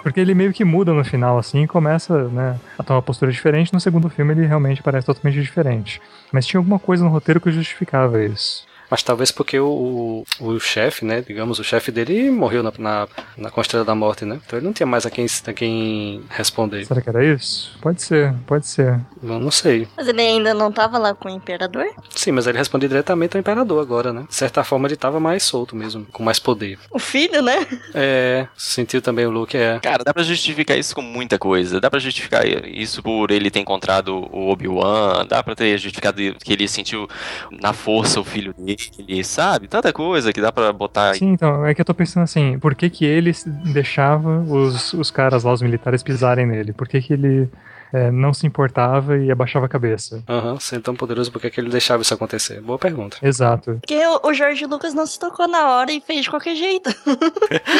Porque 0.00 0.18
ele 0.18 0.34
meio 0.34 0.52
que 0.52 0.64
muda 0.64 0.92
no 0.92 1.04
final, 1.04 1.38
assim, 1.38 1.62
e 1.62 1.68
começa, 1.68 2.28
né, 2.28 2.56
a 2.76 2.82
tomar 2.82 2.96
uma 2.96 3.02
postura 3.02 3.30
diferente. 3.30 3.72
No 3.72 3.78
segundo 3.78 4.10
filme 4.10 4.32
ele 4.32 4.44
realmente 4.44 4.82
parece 4.82 5.06
totalmente 5.06 5.40
diferente. 5.40 6.02
Mas 6.32 6.44
tinha 6.44 6.58
alguma 6.58 6.80
coisa 6.80 7.04
no 7.04 7.10
roteiro 7.10 7.40
que 7.40 7.52
justificava 7.52 8.20
isso. 8.20 8.66
Mas 8.92 9.02
talvez 9.02 9.32
porque 9.32 9.58
o, 9.58 10.26
o, 10.38 10.46
o 10.46 10.60
chefe, 10.60 11.02
né? 11.02 11.24
Digamos, 11.26 11.58
o 11.58 11.64
chefe 11.64 11.90
dele 11.90 12.30
morreu 12.30 12.62
na, 12.62 12.70
na, 12.78 13.08
na 13.38 13.50
Constrela 13.50 13.86
da 13.86 13.94
Morte, 13.94 14.26
né? 14.26 14.38
Então 14.44 14.58
ele 14.58 14.66
não 14.66 14.72
tinha 14.74 14.86
mais 14.86 15.06
a 15.06 15.10
quem, 15.10 15.24
a 15.46 15.52
quem 15.54 16.22
responder. 16.28 16.84
Será 16.84 17.00
que 17.00 17.08
era 17.08 17.24
isso? 17.24 17.74
Pode 17.80 18.02
ser, 18.02 18.34
pode 18.46 18.66
ser. 18.66 19.00
Eu 19.22 19.40
não 19.40 19.50
sei. 19.50 19.88
Mas 19.96 20.06
ele 20.08 20.20
ainda 20.20 20.52
não 20.52 20.70
tava 20.70 20.98
lá 20.98 21.14
com 21.14 21.26
o 21.26 21.30
Imperador? 21.30 21.86
Sim, 22.10 22.32
mas 22.32 22.46
ele 22.46 22.58
respondia 22.58 22.86
diretamente 22.86 23.34
ao 23.34 23.40
Imperador 23.40 23.80
agora, 23.80 24.12
né? 24.12 24.26
De 24.28 24.34
certa 24.34 24.62
forma 24.62 24.86
ele 24.86 24.96
tava 24.96 25.18
mais 25.18 25.42
solto 25.42 25.74
mesmo, 25.74 26.04
com 26.12 26.22
mais 26.22 26.38
poder. 26.38 26.78
O 26.90 26.98
filho, 26.98 27.40
né? 27.40 27.66
É, 27.94 28.46
sentiu 28.54 29.00
também 29.00 29.24
o 29.24 29.30
Luke, 29.30 29.56
é. 29.56 29.80
Cara, 29.80 30.04
dá 30.04 30.12
pra 30.12 30.22
justificar 30.22 30.76
isso 30.76 30.94
com 30.94 31.00
muita 31.00 31.38
coisa. 31.38 31.80
Dá 31.80 31.90
pra 31.90 31.98
justificar 31.98 32.44
isso 32.68 33.02
por 33.02 33.30
ele 33.30 33.50
ter 33.50 33.60
encontrado 33.60 34.28
o 34.30 34.50
Obi-Wan, 34.50 35.24
dá 35.26 35.42
pra 35.42 35.54
ter 35.54 35.78
justificado 35.78 36.18
que 36.44 36.52
ele 36.52 36.68
sentiu 36.68 37.08
na 37.50 37.72
força 37.72 38.20
o 38.20 38.24
filho 38.24 38.52
dele 38.52 38.81
ele, 38.98 39.22
sabe? 39.24 39.68
Tanta 39.68 39.92
coisa 39.92 40.32
que 40.32 40.40
dá 40.40 40.50
para 40.50 40.72
botar. 40.72 41.14
Sim, 41.14 41.32
então, 41.32 41.64
é 41.66 41.74
que 41.74 41.80
eu 41.80 41.84
tô 41.84 41.94
pensando 41.94 42.24
assim, 42.24 42.58
por 42.58 42.74
que 42.74 42.88
que 42.90 43.04
ele 43.04 43.32
deixava 43.72 44.40
os, 44.40 44.92
os 44.92 45.10
caras 45.10 45.44
lá, 45.44 45.52
os 45.52 45.62
militares, 45.62 46.02
pisarem 46.02 46.46
nele? 46.46 46.72
Por 46.72 46.88
que 46.88 47.00
que 47.00 47.12
ele 47.12 47.48
é, 47.92 48.10
não 48.10 48.32
se 48.32 48.46
importava 48.46 49.18
e 49.18 49.30
abaixava 49.30 49.66
a 49.66 49.68
cabeça. 49.68 50.22
Aham, 50.28 50.52
uhum, 50.52 50.60
sendo 50.60 50.82
tão 50.82 50.94
poderoso, 50.94 51.30
por 51.30 51.40
que 51.40 51.60
ele 51.60 51.68
deixava 51.68 52.02
isso 52.02 52.14
acontecer? 52.14 52.60
Boa 52.60 52.78
pergunta. 52.78 53.18
Exato. 53.22 53.78
Porque 53.80 54.00
o 54.22 54.32
Jorge 54.32 54.64
Lucas 54.66 54.94
não 54.94 55.06
se 55.06 55.18
tocou 55.18 55.46
na 55.46 55.68
hora 55.68 55.92
e 55.92 56.00
fez 56.00 56.22
de 56.22 56.30
qualquer 56.30 56.54
jeito. 56.54 56.90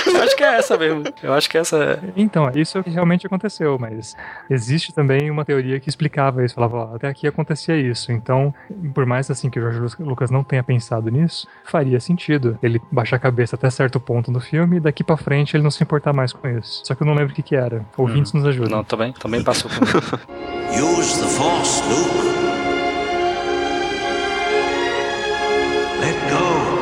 Eu 0.07 0.23
acho 0.23 0.37
que 0.37 0.45
é 0.45 0.59
essa 0.59 0.77
mesmo. 0.77 1.05
Eu 1.23 1.33
acho 1.33 1.49
que 1.49 1.59
essa 1.59 1.77
é. 1.77 2.01
Então, 2.17 2.51
isso 2.55 2.77
é 2.77 2.81
o 2.81 2.85
que 2.85 2.91
realmente 2.91 3.27
aconteceu, 3.27 3.79
mas 3.79 4.15
existe 4.51 4.93
também 4.93 5.31
uma 5.31 5.45
teoria 5.45 5.81
que 5.81 5.89
explicava 5.89 6.45
isso. 6.45 6.55
Falava, 6.55 6.77
ó, 6.77 6.97
até 6.97 7.09
aqui 7.09 7.27
acontecia 7.27 7.77
isso. 7.77 8.13
Então, 8.13 8.55
por 8.95 9.07
mais 9.07 9.31
assim 9.31 9.49
que 9.49 9.59
o 9.59 9.63
Jorge 9.63 10.03
Lucas 10.03 10.31
não 10.31 10.45
tenha 10.45 10.63
pensado 10.63 11.11
nisso, 11.11 11.47
faria 11.65 11.99
sentido 12.01 12.59
ele 12.63 12.81
baixar 12.91 13.17
a 13.17 13.19
cabeça 13.19 13.57
até 13.57 13.71
certo 13.71 13.99
ponto 13.99 14.31
no 14.31 14.41
filme 14.41 14.77
e 14.77 14.81
daqui 14.81 15.03
para 15.03 15.17
frente 15.17 15.57
ele 15.57 15.63
não 15.63 15.71
se 15.71 15.83
importar 15.83 16.13
mais 16.13 16.33
com 16.33 16.49
isso. 16.49 16.83
Só 16.85 16.95
que 16.95 17.03
eu 17.03 17.07
não 17.07 17.15
lembro 17.15 17.33
o 17.33 17.35
que 17.35 17.43
que 17.43 17.57
era. 17.57 17.85
Ouvintes 17.97 18.35
hum. 18.35 18.39
nos 18.39 18.47
ajudam. 18.49 18.79
Não, 18.79 18.85
também, 18.85 19.13
também 19.13 19.43
passou 19.43 19.71
por 19.71 19.87
Use 20.73 21.21
the 21.21 21.29
Force, 21.29 21.83
Luke. 21.89 22.33
Let 26.01 26.17
go. 26.31 26.73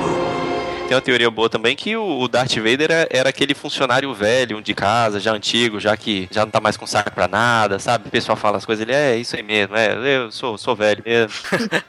Tem 0.89 0.97
uma 0.97 1.01
teoria 1.01 1.31
boa 1.31 1.49
também 1.49 1.77
que 1.77 1.97
o 1.97 2.27
Darth 2.27 2.57
Vader 2.57 2.91
era, 2.91 3.09
era 3.11 3.29
aquele 3.29 3.55
funcionário 3.55 4.13
velho 4.13 4.61
de 4.61 4.75
casa, 4.75 5.21
já 5.21 5.33
antigo, 5.33 5.79
já 5.79 5.97
que 5.97 6.29
já 6.33 6.45
não 6.45 6.51
tá 6.51 6.61
mais 6.61 6.77
com 6.77 6.85
saco 6.85 7.13
pra 7.13 7.29
nada, 7.29 7.79
sabe? 7.79 8.09
O 8.09 8.11
pessoal 8.11 8.37
fala 8.37 8.57
as 8.57 8.65
coisas, 8.65 8.83
ele 8.83 8.93
é 8.93 9.17
isso 9.17 9.37
aí 9.37 9.43
mesmo, 9.43 9.77
é, 9.77 10.17
eu 10.17 10.33
sou, 10.33 10.59
sou 10.59 10.75
velho 10.75 11.01
mesmo. 11.07 11.33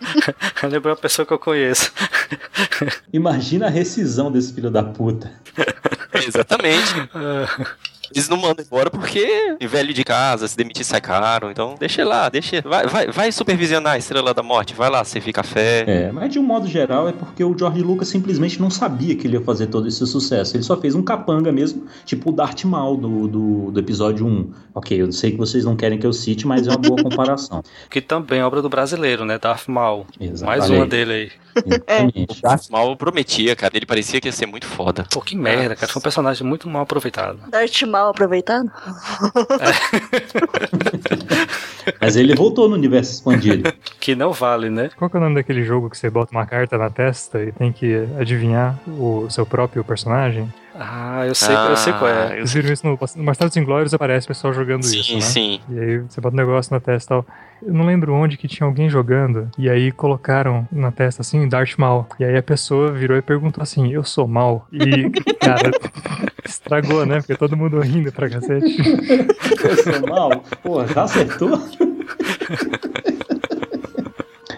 Lembrou 0.69 0.93
a 0.93 0.97
pessoa 0.97 1.25
que 1.25 1.33
eu 1.33 1.39
conheço. 1.39 1.91
Imagina 3.11 3.65
a 3.65 3.69
rescisão 3.71 4.31
desse 4.31 4.53
filho 4.53 4.69
da 4.69 4.83
puta. 4.83 5.31
exatamente. 6.13 6.93
Eles 8.13 8.29
não 8.29 8.37
mandam 8.37 8.63
embora 8.65 8.89
porque 8.89 9.57
velho 9.71 9.93
de 9.93 10.03
casa, 10.03 10.47
se 10.47 10.57
demitir 10.57 10.85
sai 10.85 11.01
caro. 11.01 11.49
Então, 11.49 11.75
deixa 11.79 12.05
lá, 12.05 12.29
deixa. 12.29 12.61
Vai, 12.61 12.85
vai, 12.87 13.07
vai 13.07 13.31
supervisionar 13.31 13.93
a 13.93 13.97
Estrela 13.97 14.33
da 14.33 14.43
Morte, 14.43 14.73
vai 14.73 14.89
lá, 14.89 15.03
você 15.03 15.21
fica 15.21 15.41
fé. 15.43 15.83
É, 15.87 16.11
mas 16.11 16.31
de 16.31 16.39
um 16.39 16.43
modo 16.43 16.67
geral 16.67 17.07
é 17.07 17.13
porque 17.13 17.43
o 17.43 17.57
George 17.57 17.81
Lucas 17.81 18.09
simplesmente 18.09 18.61
não 18.61 18.69
sabia 18.69 19.15
que 19.15 19.25
ele 19.27 19.37
ia 19.37 19.41
fazer 19.41 19.67
todo 19.67 19.87
esse 19.87 20.05
sucesso. 20.05 20.55
Ele 20.55 20.63
só 20.63 20.75
fez 20.77 20.93
um 20.93 21.01
capanga 21.01 21.51
mesmo, 21.51 21.85
tipo 22.05 22.31
o 22.31 22.33
Darth 22.33 22.63
Maul 22.65 22.97
do, 22.97 23.27
do, 23.27 23.71
do 23.71 23.79
episódio 23.79 24.25
1. 24.25 24.53
Ok, 24.75 25.01
eu 25.01 25.11
sei 25.11 25.31
que 25.31 25.37
vocês 25.37 25.65
não 25.65 25.75
querem 25.75 25.97
que 25.97 26.05
eu 26.05 26.13
cite, 26.13 26.45
mas 26.45 26.67
é 26.67 26.71
uma 26.71 26.77
boa 26.77 27.01
comparação. 27.03 27.63
que 27.89 28.01
também 28.01 28.39
é 28.39 28.45
obra 28.45 28.61
do 28.61 28.69
brasileiro, 28.69 29.25
né? 29.25 29.37
Darth 29.37 29.67
Maul. 29.67 30.05
Exato. 30.19 30.45
Mais 30.45 30.69
uma 30.69 30.85
dele 30.85 31.13
aí. 31.13 31.31
Exatamente. 31.65 32.39
O 32.39 32.41
Darth 32.41 32.69
Maul 32.69 32.95
prometia, 32.95 33.55
cara. 33.55 33.75
Ele 33.75 33.85
parecia 33.85 34.19
que 34.21 34.27
ia 34.27 34.31
ser 34.31 34.45
muito 34.45 34.65
foda. 34.65 35.05
Pô, 35.11 35.21
que 35.21 35.35
merda, 35.35 35.75
cara. 35.75 35.91
Foi 35.91 35.99
um 35.99 36.03
personagem 36.03 36.45
muito 36.45 36.69
mal 36.69 36.83
aproveitado. 36.83 37.39
Darth 37.49 37.81
Maul 37.83 38.00
mal 38.01 38.09
aproveitado? 38.09 38.71
É. 39.59 39.71
Mas 42.01 42.15
ele 42.15 42.35
voltou 42.35 42.67
no 42.67 42.75
universo 42.75 43.13
expandido. 43.13 43.71
Que 43.99 44.15
não 44.15 44.31
vale, 44.31 44.69
né? 44.69 44.89
Qual 44.97 45.09
que 45.09 45.17
é 45.17 45.19
o 45.19 45.23
nome 45.23 45.35
daquele 45.35 45.63
jogo 45.63 45.89
que 45.89 45.97
você 45.97 46.09
bota 46.09 46.31
uma 46.31 46.45
carta 46.45 46.77
na 46.77 46.89
testa 46.89 47.41
e 47.41 47.51
tem 47.51 47.71
que 47.71 48.07
adivinhar 48.19 48.77
o 48.87 49.29
seu 49.29 49.45
próprio 49.45 49.83
personagem? 49.83 50.51
Ah, 50.73 51.27
eu 51.27 51.35
sei, 51.35 51.53
eu 51.53 51.75
sei 51.75 51.91
qual 51.93 52.09
é. 52.09 52.35
Vocês 52.37 52.53
viram 52.53 52.71
isso 52.73 52.87
no, 52.87 52.97
no 53.17 53.23
Bastardos 53.25 53.57
Inglórios, 53.57 53.93
aparece 53.93 54.25
o 54.25 54.29
pessoal 54.29 54.53
jogando 54.53 54.83
Sim, 54.83 54.99
isso, 54.99 55.13
né? 55.15 55.21
sim. 55.21 55.59
E 55.69 55.77
aí 55.79 55.97
você 55.99 56.21
bota 56.21 56.33
um 56.33 56.37
negócio 56.37 56.73
na 56.73 56.79
testa 56.79 57.13
e 57.13 57.17
tal. 57.17 57.25
Eu 57.61 57.73
não 57.73 57.85
lembro 57.85 58.13
onde 58.13 58.37
que 58.37 58.47
tinha 58.47 58.65
alguém 58.65 58.89
jogando. 58.89 59.49
E 59.57 59.69
aí 59.69 59.91
colocaram 59.91 60.65
na 60.71 60.89
testa 60.91 61.21
assim, 61.21 61.47
Darth 61.49 61.77
Mal. 61.77 62.07
E 62.19 62.23
aí 62.23 62.37
a 62.37 62.41
pessoa 62.43 62.91
virou 62.91 63.17
e 63.17 63.21
perguntou 63.21 63.61
assim, 63.61 63.91
eu 63.91 64.03
sou 64.03 64.27
mal. 64.27 64.65
E, 64.71 65.09
cara, 65.41 65.71
estragou, 66.45 67.05
né? 67.05 67.17
Porque 67.19 67.35
todo 67.35 67.57
mundo 67.57 67.79
rindo 67.81 68.11
pra 68.11 68.29
cacete. 68.29 68.77
Eu 69.63 69.75
sou 69.77 70.07
mal? 70.07 70.43
Pô, 70.63 70.85
já 70.87 71.03
acertou? 71.03 71.51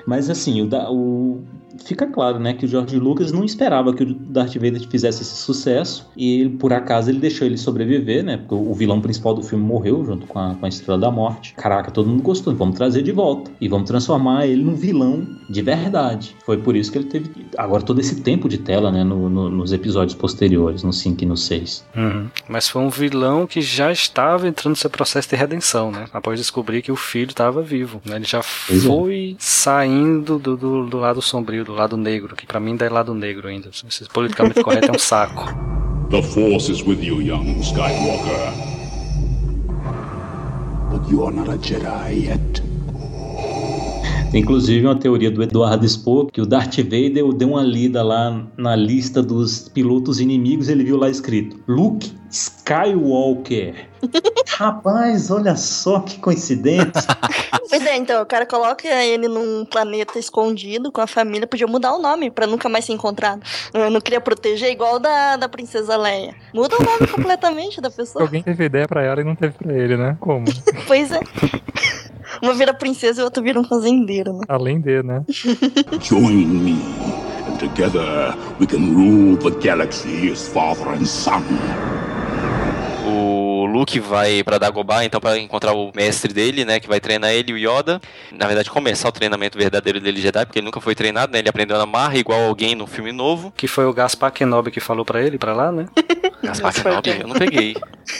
Mas 0.05 0.29
assim, 0.29 0.61
o, 0.61 0.67
da- 0.67 0.89
o- 0.91 1.43
fica 1.85 2.07
claro, 2.07 2.39
né, 2.39 2.53
que 2.53 2.65
o 2.65 2.67
George 2.67 2.97
Lucas 2.97 3.31
não 3.31 3.43
esperava 3.43 3.93
que 3.93 4.03
o 4.03 4.13
Darth 4.13 4.53
Vader 4.55 4.87
fizesse 4.89 5.21
esse 5.21 5.35
sucesso 5.35 6.09
e 6.15 6.41
ele, 6.41 6.49
por 6.51 6.71
acaso 6.73 7.09
ele 7.09 7.19
deixou 7.19 7.45
ele 7.45 7.57
sobreviver, 7.57 8.23
né? 8.23 8.37
Porque 8.37 8.55
o 8.55 8.73
vilão 8.73 8.99
principal 9.01 9.33
do 9.33 9.41
filme 9.43 9.63
morreu 9.63 10.03
junto 10.05 10.25
com 10.27 10.39
a, 10.39 10.55
com 10.55 10.65
a 10.65 10.69
Estrela 10.69 10.97
da 10.99 11.11
Morte. 11.11 11.53
Caraca, 11.55 11.91
todo 11.91 12.07
mundo 12.09 12.23
gostou, 12.23 12.53
vamos 12.55 12.75
trazer 12.77 13.01
de 13.01 13.11
volta 13.11 13.51
e 13.59 13.67
vamos 13.67 13.87
transformar 13.87 14.45
ele 14.47 14.63
num 14.63 14.75
vilão 14.75 15.25
de 15.49 15.61
verdade. 15.61 16.35
Foi 16.45 16.57
por 16.57 16.75
isso 16.75 16.91
que 16.91 16.97
ele 16.97 17.05
teve 17.05 17.29
agora 17.57 17.83
todo 17.83 17.99
esse 17.99 18.21
tempo 18.21 18.47
de 18.47 18.57
tela, 18.57 18.91
né, 18.91 19.03
no- 19.03 19.29
no- 19.29 19.49
nos 19.49 19.71
episódios 19.71 20.15
posteriores, 20.15 20.83
no 20.83 20.93
5 20.93 21.23
e 21.23 21.25
no 21.27 21.35
6. 21.37 21.85
Uhum. 21.95 22.27
Mas 22.47 22.67
foi 22.69 22.81
um 22.81 22.89
vilão 22.89 23.45
que 23.45 23.61
já 23.61 23.91
estava 23.91 24.47
entrando 24.47 24.71
no 24.71 24.75
seu 24.77 24.89
processo 24.89 25.29
de 25.29 25.35
redenção, 25.35 25.91
né? 25.91 26.05
Após 26.13 26.39
descobrir 26.39 26.81
que 26.81 26.91
o 26.91 26.95
filho 26.95 27.29
estava 27.31 27.61
vivo. 27.61 28.01
né? 28.05 28.15
Ele 28.15 28.25
já 28.25 28.41
Pois 28.67 28.83
é. 28.83 28.87
foi 28.87 29.35
saindo 29.39 30.37
do, 30.39 30.55
do, 30.57 30.85
do 30.87 30.97
lado 30.97 31.21
sombrio, 31.21 31.63
do 31.65 31.72
lado 31.73 31.97
negro, 31.97 32.35
que 32.35 32.45
pra 32.45 32.59
mim 32.59 32.71
ainda 32.71 32.85
é 32.85 32.89
lado 32.89 33.13
negro 33.13 33.47
ainda. 33.47 33.69
Esse 33.69 34.05
politicamente 34.05 34.63
correto 34.63 34.91
é 34.91 34.95
um 34.95 34.99
saco. 34.99 35.45
The 36.09 36.21
Force 36.21 36.71
is 36.71 36.83
with 36.83 37.01
you, 37.01 37.21
young 37.21 37.59
Skywalker. 37.63 38.53
But 40.91 41.09
you 41.09 41.25
are 41.25 41.31
not 41.31 41.49
a 41.49 41.57
Jedi 41.57 42.27
yet. 42.27 42.72
Tem 44.33 44.41
inclusive 44.41 44.83
uma 44.83 44.95
teoria 44.95 45.29
do 45.29 45.43
Eduardo 45.43 45.87
Spohr 45.87 46.25
que 46.25 46.41
o 46.41 46.45
Darth 46.47 46.77
Vader 46.77 47.31
deu 47.33 47.49
uma 47.49 47.61
lida 47.61 48.01
lá 48.01 48.43
na 48.57 48.75
lista 48.75 49.21
dos 49.21 49.69
pilotos 49.69 50.19
inimigos 50.19 50.69
ele 50.69 50.83
viu 50.83 50.97
lá 50.97 51.07
escrito 51.07 51.59
Luke 51.67 52.11
Skywalker. 52.31 53.89
Rapaz, 54.57 55.29
olha 55.29 55.55
só 55.55 55.99
que 55.99 56.17
coincidência. 56.17 57.03
Pois 57.69 57.87
é, 57.87 57.97
então, 57.97 58.21
o 58.21 58.25
cara 58.25 58.45
coloca 58.45 58.87
ele 58.87 59.27
num 59.27 59.65
planeta 59.65 60.19
escondido 60.19 60.91
com 60.91 61.01
a 61.01 61.07
família, 61.07 61.47
podia 61.47 61.65
mudar 61.65 61.95
o 61.95 61.99
nome 61.99 62.29
pra 62.29 62.45
nunca 62.45 62.69
mais 62.69 62.85
ser 62.85 62.93
encontrado. 62.93 63.41
Eu 63.73 63.89
não 63.89 63.99
queria 63.99 64.21
proteger 64.21 64.69
igual 64.69 64.99
da, 64.99 65.37
da 65.37 65.49
princesa 65.49 65.97
Leia. 65.97 66.35
Muda 66.53 66.75
o 66.79 66.83
nome 66.83 67.07
completamente 67.11 67.81
da 67.81 67.89
pessoa. 67.89 68.25
Alguém 68.25 68.43
teve 68.43 68.65
ideia 68.65 68.87
pra 68.87 69.01
ela 69.01 69.21
e 69.21 69.23
não 69.23 69.35
teve 69.35 69.55
pra 69.57 69.73
ele, 69.73 69.97
né? 69.97 70.15
Como? 70.19 70.45
Pois 70.85 71.11
é. 71.11 71.19
Uma 72.41 72.53
vira 72.53 72.73
princesa 72.73 73.21
e 73.21 73.23
o 73.23 73.25
outro 73.25 73.43
vira 73.43 73.59
um 73.59 73.63
fazendeiro, 73.63 74.33
né? 74.33 74.41
Além 74.47 74.81
de, 74.81 75.03
né? 75.03 75.23
Join 76.01 76.45
me, 76.45 76.77
and 77.47 77.57
together 77.57 78.35
we 78.59 78.65
can 78.65 78.93
rule 78.93 79.37
the 79.37 79.51
galaxy 79.65 80.31
as 80.31 80.47
father 80.47 80.87
and 80.89 81.05
son. 81.05 81.43
O 83.05 83.42
Luke 83.65 83.99
vai 83.99 84.43
pra 84.43 84.57
Dagobah, 84.57 85.03
então, 85.03 85.19
pra 85.19 85.37
encontrar 85.37 85.73
o 85.73 85.91
mestre 85.95 86.33
dele, 86.33 86.65
né? 86.65 86.79
Que 86.79 86.87
vai 86.87 86.99
treinar 86.99 87.31
ele, 87.31 87.53
o 87.53 87.57
Yoda. 87.57 88.01
Na 88.31 88.47
verdade, 88.47 88.69
começar 88.69 89.09
o 89.09 89.11
treinamento 89.11 89.57
verdadeiro 89.57 89.99
dele 89.99 90.21
Jedi, 90.21 90.45
porque 90.45 90.59
ele 90.59 90.65
nunca 90.65 90.81
foi 90.81 90.95
treinado, 90.95 91.31
né? 91.31 91.39
Ele 91.39 91.49
aprendeu 91.49 91.77
na 91.77 91.85
marra, 91.85 92.17
igual 92.17 92.41
alguém 92.41 92.75
no 92.75 92.87
filme 92.87 93.11
novo. 93.11 93.53
Que 93.55 93.67
foi 93.67 93.85
o 93.85 93.93
Gaspar 93.93 94.31
Kenobi 94.31 94.71
que 94.71 94.79
falou 94.79 95.05
pra 95.05 95.21
ele, 95.21 95.37
pra 95.37 95.53
lá, 95.53 95.71
né? 95.71 95.87
Gaspar 96.43 96.73
Kenobi, 96.73 97.21
eu 97.21 97.27
não 97.27 97.35
peguei. 97.35 97.75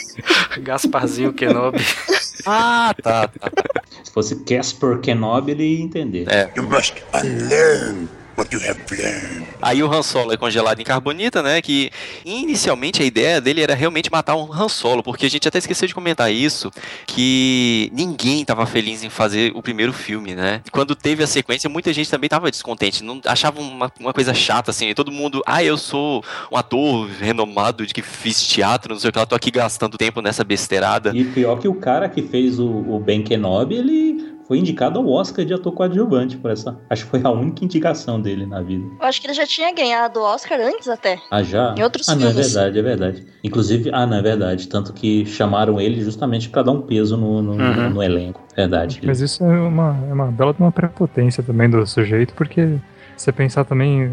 Gasparzinho 0.60 1.32
Kenobi. 1.32 1.84
Ah, 2.46 2.94
tá, 3.02 3.28
tá, 3.28 3.48
tá. 3.48 3.82
Se 4.02 4.12
fosse 4.12 4.36
Casper 4.44 4.98
Kenobi, 4.98 5.52
ele 5.52 5.64
ia 5.64 5.82
entender. 5.82 6.26
É. 6.28 6.50
You 6.54 6.64
must 6.64 7.02
unlearn 7.14 8.06
what 8.36 8.54
you 8.54 8.60
have 8.68 8.80
learned. 8.90 9.46
Aí 9.60 9.82
o 9.82 9.90
Han 9.90 10.02
Solo 10.02 10.32
é 10.32 10.36
congelado 10.36 10.80
em 10.80 10.84
carbonita, 10.84 11.42
né? 11.42 11.62
Que 11.62 11.90
inicialmente 12.24 13.02
a 13.02 13.04
ideia 13.04 13.40
dele 13.40 13.62
era 13.62 13.74
realmente 13.74 14.10
matar 14.10 14.36
um 14.36 14.52
Han 14.52 14.68
Solo, 14.68 15.02
porque 15.02 15.26
a 15.26 15.30
gente 15.30 15.48
até 15.48 15.58
esqueceu 15.58 15.88
de 15.88 15.94
comentar 15.94 16.32
isso, 16.32 16.70
que 17.06 17.90
ninguém 17.92 18.44
tava 18.44 18.66
feliz 18.66 19.02
em 19.02 19.10
fazer 19.10 19.52
o 19.54 19.62
primeiro 19.62 19.92
filme, 19.92 20.34
né? 20.34 20.60
Quando 20.70 20.94
teve 20.94 21.22
a 21.22 21.26
sequência, 21.26 21.70
muita 21.70 21.92
gente 21.92 22.10
também 22.10 22.28
tava 22.28 22.50
descontente, 22.50 23.02
não 23.02 23.20
achava 23.24 23.60
uma, 23.60 23.90
uma 23.98 24.12
coisa 24.12 24.34
chata, 24.34 24.70
assim, 24.70 24.92
todo 24.94 25.10
mundo, 25.10 25.42
ah, 25.46 25.62
eu 25.62 25.76
sou 25.76 26.22
um 26.50 26.56
ator 26.56 27.08
renomado 27.20 27.86
de 27.86 27.94
que 27.94 28.02
fiz 28.02 28.46
teatro, 28.46 28.92
não 28.92 29.00
sei 29.00 29.10
o 29.10 29.12
que, 29.12 29.18
lá, 29.18 29.26
tô 29.26 29.34
aqui 29.34 29.50
gastando 29.50 29.96
tempo 29.96 30.20
nessa 30.20 30.44
besteirada. 30.44 31.12
E 31.14 31.24
pior 31.24 31.58
que 31.58 31.68
o 31.68 31.74
cara 31.74 32.08
que 32.08 32.22
fez 32.22 32.58
o, 32.58 32.66
o 32.66 33.00
Ben 33.00 33.22
Kenobi, 33.22 33.76
ele 33.76 34.33
foi 34.46 34.58
indicado 34.58 34.98
ao 34.98 35.08
Oscar 35.08 35.44
de 35.44 35.54
ator 35.54 35.72
coadjuvante 35.72 36.36
por 36.36 36.50
essa. 36.50 36.78
Acho 36.90 37.04
que 37.04 37.10
foi 37.10 37.20
a 37.24 37.30
única 37.30 37.64
indicação 37.64 38.20
dele 38.20 38.44
na 38.46 38.60
vida. 38.60 38.84
Eu 39.00 39.06
acho 39.06 39.20
que 39.20 39.26
ele 39.26 39.34
já 39.34 39.46
tinha 39.46 39.72
ganhado 39.74 40.20
o 40.20 40.22
Oscar 40.22 40.60
antes 40.60 40.88
até. 40.88 41.18
Ah, 41.30 41.42
já? 41.42 41.74
Em 41.78 41.82
outros 41.82 42.08
ah, 42.08 42.14
não, 42.14 42.26
é 42.26 42.30
filmes. 42.30 42.52
verdade, 42.52 42.78
é 42.78 42.82
verdade. 42.82 43.26
Inclusive, 43.42 43.90
ah, 43.92 44.06
não, 44.06 44.16
é 44.18 44.22
verdade. 44.22 44.68
Tanto 44.68 44.92
que 44.92 45.24
chamaram 45.26 45.80
ele 45.80 46.00
justamente 46.02 46.48
pra 46.48 46.62
dar 46.62 46.72
um 46.72 46.82
peso 46.82 47.16
no, 47.16 47.40
no, 47.42 47.52
Uhum. 47.52 47.90
no 47.90 48.02
elenco. 48.02 48.42
Verdade. 48.54 49.00
Mas 49.02 49.20
isso 49.20 49.42
é 49.44 49.60
uma, 49.60 49.96
é 50.08 50.12
uma 50.12 50.26
bela 50.26 50.52
de 50.52 50.60
uma 50.60 50.70
prepotência 50.72 51.42
também 51.42 51.68
do 51.68 51.84
sujeito, 51.86 52.34
porque 52.34 52.78
você 53.16 53.32
pensar 53.32 53.64
também, 53.64 54.10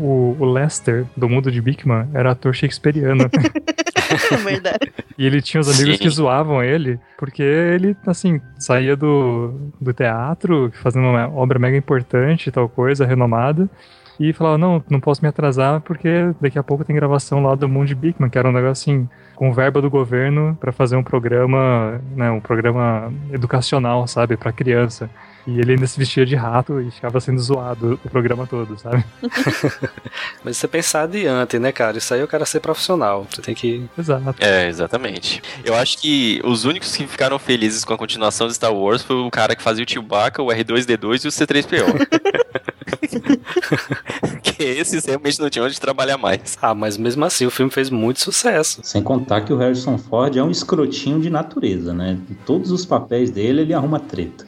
o, 0.00 0.36
o 0.38 0.44
Lester, 0.44 1.06
do 1.16 1.28
mundo 1.28 1.50
de 1.50 1.60
Bigman, 1.60 2.08
era 2.12 2.32
ator 2.32 2.54
shakespeariano. 2.54 3.24
É 4.32 4.36
verdade. 4.42 4.92
e 5.18 5.26
ele 5.26 5.40
tinha 5.40 5.60
os 5.60 5.68
amigos 5.68 5.96
Sim. 5.96 6.02
que 6.02 6.10
zoavam 6.10 6.62
ele, 6.62 6.98
porque 7.18 7.42
ele, 7.42 7.96
assim, 8.06 8.40
saía 8.58 8.96
do, 8.96 9.72
do 9.80 9.92
teatro, 9.92 10.70
fazendo 10.74 11.06
uma 11.06 11.28
obra 11.28 11.58
mega 11.58 11.76
importante, 11.76 12.50
tal 12.50 12.68
coisa, 12.68 13.06
renomada, 13.06 13.68
e 14.18 14.32
falava, 14.32 14.58
não, 14.58 14.82
não 14.88 15.00
posso 15.00 15.22
me 15.22 15.28
atrasar 15.28 15.80
porque 15.80 16.32
daqui 16.40 16.58
a 16.58 16.62
pouco 16.62 16.84
tem 16.84 16.94
gravação 16.94 17.42
lá 17.42 17.54
do 17.54 17.68
mundo 17.68 17.88
de 17.88 17.94
Bigman, 17.94 18.30
que 18.30 18.38
era 18.38 18.48
um 18.48 18.52
negócio 18.52 18.92
assim, 18.92 19.08
com 19.34 19.52
verba 19.52 19.80
do 19.82 19.90
governo 19.90 20.56
pra 20.60 20.72
fazer 20.72 20.96
um 20.96 21.02
programa, 21.02 22.00
né, 22.14 22.30
um 22.30 22.40
programa 22.40 23.12
educacional, 23.32 24.06
sabe, 24.06 24.36
pra 24.36 24.52
criança. 24.52 25.10
E 25.46 25.58
ele 25.60 25.72
ainda 25.72 25.86
se 25.86 25.98
vestia 25.98 26.24
de 26.24 26.34
rato 26.34 26.80
e 26.80 26.90
ficava 26.90 27.20
sendo 27.20 27.40
zoado 27.40 28.00
o 28.04 28.08
programa 28.08 28.46
todo, 28.46 28.78
sabe? 28.78 29.04
Mas 30.42 30.56
você 30.56 30.66
pensar 30.66 31.02
adiante, 31.02 31.58
né, 31.58 31.70
cara? 31.70 31.98
Isso 31.98 32.14
aí 32.14 32.20
é 32.20 32.24
o 32.24 32.28
cara 32.28 32.46
ser 32.46 32.60
profissional. 32.60 33.26
Você 33.30 33.42
tem 33.42 33.54
que. 33.54 33.84
Exato. 33.98 34.34
É, 34.40 34.68
exatamente. 34.68 35.42
Eu 35.64 35.74
acho 35.74 35.98
que 35.98 36.40
os 36.44 36.64
únicos 36.64 36.96
que 36.96 37.06
ficaram 37.06 37.38
felizes 37.38 37.84
com 37.84 37.92
a 37.92 37.98
continuação 37.98 38.46
de 38.46 38.54
Star 38.54 38.72
Wars 38.72 39.02
foi 39.02 39.16
o 39.16 39.30
cara 39.30 39.54
que 39.54 39.62
fazia 39.62 39.84
o 39.84 39.90
Chewbacca, 39.90 40.42
o 40.42 40.46
R2D2 40.46 41.24
e 41.24 41.28
o 41.28 41.30
C3PO. 41.30 42.54
que 44.42 44.62
esses 44.62 45.04
realmente 45.04 45.40
não 45.40 45.50
tinham 45.50 45.66
onde 45.66 45.80
trabalhar 45.80 46.18
mais. 46.18 46.56
Ah, 46.60 46.74
mas 46.74 46.96
mesmo 46.96 47.24
assim 47.24 47.46
o 47.46 47.50
filme 47.50 47.70
fez 47.70 47.90
muito 47.90 48.20
sucesso. 48.20 48.80
Sem 48.82 49.02
contar 49.02 49.42
que 49.42 49.52
o 49.52 49.56
Harrison 49.56 49.98
Ford 49.98 50.36
é 50.36 50.42
um 50.42 50.50
escrotinho 50.50 51.20
de 51.20 51.30
natureza, 51.30 51.92
né? 51.92 52.18
Em 52.30 52.34
todos 52.46 52.70
os 52.70 52.84
papéis 52.84 53.30
dele, 53.30 53.62
ele 53.62 53.74
arruma 53.74 53.98
treta. 54.00 54.46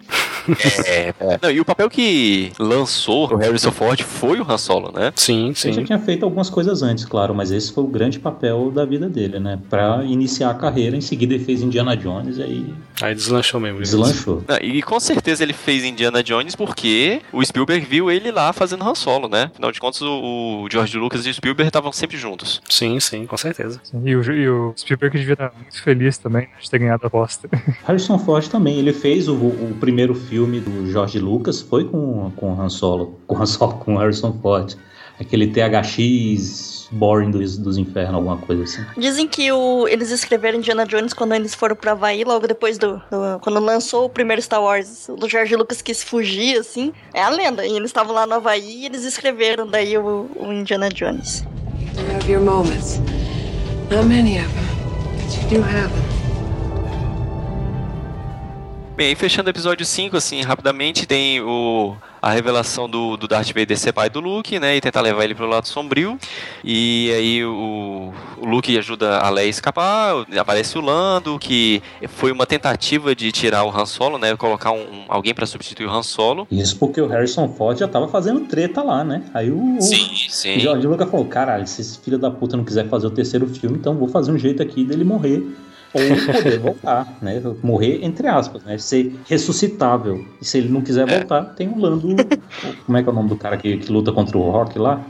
É, 0.86 1.14
é. 1.20 1.38
Não, 1.42 1.50
e 1.50 1.60
o 1.60 1.64
papel 1.64 1.88
que 1.90 2.52
lançou 2.58 3.32
o 3.32 3.36
Harrison 3.36 3.70
Ford 3.72 4.00
foi 4.02 4.40
o 4.40 4.50
Han 4.50 4.58
Solo, 4.58 4.92
né? 4.92 5.12
Sim, 5.16 5.46
Ele 5.46 5.54
já 5.54 5.72
sim. 5.72 5.84
tinha 5.84 5.98
feito 5.98 6.24
algumas 6.24 6.48
coisas 6.50 6.82
antes, 6.82 7.04
claro, 7.04 7.34
mas 7.34 7.50
esse 7.50 7.72
foi 7.72 7.84
o 7.84 7.86
grande 7.86 8.18
papel 8.18 8.70
da 8.70 8.84
vida 8.84 9.08
dele, 9.08 9.38
né? 9.38 9.58
Pra 9.68 10.02
iniciar 10.04 10.50
a 10.50 10.54
carreira, 10.54 10.96
em 10.96 11.00
seguida 11.00 11.34
ele 11.34 11.44
fez 11.44 11.62
Indiana 11.62 11.96
Jones 11.96 12.38
e 12.38 12.42
aí 12.42 12.74
Aí 13.02 13.14
deslanchou 13.14 13.60
mesmo. 13.60 13.80
deslanchou. 13.80 14.42
Não, 14.48 14.56
e 14.58 14.82
com 14.82 14.98
certeza 15.00 15.42
ele 15.42 15.52
fez 15.52 15.84
Indiana 15.84 16.22
Jones 16.22 16.54
porque 16.56 17.20
o 17.32 17.44
Spielberg 17.44 17.84
viu 17.86 18.10
ele 18.10 18.30
lá 18.30 18.52
fazendo 18.52 18.84
Han 18.88 18.94
Solo, 18.94 19.28
né? 19.28 19.50
Afinal 19.52 19.72
de 19.72 19.80
contas, 19.80 20.00
o, 20.02 20.62
o 20.64 20.68
George 20.70 20.96
Lucas 20.98 21.26
e 21.26 21.30
o 21.30 21.34
Spielberg 21.34 21.68
estavam 21.68 21.92
sempre 21.92 22.16
juntos. 22.16 22.62
Sim, 22.68 22.98
sim, 23.00 23.26
com 23.26 23.36
certeza. 23.36 23.80
Sim, 23.84 24.02
E 24.04 24.16
o, 24.16 24.22
e 24.32 24.48
o 24.48 24.72
Spielberg 24.76 25.18
devia 25.18 25.34
estar 25.34 25.52
muito 25.60 25.82
feliz 25.82 26.16
também 26.18 26.48
de 26.60 26.70
ter 26.70 26.78
ganhado 26.78 27.02
a 27.04 27.06
aposta. 27.08 27.48
Harrison 27.86 28.18
Ford 28.18 28.46
também, 28.48 28.78
ele 28.78 28.92
fez 28.92 29.28
o, 29.28 29.34
o 29.34 29.76
primeiro 29.78 30.14
filme 30.14 30.35
do 30.44 30.90
George 30.90 31.18
Lucas, 31.18 31.60
foi 31.60 31.84
com, 31.84 32.30
com 32.36 32.60
Han 32.60 32.68
Solo, 32.68 33.18
com 33.26 33.36
Han 33.40 33.46
Solo, 33.46 33.74
com 33.74 33.96
Harrison 33.96 34.32
Ford. 34.42 34.74
Aquele 35.18 35.46
THX 35.46 36.88
boring 36.92 37.30
dos, 37.30 37.56
dos 37.56 37.78
infernos, 37.78 38.16
alguma 38.16 38.36
coisa 38.36 38.64
assim. 38.64 38.84
Dizem 38.98 39.26
que 39.26 39.50
o, 39.50 39.88
eles 39.88 40.10
escreveram 40.10 40.58
Indiana 40.58 40.84
Jones 40.84 41.14
quando 41.14 41.32
eles 41.34 41.54
foram 41.54 41.74
pra 41.74 41.92
Havaí, 41.92 42.22
logo 42.22 42.46
depois 42.46 42.76
do, 42.76 42.96
do- 43.10 43.38
Quando 43.40 43.58
lançou 43.60 44.04
o 44.04 44.08
primeiro 44.10 44.42
Star 44.42 44.62
Wars. 44.62 45.08
O 45.08 45.26
George 45.26 45.56
Lucas 45.56 45.80
quis 45.80 46.04
fugir, 46.04 46.58
assim. 46.58 46.92
É 47.14 47.22
a 47.22 47.30
lenda. 47.30 47.66
E 47.66 47.72
eles 47.72 47.88
estavam 47.88 48.14
lá 48.14 48.26
no 48.26 48.34
Havaí 48.34 48.82
e 48.82 48.86
eles 48.86 49.04
escreveram 49.04 49.66
daí 49.66 49.96
o, 49.96 50.26
o 50.36 50.52
Indiana 50.52 50.90
Jones. 50.90 51.44
You 51.96 52.14
have 52.14 52.30
your 52.30 52.42
moments. 52.42 53.00
Not 53.90 54.04
many 54.06 54.38
of 54.38 54.48
them, 54.48 54.64
but 55.16 55.52
you 55.52 55.60
do 55.60 55.64
have 55.64 55.88
them. 55.88 56.15
Bem, 58.96 59.14
fechando 59.14 59.48
o 59.48 59.50
episódio 59.50 59.84
5, 59.84 60.16
assim, 60.16 60.40
rapidamente, 60.40 61.06
tem 61.06 61.38
o, 61.42 61.94
a 62.22 62.30
revelação 62.30 62.88
do, 62.88 63.14
do 63.18 63.28
Darth 63.28 63.48
Vader 63.48 63.76
ser 63.76 63.92
pai 63.92 64.08
do 64.08 64.20
Luke, 64.20 64.58
né? 64.58 64.74
E 64.74 64.80
tentar 64.80 65.02
levar 65.02 65.22
ele 65.24 65.34
pro 65.34 65.46
lado 65.46 65.68
sombrio. 65.68 66.18
E 66.64 67.12
aí 67.14 67.44
o, 67.44 68.10
o 68.38 68.46
Luke 68.46 68.76
ajuda 68.78 69.18
a 69.18 69.28
Leia 69.28 69.48
a 69.48 69.50
escapar. 69.50 70.24
Aparece 70.38 70.78
o 70.78 70.80
Lando, 70.80 71.38
que 71.38 71.82
foi 72.08 72.32
uma 72.32 72.46
tentativa 72.46 73.14
de 73.14 73.30
tirar 73.32 73.64
o 73.64 73.68
Han 73.70 73.84
Solo, 73.84 74.16
né? 74.16 74.34
Colocar 74.34 74.72
um, 74.72 74.80
um- 74.80 75.04
alguém 75.08 75.34
para 75.34 75.44
substituir 75.44 75.84
o 75.84 75.90
Han 75.90 76.02
Solo. 76.02 76.48
Isso 76.50 76.78
porque 76.78 76.98
o 76.98 77.06
Harrison 77.06 77.50
Ford 77.50 77.78
já 77.78 77.86
tava 77.86 78.08
fazendo 78.08 78.40
treta 78.46 78.82
lá, 78.82 79.04
né? 79.04 79.24
Aí 79.34 79.50
o, 79.50 79.76
Sim, 79.78 80.04
o 80.26 80.30
sim. 80.30 80.58
George 80.58 80.86
Lucas 80.86 81.10
falou: 81.10 81.26
caralho, 81.26 81.66
se 81.66 81.82
esse 81.82 81.98
filho 82.00 82.16
da 82.16 82.30
puta 82.30 82.56
não 82.56 82.64
quiser 82.64 82.88
fazer 82.88 83.06
o 83.08 83.10
terceiro 83.10 83.46
filme, 83.46 83.76
então 83.76 83.94
vou 83.94 84.08
fazer 84.08 84.32
um 84.32 84.38
jeito 84.38 84.62
aqui 84.62 84.84
dele 84.84 85.04
morrer. 85.04 85.44
Ou 85.96 86.34
poder 86.34 86.58
voltar, 86.58 87.16
né? 87.22 87.42
Morrer, 87.62 88.00
entre 88.04 88.26
aspas, 88.28 88.62
né? 88.64 88.76
Ser 88.78 89.14
ressuscitável. 89.28 90.24
E 90.40 90.44
se 90.44 90.58
ele 90.58 90.68
não 90.68 90.80
quiser 90.82 91.08
É. 91.08 91.18
voltar, 91.18 91.42
tem 91.54 91.68
o 91.68 91.78
Lando. 91.78 92.08
Como 92.84 92.98
é 92.98 93.02
que 93.02 93.08
é 93.08 93.12
o 93.12 93.14
nome 93.14 93.28
do 93.28 93.36
cara 93.36 93.56
que, 93.56 93.76
que 93.78 93.90
luta 93.90 94.12
contra 94.12 94.36
o 94.36 94.50
Rock 94.50 94.78
lá? 94.78 95.00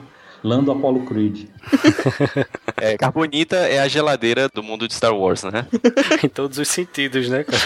Lando 0.45 0.71
Apollo 0.71 1.05
Creed. 1.07 1.47
É, 2.79 2.95
Carbonita 2.95 3.57
é 3.57 3.79
a 3.81 3.89
geladeira 3.89 4.51
do 4.55 4.63
mundo 4.63 4.87
de 4.87 4.93
Star 4.93 5.17
Wars, 5.17 5.43
né? 5.45 5.67
em 6.23 6.29
todos 6.29 6.59
os 6.59 6.69
sentidos, 6.69 7.27
né, 7.31 7.43
cara? 7.43 7.63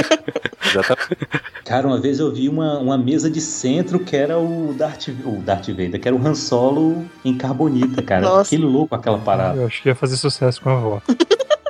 Exatamente. 0.64 1.28
Cara, 1.62 1.86
uma 1.86 2.00
vez 2.00 2.18
eu 2.18 2.32
vi 2.32 2.48
uma, 2.48 2.78
uma 2.78 2.96
mesa 2.96 3.30
de 3.30 3.38
centro 3.40 3.98
que 3.98 4.16
era 4.16 4.38
o 4.38 4.74
Darth, 4.76 5.08
o 5.26 5.42
Darth 5.42 5.68
Vader, 5.68 6.00
que 6.00 6.08
era 6.08 6.16
o 6.16 6.26
Han 6.26 6.34
Solo 6.34 7.04
em 7.22 7.36
carbonita, 7.36 8.00
cara. 8.02 8.22
Nossa. 8.22 8.48
Que 8.48 8.56
louco 8.56 8.94
aquela 8.94 9.18
parada. 9.18 9.60
Eu 9.60 9.66
acho 9.66 9.82
que 9.82 9.90
ia 9.90 9.94
fazer 9.94 10.16
sucesso 10.16 10.60
com 10.62 10.70
a 10.70 10.72
avó. 10.72 11.02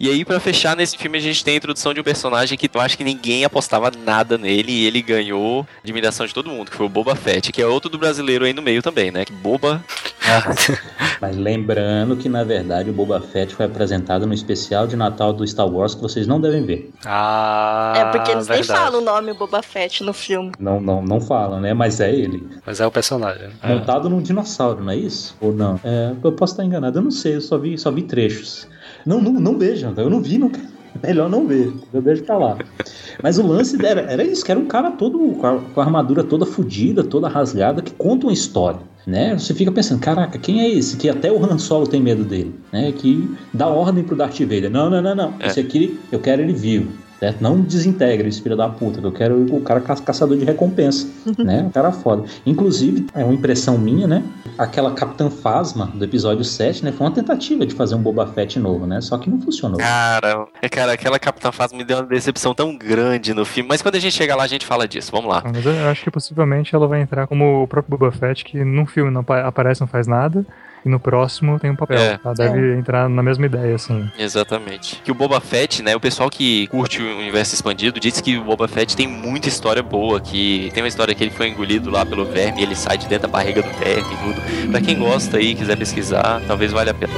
E 0.00 0.10
aí, 0.10 0.24
pra 0.24 0.38
fechar 0.38 0.76
nesse 0.76 0.98
filme, 0.98 1.16
a 1.16 1.20
gente 1.20 1.42
tem 1.42 1.54
a 1.54 1.56
introdução 1.56 1.94
de 1.94 2.00
um 2.00 2.04
personagem 2.04 2.58
que 2.58 2.68
eu 2.72 2.80
acho 2.80 2.98
que 2.98 3.04
ninguém 3.04 3.44
apostava 3.44 3.90
nada 4.04 4.36
nele 4.36 4.70
e 4.70 4.86
ele 4.86 5.00
ganhou 5.00 5.66
admiração 5.82 6.26
de 6.26 6.34
todo 6.34 6.50
mundo, 6.50 6.70
que 6.70 6.76
foi 6.76 6.84
o 6.84 6.88
Boba 6.88 7.14
Fett, 7.14 7.50
que 7.50 7.62
é 7.62 7.66
outro 7.66 7.88
do 7.88 7.96
brasileiro 7.96 8.44
aí 8.44 8.52
no 8.52 8.60
meio 8.60 8.82
também, 8.82 9.10
né? 9.10 9.24
Que 9.24 9.32
Boba. 9.32 9.82
Mas 11.20 11.36
lembrando 11.36 12.14
que, 12.16 12.28
na 12.28 12.44
verdade, 12.44 12.90
o 12.90 12.92
Boba 12.92 13.20
Fett 13.20 13.54
foi 13.54 13.64
apresentado 13.64 14.26
no 14.26 14.34
especial 14.34 14.86
de 14.86 14.96
Natal 14.96 15.32
do 15.32 15.46
Star 15.46 15.66
Wars 15.66 15.94
que 15.94 16.02
vocês 16.02 16.26
não 16.26 16.40
devem 16.40 16.62
ver. 16.62 16.90
Ah, 17.04 17.94
é 17.96 18.04
porque 18.06 18.32
eles 18.32 18.48
nem 18.48 18.58
verdade. 18.58 18.78
falam 18.78 19.00
o 19.00 19.04
nome 19.04 19.32
Boba 19.32 19.62
Fett 19.62 20.02
no 20.02 20.12
filme. 20.12 20.52
Não, 20.58 20.78
não, 20.78 21.00
não 21.00 21.20
falam, 21.22 21.58
né? 21.58 21.72
Mas 21.72 22.00
é 22.00 22.14
ele. 22.14 22.46
Mas 22.66 22.80
é 22.80 22.86
o 22.86 22.90
personagem. 22.90 23.48
É. 23.62 23.68
Montado 23.68 24.10
num 24.10 24.20
dinossauro, 24.20 24.84
não 24.84 24.92
é 24.92 24.96
isso? 24.96 25.34
Ou 25.40 25.54
não? 25.54 25.80
É, 25.82 26.12
eu 26.22 26.32
posso 26.32 26.52
estar 26.52 26.64
enganado, 26.64 26.98
eu 26.98 27.02
não 27.02 27.10
sei, 27.10 27.36
eu 27.36 27.40
só 27.40 27.56
vi, 27.56 27.78
só 27.78 27.90
vi 27.90 28.02
trechos. 28.02 28.68
Não, 29.06 29.20
não, 29.20 29.32
não 29.32 29.56
vejam, 29.56 29.94
eu 29.96 30.10
não 30.10 30.20
vi, 30.20 30.36
não 30.36 30.50
Melhor 31.02 31.28
não 31.28 31.46
ver, 31.46 31.72
eu 31.92 32.02
deixo 32.02 32.24
pra 32.24 32.38
lá. 32.38 32.58
Mas 33.22 33.38
o 33.38 33.46
lance 33.46 33.76
era, 33.84 34.00
era 34.00 34.24
isso, 34.24 34.44
que 34.44 34.50
era 34.50 34.58
um 34.58 34.66
cara 34.66 34.90
todo 34.90 35.18
com 35.18 35.46
a, 35.46 35.58
com 35.58 35.80
a 35.80 35.84
armadura 35.84 36.24
toda 36.24 36.46
fodida, 36.46 37.04
toda 37.04 37.28
rasgada, 37.28 37.82
que 37.82 37.92
conta 37.92 38.26
uma 38.26 38.32
história. 38.32 38.80
Né? 39.06 39.38
Você 39.38 39.54
fica 39.54 39.70
pensando, 39.70 40.00
caraca, 40.00 40.36
quem 40.36 40.62
é 40.62 40.68
esse? 40.68 40.96
Que 40.96 41.08
até 41.08 41.30
o 41.30 41.42
Han 41.44 41.58
Solo 41.58 41.86
tem 41.86 42.02
medo 42.02 42.24
dele, 42.24 42.52
né? 42.72 42.90
Que 42.90 43.30
dá 43.54 43.68
ordem 43.68 44.02
pro 44.02 44.16
Darth 44.16 44.40
Vader. 44.40 44.68
Não, 44.68 44.90
não, 44.90 45.00
não, 45.00 45.14
não. 45.14 45.34
É. 45.38 45.46
Esse 45.46 45.60
aqui 45.60 46.00
eu 46.10 46.18
quero 46.18 46.42
ele 46.42 46.52
vivo. 46.52 46.90
Certo? 47.18 47.40
Não 47.40 47.58
desintegre 47.62 48.28
esse 48.28 48.42
filho 48.42 48.54
da 48.56 48.68
puta, 48.68 49.00
que 49.00 49.06
eu 49.06 49.12
quero 49.12 49.46
o 49.56 49.60
cara 49.62 49.80
ca- 49.80 49.96
caçador 49.96 50.36
de 50.36 50.44
recompensa, 50.44 51.08
né? 51.38 51.62
Um 51.62 51.70
cara 51.70 51.90
foda. 51.90 52.24
Inclusive, 52.44 53.06
é 53.14 53.24
uma 53.24 53.32
impressão 53.32 53.78
minha, 53.78 54.06
né? 54.06 54.22
Aquela 54.58 54.92
Capitã 54.92 55.30
Phasma 55.30 55.86
do 55.94 56.04
episódio 56.04 56.44
7, 56.44 56.84
né? 56.84 56.92
Foi 56.92 57.06
uma 57.06 57.12
tentativa 57.14 57.64
de 57.64 57.74
fazer 57.74 57.94
um 57.94 58.02
Boba 58.02 58.26
Fett 58.26 58.58
novo, 58.58 58.86
né? 58.86 59.00
Só 59.00 59.16
que 59.16 59.30
não 59.30 59.40
funcionou. 59.40 59.78
Cara, 59.78 60.46
é, 60.60 60.68
cara, 60.68 60.92
aquela 60.92 61.18
Capitã 61.18 61.50
Phasma 61.50 61.78
me 61.78 61.84
deu 61.84 61.96
uma 61.98 62.06
decepção 62.06 62.54
tão 62.54 62.76
grande 62.76 63.32
no 63.32 63.46
filme, 63.46 63.68
mas 63.68 63.80
quando 63.80 63.94
a 63.96 63.98
gente 63.98 64.12
chegar 64.14 64.36
lá, 64.36 64.44
a 64.44 64.48
gente 64.48 64.66
fala 64.66 64.86
disso. 64.86 65.10
Vamos 65.10 65.30
lá. 65.30 65.42
Mas 65.50 65.64
eu 65.64 65.88
acho 65.88 66.04
que 66.04 66.10
possivelmente 66.10 66.74
ela 66.74 66.86
vai 66.86 67.00
entrar 67.00 67.26
como 67.26 67.62
o 67.62 67.66
próprio 67.66 67.96
Boba 67.96 68.12
Fett, 68.12 68.44
que 68.44 68.62
num 68.62 68.84
filme 68.84 69.10
não 69.10 69.22
apa- 69.22 69.40
aparece, 69.40 69.80
não 69.80 69.88
faz 69.88 70.06
nada, 70.06 70.44
e 70.86 70.88
no 70.88 71.00
próximo 71.00 71.58
tem 71.58 71.68
um 71.68 71.74
papel. 71.74 71.98
É. 71.98 72.20
Ela 72.24 72.32
deve 72.32 72.74
entrar 72.76 73.08
na 73.08 73.20
mesma 73.20 73.44
ideia, 73.44 73.74
assim. 73.74 74.08
Exatamente. 74.16 75.02
Que 75.02 75.10
o 75.10 75.14
Boba 75.14 75.40
Fett, 75.40 75.82
né? 75.82 75.96
O 75.96 76.00
pessoal 76.00 76.30
que 76.30 76.68
curte 76.68 77.02
o 77.02 77.18
universo 77.18 77.56
expandido 77.56 77.98
diz 77.98 78.20
que 78.20 78.38
o 78.38 78.44
Boba 78.44 78.68
Fett 78.68 78.96
tem 78.96 79.08
muita 79.08 79.48
história 79.48 79.82
boa. 79.82 80.20
Que 80.20 80.70
tem 80.72 80.84
uma 80.84 80.88
história 80.88 81.12
que 81.12 81.24
ele 81.24 81.32
foi 81.32 81.48
engolido 81.48 81.90
lá 81.90 82.06
pelo 82.06 82.24
verme 82.24 82.60
e 82.60 82.62
ele 82.62 82.76
sai 82.76 82.96
de 82.96 83.08
dentro 83.08 83.26
da 83.26 83.32
barriga 83.32 83.62
do 83.62 83.78
verme 83.78 84.14
e 84.14 84.16
tudo. 84.16 84.70
Pra 84.70 84.80
quem 84.80 84.96
gosta 84.96 85.38
aí, 85.38 85.56
quiser 85.56 85.76
pesquisar, 85.76 86.40
talvez 86.46 86.70
valha 86.70 86.92
a 86.92 86.94
pena. 86.94 87.12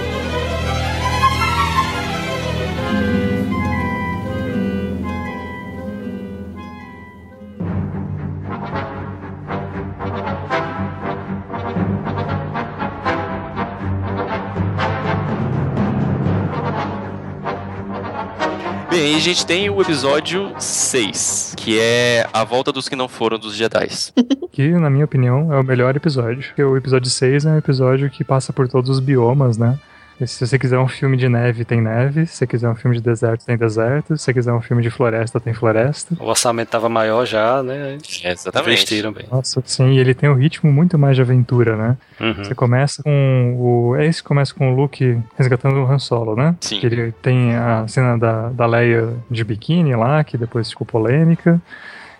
Gente 19.29 19.45
tem 19.45 19.69
o 19.69 19.79
episódio 19.83 20.55
6, 20.59 21.53
que 21.55 21.79
é 21.79 22.27
a 22.33 22.45
volta 22.45 22.73
dos 22.73 22.89
que 22.89 22.97
não 22.97 23.09
foram 23.09 23.39
dos 23.39 23.55
Jedi. 23.55 23.89
Que, 24.51 24.71
na 24.71 24.89
minha 24.91 25.05
opinião, 25.05 25.53
é 25.53 25.61
o 25.61 25.63
melhor 25.63 25.95
episódio. 25.95 26.43
Porque 26.49 26.63
o 26.63 26.77
episódio 26.77 27.09
6 27.09 27.45
é 27.45 27.51
um 27.51 27.59
episódio 27.59 28.11
que 28.11 28.25
passa 28.25 28.53
por 28.53 28.67
todos 28.67 28.91
os 28.91 28.99
biomas, 28.99 29.57
né? 29.57 29.79
Se 30.27 30.47
você 30.47 30.59
quiser 30.59 30.79
um 30.79 30.89
filme 30.89 31.17
de 31.17 31.29
neve, 31.29 31.65
tem 31.65 31.81
neve. 31.81 32.27
Se 32.27 32.35
você 32.37 32.47
quiser 32.47 32.69
um 32.69 32.75
filme 32.75 32.97
de 32.97 33.03
deserto, 33.03 33.45
tem 33.45 33.57
deserto. 33.57 34.17
Se 34.17 34.25
você 34.25 34.35
quiser 34.35 34.53
um 34.53 34.61
filme 34.61 34.83
de 34.83 34.91
floresta, 34.91 35.39
tem 35.39 35.55
floresta. 35.55 36.17
O 36.19 36.25
orçamento 36.27 36.69
tava 36.71 36.89
maior 36.89 37.25
já, 37.25 37.63
né? 37.63 37.99
É, 38.25 38.33
exatamente. 38.33 38.71
Investiram 38.73 39.13
bem. 39.13 39.27
Nossa, 39.31 39.63
sim, 39.65 39.93
e 39.93 39.99
ele 39.99 40.15
tem 40.15 40.29
um 40.29 40.35
ritmo 40.35 40.73
muito 40.73 40.99
mais 40.99 41.15
de 41.15 41.23
aventura, 41.23 41.77
né? 41.77 41.97
Uhum. 42.21 42.35
Você 42.45 42.55
começa 42.55 43.03
com 43.03 43.57
o. 43.59 43.97
É 43.97 44.07
esse 44.07 44.21
que 44.23 44.29
começa 44.29 44.53
com 44.53 44.73
o 44.73 44.75
Luke 44.75 45.19
resgatando 45.37 45.77
o 45.77 45.87
Han 45.91 45.99
Solo, 46.01 46.35
né? 46.35 46.57
Sim. 46.61 46.81
Que 46.81 46.87
ele 46.87 47.13
tem 47.23 47.55
a 47.55 47.87
cena 47.87 48.19
da, 48.19 48.49
da 48.49 48.67
Leia 48.67 49.15
de 49.31 49.45
biquíni 49.45 49.95
lá, 49.95 50.25
que 50.25 50.37
depois 50.37 50.69
ficou 50.71 50.85
polêmica. 50.87 51.61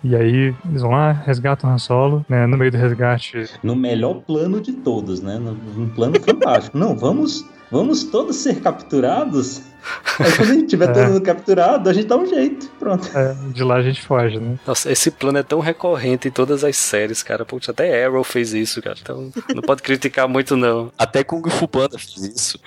E 0.01 0.15
aí 0.15 0.55
eles 0.69 0.81
vão 0.81 0.91
lá, 0.91 1.11
resgatam 1.11 1.69
o 1.69 1.73
Han 1.73 1.77
Solo, 1.77 2.25
né? 2.29 2.47
No 2.47 2.57
meio 2.57 2.71
do 2.71 2.77
resgate. 2.77 3.45
No 3.61 3.75
melhor 3.75 4.13
plano 4.21 4.61
de 4.61 4.71
todos, 4.71 5.19
né? 5.21 5.37
No- 5.37 5.51
Num 5.53 5.89
plano 5.89 6.17
fantástico. 6.21 6.77
Não, 6.77 6.95
vamos, 6.97 7.43
vamos 7.71 8.03
todos 8.03 8.35
ser 8.37 8.59
capturados. 8.61 9.61
Aí 10.19 10.31
quando 10.35 10.51
a 10.51 10.53
gente 10.53 10.67
tiver 10.67 10.89
É. 10.89 10.93
todo 10.93 11.07
mundo 11.07 11.21
capturado, 11.21 11.89
a 11.89 11.93
gente 11.93 12.07
dá 12.07 12.17
um 12.17 12.25
jeito. 12.25 12.69
Pronto. 12.77 13.09
é, 13.17 13.33
de 13.53 13.63
lá 13.63 13.75
a 13.75 13.81
gente 13.81 14.01
foge, 14.01 14.37
né? 14.37 14.57
Nossa, 14.67 14.91
esse 14.91 15.09
plano 15.09 15.37
é 15.37 15.43
tão 15.43 15.59
recorrente 15.59 16.27
em 16.27 16.31
todas 16.31 16.63
as 16.63 16.75
séries, 16.75 17.23
cara. 17.23 17.45
Putz, 17.45 17.69
até 17.69 18.05
Arrow 18.05 18.23
fez 18.23 18.53
isso, 18.53 18.81
cara. 18.81 18.97
Então 19.01 19.31
não 19.55 19.61
pode 19.61 19.81
criticar 19.81 20.27
muito, 20.27 20.57
não. 20.57 20.91
Até 20.97 21.23
Kung 21.23 21.49
Fu 21.49 21.67
Panda 21.67 21.97
fez 21.97 22.17
isso. 22.17 22.59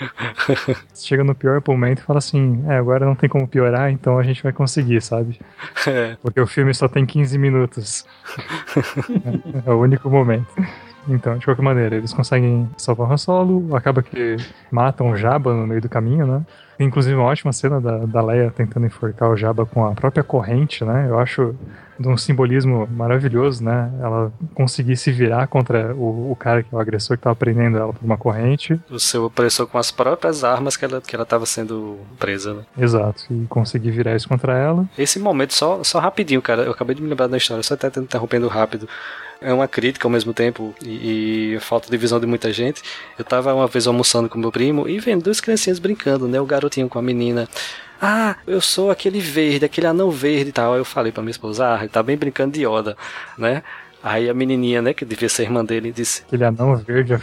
Chega 0.94 1.22
no 1.22 1.34
pior 1.34 1.62
momento 1.66 1.98
e 2.00 2.02
fala 2.02 2.18
assim: 2.18 2.64
é, 2.68 2.76
agora 2.76 3.04
não 3.04 3.14
tem 3.14 3.28
como 3.28 3.46
piorar, 3.46 3.90
então 3.90 4.18
a 4.18 4.22
gente 4.22 4.42
vai 4.42 4.52
conseguir, 4.52 5.02
sabe? 5.02 5.38
É. 5.86 6.16
Porque 6.22 6.40
o 6.40 6.46
filme 6.46 6.72
só 6.74 6.88
tem 6.88 7.04
15 7.04 7.36
minutos. 7.38 8.06
é 9.66 9.70
o 9.70 9.80
único 9.80 10.08
momento. 10.08 10.46
Então, 11.08 11.36
de 11.36 11.44
qualquer 11.44 11.62
maneira, 11.62 11.96
eles 11.96 12.12
conseguem 12.12 12.68
salvar 12.76 13.08
o 13.08 13.12
Han 13.12 13.16
Solo, 13.16 13.76
acaba 13.76 14.02
que 14.02 14.36
matam 14.70 15.10
o 15.10 15.16
Jabba 15.16 15.52
no 15.52 15.66
meio 15.66 15.80
do 15.80 15.88
caminho, 15.88 16.26
né? 16.26 16.42
Tem 16.78 16.86
inclusive 16.86 17.14
uma 17.14 17.24
ótima 17.24 17.52
cena 17.52 17.80
da, 17.80 17.98
da 17.98 18.22
Leia 18.22 18.50
tentando 18.50 18.86
enforcar 18.86 19.30
o 19.30 19.36
Jabba 19.36 19.66
com 19.66 19.84
a 19.84 19.92
própria 19.92 20.22
corrente, 20.24 20.84
né? 20.84 21.06
Eu 21.08 21.18
acho 21.18 21.54
de 21.98 22.08
um 22.08 22.16
simbolismo 22.16 22.88
maravilhoso, 22.90 23.62
né? 23.62 23.90
Ela 24.00 24.32
conseguir 24.54 24.96
se 24.96 25.12
virar 25.12 25.46
contra 25.46 25.94
o, 25.94 26.32
o 26.32 26.36
cara 26.36 26.62
que 26.62 26.74
é 26.74 26.76
o 26.76 26.80
agressor 26.80 27.16
que 27.16 27.22
tava 27.22 27.36
prendendo 27.36 27.78
ela 27.78 27.92
por 27.92 28.04
uma 28.04 28.16
corrente. 28.16 28.80
O 28.90 28.98
seu 28.98 29.24
opressor 29.24 29.66
com 29.66 29.78
as 29.78 29.90
próprias 29.90 30.42
armas 30.42 30.76
que 30.76 30.84
ela, 30.84 31.00
que 31.00 31.14
ela 31.14 31.24
tava 31.24 31.46
sendo 31.46 31.98
presa, 32.18 32.54
né? 32.54 32.62
Exato, 32.76 33.24
e 33.30 33.46
conseguir 33.46 33.90
virar 33.90 34.16
isso 34.16 34.28
contra 34.28 34.56
ela. 34.56 34.88
Esse 34.98 35.18
momento, 35.18 35.54
só, 35.54 35.84
só 35.84 35.98
rapidinho, 35.98 36.42
cara. 36.42 36.62
Eu 36.62 36.72
acabei 36.72 36.96
de 36.96 37.02
me 37.02 37.08
lembrar 37.08 37.28
da 37.28 37.36
história, 37.36 37.62
só 37.62 37.74
até 37.74 37.88
interrompendo 38.00 38.48
rápido. 38.48 38.88
É 39.42 39.52
uma 39.52 39.68
crítica 39.68 40.06
ao 40.06 40.10
mesmo 40.10 40.32
tempo 40.32 40.74
e, 40.84 41.54
e 41.54 41.60
falta 41.60 41.90
de 41.90 41.96
visão 41.96 42.18
de 42.20 42.26
muita 42.26 42.52
gente. 42.52 42.82
Eu 43.18 43.24
tava 43.24 43.52
uma 43.54 43.66
vez 43.66 43.86
almoçando 43.86 44.28
com 44.28 44.38
meu 44.38 44.52
primo 44.52 44.88
e 44.88 44.98
vendo 44.98 45.24
duas 45.24 45.40
criancinhas 45.40 45.78
brincando, 45.78 46.28
né? 46.28 46.40
O 46.40 46.46
garotinho 46.46 46.88
com 46.88 46.98
a 46.98 47.02
menina. 47.02 47.48
Ah, 48.00 48.36
eu 48.46 48.60
sou 48.60 48.90
aquele 48.90 49.20
verde, 49.20 49.64
aquele 49.64 49.86
anão 49.86 50.10
verde 50.10 50.50
e 50.50 50.52
tal. 50.52 50.72
Aí 50.72 50.80
eu 50.80 50.84
falei 50.84 51.12
pra 51.12 51.22
minha 51.22 51.30
esposa, 51.30 51.74
ah, 51.74 51.78
ele 51.80 51.88
tá 51.88 52.02
bem 52.02 52.16
brincando 52.16 52.52
de 52.52 52.66
Yoda, 52.66 52.96
né? 53.38 53.62
Aí 54.02 54.28
a 54.28 54.34
menininha, 54.34 54.82
né, 54.82 54.92
que 54.92 55.04
devia 55.04 55.28
ser 55.28 55.44
irmã 55.44 55.64
dele, 55.64 55.92
disse: 55.92 56.22
Aquele 56.26 56.44
anão 56.44 56.76
verde. 56.76 57.14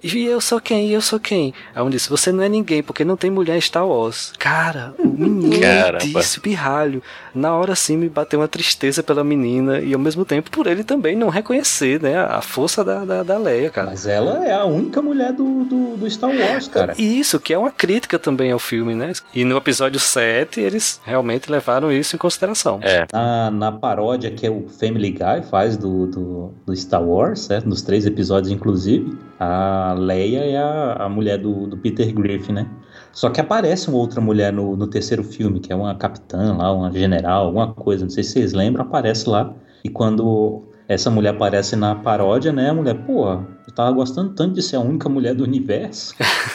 E 0.00 0.24
eu 0.26 0.40
sou 0.40 0.60
quem? 0.60 0.86
E 0.88 0.92
eu 0.92 1.00
sou 1.00 1.18
quem? 1.18 1.52
Aí 1.74 1.82
um 1.82 1.90
disse: 1.90 2.08
Você 2.08 2.30
não 2.30 2.42
é 2.42 2.48
ninguém, 2.48 2.82
porque 2.82 3.04
não 3.04 3.16
tem 3.16 3.30
mulher 3.30 3.56
em 3.56 3.60
Star 3.60 3.86
Wars. 3.86 4.32
Cara, 4.38 4.94
o 4.98 5.06
menino 5.08 5.58
Caramba. 5.60 5.98
disse 5.98 6.38
pirralho. 6.40 7.02
Na 7.34 7.54
hora 7.56 7.74
sim 7.74 7.96
me 7.96 8.08
bateu 8.08 8.40
uma 8.40 8.48
tristeza 8.48 9.02
pela 9.02 9.24
menina 9.24 9.80
e 9.80 9.92
ao 9.92 9.98
mesmo 9.98 10.24
tempo 10.24 10.50
por 10.50 10.66
ele 10.66 10.84
também 10.84 11.16
não 11.16 11.28
reconhecer, 11.28 12.00
né, 12.00 12.16
a 12.18 12.40
força 12.40 12.84
da, 12.84 13.04
da, 13.04 13.22
da 13.22 13.38
Leia, 13.38 13.70
cara. 13.70 13.88
Mas 13.90 14.06
ela 14.06 14.46
é 14.46 14.52
a 14.52 14.64
única 14.64 15.02
mulher 15.02 15.32
do, 15.32 15.64
do, 15.64 15.96
do 15.96 16.10
Star 16.10 16.30
Wars, 16.30 16.68
cara. 16.68 16.94
Isso, 16.98 17.38
que 17.40 17.52
é 17.52 17.58
uma 17.58 17.70
crítica 17.70 18.18
também 18.18 18.52
ao 18.52 18.58
filme, 18.58 18.94
né? 18.94 19.12
E 19.34 19.44
no 19.44 19.56
episódio 19.56 19.98
7 20.00 20.60
eles 20.60 21.00
realmente 21.04 21.50
levaram 21.50 21.90
isso 21.92 22.14
em 22.14 22.18
consideração. 22.18 22.80
É. 22.82 23.06
Na, 23.12 23.50
na 23.50 23.72
paródia 23.72 24.30
que 24.30 24.46
é 24.46 24.50
o 24.50 24.66
Family 24.68 25.10
Guy 25.10 25.42
faz 25.50 25.76
do, 25.76 26.06
do, 26.06 26.17
do 26.66 26.76
Star 26.76 27.02
Wars? 27.02 27.48
Nos 27.64 27.82
três 27.82 28.06
episódios, 28.06 28.52
inclusive, 28.52 29.16
a 29.38 29.94
Leia 29.98 30.40
é 30.40 30.56
a, 30.56 31.04
a 31.04 31.08
mulher 31.08 31.38
do, 31.38 31.66
do 31.66 31.76
Peter 31.76 32.12
Griffin, 32.12 32.52
né? 32.52 32.70
Só 33.12 33.30
que 33.30 33.40
aparece 33.40 33.88
uma 33.88 33.98
outra 33.98 34.20
mulher 34.20 34.52
no, 34.52 34.76
no 34.76 34.86
terceiro 34.86 35.24
filme, 35.24 35.60
que 35.60 35.72
é 35.72 35.76
uma 35.76 35.94
capitã 35.94 36.56
lá, 36.56 36.72
uma 36.72 36.92
general, 36.92 37.46
alguma 37.46 37.72
coisa, 37.74 38.04
não 38.04 38.10
sei 38.10 38.22
se 38.22 38.32
vocês 38.32 38.52
lembram, 38.52 38.84
aparece 38.84 39.28
lá. 39.28 39.54
E 39.82 39.88
quando 39.88 40.67
essa 40.88 41.10
mulher 41.10 41.34
aparece 41.34 41.76
na 41.76 41.94
paródia, 41.94 42.50
né? 42.50 42.70
A 42.70 42.74
mulher, 42.74 42.94
pô, 42.94 43.30
eu 43.30 43.74
tava 43.74 43.92
gostando 43.92 44.34
tanto 44.34 44.54
de 44.54 44.62
ser 44.62 44.76
a 44.76 44.80
única 44.80 45.06
mulher 45.08 45.34
do 45.34 45.44
universo. 45.44 46.14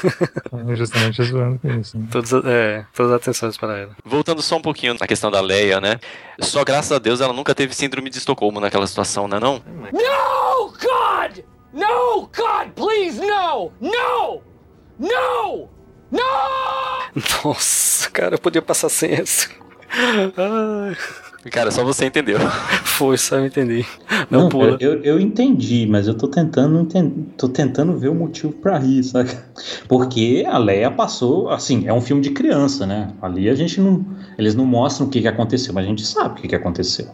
Justamente 0.75 1.21
zoando 1.23 1.59
com 1.59 1.69
isso. 1.79 1.97
né? 1.97 2.07
Todas, 2.11 2.33
é, 2.45 2.83
todas 2.95 3.11
as 3.11 3.21
atenções 3.21 3.57
para 3.57 3.77
ela. 3.77 3.95
Voltando 4.03 4.41
só 4.41 4.57
um 4.57 4.61
pouquinho 4.61 4.95
na 4.99 5.05
questão 5.05 5.29
da 5.29 5.39
Leia, 5.39 5.79
né? 5.79 5.99
Só 6.41 6.63
graças 6.63 6.91
a 6.91 6.97
Deus 6.99 7.21
ela 7.21 7.31
nunca 7.31 7.53
teve 7.53 7.75
síndrome 7.75 8.09
de 8.09 8.17
Estocolmo 8.17 8.59
naquela 8.59 8.87
situação, 8.87 9.27
né 9.27 9.39
não? 9.39 9.61
No, 9.91 10.69
God! 10.71 11.43
No, 11.71 12.21
God, 12.35 12.69
please, 12.75 13.19
no! 13.19 13.71
No! 13.79 14.41
No! 14.99 15.69
No! 16.11 16.19
Nossa, 17.45 18.09
cara, 18.09 18.35
eu 18.35 18.39
podia 18.39 18.61
passar 18.63 18.89
sem 18.89 19.11
essa. 19.13 19.47
Ai, 19.91 20.95
Cara, 21.51 21.71
só 21.71 21.83
você 21.83 22.05
entendeu. 22.05 22.39
foi, 22.83 23.17
só 23.17 23.35
eu 23.37 23.45
entendi. 23.45 23.85
Não, 24.29 24.49
pula. 24.49 24.77
Eu, 24.79 25.01
eu 25.03 25.19
entendi, 25.19 25.85
mas 25.89 26.07
eu 26.07 26.13
tô 26.15 26.27
tentando 26.27 26.79
enten- 26.81 27.27
tô 27.37 27.49
tentando 27.49 27.97
ver 27.97 28.07
o 28.09 28.15
motivo 28.15 28.53
pra 28.53 28.77
rir, 28.77 29.03
saca? 29.03 29.43
Porque 29.87 30.45
a 30.47 30.57
Leia 30.57 30.89
passou, 30.89 31.49
assim, 31.49 31.87
é 31.87 31.93
um 31.93 32.01
filme 32.01 32.21
de 32.21 32.29
criança, 32.31 32.85
né? 32.85 33.09
Ali 33.21 33.49
a 33.49 33.55
gente 33.55 33.79
não, 33.81 34.05
eles 34.37 34.55
não 34.55 34.65
mostram 34.65 35.07
o 35.07 35.09
que 35.09 35.21
que 35.21 35.27
aconteceu, 35.27 35.73
mas 35.73 35.85
a 35.85 35.87
gente 35.87 36.05
sabe 36.05 36.39
o 36.39 36.41
que 36.41 36.47
que 36.47 36.55
aconteceu. 36.55 37.07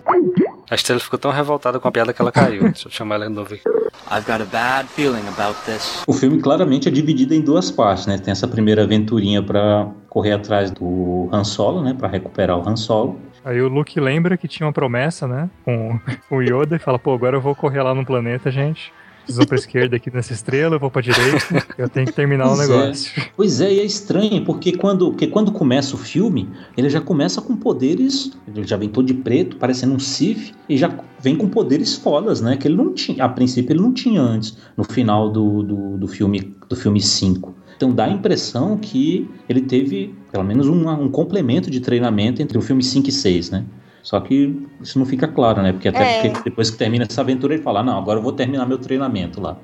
A 0.69 0.75
Estela 0.75 0.99
ficou 0.99 1.17
tão 1.17 1.31
revoltada 1.31 1.79
com 1.79 1.87
a 1.87 1.91
piada 1.91 2.13
que 2.13 2.21
ela 2.21 2.31
caiu. 2.31 2.61
Deixa 2.61 2.87
eu 2.87 2.91
chamar 2.91 3.15
ela 3.15 3.27
de 3.27 3.33
novo 3.33 3.51
aqui. 3.55 3.63
I've 4.11 4.25
got 4.25 4.41
a 4.41 4.45
bad 4.45 4.87
feeling 4.89 5.27
about 5.35 5.57
this. 5.65 6.03
O 6.07 6.13
filme 6.13 6.39
claramente 6.39 6.87
é 6.87 6.91
dividido 6.91 7.33
em 7.33 7.41
duas 7.41 7.71
partes, 7.71 8.05
né? 8.05 8.19
Tem 8.19 8.31
essa 8.31 8.47
primeira 8.47 8.83
aventurinha 8.83 9.41
pra 9.41 9.89
correr 10.09 10.33
atrás 10.33 10.69
do 10.69 11.27
Han 11.31 11.43
Solo, 11.43 11.81
né? 11.81 11.95
Pra 11.97 12.07
recuperar 12.07 12.57
o 12.57 12.67
Han 12.69 12.75
Solo. 12.75 13.19
Aí 13.49 13.59
o 13.59 13.67
Luke 13.67 13.99
lembra 13.99 14.37
que 14.37 14.47
tinha 14.47 14.67
uma 14.67 14.71
promessa, 14.71 15.27
né? 15.27 15.49
Com, 15.65 15.99
com 16.29 16.37
o 16.37 16.41
Yoda 16.43 16.75
e 16.75 16.79
fala, 16.79 16.99
pô, 16.99 17.15
agora 17.15 17.35
eu 17.35 17.41
vou 17.41 17.55
correr 17.55 17.81
lá 17.81 17.95
no 17.95 18.05
planeta, 18.05 18.51
gente. 18.51 18.93
Vocês 19.25 19.37
vão 19.37 19.47
pra 19.47 19.57
esquerda 19.57 19.95
aqui 19.95 20.13
nessa 20.13 20.33
estrela, 20.33 20.75
eu 20.75 20.79
vou 20.79 20.91
pra 20.91 21.01
direita. 21.01 21.65
Eu 21.75 21.89
tenho 21.89 22.05
que 22.05 22.13
terminar 22.13 22.47
o 22.47 22.53
é. 22.53 22.67
negócio. 22.67 23.23
Pois 23.35 23.59
é, 23.59 23.73
e 23.73 23.79
é 23.79 23.83
estranho, 23.83 24.45
porque 24.45 24.73
quando, 24.73 25.09
porque 25.09 25.25
quando 25.25 25.51
começa 25.51 25.95
o 25.95 25.97
filme, 25.97 26.47
ele 26.77 26.91
já 26.91 27.01
começa 27.01 27.41
com 27.41 27.55
poderes. 27.55 28.31
Ele 28.47 28.67
já 28.67 28.77
vem 28.77 28.87
todo 28.87 29.07
de 29.07 29.15
preto, 29.15 29.57
parecendo 29.57 29.95
um 29.95 29.99
Sith, 29.99 30.53
e 30.67 30.77
já 30.77 30.95
vem 31.19 31.35
com 31.35 31.49
poderes 31.49 31.95
fodas, 31.95 32.41
né? 32.41 32.55
Que 32.55 32.67
ele 32.67 32.75
não 32.75 32.93
tinha. 32.93 33.25
A 33.25 33.29
princípio 33.29 33.73
ele 33.73 33.81
não 33.81 33.93
tinha 33.93 34.21
antes, 34.21 34.57
no 34.77 34.83
final 34.83 35.27
do, 35.27 35.63
do, 35.63 35.97
do 35.97 36.07
filme 36.07 36.55
do 36.69 36.75
filme 36.75 37.01
5. 37.01 37.55
Então 37.79 37.93
dá 37.93 38.03
a 38.03 38.09
impressão 38.09 38.75
que 38.75 39.31
ele 39.47 39.61
teve 39.61 40.13
pelo 40.33 40.43
menos 40.43 40.67
um, 40.67 40.89
um 40.89 41.09
complemento 41.09 41.71
de 41.71 41.79
treinamento 41.79 42.41
entre 42.41 42.57
o 42.57 42.61
filme 42.61 42.83
5 42.83 43.07
e 43.07 43.11
6, 43.13 43.51
né? 43.51 43.63
Só 44.03 44.19
que 44.19 44.67
isso 44.81 44.99
não 44.99 45.05
fica 45.05 45.29
claro, 45.29 45.61
né? 45.61 45.71
Porque 45.71 45.87
até 45.87 46.25
É. 46.25 46.29
porque 46.29 46.49
depois 46.49 46.69
que 46.69 46.77
termina 46.77 47.05
essa 47.09 47.21
aventura 47.21 47.53
ele 47.53 47.63
fala, 47.63 47.81
não, 47.81 47.97
agora 47.97 48.19
eu 48.19 48.23
vou 48.23 48.33
terminar 48.33 48.65
meu 48.65 48.77
treinamento 48.77 49.39
lá. 49.39 49.55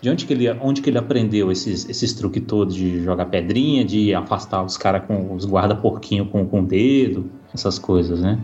De 0.00 0.08
onde 0.08 0.26
que 0.26 0.32
ele, 0.32 0.48
onde 0.60 0.80
que 0.80 0.88
ele 0.90 0.98
aprendeu 0.98 1.50
esses, 1.50 1.88
esses 1.88 2.12
truques 2.14 2.40
todos 2.46 2.72
de 2.72 3.02
jogar 3.02 3.26
pedrinha, 3.26 3.84
de 3.84 4.14
afastar 4.14 4.62
os 4.62 4.76
caras 4.76 5.02
com 5.04 5.34
os 5.34 5.44
guarda-porquinho 5.44 6.26
com, 6.26 6.46
com 6.46 6.60
o 6.60 6.64
dedo, 6.64 7.28
essas 7.52 7.80
coisas, 7.80 8.20
né? 8.20 8.38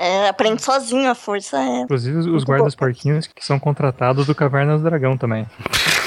É, 0.00 0.28
aprende 0.28 0.60
sozinho 0.64 1.08
a 1.08 1.14
força. 1.14 1.58
É. 1.58 1.82
Inclusive 1.82 2.28
os 2.28 2.42
guardas 2.42 2.74
porquinhos 2.74 3.28
que 3.28 3.46
são 3.46 3.60
contratados 3.60 4.26
do 4.26 4.34
Caverna 4.34 4.76
do 4.76 4.82
Dragão 4.82 5.16
também. 5.16 5.46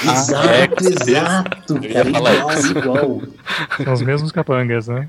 Exato, 0.04 0.48
é, 0.48 1.12
exato, 1.12 1.80
cara, 1.80 2.10
falar 2.10 2.34
igual, 2.34 2.70
igual. 2.70 3.22
São 3.84 3.92
os 3.92 4.02
mesmos 4.02 4.32
capangas, 4.32 4.88
né? 4.88 5.08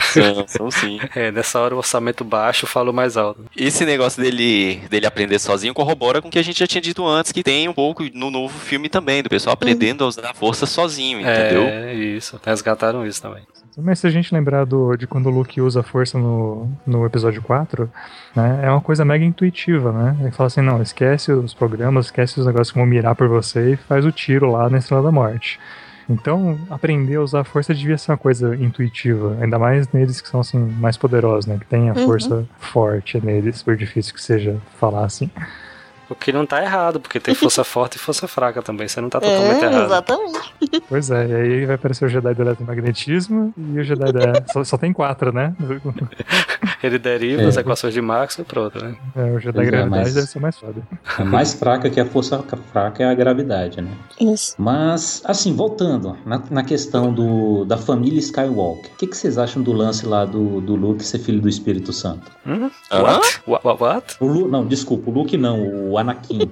São, 0.00 0.48
são 0.48 0.70
sim. 0.70 0.98
É, 1.14 1.30
nessa 1.30 1.58
hora 1.60 1.74
o 1.74 1.78
orçamento 1.78 2.24
baixo 2.24 2.66
falou 2.66 2.92
mais 2.92 3.16
alto. 3.16 3.44
Esse 3.56 3.84
negócio 3.84 4.22
dele, 4.22 4.80
dele 4.88 5.06
aprender 5.06 5.38
sozinho 5.38 5.74
corrobora 5.74 6.22
com 6.22 6.28
o 6.28 6.30
que 6.30 6.38
a 6.38 6.44
gente 6.44 6.58
já 6.58 6.66
tinha 6.66 6.80
dito 6.80 7.06
antes, 7.06 7.32
que 7.32 7.42
tem 7.42 7.68
um 7.68 7.72
pouco 7.72 8.04
no 8.14 8.30
novo 8.30 8.58
filme 8.58 8.88
também, 8.88 9.22
do 9.22 9.28
pessoal 9.28 9.54
aprendendo 9.54 10.04
a 10.04 10.08
usar 10.08 10.30
a 10.30 10.34
força 10.34 10.66
sozinho, 10.66 11.20
entendeu? 11.20 11.62
É, 11.62 11.94
isso. 11.94 12.40
Resgataram 12.44 13.06
isso 13.06 13.20
também. 13.20 13.42
Mas 13.82 13.98
se 13.98 14.06
a 14.06 14.10
gente 14.10 14.32
lembrar 14.34 14.64
do, 14.64 14.96
de 14.96 15.06
quando 15.06 15.26
o 15.26 15.30
Luke 15.30 15.60
usa 15.60 15.80
a 15.80 15.82
força 15.82 16.18
no, 16.18 16.68
no 16.86 17.04
episódio 17.06 17.40
4, 17.42 17.90
né, 18.34 18.60
é 18.64 18.70
uma 18.70 18.80
coisa 18.80 19.04
mega 19.04 19.24
intuitiva, 19.24 19.92
né? 19.92 20.16
Ele 20.20 20.30
fala 20.30 20.46
assim, 20.48 20.60
não, 20.60 20.80
esquece 20.82 21.32
os 21.32 21.54
programas, 21.54 22.06
esquece 22.06 22.38
os 22.40 22.46
negócios 22.46 22.70
que 22.72 22.78
vão 22.78 22.86
mirar 22.86 23.14
por 23.14 23.28
você 23.28 23.72
e 23.72 23.76
faz 23.76 24.04
o 24.04 24.12
tiro 24.12 24.50
lá 24.50 24.68
na 24.70 24.78
Estrela 24.78 25.02
da 25.02 25.12
Morte. 25.12 25.58
Então, 26.08 26.58
aprender 26.68 27.14
a 27.16 27.20
usar 27.22 27.40
a 27.40 27.44
força 27.44 27.72
devia 27.72 27.96
ser 27.96 28.10
uma 28.10 28.18
coisa 28.18 28.56
intuitiva, 28.56 29.36
ainda 29.40 29.60
mais 29.60 29.88
neles 29.92 30.20
que 30.20 30.28
são 30.28 30.40
assim 30.40 30.58
mais 30.58 30.96
poderosos, 30.96 31.46
né? 31.46 31.56
Que 31.58 31.66
tem 31.66 31.88
a 31.88 31.92
Uhum. 31.94 32.04
força 32.04 32.44
forte 32.58 33.24
neles, 33.24 33.62
por 33.62 33.76
difícil 33.76 34.12
que 34.12 34.20
seja 34.20 34.56
falar 34.80 35.04
assim. 35.04 35.30
O 36.10 36.14
que 36.14 36.32
não 36.32 36.44
tá 36.44 36.60
errado, 36.62 36.98
porque 37.00 37.18
tem 37.20 37.34
força 37.34 37.62
forte 37.64 37.94
e 37.94 37.98
força 37.98 38.26
fraca 38.28 38.60
também. 38.60 38.88
Você 38.88 39.00
não 39.00 39.08
tá 39.08 39.20
totalmente 39.20 39.62
É, 39.64 39.66
errado. 39.68 39.84
exatamente. 39.86 40.52
Pois 40.88 41.10
é, 41.10 41.26
e 41.28 41.34
aí 41.34 41.66
vai 41.66 41.76
aparecer 41.76 42.04
o 42.04 42.08
Jedi 42.08 42.34
do 42.34 42.42
eletromagnetismo 42.42 43.54
e 43.56 43.78
o 43.78 43.84
Jedi 43.84 44.12
da... 44.12 44.42
só, 44.52 44.64
só 44.64 44.76
tem 44.76 44.92
quatro, 44.92 45.32
né? 45.32 45.54
Ele 46.82 46.98
deriva 46.98 47.42
as 47.46 47.56
É. 47.56 47.60
equações 47.60 47.94
de 47.94 48.00
Max 48.00 48.38
e 48.38 48.42
pronto, 48.44 48.82
né? 48.82 48.94
É, 49.14 49.22
o 49.32 49.38
Jedi 49.38 49.52
Pois 49.54 49.68
é, 49.68 49.70
gravidade 49.70 50.04
mas- 50.04 50.14
deve 50.14 50.26
ser 50.26 50.38
mais 50.40 50.58
foda. 50.58 50.82
A 51.18 51.24
mais 51.24 51.54
fraca 51.54 51.88
que 51.90 52.00
a 52.00 52.04
força 52.06 52.42
fraca 52.72 53.02
é 53.02 53.06
a 53.10 53.14
gravidade, 53.14 53.80
né? 53.80 53.90
Isso. 54.20 54.54
Mas, 54.58 55.22
assim, 55.24 55.54
voltando 55.54 56.16
na, 56.24 56.42
na 56.50 56.64
questão 56.64 57.12
do, 57.12 57.64
da 57.64 57.76
família 57.76 58.18
Skywalker, 58.18 58.90
o 58.92 58.96
que, 58.96 59.06
que 59.06 59.16
vocês 59.16 59.38
acham 59.38 59.62
do 59.62 59.72
lance 59.72 60.06
lá 60.06 60.24
do, 60.24 60.60
do 60.60 60.74
Luke 60.74 61.04
ser 61.04 61.18
filho 61.18 61.40
do 61.40 61.48
Espírito 61.48 61.92
Santo? 61.92 62.30
Hum? 62.46 62.70
What? 62.92 63.40
What? 63.46 63.82
What? 63.82 64.16
O 64.20 64.26
Lu, 64.26 64.48
não, 64.48 64.66
desculpa, 64.66 65.10
o 65.10 65.12
Luke 65.12 65.36
não, 65.36 65.60
o 65.90 65.98
Anakin. 66.00 66.50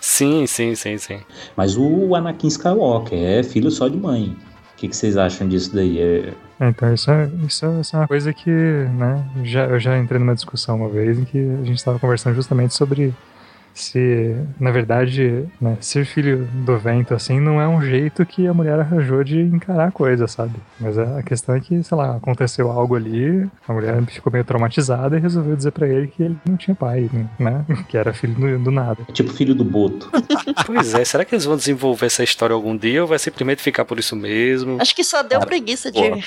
Sim, 0.00 0.46
sim, 0.46 0.74
sim, 0.74 0.98
sim. 0.98 1.20
Mas 1.56 1.76
o 1.76 2.14
Anakin 2.14 2.48
Skywalker 2.48 3.18
é 3.18 3.42
filho 3.42 3.70
só 3.70 3.88
de 3.88 3.96
mãe. 3.96 4.36
O 4.72 4.76
que, 4.76 4.88
que 4.88 4.96
vocês 4.96 5.16
acham 5.16 5.48
disso 5.48 5.74
daí? 5.74 5.98
É, 6.00 6.32
Então, 6.60 6.92
isso 6.92 7.10
é, 7.10 7.30
isso, 7.46 7.64
é, 7.64 7.80
isso 7.80 7.96
é 7.96 7.98
uma 8.00 8.08
coisa 8.08 8.32
que, 8.32 8.50
né, 8.50 9.24
já, 9.44 9.66
eu 9.66 9.78
já 9.78 9.96
entrei 9.98 10.18
numa 10.18 10.34
discussão 10.34 10.76
uma 10.76 10.88
vez 10.88 11.18
em 11.18 11.24
que 11.24 11.38
a 11.38 11.64
gente 11.64 11.78
estava 11.78 11.98
conversando 11.98 12.34
justamente 12.34 12.74
sobre 12.74 13.14
se, 13.74 14.36
na 14.58 14.70
verdade, 14.70 15.44
né, 15.60 15.76
ser 15.80 16.06
filho 16.06 16.48
do 16.64 16.78
vento, 16.78 17.12
assim, 17.12 17.40
não 17.40 17.60
é 17.60 17.66
um 17.66 17.82
jeito 17.82 18.24
que 18.24 18.46
a 18.46 18.54
mulher 18.54 18.78
arranjou 18.78 19.24
de 19.24 19.40
encarar 19.40 19.88
a 19.88 19.90
coisa, 19.90 20.28
sabe? 20.28 20.54
Mas 20.80 20.96
a 20.96 21.22
questão 21.22 21.54
é 21.56 21.60
que, 21.60 21.82
sei 21.82 21.98
lá, 21.98 22.16
aconteceu 22.16 22.70
algo 22.70 22.94
ali, 22.94 23.46
a 23.66 23.72
mulher 23.72 24.00
ficou 24.06 24.32
meio 24.32 24.44
traumatizada 24.44 25.16
e 25.16 25.20
resolveu 25.20 25.56
dizer 25.56 25.72
pra 25.72 25.88
ele 25.88 26.06
que 26.06 26.22
ele 26.22 26.36
não 26.48 26.56
tinha 26.56 26.74
pai, 26.74 27.10
né? 27.38 27.64
Que 27.88 27.98
era 27.98 28.14
filho 28.14 28.34
do, 28.34 28.58
do 28.64 28.70
nada. 28.70 28.98
é 29.08 29.12
tipo 29.12 29.32
filho 29.32 29.54
do 29.54 29.64
Boto. 29.64 30.10
Pois 30.66 30.94
é, 30.94 31.04
será 31.04 31.24
que 31.24 31.34
eles 31.34 31.44
vão 31.44 31.56
desenvolver 31.56 32.06
essa 32.06 32.22
história 32.22 32.54
algum 32.54 32.76
dia 32.76 33.02
ou 33.02 33.08
vai 33.08 33.18
simplesmente 33.18 33.60
ficar 33.60 33.84
por 33.84 33.98
isso 33.98 34.14
mesmo? 34.16 34.80
Acho 34.80 34.94
que 34.94 35.02
só 35.04 35.22
deu 35.22 35.40
preguiça 35.40 35.90
de. 35.90 36.00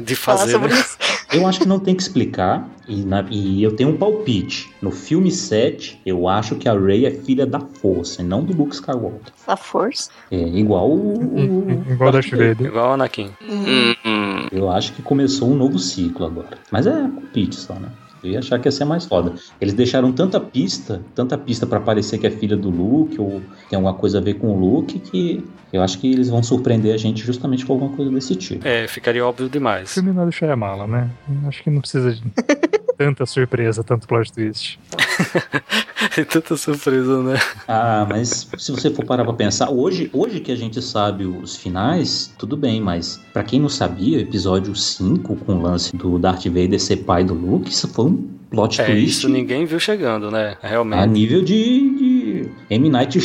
De 0.00 0.14
falar 0.14 0.38
fazer, 0.38 0.52
sobre 0.52 0.68
né? 0.68 0.78
isso. 0.78 0.96
Eu 1.32 1.46
acho 1.46 1.60
que 1.60 1.68
não 1.68 1.78
tem 1.78 1.94
que 1.94 2.02
explicar, 2.02 2.68
e, 2.86 2.96
na- 3.02 3.24
e 3.30 3.62
eu 3.62 3.74
tenho 3.74 3.90
um 3.90 3.96
palpite. 3.96 4.70
No 4.82 4.90
filme 4.90 5.30
7, 5.30 6.00
eu 6.04 6.28
acho 6.28 6.56
que 6.56 6.68
a 6.68 6.78
Rey 6.78 7.06
é 7.06 7.10
filha 7.10 7.46
da 7.46 7.58
força, 7.60 8.20
e 8.22 8.24
não 8.24 8.44
do 8.44 8.52
Luke 8.54 8.74
Skywalker. 8.74 9.32
A 9.46 9.56
força. 9.56 10.10
É 10.30 10.36
igual 10.36 10.90
o. 10.90 11.18
o 11.18 11.92
Igual 11.92 12.12
Darth 12.12 12.30
Vader. 12.30 12.66
Igual 12.66 12.90
o 12.90 12.92
Anakin. 12.94 13.30
Hum, 13.48 13.94
hum. 14.04 14.46
Eu 14.52 14.70
acho 14.70 14.92
que 14.92 15.00
começou 15.02 15.48
um 15.50 15.54
novo 15.56 15.78
ciclo 15.78 16.26
agora. 16.26 16.58
Mas 16.70 16.86
é 16.86 16.92
palpite 16.92 17.56
só, 17.56 17.74
né? 17.74 17.88
Eu 18.22 18.30
ia 18.30 18.38
achar 18.38 18.58
que 18.58 18.68
ia 18.68 18.72
ser 18.72 18.84
mais 18.84 19.04
foda. 19.04 19.34
Eles 19.60 19.74
deixaram 19.74 20.12
tanta 20.12 20.38
pista, 20.40 21.02
tanta 21.14 21.36
pista 21.36 21.66
pra 21.66 21.80
parecer 21.80 22.18
que 22.18 22.26
é 22.26 22.30
filha 22.30 22.56
do 22.56 22.70
Luke, 22.70 23.20
ou 23.20 23.42
tem 23.68 23.76
alguma 23.76 23.94
coisa 23.94 24.18
a 24.18 24.20
ver 24.20 24.34
com 24.34 24.48
o 24.48 24.58
Luke, 24.58 24.98
que 24.98 25.44
eu 25.72 25.82
acho 25.82 25.98
que 25.98 26.10
eles 26.12 26.28
vão 26.28 26.42
surpreender 26.42 26.94
a 26.94 26.98
gente 26.98 27.22
justamente 27.24 27.64
com 27.66 27.72
alguma 27.72 27.96
coisa 27.96 28.10
desse 28.10 28.36
tipo. 28.36 28.66
É, 28.66 28.86
ficaria 28.86 29.24
óbvio 29.26 29.46
O 29.46 29.50
demais. 29.50 29.92
filme 29.94 30.12
não 30.12 30.22
é 30.22 30.26
do 30.26 30.32
Shyamala, 30.32 30.86
né? 30.86 31.10
Acho 31.46 31.62
que 31.62 31.70
não 31.70 31.80
precisa 31.80 32.12
de 32.14 32.22
tanta 32.98 33.24
surpresa, 33.26 33.82
tanto 33.82 34.06
plot 34.06 34.32
twist. 34.32 34.78
É 36.16 36.24
tanta 36.24 36.56
surpresa, 36.56 37.22
né? 37.22 37.38
Ah, 37.66 38.06
mas 38.08 38.48
se 38.58 38.72
você 38.72 38.90
for 38.90 39.04
parar 39.04 39.24
pra 39.24 39.32
pensar, 39.32 39.70
hoje, 39.70 40.10
hoje 40.12 40.40
que 40.40 40.52
a 40.52 40.56
gente 40.56 40.80
sabe 40.82 41.24
os 41.24 41.56
finais, 41.56 42.32
tudo 42.38 42.56
bem, 42.56 42.80
mas 42.80 43.20
pra 43.32 43.42
quem 43.42 43.60
não 43.60 43.68
sabia, 43.68 44.20
episódio 44.20 44.74
5, 44.74 45.36
com 45.36 45.54
o 45.54 45.62
lance 45.62 45.96
do 45.96 46.18
Darth 46.18 46.44
Vader 46.46 46.80
ser 46.80 46.98
pai 46.98 47.24
do 47.24 47.34
Luke, 47.34 47.70
isso 47.70 47.88
foi 47.88 48.06
um 48.06 48.28
plot 48.50 48.80
É, 48.80 48.84
twist 48.84 49.06
isso 49.06 49.28
ninguém 49.28 49.64
viu 49.64 49.80
chegando, 49.80 50.30
né? 50.30 50.56
Realmente. 50.60 51.00
a 51.00 51.06
nível 51.06 51.42
de, 51.42 51.54
de 51.54 52.50
M. 52.68 52.90
Night 52.90 53.18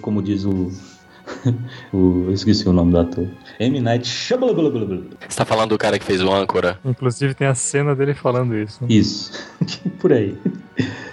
como 0.00 0.22
diz 0.22 0.44
o... 0.44 0.70
o 1.92 2.24
eu 2.26 2.32
esqueci 2.32 2.68
o 2.68 2.72
nome 2.72 2.92
do 2.92 2.98
ator. 2.98 3.28
M. 3.58 3.80
Night 3.80 4.06
Shyamalan. 4.06 4.52
Você 5.28 5.36
tá 5.36 5.44
falando 5.44 5.70
do 5.70 5.78
cara 5.78 5.98
que 5.98 6.04
fez 6.04 6.22
o 6.22 6.32
âncora? 6.32 6.78
Inclusive 6.84 7.34
tem 7.34 7.46
a 7.46 7.54
cena 7.54 7.94
dele 7.94 8.14
falando 8.14 8.56
isso. 8.56 8.84
Isso, 8.88 9.32
por 10.00 10.12
aí. 10.12 10.36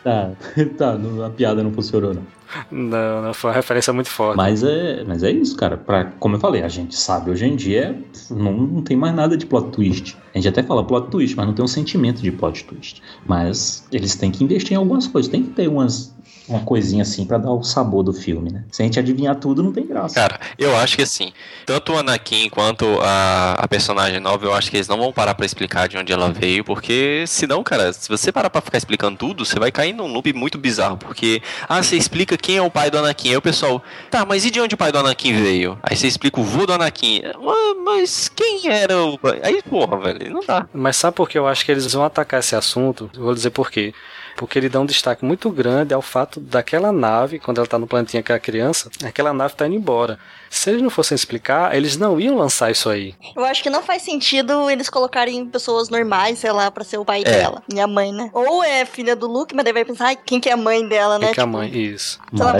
Tá, 0.04 0.32
tá, 0.78 0.98
a 1.26 1.30
piada 1.30 1.64
não 1.64 1.72
funcionou 1.72 2.14
não. 2.14 2.40
Não, 2.72 3.22
não, 3.22 3.34
foi 3.34 3.52
uma 3.52 3.56
referência 3.56 3.94
muito 3.94 4.10
forte. 4.10 4.38
Mas 4.38 4.64
é, 4.64 5.04
mas 5.04 5.22
é 5.22 5.32
isso, 5.32 5.56
cara. 5.56 5.78
Pra, 5.78 6.06
como 6.20 6.36
eu 6.36 6.40
falei, 6.40 6.64
a 6.64 6.68
gente 6.68 6.96
sabe 6.96 7.30
hoje 7.30 7.46
em 7.46 7.56
dia 7.56 7.96
não, 8.32 8.54
não 8.54 8.82
tem 8.82 8.98
mais 8.98 9.14
nada 9.14 9.38
de 9.38 9.46
plot 9.46 9.70
twist. 9.72 10.18
A 10.34 10.38
gente 10.38 10.48
até 10.48 10.64
fala 10.64 10.84
plot 10.84 11.10
twist, 11.10 11.36
mas 11.36 11.46
não 11.46 11.54
tem 11.54 11.64
um 11.64 11.68
sentimento 11.68 12.22
de 12.22 12.32
plot 12.32 12.64
twist. 12.64 13.04
Mas 13.28 13.86
eles 13.92 14.16
têm 14.16 14.32
que 14.32 14.44
investir 14.44 14.74
em 14.74 14.78
algumas 14.78 15.06
coisas. 15.06 15.30
Tem 15.30 15.44
que 15.44 15.50
ter 15.52 15.68
umas, 15.68 16.16
uma 16.50 16.62
coisinha 16.62 17.04
assim 17.04 17.26
pra 17.26 17.38
dar 17.38 17.52
o 17.52 17.64
sabor 17.64 18.04
do 18.04 18.12
filme, 18.12 18.52
né? 18.52 18.64
Se 18.72 18.82
a 18.82 18.86
gente 18.86 19.00
adivinhar 19.00 19.36
tudo, 19.36 19.62
não 19.64 19.72
tem 19.72 19.86
graça. 19.86 20.16
Cara, 20.16 20.40
eu 20.58 20.76
acho 20.78 20.96
que 20.98 21.04
assim, 21.04 21.32
tanto 21.66 21.94
o 21.94 21.98
Anakin 21.98 22.50
quanto 22.50 22.86
a, 23.02 23.54
a 23.54 23.68
personagem 23.68 24.20
nova, 24.20 24.46
eu 24.46 24.54
acho 24.54 24.70
que 24.70 24.78
eles 24.78 24.88
não 24.88 24.98
vão 24.98 25.14
parar 25.14 25.36
pra 25.36 25.46
explicar 25.46 25.88
de 25.88 25.98
onde 25.98 26.12
ela 26.12 26.32
veio, 26.32 26.64
porque 26.64 27.24
senão, 27.28 27.64
cara, 27.64 27.94
se 27.94 28.10
você 28.10 28.32
parar 28.32 28.50
pra 28.50 28.62
ficar 28.62 28.78
explicando 28.78 29.18
tudo, 29.18 29.46
você 29.46 29.60
vai 29.60 29.72
cair 29.72 29.94
num 29.94 30.08
loop 30.08 30.34
muito 30.34 30.58
bizarro, 30.58 30.98
porque, 30.98 31.42
ah, 31.68 31.82
você 31.82 31.96
explica 31.96 32.38
quem 32.38 32.58
é 32.58 32.62
o 32.62 32.72
pai 32.72 32.90
do 32.90 32.98
Anakin, 32.98 33.30
aí 33.30 33.38
o 33.38 33.42
pessoal, 33.42 33.82
tá, 34.10 34.26
mas 34.26 34.46
e 34.46 34.52
de 34.52 34.60
onde 34.60 34.76
o 34.76 34.78
pai 34.78 34.92
do 34.92 34.98
Anakin 35.00 35.34
veio? 35.34 35.78
Aí 35.84 35.96
você 35.96 36.08
explica 36.08 36.40
o 36.40 36.44
vô 36.44 36.66
do 36.66 36.74
Anakin, 36.74 37.22
"Ah, 37.26 37.76
mas 37.86 38.30
quem 38.30 38.68
era 38.70 38.98
o 39.04 39.18
pai? 39.18 39.40
Aí, 39.44 39.62
porra, 39.62 39.98
velho, 40.00 40.32
não 40.34 40.42
dá. 40.46 40.68
Mas 40.74 40.98
sabe 40.98 41.16
por 41.16 41.30
que 41.30 41.38
eu 41.38 41.48
acho 41.48 41.64
que 41.66 41.72
eles 41.72 41.92
vão 41.94 42.04
atacar 42.04 42.40
esse 42.40 42.56
assunto? 42.56 43.10
Eu 43.14 43.24
vou 43.24 43.34
dizer 43.34 43.50
por 43.52 43.70
quê. 43.70 43.94
Porque 44.40 44.58
ele 44.58 44.70
dá 44.70 44.80
um 44.80 44.86
destaque 44.86 45.26
muito 45.26 45.50
grande 45.52 45.94
ao 45.94 46.02
fato 46.02 46.40
daquela 46.40 46.94
nave, 46.94 47.40
quando 47.40 47.58
ela 47.58 47.68
tá 47.68 47.78
no 47.78 47.86
planetinha 47.86 48.24
com 48.24 48.32
a 48.32 48.40
criança, 48.40 48.90
aquela 49.04 49.34
nave 49.34 49.54
tá 49.54 49.68
indo 49.68 49.76
embora. 49.76 50.18
Se 50.50 50.70
eles 50.72 50.82
não 50.82 50.90
fossem 50.90 51.16
explicar, 51.16 51.76
eles 51.76 51.96
não 51.98 52.20
iam 52.20 52.36
lançar 52.38 52.72
isso 52.72 52.90
aí. 52.90 53.14
Eu 53.36 53.44
acho 53.46 53.62
que 53.62 53.70
não 53.70 53.82
faz 53.84 54.02
sentido 54.02 54.70
eles 54.70 54.90
colocarem 54.90 55.46
pessoas 55.46 55.90
normais, 55.90 56.40
sei 56.40 56.52
lá, 56.52 56.70
pra 56.72 56.84
ser 56.84 56.98
o 56.98 57.06
pai 57.06 57.22
É. 57.22 57.24
dela. 57.24 57.62
E 57.74 57.80
a 57.80 57.88
mãe, 57.88 58.12
né? 58.12 58.30
Ou 58.34 58.64
é 58.64 58.86
filha 58.86 59.16
do 59.16 59.28
Luke, 59.28 59.56
mas 59.56 59.64
daí 59.64 59.74
vai 59.74 59.86
pensar, 59.86 60.08
ai, 60.08 60.16
quem 60.18 60.40
que 60.40 60.50
é 60.50 60.54
a 60.54 60.58
mãe 60.58 60.88
dela, 60.88 61.20
né? 61.20 61.28
Quem 61.28 61.34
que 61.36 61.40
é 61.40 61.44
a 61.44 61.46
Tipo, 61.46 61.58
mãe? 61.58 61.70
Isso. 61.72 62.20
Sei 62.36 62.46
lá, 62.46 62.54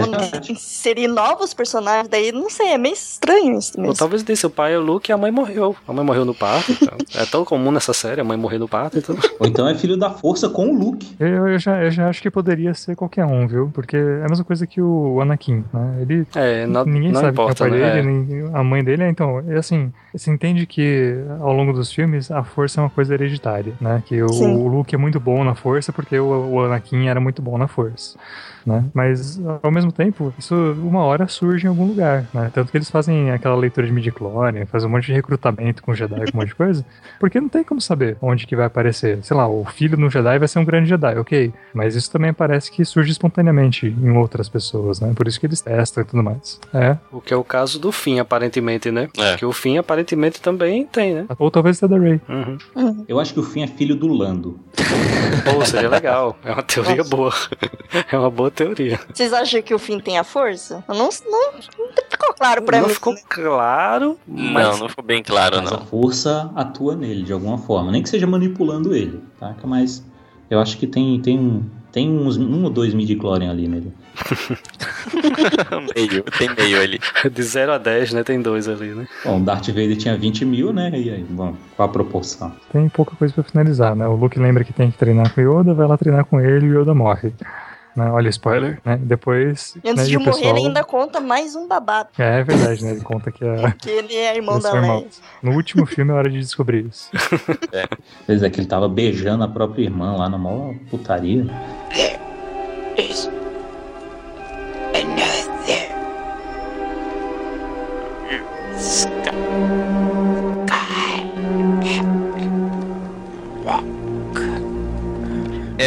inserir 0.48 1.08
novos 1.08 1.52
personagens, 1.54 2.08
daí 2.08 2.32
não 2.32 2.48
sei, 2.50 2.68
é 2.68 2.78
meio 2.78 2.94
estranho 2.94 3.58
isso 3.58 3.72
Ou 3.76 3.82
mesmo. 3.82 3.96
talvez 3.96 4.22
desse 4.22 4.46
o 4.46 4.50
pai 4.50 4.74
é 4.74 4.78
o 4.78 4.80
Luke 4.80 5.10
e 5.10 5.12
a 5.12 5.16
mãe 5.16 5.30
morreu. 5.30 5.74
A 5.86 5.92
mãe 5.92 6.04
morreu 6.04 6.24
no 6.24 6.34
parto. 6.34 6.72
então. 6.72 6.96
É 7.14 7.24
tão 7.26 7.44
comum 7.44 7.70
nessa 7.70 7.92
série, 7.92 8.20
a 8.20 8.24
mãe 8.24 8.36
morrer 8.36 8.58
no 8.58 8.68
parto, 8.68 8.98
então. 8.98 9.16
Ou 9.38 9.46
então 9.46 9.68
é 9.68 9.74
filho 9.74 9.96
da 9.96 10.10
força 10.10 10.48
com 10.48 10.68
o 10.68 10.74
Luke. 10.78 11.16
Eu, 11.18 11.48
eu 11.48 11.58
já, 11.58 11.82
eu 11.82 11.90
já 11.90 12.08
acho 12.08 12.22
que 12.22 12.30
poderia 12.30 12.72
ser 12.74 12.94
qualquer 12.96 13.24
um, 13.24 13.46
viu? 13.46 13.70
Porque 13.74 13.96
é 13.96 14.24
a 14.24 14.28
mesma 14.28 14.44
coisa 14.44 14.66
que 14.66 14.80
o 14.80 15.20
Anakin, 15.20 15.64
né? 15.72 15.98
Ele. 16.02 16.26
É, 16.34 16.66
não- 16.66 16.84
ninguém 16.84 17.12
não 17.12 17.20
sabe 17.20 17.32
importa, 17.32 17.64
é 17.64 17.66
o 17.66 17.70
pai 17.70 17.78
né? 17.78 17.79
Dele, 17.80 18.02
nem 18.02 18.50
a 18.54 18.62
mãe 18.62 18.82
dele. 18.84 19.02
é, 19.04 19.08
Então, 19.08 19.42
é 19.48 19.56
assim, 19.56 19.92
você 20.12 20.30
entende 20.30 20.66
que 20.66 21.14
ao 21.40 21.52
longo 21.52 21.72
dos 21.72 21.92
filmes 21.92 22.30
a 22.30 22.42
força 22.42 22.80
é 22.80 22.84
uma 22.84 22.90
coisa 22.90 23.14
hereditária, 23.14 23.72
né? 23.80 24.02
Que 24.06 24.22
o, 24.22 24.26
o 24.28 24.68
Luke 24.68 24.94
é 24.94 24.98
muito 24.98 25.18
bom 25.20 25.42
na 25.44 25.54
força 25.54 25.92
porque 25.92 26.18
o, 26.18 26.26
o 26.52 26.60
Anakin 26.64 27.08
era 27.08 27.20
muito 27.20 27.40
bom 27.42 27.56
na 27.56 27.66
força. 27.68 28.18
Né? 28.64 28.84
Mas 28.92 29.40
ao 29.62 29.70
mesmo 29.70 29.90
tempo, 29.92 30.32
isso 30.38 30.54
uma 30.82 31.02
hora 31.02 31.26
surge 31.28 31.66
em 31.66 31.68
algum 31.68 31.86
lugar, 31.86 32.26
né? 32.32 32.50
Tanto 32.52 32.70
que 32.70 32.76
eles 32.76 32.90
fazem 32.90 33.30
aquela 33.30 33.56
leitura 33.56 33.86
de 33.86 33.92
midi-chlorian, 33.92 34.66
fazem 34.66 34.88
um 34.88 34.92
monte 34.92 35.06
de 35.06 35.12
recrutamento 35.12 35.82
com 35.82 35.94
Jedi, 35.94 36.30
com 36.30 36.38
um 36.38 36.40
monte 36.40 36.48
de 36.48 36.54
coisa, 36.54 36.84
porque 37.18 37.40
não 37.40 37.48
tem 37.48 37.64
como 37.64 37.80
saber 37.80 38.16
onde 38.20 38.46
que 38.46 38.56
vai 38.56 38.66
aparecer. 38.66 39.18
Sei 39.22 39.36
lá, 39.36 39.48
o 39.48 39.64
filho 39.64 39.96
de 39.96 40.04
um 40.04 40.10
Jedi 40.10 40.38
vai 40.38 40.48
ser 40.48 40.58
um 40.58 40.64
grande 40.64 40.88
Jedi, 40.88 41.18
ok. 41.18 41.52
Mas 41.72 41.94
isso 41.94 42.10
também 42.10 42.32
parece 42.32 42.70
que 42.70 42.84
surge 42.84 43.10
espontaneamente 43.10 43.86
em 43.86 44.10
outras 44.16 44.48
pessoas, 44.48 45.00
né? 45.00 45.12
Por 45.14 45.26
isso 45.26 45.40
que 45.40 45.46
eles 45.46 45.60
testam 45.60 46.02
e 46.02 46.06
tudo 46.06 46.22
mais. 46.22 46.60
É. 46.72 46.96
O 47.12 47.20
que 47.20 47.32
é 47.32 47.36
o 47.36 47.44
caso 47.44 47.78
do 47.78 47.90
Finn, 47.92 48.18
aparentemente, 48.18 48.90
né? 48.90 49.08
É. 49.18 49.36
Que 49.36 49.46
o 49.46 49.52
Finn, 49.52 49.78
aparentemente, 49.78 50.40
também 50.40 50.86
tem, 50.86 51.14
né? 51.14 51.26
Ou 51.38 51.50
talvez 51.50 51.78
seja 51.78 51.88
da 51.88 51.98
Rey. 51.98 52.20
Uhum. 52.28 53.04
Eu 53.08 53.18
acho 53.18 53.32
que 53.32 53.40
o 53.40 53.42
Finn 53.42 53.64
é 53.64 53.66
filho 53.66 53.94
do 53.94 54.08
Lando. 54.08 54.58
Pô, 55.44 55.64
seria 55.64 55.88
legal. 55.88 56.36
É 56.44 56.52
uma 56.52 56.62
teoria 56.62 56.96
Nossa. 56.96 57.16
boa. 57.16 57.32
É 58.12 58.16
uma 58.16 58.30
boa 58.30 58.49
teoria. 58.50 58.98
Vocês 59.12 59.32
acham 59.32 59.62
que 59.62 59.72
o 59.74 59.78
Finn 59.78 59.98
tem 60.00 60.18
a 60.18 60.24
força? 60.24 60.84
Eu 60.88 60.94
Não, 60.94 61.08
não, 61.26 61.52
não 61.52 61.60
ficou 62.10 62.34
claro 62.36 62.62
pra 62.62 62.80
não 62.80 62.88
mim. 62.88 62.94
ficou 62.94 63.14
claro, 63.28 64.18
mas 64.26 64.66
Não, 64.68 64.78
não 64.78 64.88
ficou 64.88 65.04
bem 65.04 65.22
claro, 65.22 65.56
Mas 65.62 65.72
a 65.72 65.76
não. 65.78 65.86
força 65.86 66.50
atua 66.54 66.94
nele 66.96 67.22
de 67.22 67.32
alguma 67.32 67.58
forma. 67.58 67.90
Nem 67.90 68.02
que 68.02 68.08
seja 68.08 68.26
manipulando 68.26 68.94
ele, 68.94 69.22
tá? 69.38 69.54
Mas 69.64 70.04
eu 70.50 70.58
acho 70.60 70.76
que 70.78 70.86
tem, 70.86 71.20
tem, 71.20 71.38
um, 71.38 71.64
tem 71.92 72.08
uns, 72.10 72.36
um 72.36 72.64
ou 72.64 72.70
dois 72.70 72.92
midi-chlorian 72.94 73.50
ali 73.50 73.68
nele. 73.68 73.92
meio, 75.94 76.22
tem 76.38 76.48
meio 76.54 76.80
ali. 76.82 76.98
de 77.30 77.42
0 77.42 77.72
a 77.72 77.78
10, 77.78 78.12
né? 78.12 78.24
Tem 78.24 78.40
dois 78.40 78.68
ali, 78.68 78.88
né? 78.94 79.06
Bom, 79.24 79.40
o 79.40 79.44
Darth 79.44 79.68
Vader 79.68 79.96
tinha 79.96 80.16
20 80.16 80.44
mil, 80.44 80.72
né? 80.72 80.90
E 80.94 81.10
aí, 81.10 81.24
bom, 81.28 81.54
qual 81.76 81.88
a 81.88 81.92
proporção? 81.92 82.52
Tem 82.72 82.88
pouca 82.88 83.14
coisa 83.16 83.32
pra 83.32 83.42
finalizar, 83.44 83.94
né? 83.94 84.06
O 84.06 84.14
Luke 84.16 84.38
lembra 84.38 84.64
que 84.64 84.72
tem 84.72 84.90
que 84.90 84.98
treinar 84.98 85.32
com 85.34 85.40
o 85.40 85.60
Yoda, 85.60 85.74
vai 85.74 85.86
lá 85.86 85.96
treinar 85.96 86.24
com 86.24 86.40
ele 86.40 86.66
e 86.66 86.70
o 86.76 86.80
Yoda 86.82 86.94
morre. 86.94 87.32
Né? 88.00 88.10
Olha, 88.10 88.28
spoiler, 88.30 88.80
né? 88.84 88.98
Depois. 89.02 89.76
E 89.84 89.88
antes 89.90 90.04
né, 90.04 90.10
de 90.10 90.18
morrer, 90.18 90.30
pessoal- 90.32 90.56
ele 90.56 90.66
ainda 90.66 90.82
conta 90.82 91.20
mais 91.20 91.54
um 91.54 91.68
babado. 91.68 92.08
É, 92.18 92.40
é 92.40 92.42
verdade, 92.42 92.82
né? 92.82 92.92
Ele 92.92 93.00
conta 93.02 93.30
que 93.30 93.44
é. 93.44 93.70
Que 93.78 93.90
ele 93.90 94.14
é 94.14 94.36
irmão 94.36 94.54
eles 94.54 94.64
da 94.64 94.74
irmãos. 94.74 95.20
No 95.42 95.52
último 95.52 95.84
filme 95.84 96.10
é 96.10 96.14
hora 96.14 96.30
de 96.30 96.38
descobrir 96.38 96.86
isso. 96.86 97.10
Quer 98.26 98.32
dizer, 98.32 98.50
que 98.50 98.60
ele 98.60 98.66
tava 98.66 98.88
beijando 98.88 99.44
a 99.44 99.48
própria 99.48 99.82
irmã 99.82 100.16
lá 100.16 100.28
na 100.28 100.38
maior 100.38 100.74
putaria. 100.90 101.44
Is 102.96 103.28
another 104.94 105.90
É 108.30 109.99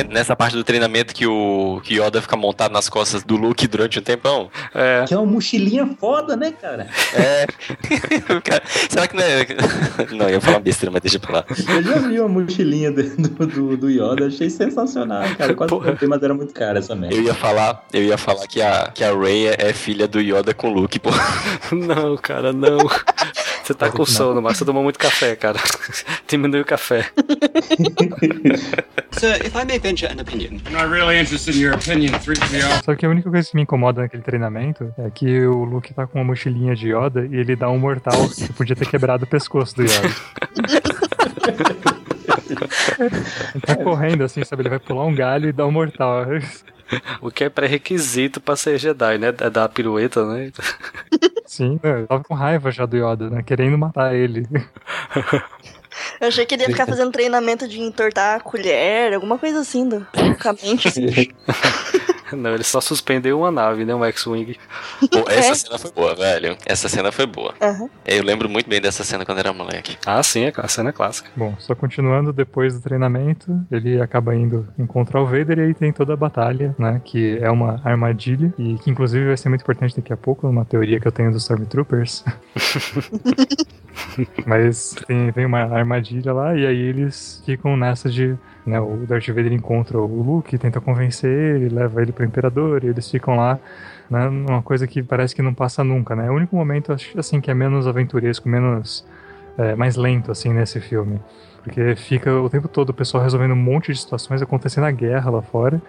nessa 0.10 0.36
parte 0.36 0.56
do 0.56 0.64
treinamento 0.64 1.14
que 1.14 1.26
o 1.28 1.82
que 1.84 1.96
Yoda 2.00 2.22
fica 2.22 2.36
montado 2.36 2.72
nas 2.72 2.90
costas 2.90 3.24
do 3.24 3.36
Luke 3.36 3.68
durante 3.68 4.00
um 4.00 4.02
tempão. 4.02 4.50
É. 4.74 5.06
Que 5.08 5.14
é 5.14 5.18
uma 5.18 5.26
mochilinha 5.32 5.88
foda, 6.00 6.36
né, 6.36 6.52
cara? 6.52 6.88
É. 7.14 7.46
Cara, 8.44 8.64
Será 8.90 9.08
que 9.08 9.16
não 9.16 9.24
é. 9.24 9.48
Não, 10.14 10.26
eu 10.28 10.36
ia 10.36 10.42
falar 10.42 10.60
besteira, 10.60 10.92
mas 10.92 11.02
deixa 11.02 11.20
pra 11.20 11.38
lá. 11.38 11.46
Eu 11.50 11.84
já 11.84 11.98
vi 12.00 12.20
uma 12.20 12.30
mochilinha 12.30 12.92
do, 12.92 13.04
do, 13.48 13.78
do- 13.78 13.90
Yoda, 13.90 14.28
achei 14.28 14.50
sensacional, 14.50 15.24
cara. 15.38 15.54
Quase 15.54 15.70
comprei, 15.72 16.08
mas 16.10 16.22
era 16.24 16.34
muito 16.34 16.54
cara 16.54 16.80
essa 16.80 16.96
merda. 16.96 17.16
Eu 17.16 17.22
ia 17.24 17.34
falar, 17.34 17.84
eu 17.94 18.04
ia 18.04 18.18
falar 18.18 18.48
que 18.48 18.62
a, 18.62 18.90
que 18.94 19.04
a 19.04 19.14
Rey 19.16 19.48
é, 19.48 19.56
é 19.60 19.74
filha 19.74 20.08
do 20.08 20.20
Yoda 20.20 20.54
com 20.54 20.70
o 20.70 20.74
Luke, 20.74 21.00
pô. 21.00 21.10
Não, 21.72 22.18
cara, 22.18 22.52
não. 22.54 22.78
Você 23.64 23.74
tá 23.74 23.90
com 23.90 24.06
sono, 24.06 24.42
mas 24.42 24.58
você 24.58 24.66
tomou 24.66 24.84
muito 24.84 25.00
café, 25.00 25.38
cara. 25.38 25.58
Diminui 26.28 26.62
o 26.62 26.66
café. 26.66 27.10
Sir, 29.14 29.46
if 29.46 29.56
I 29.56 29.64
may 29.64 29.80
venture 29.80 30.12
an 30.12 30.20
opinion. 30.20 30.60
I'm 30.68 30.74
not 30.74 30.90
really 30.90 31.18
interested 31.18 31.56
in 31.56 31.62
your 31.62 31.74
opinion, 31.76 32.12
3PO. 32.20 32.84
Só 32.84 32.94
que 32.96 33.06
a 33.06 33.10
única 33.10 33.30
coisa 33.30 33.50
que 33.50 33.56
me 33.56 33.62
incomoda 33.62 34.02
naquele 34.02 34.22
treinamento 34.22 34.94
é 34.98 35.10
que 35.10 35.46
o 35.46 35.64
Luke 35.64 35.94
tá 35.94 36.06
com 36.06 36.20
uma 36.20 36.26
mochilinha 36.26 36.76
de 36.76 36.90
Yoda 36.94 37.26
e 37.26 37.36
ele 37.36 37.56
dá 37.56 37.70
um 37.70 37.80
mortal 37.80 38.28
que 38.30 38.52
podia 38.52 38.76
ter 38.76 38.86
quebrado 38.88 39.24
o 39.24 39.28
pescoço 39.28 39.76
do 39.78 39.84
Yoda. 39.84 40.10
ele 43.56 43.62
tá 43.62 43.76
correndo 43.78 44.26
assim, 44.26 44.44
sabe? 44.44 44.64
Ele 44.64 44.70
vai 44.70 44.80
pular 44.80 45.06
um 45.06 45.16
galho 45.16 45.48
e 45.48 45.54
dar 45.54 45.66
um 45.68 45.72
mortal. 45.72 46.26
O 47.22 47.32
que 47.32 47.46
é 47.46 47.50
pré-requisito 47.50 48.42
pra 48.42 48.56
ser 48.56 48.78
Jedi, 48.78 49.18
né? 49.18 49.28
É 49.28 49.50
dar 49.50 49.64
a 49.64 49.70
pirueta, 49.70 50.26
né? 50.26 50.52
Sim, 51.46 51.80
eu 51.84 52.08
tava 52.08 52.24
com 52.24 52.34
raiva 52.34 52.72
já 52.72 52.86
do 52.86 52.96
Yoda, 52.98 53.30
né? 53.30 53.44
Querendo 53.44 53.78
matar 53.78 54.16
ele. 54.16 54.48
Eu 56.20 56.28
achei 56.28 56.46
que 56.46 56.56
ele 56.56 56.64
ia 56.64 56.70
ficar 56.70 56.88
fazendo 56.88 57.12
treinamento 57.12 57.68
de 57.68 57.80
entortar 57.80 58.38
a 58.38 58.40
colher, 58.40 59.14
alguma 59.14 59.38
coisa 59.38 59.60
assim, 59.60 59.88
do, 59.88 60.06
loucamente. 60.16 60.90
Não, 62.42 62.54
ele 62.54 62.64
só 62.64 62.82
suspendeu 62.82 63.40
uma 63.40 63.52
nave, 63.52 63.86
né? 63.86 63.94
Um 63.96 64.04
X-Wing. 64.06 64.58
Pô, 65.12 65.20
essa 65.30 65.52
É. 65.52 65.56
cena 65.56 65.78
foi 65.78 65.92
boa, 65.92 66.16
velho. 66.16 66.58
Essa 66.66 66.90
cena 66.90 67.12
foi 67.12 67.26
boa. 67.26 67.54
Aham. 67.62 67.90
Eu 68.06 68.24
lembro 68.24 68.50
muito 68.50 68.70
bem 68.70 68.82
dessa 68.82 69.04
cena 69.04 69.26
quando 69.26 69.40
era 69.40 69.54
moleque. 69.54 69.98
Ah, 70.06 70.22
sim, 70.24 70.46
é 70.46 70.54
a 70.56 70.68
cena 70.68 70.92
clássica. 70.92 71.30
Bom, 71.36 71.56
só 71.60 71.74
continuando, 71.76 72.32
depois 72.34 72.74
do 72.74 72.82
treinamento, 72.82 73.60
ele 73.72 74.02
acaba 74.02 74.36
indo 74.36 74.68
encontrar 74.78 75.22
o 75.22 75.26
Vader 75.26 75.60
e 75.60 75.62
aí 75.62 75.74
tem 75.74 75.92
toda 75.92 76.14
a 76.14 76.18
batalha, 76.18 76.76
né? 76.78 77.02
Que 77.04 77.38
é 77.42 77.50
uma 77.50 77.82
armadilha 77.84 78.54
e 78.58 78.76
que 78.80 78.90
inclusive 78.92 79.28
vai 79.28 79.38
ser 79.38 79.50
muito 79.50 79.62
importante 79.62 79.96
daqui 79.96 80.12
a 80.14 80.18
pouco, 80.18 80.48
numa 80.48 80.66
teoria 80.66 81.00
que 81.00 81.08
eu 81.08 81.12
tenho 81.12 81.32
dos 81.32 81.44
Stormtroopers. 81.44 82.24
Mas 84.46 84.96
tem, 85.08 85.32
vem 85.32 85.46
uma 85.46 85.62
armadilha 85.62 86.34
lá 86.34 86.56
e 86.56 86.66
aí 86.66 86.78
eles 86.80 87.42
ficam 87.46 87.76
nessa 87.78 88.10
de 88.10 88.36
né? 88.66 88.80
O 88.80 89.06
Darth 89.08 89.28
Vader 89.28 89.54
encontra 89.54 89.98
o 89.98 90.22
Luke, 90.22 90.58
tenta 90.58 90.82
convencer 90.82 91.56
ele, 91.56 91.70
leva 91.70 92.02
ele 92.02 92.12
pro 92.12 92.26
Imperador, 92.26 92.84
e 92.84 92.88
eles 92.88 93.10
ficam 93.10 93.36
lá, 93.36 93.60
né? 94.10 94.28
Uma 94.28 94.62
coisa 94.62 94.88
que 94.88 95.02
parece 95.02 95.36
que 95.36 95.42
não 95.42 95.54
passa 95.54 95.84
nunca, 95.84 96.16
né? 96.16 96.28
É 96.28 96.32
o 96.32 96.34
único 96.34 96.56
momento, 96.56 96.94
acho 96.94 97.18
assim, 97.20 97.40
que 97.42 97.52
é 97.52 97.54
menos 97.54 97.88
aventuresco, 97.88 98.48
menos... 98.48 99.06
É, 99.56 99.76
mais 99.76 99.96
lento, 99.96 100.32
assim, 100.32 100.52
nesse 100.52 100.80
filme. 100.80 101.20
Porque 101.64 101.96
fica 101.96 102.34
o 102.34 102.50
tempo 102.50 102.68
todo 102.68 102.90
o 102.90 102.94
pessoal 102.94 103.22
resolvendo 103.22 103.52
um 103.52 103.56
monte 103.56 103.92
de 103.92 104.00
situações, 104.00 104.42
acontecendo 104.42 104.86
a 104.86 104.92
guerra 104.92 105.30
lá 105.30 105.44
fora, 105.44 105.80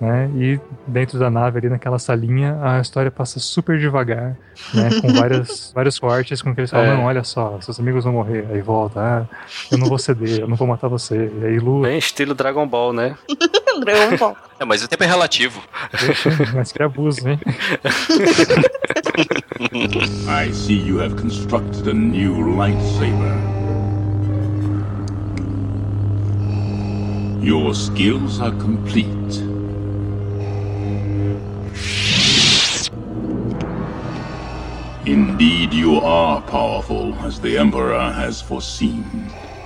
né? 0.00 0.30
E 0.34 0.58
dentro 0.86 1.18
da 1.18 1.28
nave 1.30 1.58
ali 1.58 1.68
naquela 1.68 1.98
salinha, 1.98 2.58
a 2.62 2.80
história 2.80 3.10
passa 3.10 3.38
super 3.38 3.78
devagar, 3.78 4.34
né? 4.72 4.88
Com 5.02 5.12
várias, 5.12 5.72
vários 5.74 5.98
cortes 5.98 6.40
com 6.40 6.54
que 6.54 6.60
eles 6.60 6.70
falam, 6.70 6.86
É. 6.86 6.96
não, 6.96 7.04
olha 7.04 7.22
só, 7.22 7.60
seus 7.60 7.78
amigos 7.78 8.04
vão 8.04 8.14
morrer, 8.14 8.46
aí 8.50 8.60
volta, 8.62 9.00
ah, 9.00 9.26
eu 9.70 9.76
não 9.78 9.86
vou 9.88 9.98
ceder, 9.98 10.40
eu 10.40 10.48
não 10.48 10.56
vou 10.56 10.66
matar 10.66 10.88
você, 10.88 11.30
e 11.40 11.44
aí 11.46 11.58
Lu, 11.58 11.82
Bem 11.82 11.98
estilo 11.98 12.34
Dragon 12.34 12.66
Ball, 12.66 12.92
né? 12.94 13.14
Dragon 13.84 14.16
Ball. 14.16 14.36
É, 14.58 14.64
mas 14.64 14.82
o 14.82 14.88
tempo 14.88 15.04
é 15.04 15.06
relativo. 15.06 15.60
mas 16.54 16.72
que 16.72 16.82
abuso, 16.82 17.28
hein? 17.28 17.38
I 20.28 20.52
see 20.52 20.78
you 20.80 21.00
have 21.02 21.14
constructed 21.16 21.88
a 21.88 21.94
new 21.94 22.56
lightsaber. 22.56 23.36
Your 27.42 27.74
skills 27.74 28.40
are 28.40 28.52
complete. 28.52 29.42
Indeed, 35.70 35.82
you 35.82 36.00
are 36.04 36.42
powerful, 36.50 37.14
as 37.24 37.38
the 37.38 37.56
Emperor 37.60 37.94
has 37.96 38.40
foreseen. 38.40 39.04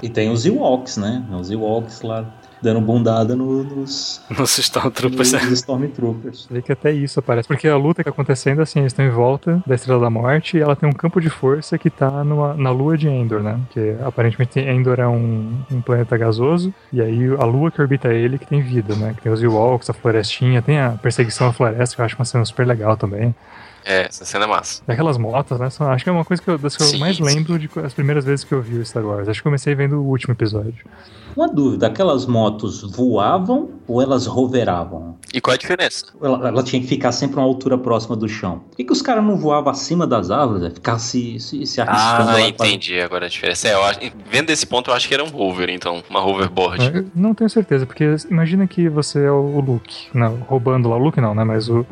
E 0.02 0.08
tem 0.08 0.30
os 0.30 0.44
Ewoks, 0.44 0.98
né? 0.98 1.24
Os 1.32 1.50
Ewoks 1.50 2.02
lá 2.02 2.26
dando 2.60 2.80
bundada 2.80 3.34
no- 3.36 3.62
nos, 3.64 4.22
Nos 4.38 4.58
Stormtroopers. 4.58 5.32
nos 5.32 5.44
Stormtroopers. 5.60 6.46
Vê 6.50 6.60
que 6.62 6.72
até 6.72 6.90
isso 6.92 7.18
aparece. 7.20 7.46
Porque 7.48 7.68
a 7.68 7.76
luta 7.76 8.02
que 8.02 8.04
tá 8.04 8.10
acontecendo, 8.10 8.60
assim, 8.62 8.80
eles 8.80 8.92
estão 8.92 9.04
em 9.04 9.10
volta 9.10 9.62
da 9.66 9.74
Estrela 9.74 10.00
da 10.00 10.08
Morte 10.10 10.56
e 10.56 10.60
ela 10.60 10.74
tem 10.76 10.88
um 10.88 10.92
campo 10.92 11.20
de 11.20 11.28
força 11.30 11.76
que 11.78 11.88
tá 11.90 12.22
numa, 12.24 12.54
na 12.54 12.70
lua 12.70 12.96
de 12.98 13.08
Endor, 13.08 13.42
né? 13.42 13.58
Que 13.70 13.96
aparentemente 14.04 14.60
Endor 14.60 14.98
é 15.00 15.06
um, 15.08 15.58
um 15.70 15.80
planeta 15.82 16.16
gasoso, 16.16 16.72
e 16.92 17.00
aí 17.02 17.26
a 17.38 17.44
lua 17.44 17.70
que 17.70 17.80
orbita 17.80 18.08
ele 18.12 18.38
que 18.38 18.46
tem 18.46 18.60
vida, 18.62 18.94
né? 18.96 19.12
Que 19.14 19.22
tem 19.22 19.32
os 19.32 19.42
Ewoks, 19.42 19.88
a 19.90 19.92
florestinha, 19.94 20.60
tem 20.62 20.78
a 20.78 20.90
perseguição 20.90 21.48
à 21.48 21.52
floresta, 21.52 21.96
que 21.96 22.00
eu 22.02 22.04
acho 22.06 22.16
uma 22.16 22.24
cena 22.26 22.44
super 22.44 22.66
legal 22.66 22.96
também. 22.96 23.34
É, 23.84 24.06
essa 24.06 24.24
cena 24.24 24.44
é 24.44 24.48
massa. 24.48 24.82
E 24.88 24.92
aquelas 24.92 25.18
motos, 25.18 25.58
né? 25.60 25.68
são- 25.70 25.88
acho 25.90 26.02
que 26.02 26.08
é 26.10 26.12
uma 26.12 26.24
coisa 26.24 26.42
que 26.42 26.48
eu, 26.48 26.56
das 26.56 26.76
que 26.76 26.82
eu 26.82 26.86
Sim, 26.86 26.98
mais 26.98 27.16
sim. 27.16 27.22
lembro 27.22 27.58
de 27.58 27.68
as 27.84 27.92
primeiras 27.92 28.24
vezes 28.24 28.44
que 28.44 28.54
eu 28.54 28.62
vi 28.62 28.78
o 28.78 28.84
Star 28.86 29.04
Wars. 29.04 29.28
Acho 29.28 29.40
que 29.40 29.44
comecei 29.44 29.74
vendo 29.74 29.96
o 30.00 30.04
último 30.06 30.32
episódio. 30.32 30.86
Uma 31.36 31.48
dúvida, 31.48 31.88
aquelas 31.88 32.26
motos 32.26 32.82
voavam 32.96 33.70
ou 33.88 34.00
elas 34.00 34.24
roveravam? 34.26 35.16
E 35.34 35.40
qual 35.40 35.52
é 35.52 35.56
a 35.56 35.58
diferença? 35.58 36.06
Ela, 36.22 36.48
ela 36.48 36.62
tinha 36.62 36.80
que 36.80 36.86
ficar 36.86 37.10
sempre 37.10 37.38
a 37.38 37.42
uma 37.42 37.48
altura 37.48 37.76
próxima 37.76 38.14
do 38.16 38.28
chão. 38.28 38.60
Por 38.70 38.76
que, 38.76 38.84
que 38.84 38.92
os 38.92 39.02
caras 39.02 39.24
não 39.24 39.36
voavam 39.36 39.70
acima 39.70 40.06
das 40.06 40.30
árvores? 40.30 40.62
né? 40.62 40.70
Ficar 40.70 40.98
se, 40.98 41.40
se, 41.40 41.66
se 41.66 41.80
arriscando 41.80 42.30
Ah, 42.30 42.40
entendi 42.40 43.00
agora 43.00 43.26
a 43.26 43.28
diferença. 43.28 43.66
É, 43.66 43.74
eu 43.74 43.82
acho, 43.82 43.98
vendo 44.30 44.46
desse 44.46 44.64
ponto, 44.64 44.90
eu 44.90 44.94
acho 44.94 45.08
que 45.08 45.14
era 45.14 45.24
um 45.24 45.36
hover, 45.36 45.70
então, 45.70 46.02
uma 46.08 46.24
hoverboard. 46.24 46.86
É, 46.86 47.04
não 47.14 47.34
tenho 47.34 47.50
certeza, 47.50 47.84
porque 47.84 48.14
imagina 48.30 48.66
que 48.68 48.88
você 48.88 49.24
é 49.24 49.30
o 49.30 49.60
Luke, 49.60 50.06
não, 50.14 50.36
roubando 50.36 50.88
lá, 50.88 50.96
o 50.96 51.00
Luke 51.00 51.20
não, 51.20 51.34
né, 51.34 51.42
mas 51.42 51.68
o 51.68 51.84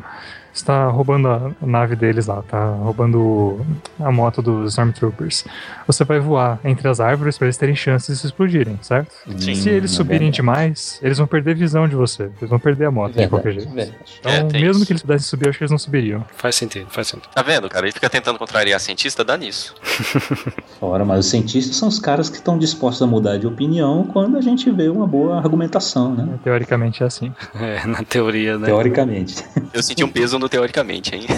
está 0.53 0.87
roubando 0.87 1.27
a 1.27 1.51
nave 1.61 1.95
deles 1.95 2.27
lá, 2.27 2.41
tá 2.43 2.63
roubando 2.75 3.59
a 3.99 4.11
moto 4.11 4.41
dos 4.41 4.71
Stormtroopers. 4.73 5.45
Você 5.87 6.03
vai 6.03 6.19
voar 6.19 6.59
entre 6.63 6.87
as 6.87 6.99
árvores 6.99 7.37
para 7.37 7.47
eles 7.47 7.57
terem 7.57 7.75
chances 7.75 8.15
de 8.15 8.21
se 8.21 8.27
explodirem, 8.27 8.77
certo? 8.81 9.11
Sim, 9.37 9.55
Se 9.55 9.69
eles 9.69 9.91
é 9.91 9.95
subirem 9.95 10.19
verdade. 10.31 10.35
demais, 10.35 10.99
eles 11.01 11.17
vão 11.17 11.27
perder 11.27 11.55
visão 11.55 11.87
de 11.87 11.95
você, 11.95 12.29
eles 12.37 12.49
vão 12.49 12.59
perder 12.59 12.85
a 12.85 12.91
moto 12.91 13.13
de 13.17 13.27
qualquer 13.27 13.53
jeito. 13.53 13.69
verdade. 13.73 13.97
Então, 14.19 14.31
É, 14.31 14.43
mesmo 14.43 14.71
isso. 14.77 14.85
que 14.85 14.91
eles 14.93 15.01
pudessem 15.01 15.27
subir, 15.27 15.49
acho 15.49 15.57
que 15.57 15.63
eles 15.63 15.71
não 15.71 15.77
subiriam. 15.79 16.23
Faz 16.35 16.55
sentido, 16.55 16.87
faz 16.89 17.07
sentido. 17.07 17.29
Tá 17.33 17.41
vendo, 17.41 17.67
cara? 17.69 17.85
Ele 17.85 17.91
fica 17.93 18.09
tentando 18.09 18.37
contrariar 18.37 18.79
cientista, 18.79 19.23
dá 19.23 19.35
nisso. 19.37 19.73
Ora, 20.81 21.05
mas 21.05 21.19
os 21.25 21.25
cientistas 21.31 21.75
são 21.75 21.87
os 21.87 21.99
caras 21.99 22.29
que 22.29 22.37
estão 22.37 22.57
dispostos 22.57 23.01
a 23.01 23.07
mudar 23.07 23.37
de 23.37 23.47
opinião 23.47 24.03
quando 24.11 24.37
a 24.37 24.41
gente 24.41 24.69
vê 24.71 24.89
uma 24.89 25.07
boa 25.07 25.37
argumentação, 25.37 26.13
né? 26.13 26.39
Teoricamente 26.43 27.03
é 27.03 27.05
assim. 27.05 27.33
É, 27.63 27.85
na 27.87 28.03
teoria, 28.03 28.57
né? 28.57 28.65
Teoricamente. 28.65 29.43
Eu 29.73 29.81
senti 29.81 30.03
um 30.03 30.09
peso 30.09 30.37
no 30.37 30.42
teoricamente, 30.49 31.15
hein? 31.15 31.25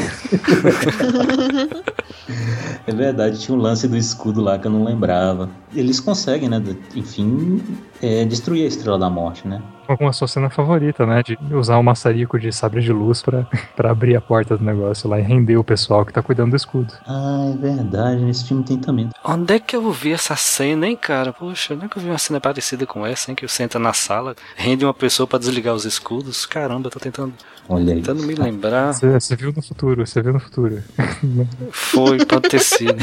É 2.88 2.94
verdade, 2.94 3.40
tinha 3.40 3.58
um 3.58 3.62
lance 3.62 3.88
do 3.88 3.98
escudo 3.98 4.42
lá 4.42 4.60
que 4.60 4.68
eu 4.68 4.72
não 4.72 4.84
lembrava. 4.84 5.50
Eles 5.74 6.00
conseguem, 6.00 6.48
né? 6.48 6.62
Enfim, 6.96 7.62
é, 8.02 8.26
destruir 8.26 8.64
a 8.64 8.68
Estrela 8.68 8.98
da 8.98 9.10
Morte, 9.10 9.48
né? 9.48 9.62
Com 9.98 10.08
a 10.08 10.14
sua 10.14 10.28
cena 10.28 10.50
favorita, 10.50 11.06
né? 11.06 11.22
De 11.22 11.38
usar 11.54 11.78
o 11.78 11.84
maçarico 11.84 12.40
de 12.40 12.52
sabre 12.52 12.82
de 12.82 12.92
luz 12.92 13.22
pra, 13.22 13.48
pra 13.76 13.92
abrir 13.92 14.16
a 14.16 14.22
porta 14.22 14.58
do 14.58 14.64
negócio 14.64 15.08
lá 15.08 15.20
e 15.20 15.24
render 15.24 15.58
o 15.58 15.64
pessoal 15.64 16.04
que 16.04 16.14
tá 16.14 16.24
cuidando 16.24 16.52
do 16.52 16.56
escudo. 16.56 16.92
Ah, 17.08 17.52
é 17.54 17.58
verdade, 17.58 18.24
nesse 18.24 18.48
filme 18.48 18.64
tem 18.64 18.78
também. 18.78 19.10
Onde 19.24 19.54
é 19.54 19.60
que 19.60 19.76
eu 19.76 19.92
vi 19.92 20.12
essa 20.12 20.36
cena, 20.36 20.88
hein, 20.88 20.96
cara? 20.96 21.32
Poxa, 21.32 21.76
onde 21.76 21.86
é 21.86 21.88
que 21.88 21.98
eu 21.98 22.02
vi 22.02 22.10
uma 22.10 22.18
cena 22.18 22.40
parecida 22.40 22.86
com 22.88 23.06
essa, 23.06 23.30
hein? 23.30 23.36
Que 23.36 23.48
você 23.48 23.62
entra 23.62 23.80
na 23.80 23.94
sala, 23.94 24.36
rende 24.56 24.84
uma 24.86 24.94
pessoa 24.94 25.28
pra 25.28 25.38
desligar 25.38 25.76
os 25.76 25.86
escudos. 25.86 26.48
Caramba, 26.48 26.88
eu 26.88 26.92
tô 26.92 27.00
tentando, 27.00 27.34
Olha 27.68 27.94
aí. 27.94 28.02
tentando 28.02 28.24
me 28.24 28.36
lembrar. 28.36 28.94
Você, 28.94 29.36
viu 29.36 29.52
no 29.52 29.62
futuro, 29.62 30.06
você 30.06 30.22
viu 30.22 30.34
no 30.34 30.40
futuro. 30.40 30.84
Foi, 31.72 32.24
pode 32.26 32.50
ter 32.50 32.60
sido. 32.60 32.96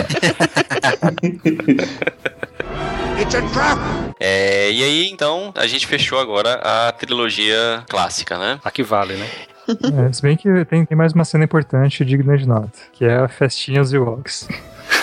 É, 4.20 4.70
e 4.70 4.82
aí, 4.82 5.10
então, 5.10 5.52
a 5.56 5.66
gente 5.66 5.86
fechou 5.86 6.18
agora 6.18 6.54
a 6.54 6.92
trilogia 6.92 7.82
clássica, 7.88 8.38
né? 8.38 8.60
Aqui 8.64 8.82
vale, 8.82 9.14
né? 9.14 9.28
É, 9.68 10.12
se 10.12 10.22
bem 10.22 10.36
que 10.36 10.64
tem, 10.64 10.84
tem 10.84 10.96
mais 10.96 11.12
uma 11.12 11.24
cena 11.24 11.44
importante 11.44 12.04
digna 12.04 12.36
de 12.36 12.46
nota, 12.46 12.78
que 12.92 13.04
é 13.04 13.16
a 13.16 13.28
festinha 13.28 13.80
dos 13.80 13.92
Ewoks. 13.92 14.48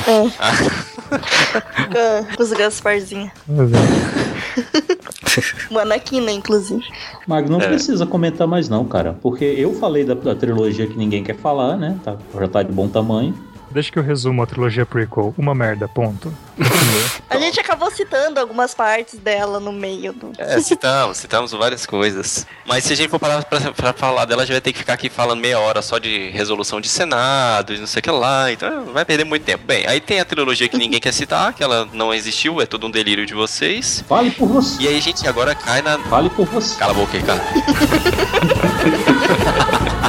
Com, 0.06 0.30
com 2.36 2.38
os 2.44 2.52
Gasparzinho. 2.53 3.32
Mas 3.57 3.72
é. 3.72 3.76
Né, 6.22 6.32
inclusive. 6.32 6.84
Mag, 7.28 7.49
não 7.49 7.61
É. 7.61 7.68
precisa 7.68 8.06
comentar 8.06 8.48
mais 8.48 8.70
não, 8.70 8.86
cara. 8.86 9.18
Porque 9.22 9.45
eu 9.45 9.74
falei 9.76 10.03
da, 10.03 10.14
da 10.14 10.36
trilogia 10.36 10.88
que 10.88 10.98
ninguém 10.98 11.24
quer 11.24 11.36
falar, 11.36 11.78
né? 11.78 11.98
Tá, 12.03 12.18
já 12.40 12.48
tá 12.48 12.64
de 12.64 12.72
bom 12.72 12.88
tamanho. 12.88 13.34
Deixa 13.72 13.91
que 13.91 14.00
eu 14.00 14.04
resumo 14.04 14.41
a 14.41 14.48
trilogia 14.48 14.86
prequel. 14.86 15.34
Uma 15.38 15.54
merda, 15.54 15.88
ponto. 15.88 16.34
A 17.30 17.38
gente 17.38 17.60
acabou 17.60 17.90
citando 17.91 18.40
algumas 18.40 18.74
partes 18.74 19.20
dela 19.20 19.60
no 19.60 19.72
meio 19.72 20.12
do. 20.12 20.32
É, 20.38 20.60
citamos, 20.60 21.18
citamos 21.18 21.52
várias 21.52 21.86
coisas. 21.86 22.46
Mas 22.66 22.84
se 22.84 22.94
a 22.94 22.96
gente 22.96 23.10
for 23.10 23.20
parar 23.20 23.44
pra, 23.46 23.72
pra 23.72 23.94
falar 23.94 24.26
dela, 24.26 24.41
a 24.41 24.46
gente 24.46 24.54
vai 24.54 24.62
ter 24.62 24.74
que 24.74 24.80
ficar 24.80 24.94
aqui 24.94 25.10
falando 25.10 25.40
meia 25.40 25.60
hora 25.60 25.82
só 25.82 26.00
de 26.00 26.30
resolução 26.32 26.82
de 26.82 26.90
Senado 26.90 27.74
e 27.74 27.78
não 27.78 27.88
sei 27.88 28.00
o 28.00 28.04
que 28.04 28.12
lá. 28.12 28.52
Então 28.52 28.86
vai 28.86 29.06
perder 29.06 29.24
muito 29.24 29.44
tempo. 29.44 29.64
Bem, 29.66 29.86
aí 29.88 30.02
tem 30.02 30.20
a 30.20 30.26
trilogia 30.26 30.68
que 30.68 30.78
ninguém 30.78 31.00
quer 31.00 31.14
citar, 31.14 31.54
que 31.54 31.64
ela 31.64 31.88
não 31.94 32.14
existiu, 32.14 32.60
é 32.60 32.66
todo 32.66 32.88
um 32.88 32.91
delírio 32.91 33.26
de 33.26 33.34
vocês. 33.34 34.04
Fale 34.08 34.32
por 34.32 34.48
você. 34.48 34.82
E 34.84 34.88
aí 34.88 34.98
a 34.98 35.02
gente 35.02 35.28
agora 35.28 35.54
cai 35.54 35.82
na. 35.82 36.00
Fale 36.00 36.30
por 36.30 36.46
você. 36.48 36.78
Cala 36.78 36.91
a 36.91 36.96
boca 36.96 37.16
aí, 37.16 37.24
cara. 37.24 37.41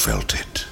felt 0.00 0.32
it? 0.32 0.69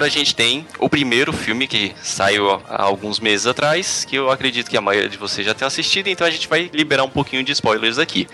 Agora 0.00 0.08
a 0.08 0.16
gente 0.18 0.34
tem 0.34 0.66
o 0.78 0.88
primeiro 0.88 1.30
filme 1.30 1.68
que 1.68 1.92
saiu 2.02 2.50
há 2.50 2.82
alguns 2.84 3.20
meses 3.20 3.46
atrás, 3.46 4.02
que 4.02 4.16
eu 4.16 4.30
acredito 4.30 4.70
que 4.70 4.76
a 4.78 4.80
maioria 4.80 5.10
de 5.10 5.18
vocês 5.18 5.46
já 5.46 5.52
tenha 5.52 5.66
assistido, 5.66 6.06
então 6.08 6.26
a 6.26 6.30
gente 6.30 6.48
vai 6.48 6.70
liberar 6.72 7.04
um 7.04 7.08
pouquinho 7.10 7.44
de 7.44 7.52
spoilers 7.52 7.98
aqui. 7.98 8.26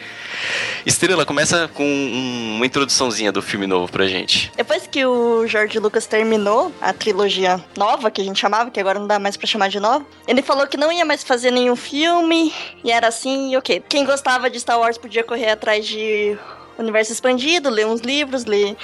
Estrela, 0.86 1.26
começa 1.26 1.66
com 1.74 1.82
um- 1.84 2.54
uma 2.54 2.64
introduçãozinha 2.66 3.32
do 3.32 3.42
filme 3.42 3.66
novo 3.66 3.90
pra 3.90 4.06
gente. 4.06 4.52
Depois 4.56 4.86
que 4.86 5.04
o 5.04 5.44
George 5.48 5.80
Lucas 5.80 6.06
terminou 6.06 6.70
a 6.80 6.92
trilogia 6.92 7.60
nova, 7.76 8.12
que 8.12 8.20
a 8.20 8.24
gente 8.24 8.38
chamava, 8.38 8.70
que 8.70 8.78
agora 8.78 9.00
não 9.00 9.08
dá 9.08 9.18
mais 9.18 9.36
pra 9.36 9.48
chamar 9.48 9.68
de 9.68 9.80
nova, 9.80 10.06
ele 10.28 10.42
falou 10.42 10.68
que 10.68 10.76
não 10.76 10.92
ia 10.92 11.04
mais 11.04 11.24
fazer 11.24 11.50
nenhum 11.50 11.74
filme, 11.74 12.54
e 12.84 12.92
era 12.92 13.08
assim, 13.08 13.50
e 13.50 13.56
ok. 13.56 13.82
Quem 13.88 14.04
gostava 14.04 14.48
de 14.48 14.60
Star 14.60 14.78
Wars 14.78 14.98
podia 14.98 15.24
correr 15.24 15.50
atrás 15.50 15.84
de 15.84 16.38
Universo 16.78 17.10
Expandido, 17.10 17.70
ler 17.70 17.86
uns 17.86 18.02
livros, 18.02 18.44
ler 18.44 18.76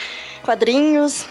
quadrinhos. 0.42 1.26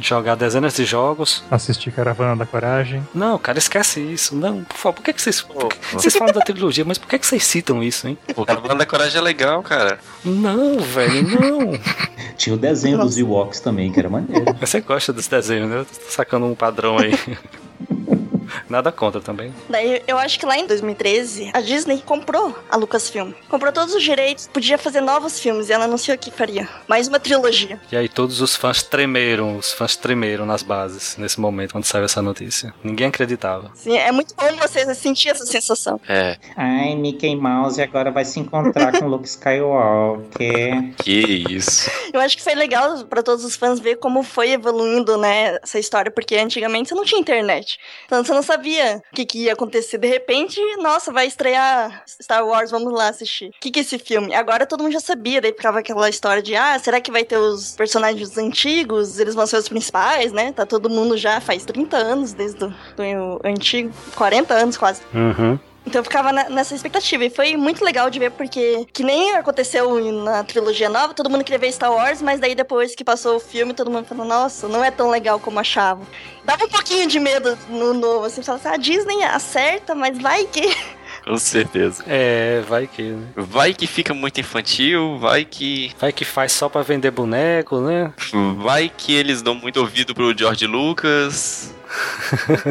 Jogar 0.00 0.34
dezenas 0.36 0.74
de 0.74 0.84
jogos. 0.84 1.42
Assistir 1.50 1.90
Caravana 1.90 2.36
da 2.36 2.46
Coragem. 2.46 3.06
Não, 3.14 3.38
cara, 3.38 3.58
esquece 3.58 4.00
isso. 4.00 4.36
Não, 4.36 4.62
por 4.64 4.76
favor, 4.76 4.94
por 4.96 5.02
que, 5.04 5.12
que 5.12 5.20
vocês. 5.22 5.40
por 5.40 5.68
que- 5.68 5.76
vocês 5.94 6.14
falam 6.16 6.32
da 6.32 6.40
trilogia, 6.40 6.84
mas 6.84 6.98
por 6.98 7.08
que, 7.08 7.18
que 7.18 7.26
vocês 7.26 7.42
citam 7.44 7.82
isso, 7.82 8.06
hein? 8.08 8.16
Pô, 8.34 8.44
Caravana 8.46 8.76
da 8.76 8.86
Coragem 8.86 9.18
é 9.18 9.20
legal, 9.22 9.62
cara. 9.62 9.98
Não, 10.24 10.78
velho, 10.80 11.22
não. 11.40 11.72
Tinha 12.36 12.54
o 12.54 12.58
desenho 12.58 12.98
dos 12.98 13.18
Ewoks 13.18 13.60
também, 13.60 13.92
que 13.92 13.98
era 13.98 14.08
maneiro. 14.08 14.44
Você 14.60 14.80
gosta 14.80 15.12
desse 15.12 15.28
desenho, 15.30 15.66
né? 15.66 15.80
Eu 15.80 15.84
tô 15.84 15.92
sacando 16.10 16.46
um 16.46 16.54
padrão 16.54 16.96
aí. 16.98 17.12
Nada 18.68 18.92
contra 18.92 19.20
também. 19.20 19.54
Daí 19.68 20.02
eu 20.06 20.18
acho 20.18 20.38
que 20.38 20.46
lá 20.46 20.56
em 20.56 20.66
2013, 20.66 21.50
a 21.52 21.60
Disney 21.60 22.02
comprou 22.04 22.56
a 22.70 22.76
Lucasfilm. 22.76 23.32
Comprou 23.48 23.72
todos 23.72 23.94
os 23.94 24.02
direitos, 24.02 24.48
podia 24.48 24.78
fazer 24.78 25.00
novos 25.00 25.38
filmes 25.38 25.68
e 25.68 25.72
ela 25.72 25.84
anunciou 25.84 26.16
que 26.18 26.30
faria. 26.30 26.68
Mais 26.88 27.08
uma 27.08 27.18
trilogia. 27.20 27.80
E 27.90 27.96
aí 27.96 28.08
todos 28.08 28.40
os 28.40 28.56
fãs 28.56 28.82
tremeram, 28.82 29.56
os 29.56 29.72
fãs 29.72 29.96
tremeram 29.96 30.46
nas 30.46 30.62
bases 30.62 31.16
nesse 31.16 31.40
momento, 31.40 31.72
quando 31.72 31.84
saiu 31.84 32.04
essa 32.04 32.22
notícia. 32.22 32.74
Ninguém 32.82 33.08
acreditava. 33.08 33.70
Sim, 33.74 33.96
é 33.96 34.12
muito 34.12 34.34
bom 34.34 34.56
você 34.56 34.94
sentir 34.94 35.28
essa 35.30 35.46
sensação. 35.46 36.00
É. 36.08 36.36
Ai, 36.56 36.94
Mickey 36.94 37.36
Mouse 37.36 37.80
agora 37.80 38.10
vai 38.10 38.24
se 38.24 38.40
encontrar 38.40 38.98
com 38.98 39.06
Luke 39.08 39.28
Skywalker. 39.28 40.94
Que 40.96 41.44
isso. 41.50 41.90
Eu 42.12 42.20
acho 42.20 42.36
que 42.36 42.42
foi 42.42 42.54
legal 42.54 43.04
pra 43.06 43.22
todos 43.22 43.44
os 43.44 43.56
fãs 43.56 43.78
ver 43.80 43.96
como 43.96 44.22
foi 44.22 44.50
evoluindo, 44.50 45.16
né, 45.16 45.58
essa 45.62 45.78
história, 45.78 46.10
porque 46.10 46.36
antigamente 46.36 46.88
você 46.88 46.94
não 46.94 47.04
tinha 47.04 47.20
internet. 47.20 47.78
Então 48.06 48.24
você 48.24 48.32
não 48.32 48.39
sabia 48.42 49.02
o 49.12 49.14
que, 49.14 49.24
que 49.24 49.44
ia 49.44 49.52
acontecer. 49.52 49.98
De 49.98 50.08
repente, 50.08 50.60
nossa, 50.76 51.12
vai 51.12 51.26
estrear 51.26 52.02
Star 52.06 52.46
Wars, 52.46 52.70
vamos 52.70 52.92
lá 52.92 53.08
assistir. 53.08 53.48
O 53.48 53.60
que, 53.60 53.70
que 53.70 53.80
é 53.80 53.82
esse 53.82 53.98
filme? 53.98 54.34
Agora 54.34 54.66
todo 54.66 54.82
mundo 54.82 54.92
já 54.92 55.00
sabia, 55.00 55.40
daí 55.40 55.52
ficava 55.52 55.80
aquela 55.80 56.08
história 56.08 56.42
de, 56.42 56.54
ah, 56.54 56.78
será 56.78 57.00
que 57.00 57.10
vai 57.10 57.24
ter 57.24 57.36
os 57.36 57.74
personagens 57.76 58.36
antigos? 58.36 59.18
Eles 59.18 59.34
vão 59.34 59.46
ser 59.46 59.56
os 59.56 59.68
principais, 59.68 60.32
né? 60.32 60.52
Tá 60.52 60.66
todo 60.66 60.90
mundo 60.90 61.16
já 61.16 61.40
faz 61.40 61.64
30 61.64 61.96
anos 61.96 62.32
desde 62.32 62.64
o 62.64 63.40
antigo, 63.44 63.92
40 64.14 64.54
anos 64.54 64.76
quase. 64.76 65.02
Uhum. 65.14 65.58
Então 65.86 66.00
eu 66.00 66.04
ficava 66.04 66.32
nessa 66.32 66.74
expectativa. 66.74 67.24
E 67.24 67.30
foi 67.30 67.56
muito 67.56 67.84
legal 67.84 68.10
de 68.10 68.18
ver, 68.18 68.30
porque 68.30 68.86
que 68.92 69.02
nem 69.02 69.32
aconteceu 69.32 70.12
na 70.12 70.44
trilogia 70.44 70.88
nova, 70.88 71.14
todo 71.14 71.30
mundo 71.30 71.42
queria 71.42 71.58
ver 71.58 71.72
Star 71.72 71.92
Wars, 71.92 72.20
mas 72.22 72.38
daí 72.38 72.54
depois 72.54 72.94
que 72.94 73.04
passou 73.04 73.36
o 73.36 73.40
filme, 73.40 73.74
todo 73.74 73.90
mundo 73.90 74.06
falou, 74.06 74.24
nossa, 74.24 74.68
não 74.68 74.84
é 74.84 74.90
tão 74.90 75.10
legal 75.10 75.40
como 75.40 75.58
achava. 75.58 76.02
Dava 76.44 76.64
um 76.64 76.68
pouquinho 76.68 77.06
de 77.06 77.18
medo 77.18 77.58
no 77.68 77.94
novo, 77.94 78.26
assim, 78.26 78.42
falava 78.42 78.68
assim, 78.68 78.74
a 78.74 78.78
Disney 78.78 79.22
acerta, 79.24 79.94
mas 79.94 80.18
vai 80.18 80.44
que. 80.44 80.76
Com 81.24 81.36
certeza. 81.36 82.02
É, 82.06 82.62
vai 82.68 82.86
que, 82.86 83.02
né? 83.02 83.26
Vai 83.36 83.74
que 83.74 83.86
fica 83.86 84.14
muito 84.14 84.40
infantil, 84.40 85.18
vai 85.18 85.44
que. 85.44 85.92
Vai 85.98 86.12
que 86.12 86.24
faz 86.24 86.52
só 86.52 86.68
pra 86.68 86.82
vender 86.82 87.10
boneco, 87.10 87.80
né? 87.80 88.12
Vai 88.58 88.90
que 88.94 89.14
eles 89.14 89.42
dão 89.42 89.54
muito 89.54 89.78
ouvido 89.80 90.14
pro 90.14 90.36
George 90.36 90.66
Lucas. 90.66 91.74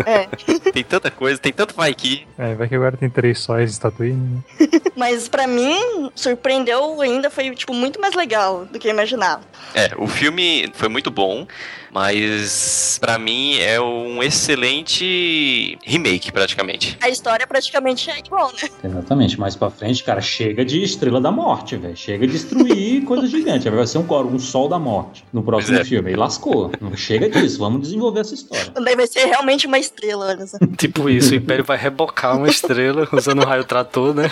É. 0.06 0.28
Tem 0.72 0.84
tanta 0.84 1.12
coisa, 1.12 1.40
tem 1.40 1.52
tanto 1.52 1.76
vai 1.76 1.94
que. 1.94 2.26
É, 2.38 2.56
vai 2.56 2.68
que 2.68 2.76
agora 2.76 2.96
tem 2.96 3.10
três 3.10 3.40
sóis 3.40 3.74
de 3.74 3.80
Tatooine, 3.80 4.16
né? 4.60 4.70
Mas 4.96 5.28
pra 5.28 5.48
mim, 5.48 6.10
surpreendeu 6.16 7.02
ainda, 7.02 7.30
foi, 7.30 7.54
tipo, 7.56 7.74
muito 7.74 8.00
mais 8.00 8.14
legal 8.14 8.66
do 8.66 8.80
que 8.80 8.88
eu 8.88 8.92
imaginava. 8.92 9.42
É, 9.74 9.92
o 9.98 10.08
filme 10.08 10.72
foi 10.74 10.88
muito 10.88 11.12
bom, 11.12 11.46
mas 11.91 12.98
pra 12.99 13.18
mim 13.18 13.57
é 13.60 13.80
um 13.80 14.22
excelente 14.22 15.78
remake, 15.84 16.32
praticamente. 16.32 16.98
A 17.02 17.10
história 17.10 17.45
praticamente 17.48 18.10
é 18.10 18.20
igual, 18.20 18.52
né? 18.52 18.70
Exatamente, 18.84 19.40
mais 19.40 19.56
pra 19.56 19.70
frente, 19.70 20.03
cara, 20.03 20.22
chega 20.22 20.64
de 20.64 20.82
Estrela 20.84 21.20
da 21.20 21.32
Morte, 21.32 21.76
velho. 21.76 21.95
Chega 21.95 22.26
de 22.26 22.34
destruir 22.34 23.03
coisa 23.06 23.28
gigante. 23.28 23.70
Vai 23.70 23.88
ser 23.88 23.98
um, 23.98 24.06
um 24.34 24.40
Sol 24.40 24.70
da 24.70 24.80
Morte 24.80 25.24
no 25.32 25.44
próximo 25.44 25.78
é. 25.78 25.86
filme. 25.86 26.10
Aí 26.10 26.16
lascou. 26.16 26.72
Não 26.80 26.95
chega 26.95 27.30
disso, 27.30 27.60
vamos 27.60 27.82
desenvolver 27.82 28.22
essa 28.22 28.34
história. 28.34 28.72
Daí 28.74 28.95
vai 28.95 29.07
ser 29.07 29.26
realmente 29.26 29.68
uma 29.68 29.80
estrela, 29.80 30.28
olha 30.28 30.45
só. 30.48 30.57
Tipo 30.78 31.10
isso, 31.10 31.34
o 31.34 31.36
Império 31.36 31.64
vai 31.64 31.78
rebocar 31.78 32.38
uma 32.38 32.48
estrela 32.48 33.07
usando 33.11 33.41
um 33.41 33.45
raio 33.45 33.64
trator, 33.64 34.14
né? 34.14 34.32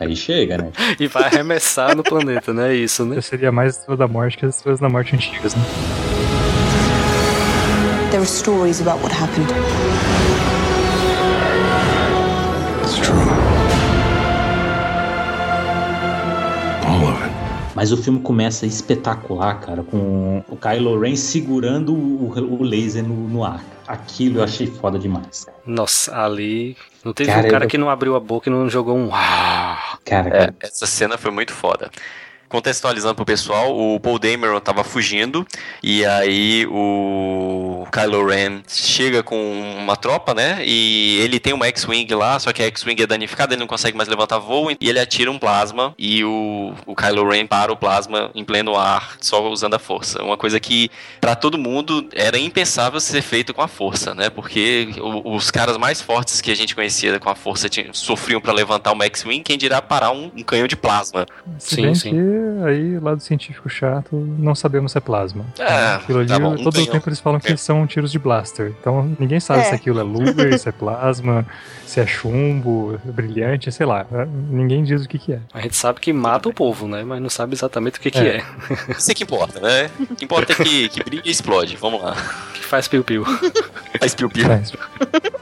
Aí 0.00 0.16
chega, 0.16 0.58
né? 0.58 0.72
E 0.98 1.06
vai 1.06 1.24
arremessar 1.24 1.96
no 1.96 2.02
planeta, 2.02 2.52
né? 2.52 2.74
Isso, 2.74 3.04
né? 3.04 3.20
Seria 3.20 3.52
mais 3.52 3.76
Estrela 3.76 3.96
da 3.96 4.08
Morte 4.08 4.36
que 4.36 4.44
as 4.44 4.56
Estrelas 4.56 4.80
da 4.80 4.88
Morte 4.88 5.14
antigas, 5.14 5.54
né? 5.54 5.62
There 8.12 8.20
are 8.20 8.26
stories 8.26 8.80
about 8.82 9.00
what 9.02 9.10
happened. 9.10 9.50
It's 12.82 12.96
true. 12.98 13.16
All 16.86 17.08
of 17.08 17.22
it. 17.24 17.32
Mas 17.74 17.90
o 17.90 17.96
filme 17.96 18.20
começa 18.20 18.66
espetacular, 18.66 19.54
cara, 19.60 19.82
com 19.82 20.44
o 20.46 20.56
Kylo 20.56 21.00
Ren 21.00 21.16
segurando 21.16 21.94
o, 21.94 22.28
o 22.36 22.62
laser 22.62 23.02
no, 23.02 23.14
no 23.28 23.44
ar. 23.44 23.64
Aquilo 23.88 24.40
eu 24.40 24.44
achei 24.44 24.66
foda 24.66 24.98
demais. 24.98 25.44
cara. 25.46 25.56
Nossa, 25.66 26.14
ali. 26.22 26.76
Não 27.04 27.12
teve 27.14 27.30
Cara, 27.32 27.46
um 27.46 27.50
cara 27.50 27.64
eu- 27.64 27.68
que 27.68 27.78
não 27.78 27.88
abriu 27.88 28.14
a 28.14 28.20
boca 28.20 28.48
e 28.50 28.52
não 28.52 28.68
jogou 28.68 28.94
um. 28.96 29.08
uau. 29.08 29.76
Cara, 30.04 30.28
É, 30.28 30.30
cara. 30.30 30.54
essa 30.60 30.86
cena 30.86 31.16
foi 31.16 31.30
muito 31.30 31.52
foda. 31.52 31.90
Contextualizando 32.52 33.14
pro 33.14 33.24
pessoal, 33.24 33.74
o 33.74 33.98
Paul 33.98 34.18
Dameron 34.18 34.60
tava 34.60 34.84
fugindo 34.84 35.46
e 35.82 36.04
aí 36.04 36.66
o 36.70 37.86
Kylo 37.90 38.26
Ren 38.26 38.60
chega 38.68 39.22
com 39.22 39.36
uma 39.78 39.96
tropa, 39.96 40.34
né? 40.34 40.58
E 40.62 41.18
ele 41.22 41.40
tem 41.40 41.54
uma 41.54 41.66
X-Wing 41.68 42.14
lá, 42.14 42.38
só 42.38 42.52
que 42.52 42.62
a 42.62 42.66
X-Wing 42.66 43.02
é 43.02 43.06
danificada, 43.06 43.54
ele 43.54 43.60
não 43.60 43.66
consegue 43.66 43.96
mais 43.96 44.06
levantar 44.06 44.38
voo 44.38 44.70
e 44.70 44.76
ele 44.86 44.98
atira 45.00 45.30
um 45.30 45.38
plasma 45.38 45.94
e 45.98 46.22
o, 46.24 46.74
o 46.84 46.94
Kylo 46.94 47.26
Ren 47.26 47.46
para 47.46 47.72
o 47.72 47.76
plasma 47.76 48.30
em 48.34 48.44
pleno 48.44 48.76
ar, 48.76 49.16
só 49.18 49.48
usando 49.48 49.72
a 49.72 49.78
força. 49.78 50.22
Uma 50.22 50.36
coisa 50.36 50.60
que 50.60 50.90
pra 51.22 51.34
todo 51.34 51.56
mundo 51.56 52.06
era 52.14 52.38
impensável 52.38 53.00
ser 53.00 53.22
feito 53.22 53.54
com 53.54 53.62
a 53.62 53.68
força, 53.68 54.14
né? 54.14 54.28
Porque 54.28 54.88
o- 55.00 55.34
os 55.34 55.50
caras 55.50 55.78
mais 55.78 56.02
fortes 56.02 56.42
que 56.42 56.50
a 56.50 56.54
gente 56.54 56.74
conhecia 56.74 57.18
com 57.18 57.30
a 57.30 57.34
força 57.34 57.66
tinham- 57.66 57.94
sofriam 57.94 58.42
pra 58.42 58.52
levantar 58.52 58.92
uma 58.92 59.06
X-Wing, 59.06 59.42
quem 59.42 59.56
dirá 59.56 59.80
parar 59.80 60.10
um, 60.10 60.30
um 60.36 60.42
canhão 60.42 60.66
de 60.66 60.76
plasma. 60.76 61.26
Se 61.58 61.76
Sim, 61.76 61.94
sim. 61.94 62.10
que 62.10 62.41
aí, 62.64 62.98
lado 62.98 63.20
científico 63.20 63.68
chato, 63.68 64.14
não 64.16 64.54
sabemos 64.54 64.92
se 64.92 64.98
é 64.98 65.00
plasma. 65.00 65.44
É, 65.58 65.94
aquilo 65.94 66.20
ali, 66.20 66.28
tá 66.28 66.38
bom, 66.38 66.56
todo 66.56 66.78
o 66.80 66.86
tempo 66.86 67.08
eles 67.08 67.20
falam 67.20 67.38
que 67.40 67.52
É. 67.52 67.56
são 67.56 67.86
tiros 67.86 68.10
de 68.12 68.18
blaster. 68.18 68.72
Então 68.80 69.14
ninguém 69.18 69.40
sabe 69.40 69.60
É. 69.60 69.64
se 69.64 69.74
aquilo 69.74 70.00
é 70.00 70.02
luger, 70.02 70.58
se 70.58 70.68
é 70.68 70.72
plasma, 70.72 71.46
se 71.92 72.00
é 72.00 72.06
chumbo, 72.06 72.98
brilhante, 73.04 73.70
sei 73.70 73.84
lá. 73.84 74.06
Ninguém 74.48 74.82
diz 74.82 75.04
o 75.04 75.08
que, 75.08 75.18
que 75.18 75.34
é. 75.34 75.40
A 75.52 75.60
gente 75.60 75.76
sabe 75.76 76.00
que 76.00 76.10
mata 76.10 76.48
o 76.48 76.54
povo, 76.54 76.88
né? 76.88 77.04
Mas 77.04 77.20
não 77.20 77.28
sabe 77.28 77.54
exatamente 77.54 77.98
o 77.98 78.00
que, 78.00 78.10
que 78.10 78.18
É. 78.18 78.38
é. 78.38 78.44
Isso 78.96 79.10
é 79.10 79.14
que 79.14 79.24
importa, 79.24 79.60
né? 79.60 79.90
O 80.00 80.14
que 80.16 80.24
importa 80.24 80.52
é 80.52 80.56
que, 80.56 80.88
que 80.88 81.04
brilha 81.04 81.22
e 81.24 81.30
explode. 81.30 81.76
Vamos 81.76 82.02
lá. 82.02 82.16
Que 82.54 82.64
faz 82.72 82.88
piu-piu. 82.88 83.24
Faz 83.98 84.14
piu-piu. 84.14 84.46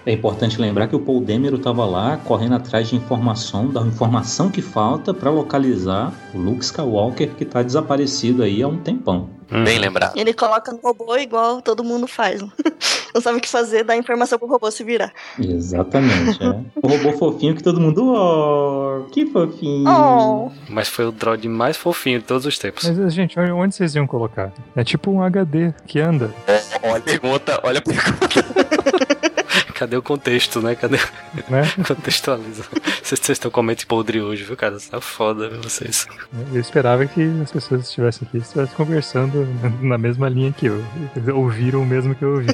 É 0.04 0.12
importante 0.12 0.60
lembrar 0.60 0.88
que 0.88 0.96
o 0.96 1.00
Paul 1.00 1.20
Dameron 1.20 1.58
tava 1.58 1.84
lá 1.84 2.16
correndo 2.16 2.56
atrás 2.56 2.88
de 2.88 2.96
informação, 2.96 3.68
da 3.68 3.82
informação 3.82 4.50
que 4.50 4.60
falta 4.62 5.14
pra 5.14 5.30
localizar 5.30 6.12
o 6.34 6.38
Luke 6.38 6.64
Skywalker 6.64 7.30
que 7.36 7.44
tá 7.44 7.62
desaparecido 7.62 8.42
aí 8.42 8.62
há 8.62 8.66
um 8.66 8.78
tempão. 8.78 9.28
Bem 9.50 9.78
lembrado. 9.78 10.16
Ele 10.16 10.32
coloca 10.32 10.72
no 10.72 10.78
robô 10.78 11.16
igual 11.16 11.60
todo 11.60 11.82
mundo 11.82 12.06
faz. 12.06 12.40
Não 13.12 13.20
sabe 13.20 13.38
o 13.38 13.40
que 13.40 13.48
fazer, 13.48 13.82
dá 13.82 13.96
informação 13.96 14.38
pro 14.38 14.46
robô 14.46 14.70
se 14.70 14.84
virar. 14.84 15.12
Exatamente, 15.38 16.38
é. 16.42 16.60
O 16.80 16.86
robô 16.86 17.12
fofinho 17.18 17.56
que 17.56 17.62
todo 17.62 17.80
mundo, 17.80 18.14
oh, 18.14 19.10
que 19.10 19.26
fofinho. 19.26 19.88
Oh! 19.88 20.50
Mas 20.68 20.88
foi 20.88 21.06
o 21.06 21.12
droid 21.12 21.48
mais 21.48 21.76
fofinho 21.76 22.20
de 22.20 22.24
todos 22.24 22.46
os 22.46 22.56
tempos. 22.58 22.88
mas, 22.88 23.12
gente, 23.12 23.38
onde 23.38 23.74
vocês 23.74 23.94
iam 23.96 24.06
colocar? 24.06 24.52
É 24.76 24.84
tipo 24.84 25.10
um 25.10 25.22
HD 25.22 25.74
que 25.86 25.98
anda. 25.98 26.30
Olha 26.82 26.98
a 26.98 27.00
pergunta, 27.00 27.60
olha 27.64 27.78
a 27.78 27.82
pergunta. 27.82 29.10
Cadê 29.80 29.96
o 29.96 30.02
contexto, 30.02 30.60
né? 30.60 30.74
Cadê? 30.74 30.98
Né? 31.48 31.62
Contextualiza. 31.88 32.64
Vocês 33.02 33.30
estão 33.30 33.50
com 33.50 33.60
a 33.60 33.62
mente 33.62 33.86
podre 33.86 34.20
hoje, 34.20 34.44
viu, 34.44 34.54
cara? 34.54 34.76
Tá 34.78 35.00
foda, 35.00 35.48
viu, 35.48 35.62
vocês. 35.62 36.06
Eu 36.52 36.60
esperava 36.60 37.06
que 37.06 37.22
as 37.42 37.50
pessoas 37.50 37.80
que 37.80 37.88
estivessem 37.88 38.28
aqui 38.28 38.36
estivessem 38.36 38.76
conversando 38.76 39.48
na 39.80 39.96
mesma 39.96 40.28
linha 40.28 40.52
que 40.52 40.66
eu. 40.66 40.84
Quer 41.14 41.20
dizer, 41.20 41.32
Ouviram 41.32 41.80
o 41.80 41.86
mesmo 41.86 42.14
que 42.14 42.22
eu 42.22 42.28
ouvi. 42.34 42.48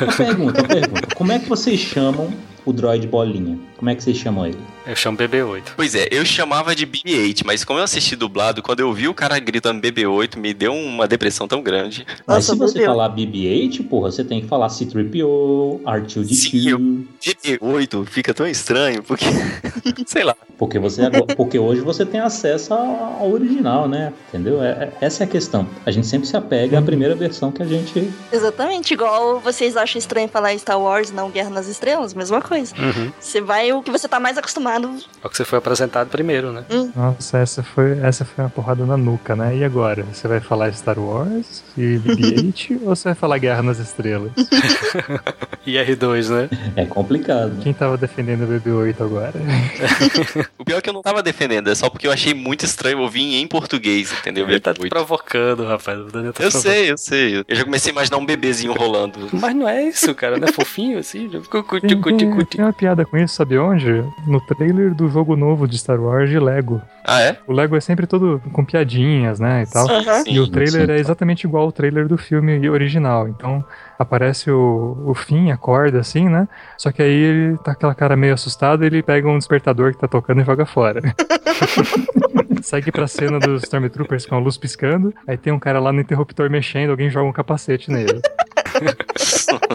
Uma 0.00 0.12
pergunta, 0.12 0.60
uma 0.60 0.68
pergunta. 0.68 1.14
Como 1.16 1.32
é 1.32 1.40
que 1.40 1.48
vocês 1.48 1.80
chamam 1.80 2.32
o 2.64 2.72
droid 2.72 3.06
bolinha? 3.06 3.58
Como 3.76 3.88
é 3.88 3.94
que 3.94 4.02
vocês 4.02 4.16
chamam 4.16 4.46
ele? 4.46 4.58
Eu 4.86 4.94
chamo 4.94 5.16
BB-8. 5.16 5.62
Pois 5.76 5.94
é, 5.94 6.08
eu 6.10 6.24
chamava 6.24 6.74
de 6.74 6.86
BB-8, 6.86 7.42
mas 7.44 7.64
como 7.64 7.78
eu 7.78 7.84
assisti 7.84 8.14
dublado, 8.16 8.62
quando 8.62 8.80
eu 8.80 8.92
vi 8.92 9.08
o 9.08 9.14
cara 9.14 9.38
gritando 9.38 9.80
BB-8, 9.80 10.36
me 10.36 10.52
deu 10.52 10.74
uma 10.74 11.06
depressão 11.08 11.48
tão 11.48 11.62
grande. 11.62 12.04
Mas 12.26 12.48
Nossa, 12.48 12.52
se 12.52 12.58
você 12.58 12.84
falar 12.84 13.08
BB-8, 13.10 13.86
porra, 13.88 14.10
você 14.10 14.22
tem 14.24 14.40
que 14.42 14.48
falar 14.48 14.68
C-3PO, 14.68 15.80
R2-D2. 15.82 16.34
Sim, 16.34 16.68
eu- 16.68 16.78
BB-8 16.78 18.04
fica 18.06 18.34
tão 18.34 18.46
estranho, 18.46 19.02
porque. 19.02 19.24
Sei 20.06 20.24
lá. 20.24 20.34
Porque, 20.58 20.78
você, 20.78 21.02
porque 21.36 21.58
hoje 21.58 21.80
você 21.80 22.04
tem 22.04 22.20
acesso 22.20 22.74
ao 22.74 23.30
original, 23.30 23.88
né? 23.88 24.12
Entendeu? 24.28 24.62
É, 24.62 24.68
é, 24.70 24.92
essa 25.00 25.22
é 25.22 25.26
a 25.26 25.28
questão. 25.28 25.66
A 25.86 25.90
gente 25.90 26.06
sempre 26.06 26.28
se 26.28 26.36
apega 26.36 26.78
à 26.78 26.82
primeira 26.82 27.14
versão 27.14 27.50
que 27.50 27.62
a 27.62 27.66
gente. 27.66 28.10
Exatamente, 28.30 28.92
igual 28.92 29.40
vocês 29.40 29.76
acham 29.76 29.98
estranho 29.98 30.28
falar 30.28 30.56
Star 30.58 30.78
Wars, 30.78 31.10
não 31.10 31.30
Guerra 31.30 31.48
nas 31.50 31.66
Estrelas, 31.66 32.12
mesma 32.12 32.42
coisa. 32.42 32.49
Uhum. 32.50 33.12
Você 33.20 33.40
vai 33.40 33.72
o 33.72 33.82
que 33.82 33.90
você 33.90 34.08
tá 34.08 34.18
mais 34.20 34.36
acostumado. 34.36 34.90
É 35.22 35.26
o 35.26 35.30
que 35.30 35.36
você 35.36 35.44
foi 35.44 35.58
apresentado 35.58 36.08
primeiro, 36.08 36.52
né? 36.52 36.64
Hum. 36.70 36.90
Nossa, 36.94 37.38
essa 37.38 37.62
foi, 37.62 37.98
essa 38.02 38.24
foi 38.24 38.44
uma 38.44 38.50
porrada 38.50 38.84
na 38.84 38.96
nuca, 38.96 39.34
né? 39.36 39.56
E 39.56 39.64
agora? 39.64 40.02
Você 40.12 40.26
vai 40.28 40.40
falar 40.40 40.72
Star 40.72 40.98
Wars 40.98 41.62
e 41.76 41.98
BB-8 41.98 42.80
ou 42.84 42.94
você 42.96 43.04
vai 43.04 43.14
falar 43.14 43.38
Guerra 43.38 43.62
nas 43.62 43.78
Estrelas? 43.78 44.32
e 45.66 45.74
R2, 45.74 46.28
né? 46.30 46.48
É 46.76 46.84
complicado. 46.86 47.58
Quem 47.62 47.72
tava 47.72 47.96
defendendo 47.96 48.42
o 48.44 48.46
BB-8 48.60 49.00
agora? 49.00 49.34
O 50.58 50.64
pior 50.64 50.78
é 50.78 50.80
que 50.80 50.88
eu 50.90 50.94
não 50.94 51.02
tava 51.02 51.22
defendendo, 51.22 51.68
é 51.70 51.74
só 51.74 51.88
porque 51.88 52.06
eu 52.06 52.12
achei 52.12 52.34
muito 52.34 52.64
estranho 52.64 53.00
ouvir 53.00 53.34
em 53.34 53.46
português, 53.46 54.12
entendeu? 54.12 54.48
Ele 54.48 54.60
tá 54.60 54.72
te 54.74 54.88
provocando, 54.88 55.64
rapaz. 55.64 55.98
Tá 56.12 56.18
Eu 56.18 56.32
provocando. 56.32 56.50
sei, 56.62 56.90
eu 56.90 56.98
sei. 56.98 57.44
Eu 57.48 57.56
já 57.56 57.64
comecei 57.64 57.90
a 57.90 57.92
imaginar 57.92 58.18
um 58.18 58.26
bebezinho 58.26 58.72
rolando. 58.72 59.28
Mas 59.32 59.54
não 59.54 59.68
é 59.68 59.82
isso, 59.84 60.14
cara. 60.14 60.38
Não 60.38 60.48
é 60.48 60.52
fofinho 60.52 60.98
assim? 60.98 61.28
Já 61.30 61.40
ficou 61.40 61.62
cuti, 61.64 61.96
Cuti, 62.40 62.56
tem, 62.56 62.64
uma 62.64 62.72
piada 62.72 63.04
com 63.04 63.16
isso, 63.16 63.34
sabe 63.34 63.58
onde? 63.58 64.04
No 64.26 64.40
trailer 64.40 64.94
do 64.94 65.08
jogo 65.08 65.36
novo 65.36 65.68
de 65.68 65.76
Star 65.78 66.00
Wars 66.00 66.30
de 66.30 66.38
Lego. 66.38 66.80
Ah, 67.04 67.20
é? 67.20 67.36
O 67.46 67.52
Lego 67.52 67.76
é 67.76 67.80
sempre 67.80 68.06
todo 68.06 68.40
com 68.52 68.64
piadinhas, 68.64 69.38
né, 69.38 69.64
e 69.64 69.70
tal. 69.70 69.88
Aham. 69.90 70.24
E 70.26 70.40
o 70.40 70.46
Sim, 70.46 70.50
trailer 70.50 70.86
sim. 70.86 70.92
é 70.92 70.98
exatamente 70.98 71.44
igual 71.44 71.64
ao 71.64 71.72
trailer 71.72 72.08
do 72.08 72.16
filme 72.16 72.68
original. 72.68 73.28
Então 73.28 73.64
aparece 73.98 74.50
o, 74.50 74.96
o 75.06 75.14
Finn, 75.14 75.50
acorda 75.50 76.00
assim, 76.00 76.28
né? 76.28 76.48
Só 76.78 76.90
que 76.90 77.02
aí 77.02 77.10
ele 77.12 77.56
tá 77.58 77.64
com 77.64 77.70
aquela 77.72 77.94
cara 77.94 78.16
meio 78.16 78.34
assustado 78.34 78.84
e 78.84 78.86
ele 78.86 79.02
pega 79.02 79.28
um 79.28 79.38
despertador 79.38 79.92
que 79.92 79.98
tá 79.98 80.08
tocando 80.08 80.40
e 80.40 80.44
joga 80.44 80.64
fora. 80.64 81.00
Segue 82.62 82.92
pra 82.92 83.06
cena 83.06 83.38
dos 83.38 83.62
Stormtroopers 83.62 84.26
com 84.26 84.34
a 84.34 84.38
luz 84.38 84.56
piscando. 84.56 85.14
Aí 85.26 85.36
tem 85.36 85.52
um 85.52 85.58
cara 85.58 85.80
lá 85.80 85.92
no 85.92 86.00
interruptor 86.00 86.50
mexendo, 86.50 86.90
alguém 86.90 87.10
joga 87.10 87.28
um 87.28 87.32
capacete 87.32 87.90
nele. 87.90 88.20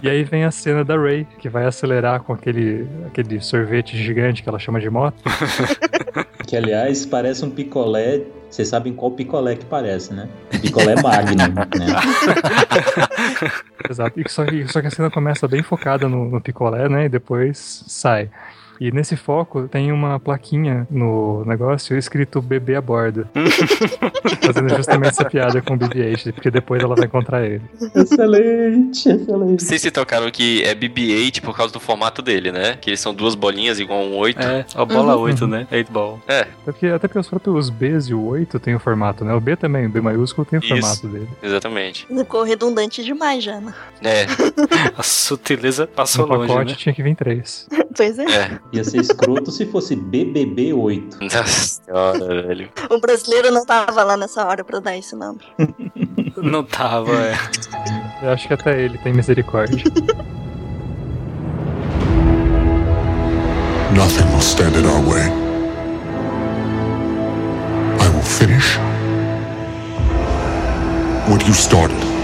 E 0.03 0.09
aí 0.09 0.23
vem 0.23 0.43
a 0.43 0.51
cena 0.51 0.83
da 0.83 0.97
Ray, 0.97 1.27
que 1.39 1.49
vai 1.49 1.65
acelerar 1.65 2.21
com 2.21 2.33
aquele, 2.33 2.87
aquele 3.07 3.41
sorvete 3.41 3.97
gigante 3.97 4.43
que 4.43 4.49
ela 4.49 4.59
chama 4.59 4.79
de 4.79 4.89
moto. 4.89 5.21
Que, 6.45 6.55
aliás, 6.55 7.05
parece 7.05 7.43
um 7.43 7.49
picolé. 7.49 8.21
Vocês 8.49 8.67
sabem 8.67 8.93
qual 8.93 9.11
picolé 9.11 9.55
que 9.55 9.65
parece, 9.65 10.13
né? 10.13 10.29
Picolé 10.61 10.95
Magnum, 11.01 11.53
né? 11.53 11.65
Exato. 13.89 14.19
E 14.19 14.29
só, 14.29 14.45
que, 14.45 14.67
só 14.67 14.79
que 14.79 14.87
a 14.87 14.91
cena 14.91 15.09
começa 15.09 15.47
bem 15.47 15.63
focada 15.63 16.07
no, 16.07 16.29
no 16.29 16.39
picolé, 16.39 16.87
né? 16.87 17.05
E 17.05 17.09
depois 17.09 17.83
sai. 17.87 18.29
E 18.79 18.91
nesse 18.91 19.15
foco 19.15 19.67
tem 19.67 19.91
uma 19.91 20.19
plaquinha 20.19 20.87
no 20.89 21.43
negócio 21.45 21.97
escrito 21.97 22.41
bebê 22.41 22.75
a 22.75 22.81
bordo. 22.81 23.27
Fazendo 24.45 24.69
justamente 24.75 25.09
essa 25.09 25.25
piada 25.25 25.61
com 25.61 25.73
o 25.75 25.77
BB-8, 25.77 26.33
porque 26.33 26.51
depois 26.51 26.83
ela 26.83 26.95
vai 26.95 27.05
encontrar 27.05 27.43
ele. 27.45 27.61
excelente, 27.95 29.09
excelente. 29.09 29.63
Vocês 29.63 29.81
se 29.81 29.91
tocaram 29.91 30.29
que 30.31 30.63
é 30.63 30.73
BB-8 30.75 31.41
por 31.41 31.55
causa 31.55 31.71
do 31.73 31.79
formato 31.79 32.21
dele, 32.21 32.51
né? 32.51 32.77
Que 32.79 32.89
eles 32.89 32.99
são 32.99 33.13
duas 33.13 33.35
bolinhas 33.35 33.79
igual 33.79 34.01
um 34.01 34.15
8. 34.17 34.41
É, 34.41 34.65
a 34.75 34.85
bola 34.85 35.15
Uhum. 35.15 35.21
8, 35.23 35.47
né? 35.47 35.67
8 35.71 35.91
ball. 35.91 36.19
É, 36.27 36.41
Até 36.41 36.49
porque, 36.65 36.87
até 36.87 37.07
porque 37.07 37.19
os 37.19 37.27
próprios 37.27 37.69
Bs 37.69 38.09
e 38.09 38.13
o 38.13 38.25
8 38.25 38.59
tem 38.59 38.75
o 38.75 38.79
formato, 38.79 39.23
né? 39.23 39.33
O 39.33 39.39
B 39.39 39.55
também, 39.55 39.85
o 39.85 39.89
B 39.89 40.01
maiúsculo 40.01 40.45
tem 40.45 40.59
o 40.59 40.63
Isso. 40.63 40.69
formato 40.69 41.07
dele. 41.07 41.29
exatamente. 41.41 42.05
Ficou 42.07 42.43
redundante 42.43 43.03
demais 43.03 43.43
já, 43.43 43.59
né? 43.59 43.73
É, 44.03 44.25
A 44.97 45.03
sutileza 45.03 45.87
passou 45.87 46.27
No 46.27 46.35
longe, 46.35 46.47
pacote 46.47 46.71
né? 46.71 46.77
tinha 46.77 46.93
que 46.95 47.03
vir 47.03 47.15
três. 47.15 47.67
Pois 47.97 48.19
é. 48.19 48.25
é. 48.25 48.59
Ia 48.75 48.83
ser 48.83 48.99
escroto 48.99 49.51
se 49.51 49.65
fosse 49.65 49.95
BBB8. 49.95 51.21
Nossa 51.33 51.81
senhora, 51.85 52.47
velho. 52.47 52.69
O 52.89 52.99
brasileiro 52.99 53.49
não 53.51 53.65
tava 53.65 54.03
lá 54.03 54.17
nessa 54.17 54.45
hora 54.45 54.65
pra 54.65 54.79
dar 54.79 54.97
esse 54.97 55.15
nome. 55.15 55.39
Não 56.37 56.65
tava, 56.65 57.13
é. 57.13 57.33
Eu 58.21 58.31
acho 58.31 58.45
que 58.45 58.53
até 58.53 58.81
ele 58.81 58.97
tem 58.97 59.13
misericórdia. 59.13 59.81
Nothing 63.95 64.29
will 64.33 64.41
stand 64.41 64.75
in 64.75 64.85
our 64.85 65.01
way. 65.01 65.23
I 68.01 68.09
will 68.09 68.21
finish 68.21 68.77
what 71.29 71.47
you 71.47 71.53
started. 71.53 72.14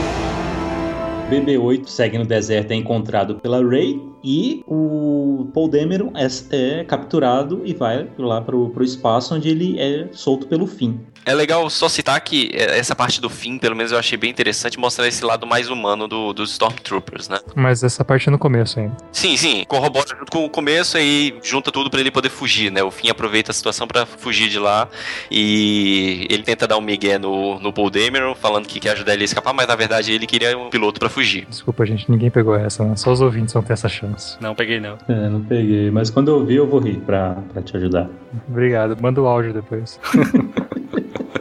BB-8 1.32 1.88
segue 1.88 2.18
no 2.18 2.26
deserto, 2.26 2.72
é 2.72 2.76
encontrado 2.76 3.36
pela 3.36 3.66
Rey 3.66 3.98
e 4.22 4.62
o 4.68 5.48
Paul 5.53 5.70
Dameron 5.70 6.12
é, 6.14 6.28
é 6.52 6.84
capturado 6.84 7.62
e 7.64 7.74
vai 7.74 8.06
lá 8.18 8.41
pro, 8.41 8.70
pro 8.72 8.84
espaço 8.84 9.34
onde 9.34 9.48
ele 9.48 9.80
é 9.80 10.10
solto 10.12 10.45
pelo 10.45 10.68
fim. 10.68 10.99
É 11.26 11.34
legal 11.34 11.69
só 11.69 11.88
citar 11.88 12.19
que 12.22 12.49
é, 12.53 12.80
essa 12.80 12.95
parte 12.95 13.22
do 13.22 13.30
fim, 13.30 13.57
pelo 13.57 13.76
menos 13.76 13.91
eu 13.91 13.98
achei 13.98 14.18
bem 14.18 14.30
interessante, 14.30 14.80
mostrar 14.80 15.07
esse 15.07 15.23
lado 15.23 15.45
mais 15.45 15.69
humano 15.69 16.07
do, 16.07 16.34
dos 16.34 16.52
Stormtroopers, 16.52 17.30
né? 17.30 17.39
Mas 17.56 17.84
essa 17.84 18.03
parte 18.03 18.27
é 18.27 18.31
no 18.31 18.39
começo 18.39 18.80
ainda. 18.80 18.95
Sim, 19.11 19.38
sim, 19.38 19.64
corrobora 19.68 20.06
junto 20.18 20.31
com 20.31 20.45
o 20.45 20.49
começo 20.49 20.98
e 20.98 21.35
junta 21.43 21.72
tudo 21.72 21.89
pra 21.89 21.99
ele 21.99 22.11
poder 22.11 22.30
fugir, 22.30 22.72
né? 22.72 22.84
O 22.84 22.91
fim 22.91 23.10
aproveita 23.10 23.52
a 23.52 23.53
situação 23.53 23.88
pra 23.88 24.06
fugir 24.06 24.49
de 24.49 24.57
lá 24.57 24.88
e 25.30 26.27
ele 26.30 26.43
tenta 26.43 26.68
dar 26.68 26.77
um 26.77 26.81
migué 26.81 27.18
no, 27.18 27.60
no 27.60 27.72
Paul 27.72 27.89
Dameron, 27.89 28.35
falando 28.35 28.68
que 28.68 28.80
quer 28.80 28.91
ajudar 28.91 29.14
ele 29.14 29.23
a 29.23 29.26
escapar, 29.26 29.53
mas 29.53 29.68
na 29.68 29.76
verdade 29.76 30.11
ele 30.11 30.26
queria 30.26 30.57
um 30.57 30.69
piloto 30.69 30.99
pra 30.99 31.10
fugir. 31.10 31.45
Desculpa, 31.48 31.85
gente, 31.85 32.10
ninguém 32.10 32.31
pegou 32.31 32.56
essa, 32.56 32.84
né? 32.84 32.95
Só 32.95 33.11
os 33.11 33.22
ouvintes 33.22 33.53
vão 33.53 33.64
ter 33.64 33.73
essa 33.73 33.88
chance. 33.88 34.38
Não, 34.41 34.56
peguei 34.56 34.80
não. 34.80 34.98
É, 35.07 35.30
não 35.30 35.41
peguei, 35.41 35.91
mas 35.91 36.10
quando 36.10 36.31
eu 36.31 36.45
vi 36.45 36.56
eu 36.56 36.68
vou 36.68 36.80
rir 36.80 36.98
pra, 37.02 37.38
pra 37.53 37.61
te 37.61 37.77
ajudar. 37.77 38.10
Obrigado, 38.48 38.98
manda 39.02 39.22
o 39.22 39.27
áudio 39.27 39.53
depois. 39.53 39.99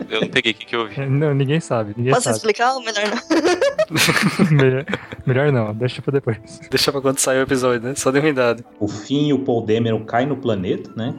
Eu 0.08 0.20
não 0.22 0.28
peguei 0.28 0.52
o 0.52 0.54
que, 0.54 0.66
que 0.66 0.76
eu 0.76 0.88
vi. 0.88 1.00
Não, 1.06 1.34
ninguém 1.34 1.60
sabe, 1.60 1.94
ninguém 1.96 2.12
Posso 2.12 2.24
sabe. 2.24 2.36
explicar 2.36 2.72
ou 2.74 2.82
melhor 2.82 3.04
não? 3.08 4.50
melhor, 4.56 4.84
melhor 5.26 5.52
não, 5.52 5.74
deixa 5.74 6.00
pra 6.00 6.12
depois. 6.12 6.38
Deixa 6.70 6.92
pra 6.92 7.00
quando 7.00 7.18
sair 7.18 7.38
o 7.38 7.42
episódio, 7.42 7.88
né? 7.88 7.94
Só 7.96 8.10
deu 8.10 8.22
ruindade. 8.22 8.64
O 8.78 8.86
Finn 8.88 9.28
e 9.28 9.32
o 9.32 9.40
Paul 9.40 9.64
Dameron 9.64 10.04
caem 10.04 10.28
no 10.28 10.36
planeta, 10.36 10.90
né? 10.96 11.14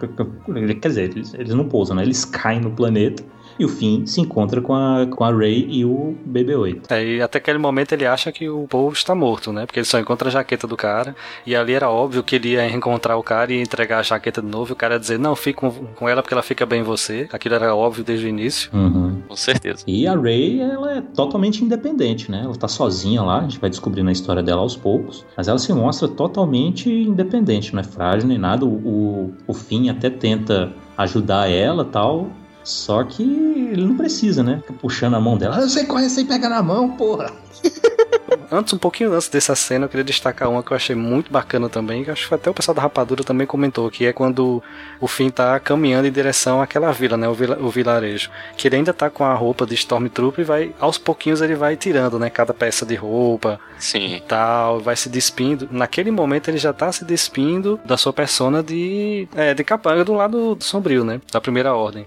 Quer 0.81 0.88
dizer, 0.88 1.11
eles, 1.11 1.34
eles 1.34 1.53
não 1.53 1.68
pousam, 1.68 1.95
né? 1.95 2.03
Eles 2.03 2.23
caem 2.26 2.60
no 2.61 2.72
planeta 2.72 3.23
e 3.61 3.65
o 3.65 3.69
Finn 3.69 4.05
se 4.07 4.19
encontra 4.19 4.59
com 4.59 4.73
a, 4.73 5.05
com 5.05 5.23
a 5.23 5.31
Rey 5.31 5.67
e 5.69 5.85
o 5.85 6.15
BB-8. 6.27 6.81
É, 6.89 7.05
e 7.05 7.21
até 7.21 7.38
aquele 7.38 7.59
momento 7.59 7.91
ele 7.93 8.07
acha 8.07 8.31
que 8.31 8.49
o 8.49 8.67
Paul 8.67 8.91
está 8.91 9.13
morto, 9.13 9.53
né? 9.53 9.67
Porque 9.67 9.79
ele 9.79 9.85
só 9.85 9.99
encontra 9.99 10.29
a 10.29 10.31
jaqueta 10.31 10.65
do 10.65 10.75
cara. 10.75 11.15
E 11.45 11.55
ali 11.55 11.73
era 11.73 11.89
óbvio 11.89 12.23
que 12.23 12.35
ele 12.35 12.49
ia 12.49 12.67
reencontrar 12.67 13.17
o 13.17 13.23
cara 13.23 13.53
e 13.53 13.61
entregar 13.61 13.99
a 13.99 14.03
jaqueta 14.03 14.41
de 14.41 14.47
novo. 14.47 14.71
E 14.71 14.73
o 14.73 14.75
cara 14.75 14.95
ia 14.95 14.99
dizer: 14.99 15.19
Não, 15.19 15.35
fique 15.35 15.59
com, 15.59 15.71
com 15.71 16.09
ela 16.09 16.23
porque 16.23 16.33
ela 16.33 16.41
fica 16.41 16.65
bem 16.65 16.81
em 16.81 16.83
você. 16.83 17.29
Aquilo 17.31 17.53
era 17.53 17.75
óbvio 17.75 18.03
desde 18.03 18.25
o 18.25 18.29
início. 18.29 18.71
Uhum. 18.73 19.21
Com 19.27 19.35
certeza. 19.35 19.83
E 19.85 20.07
a 20.07 20.19
Rey, 20.19 20.59
ela 20.59 20.97
é 20.97 21.01
totalmente 21.01 21.63
independente, 21.63 22.31
né? 22.31 22.41
Ela 22.43 22.55
tá 22.55 22.67
sozinha 22.67 23.21
lá, 23.21 23.39
a 23.39 23.41
gente 23.43 23.59
vai 23.59 23.69
descobrindo 23.69 24.09
a 24.09 24.11
história 24.11 24.41
dela 24.41 24.61
aos 24.61 24.75
poucos, 24.75 25.23
mas 25.38 25.47
ela 25.47 25.59
se 25.59 25.71
mostra 25.71 26.07
totalmente 26.07 26.89
independente, 26.89 27.73
não 27.73 27.81
é 27.81 27.83
frágil 27.83 28.27
nem 28.27 28.39
nada. 28.39 28.65
O, 28.65 28.69
o, 28.69 29.33
o 29.47 29.53
Finn 29.53 29.89
até 29.89 30.09
tenta 30.09 30.73
ajudar 30.97 31.49
ela 31.49 31.85
tal, 31.85 32.27
só 32.63 33.03
que 33.03 33.23
ele 33.72 33.85
não 33.85 33.95
precisa, 33.95 34.43
né? 34.43 34.57
Fica 34.61 34.73
puxando 34.73 35.15
a 35.15 35.19
mão 35.19 35.38
dela. 35.38 35.57
Ah, 35.57 35.61
Você 35.61 35.85
corre 35.85 36.10
sem 36.10 36.26
pegar 36.26 36.49
na 36.49 36.61
mão, 36.61 36.89
porra! 36.89 37.31
Antes, 38.52 38.73
um 38.73 38.77
pouquinho 38.77 39.14
antes 39.14 39.30
dessa 39.30 39.56
cena, 39.56 39.85
eu 39.85 39.89
queria 39.89 40.03
destacar 40.03 40.49
uma 40.49 40.61
que 40.61 40.72
eu 40.72 40.76
achei 40.76 40.95
muito 40.95 41.31
bacana 41.31 41.69
também, 41.69 42.03
que 42.03 42.11
acho 42.11 42.27
que 42.27 42.34
até 42.34 42.49
o 42.49 42.53
pessoal 42.53 42.76
da 42.76 42.81
Rapadura 42.81 43.23
também 43.23 43.48
comentou, 43.48 43.89
que 43.89 44.06
é 44.06 44.11
quando 44.11 44.61
o 44.99 45.07
Finn 45.07 45.30
tá 45.30 45.57
caminhando 45.60 46.07
em 46.07 46.11
direção 46.11 46.61
àquela 46.61 46.91
vila, 46.91 47.15
né, 47.15 47.30
o, 47.30 47.34
vila, 47.34 47.57
o 47.61 47.69
vilarejo. 47.69 48.30
Que 48.57 48.68
ele 48.68 48.76
ainda 48.77 48.93
tá 48.93 49.10
com 49.10 49.23
a 49.23 49.34
roupa 49.34 49.65
de 49.65 49.73
Stormtrooper 49.76 50.41
e 50.41 50.45
vai, 50.45 50.76
aos 50.80 50.98
pouquinhos 50.98 51.41
ele 51.41 51.56
vai 51.56 51.77
tirando, 51.77 52.19
né, 52.19 52.30
cada 52.30 52.53
peça 52.53 52.85
de 52.85 52.95
roupa 52.95 53.60
Sim. 53.77 54.15
e 54.15 54.22
tal, 54.22 54.81
vai 54.81 54.98
se 54.98 55.07
despindo. 55.07 55.69
Naquele 55.72 56.11
momento 56.11 56.49
ele 56.49 56.57
já 56.57 56.73
tá 56.73 56.91
se 56.91 57.06
despindo 57.06 57.80
da 57.85 57.95
sua 57.98 58.11
persona 58.11 58.61
de, 58.61 59.30
é, 59.35 59.53
de 59.53 59.64
capanga 59.64 60.03
do 60.03 60.14
lado 60.14 60.57
sombrio, 60.60 61.03
né, 61.06 61.22
da 61.31 61.39
primeira 61.39 61.73
ordem. 61.73 62.06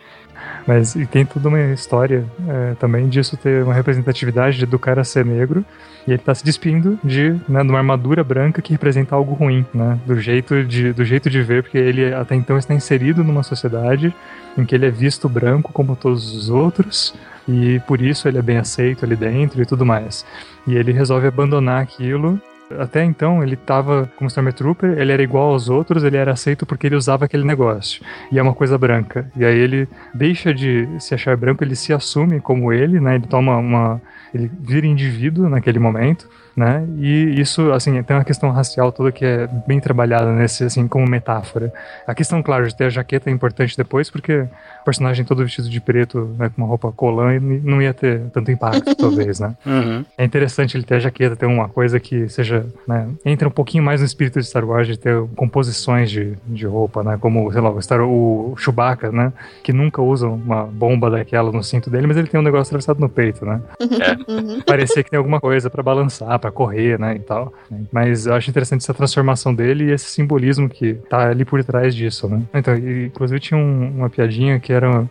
Mas 0.67 0.95
e 0.95 1.07
tem 1.07 1.25
toda 1.25 1.49
uma 1.49 1.61
história 1.73 2.25
é, 2.49 2.75
também 2.75 3.09
disso 3.09 3.37
ter 3.37 3.63
uma 3.63 3.75
representatividade 3.75 4.65
do 4.67 4.79
cara 4.79 5.05
ser 5.05 5.25
negro 5.25 5.65
e 6.07 6.13
ele 6.13 6.19
tá 6.19 6.35
se 6.35 6.45
despindo 6.45 6.99
de, 7.03 7.31
né, 7.49 7.63
de 7.63 7.69
uma 7.69 7.79
armadura 7.79 8.23
branca 8.23 8.61
que 8.61 8.73
representa 8.73 9.15
algo 9.15 9.35
ruim, 9.35 9.65
né? 9.73 9.99
Do 10.07 10.19
jeito 10.21 10.63
de, 10.65 10.93
do 10.93 11.05
jeito 11.05 11.31
de 11.31 11.43
ver, 11.43 11.63
porque 11.63 11.79
ele 11.79 12.13
até 12.13 12.35
então 12.35 12.59
está 12.59 12.75
inserido 12.75 13.25
numa 13.25 13.43
sociedade 13.43 14.15
em 14.57 14.65
que 14.65 14.75
ele 14.75 14.87
é 14.87 14.91
visto 14.91 15.29
branco 15.29 15.73
como 15.73 15.97
todos 15.97 16.35
os 16.35 16.51
outros 16.51 17.15
e 17.49 17.81
por 17.87 18.01
isso 18.01 18.29
ele 18.29 18.39
é 18.39 18.43
bem 18.43 18.59
aceito 18.59 19.05
ali 19.05 19.17
dentro 19.17 19.61
e 19.61 19.67
tudo 19.67 19.85
mais. 19.85 20.25
E 20.67 20.77
ele 20.77 20.93
resolve 20.93 21.27
abandonar 21.27 21.83
aquilo 21.83 22.41
até 22.79 23.05
então 23.05 23.43
ele 23.43 23.57
tava 23.57 24.11
como 24.17 24.29
Stormtrooper, 24.29 24.99
ele 24.99 25.13
era 25.13 25.23
igual 25.23 25.51
aos 25.53 25.69
outros, 25.69 26.05
ele 26.05 26.17
era 26.17 26.33
aceito 26.33 26.67
porque 26.67 26.87
ele 26.87 26.97
usava 26.97 27.25
aquele 27.25 27.45
negócio. 27.45 28.03
E 28.31 28.39
é 28.39 28.43
uma 28.43 28.55
coisa 28.55 28.77
branca. 28.79 29.31
E 29.37 29.45
aí 29.45 29.59
ele 29.59 29.89
deixa 30.15 30.53
de 30.53 30.89
se 30.99 31.15
achar 31.15 31.37
branco, 31.37 31.63
ele 31.63 31.77
se 31.77 31.93
assume 31.93 32.41
como 32.41 32.73
ele, 32.73 33.01
né? 33.01 33.17
Ele 33.17 33.27
toma 33.27 33.57
uma. 33.57 34.01
Ele 34.33 34.51
vira 34.61 34.87
indivíduo 34.87 35.49
naquele 35.49 35.79
momento. 35.79 36.29
Né? 36.57 36.87
E 36.99 37.41
isso, 37.41 37.73
assim, 37.73 38.03
tem 38.03 38.17
uma 38.17 38.25
questão 38.25 38.51
racial 38.51 38.93
toda 38.93 39.11
que 39.11 39.25
é 39.25 39.49
bem 39.67 39.81
trabalhada 39.81 40.33
nesse, 40.33 40.65
assim, 40.65 40.87
como 40.87 41.09
metáfora. 41.09 41.73
A 42.07 42.15
questão, 42.15 42.43
claro, 42.43 42.67
de 42.67 42.77
ter 42.77 42.85
a 42.85 42.91
jaqueta 42.91 43.31
é 43.31 43.33
importante 43.33 43.77
depois, 43.77 44.11
porque 44.11 44.47
o 44.81 44.85
personagem 44.85 45.25
todo 45.25 45.43
vestido 45.43 45.69
de 45.69 45.81
preto, 45.81 46.35
né, 46.39 46.51
com 46.55 46.63
uma 46.63 46.69
roupa 46.69 46.93
colã, 46.93 47.39
não 47.41 47.83
ia 47.83 47.93
ter 47.93 48.21
tanto 48.33 48.51
impacto, 48.51 48.95
talvez, 48.97 49.41
né? 49.41 49.55
Uhum. 49.65 50.05
É 50.17 50.25
interessante 50.25 50.77
ele 50.77 50.85
ter 50.85 50.97
a 50.97 51.01
jaqueta, 51.01 51.35
ter 51.35 51.47
uma 51.47 51.69
coisa 51.69 51.99
que 51.99 52.29
seja, 52.29 52.67
né, 52.87 53.09
entra 53.25 53.49
um 53.49 53.51
pouquinho 53.51 53.83
mais 53.83 54.01
no 54.01 54.07
espírito 54.07 54.39
de 54.39 54.47
Star 54.47 54.65
Wars, 54.65 54.87
de 54.87 54.99
ter 54.99 55.21
composições 55.35 56.11
de, 56.11 56.37
de 56.47 56.67
roupa, 56.67 57.03
né, 57.03 57.19
como, 57.21 57.51
sei 57.53 57.61
lá, 57.61 57.71
o, 57.71 57.83
Star, 57.83 58.03
o 58.03 58.55
Chewbacca, 58.57 59.11
né, 59.11 59.33
que 59.63 59.73
nunca 59.73 60.01
usa 60.01 60.29
uma 60.29 60.65
bomba 60.65 61.11
daquela 61.11 61.51
no 61.51 61.63
cinto 61.63 61.91
dele, 61.91 62.07
mas 62.07 62.17
ele 62.17 62.29
tem 62.29 62.39
um 62.39 62.43
negócio 62.43 62.71
atravessado 62.71 63.01
no 63.01 63.09
peito, 63.09 63.45
né? 63.45 63.61
É. 64.05 64.63
Parecia 64.67 65.03
que 65.03 65.11
tem 65.11 65.17
alguma 65.17 65.41
coisa 65.41 65.71
para 65.71 65.83
balançar, 65.83 66.39
para 66.45 66.53
correr, 66.53 66.99
né, 66.99 67.17
e 67.17 67.21
tal. 67.21 67.55
Mas 67.91 68.27
eu 68.27 68.35
acho 68.35 68.51
interessante 68.51 68.83
essa 68.83 68.93
transformação 68.93 69.55
dele 69.55 69.85
e 69.85 69.91
esse 69.93 70.05
simbolismo 70.05 70.69
que 70.69 70.95
tá 71.09 71.31
ali 71.31 71.43
por 71.43 71.65
trás 71.65 71.95
disso, 71.95 72.29
né? 72.29 72.43
Então, 72.53 72.77
e, 72.77 73.07
inclusive 73.07 73.41
tinha 73.41 73.59
um, 73.59 73.97
uma 73.97 74.11
piadinha 74.11 74.61
que 74.61 74.71
era 74.71 75.09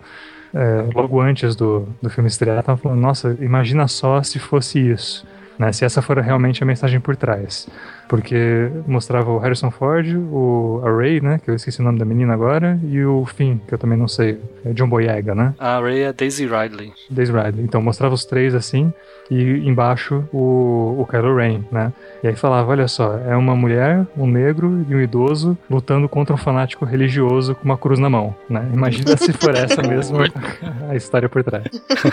é, 0.54 0.86
logo 0.94 1.20
antes 1.20 1.56
do, 1.56 1.88
do 2.00 2.10
filme 2.12 2.30
estrear, 2.30 2.62
tava 2.62 2.78
falando, 2.78 3.00
nossa, 3.00 3.36
imagina 3.42 3.88
só 3.88 4.22
se 4.22 4.38
fosse 4.38 4.78
isso, 4.78 5.26
né? 5.58 5.72
Se 5.72 5.84
essa 5.84 6.04
for 6.04 6.20
realmente 6.20 6.62
a 6.62 6.68
mensagem 6.68 7.00
por 7.00 7.16
trás. 7.16 7.68
Porque 8.14 8.70
mostrava 8.86 9.32
o 9.32 9.40
Harrison 9.40 9.72
Ford, 9.72 10.06
o 10.32 10.80
a 10.86 10.96
Ray, 10.96 11.20
né? 11.20 11.40
Que 11.44 11.50
eu 11.50 11.56
esqueci 11.56 11.80
o 11.80 11.84
nome 11.84 11.98
da 11.98 12.06
menina 12.06 12.32
agora, 12.32 12.80
e 12.84 13.04
o 13.04 13.26
Finn, 13.26 13.58
que 13.68 13.74
eu 13.74 13.78
também 13.80 13.98
não 13.98 14.08
sei. 14.08 14.40
É 14.64 14.72
John 14.72 14.88
Boyega, 14.88 15.34
né? 15.34 15.56
A 15.58 15.80
Ray 15.80 16.04
é 16.04 16.14
Daisy 16.14 16.46
Ridley. 16.46 16.94
Daisy 17.10 17.32
Ridley. 17.32 17.66
Então 17.66 17.82
mostrava 17.82 18.14
os 18.14 18.24
três 18.24 18.54
assim, 18.54 18.94
e 19.32 19.68
embaixo 19.68 20.24
o, 20.32 20.96
o 21.00 21.08
Kylo 21.10 21.36
Ren, 21.36 21.62
né? 21.72 21.92
E 22.22 22.28
aí 22.28 22.36
falava, 22.36 22.72
olha 22.72 22.88
só, 22.88 23.18
é 23.18 23.36
uma 23.36 23.56
mulher, 23.56 24.06
um 24.16 24.28
negro 24.28 24.86
e 24.88 24.96
um 24.96 25.02
idoso 25.02 25.58
lutando 25.70 26.08
contra 26.08 26.36
um 26.36 26.38
fanático 26.38 26.86
religioso 26.86 27.56
com 27.56 27.66
uma 27.66 27.78
cruz 27.78 28.00
na 28.00 28.10
mão, 28.10 28.36
né? 28.48 28.70
Imagina 28.74 29.18
se 29.18 29.34
for 29.34 29.56
essa 29.56 29.82
mesmo 29.88 30.18
a 30.88 30.96
história 30.96 31.28
por 31.28 31.44
trás. 31.44 31.66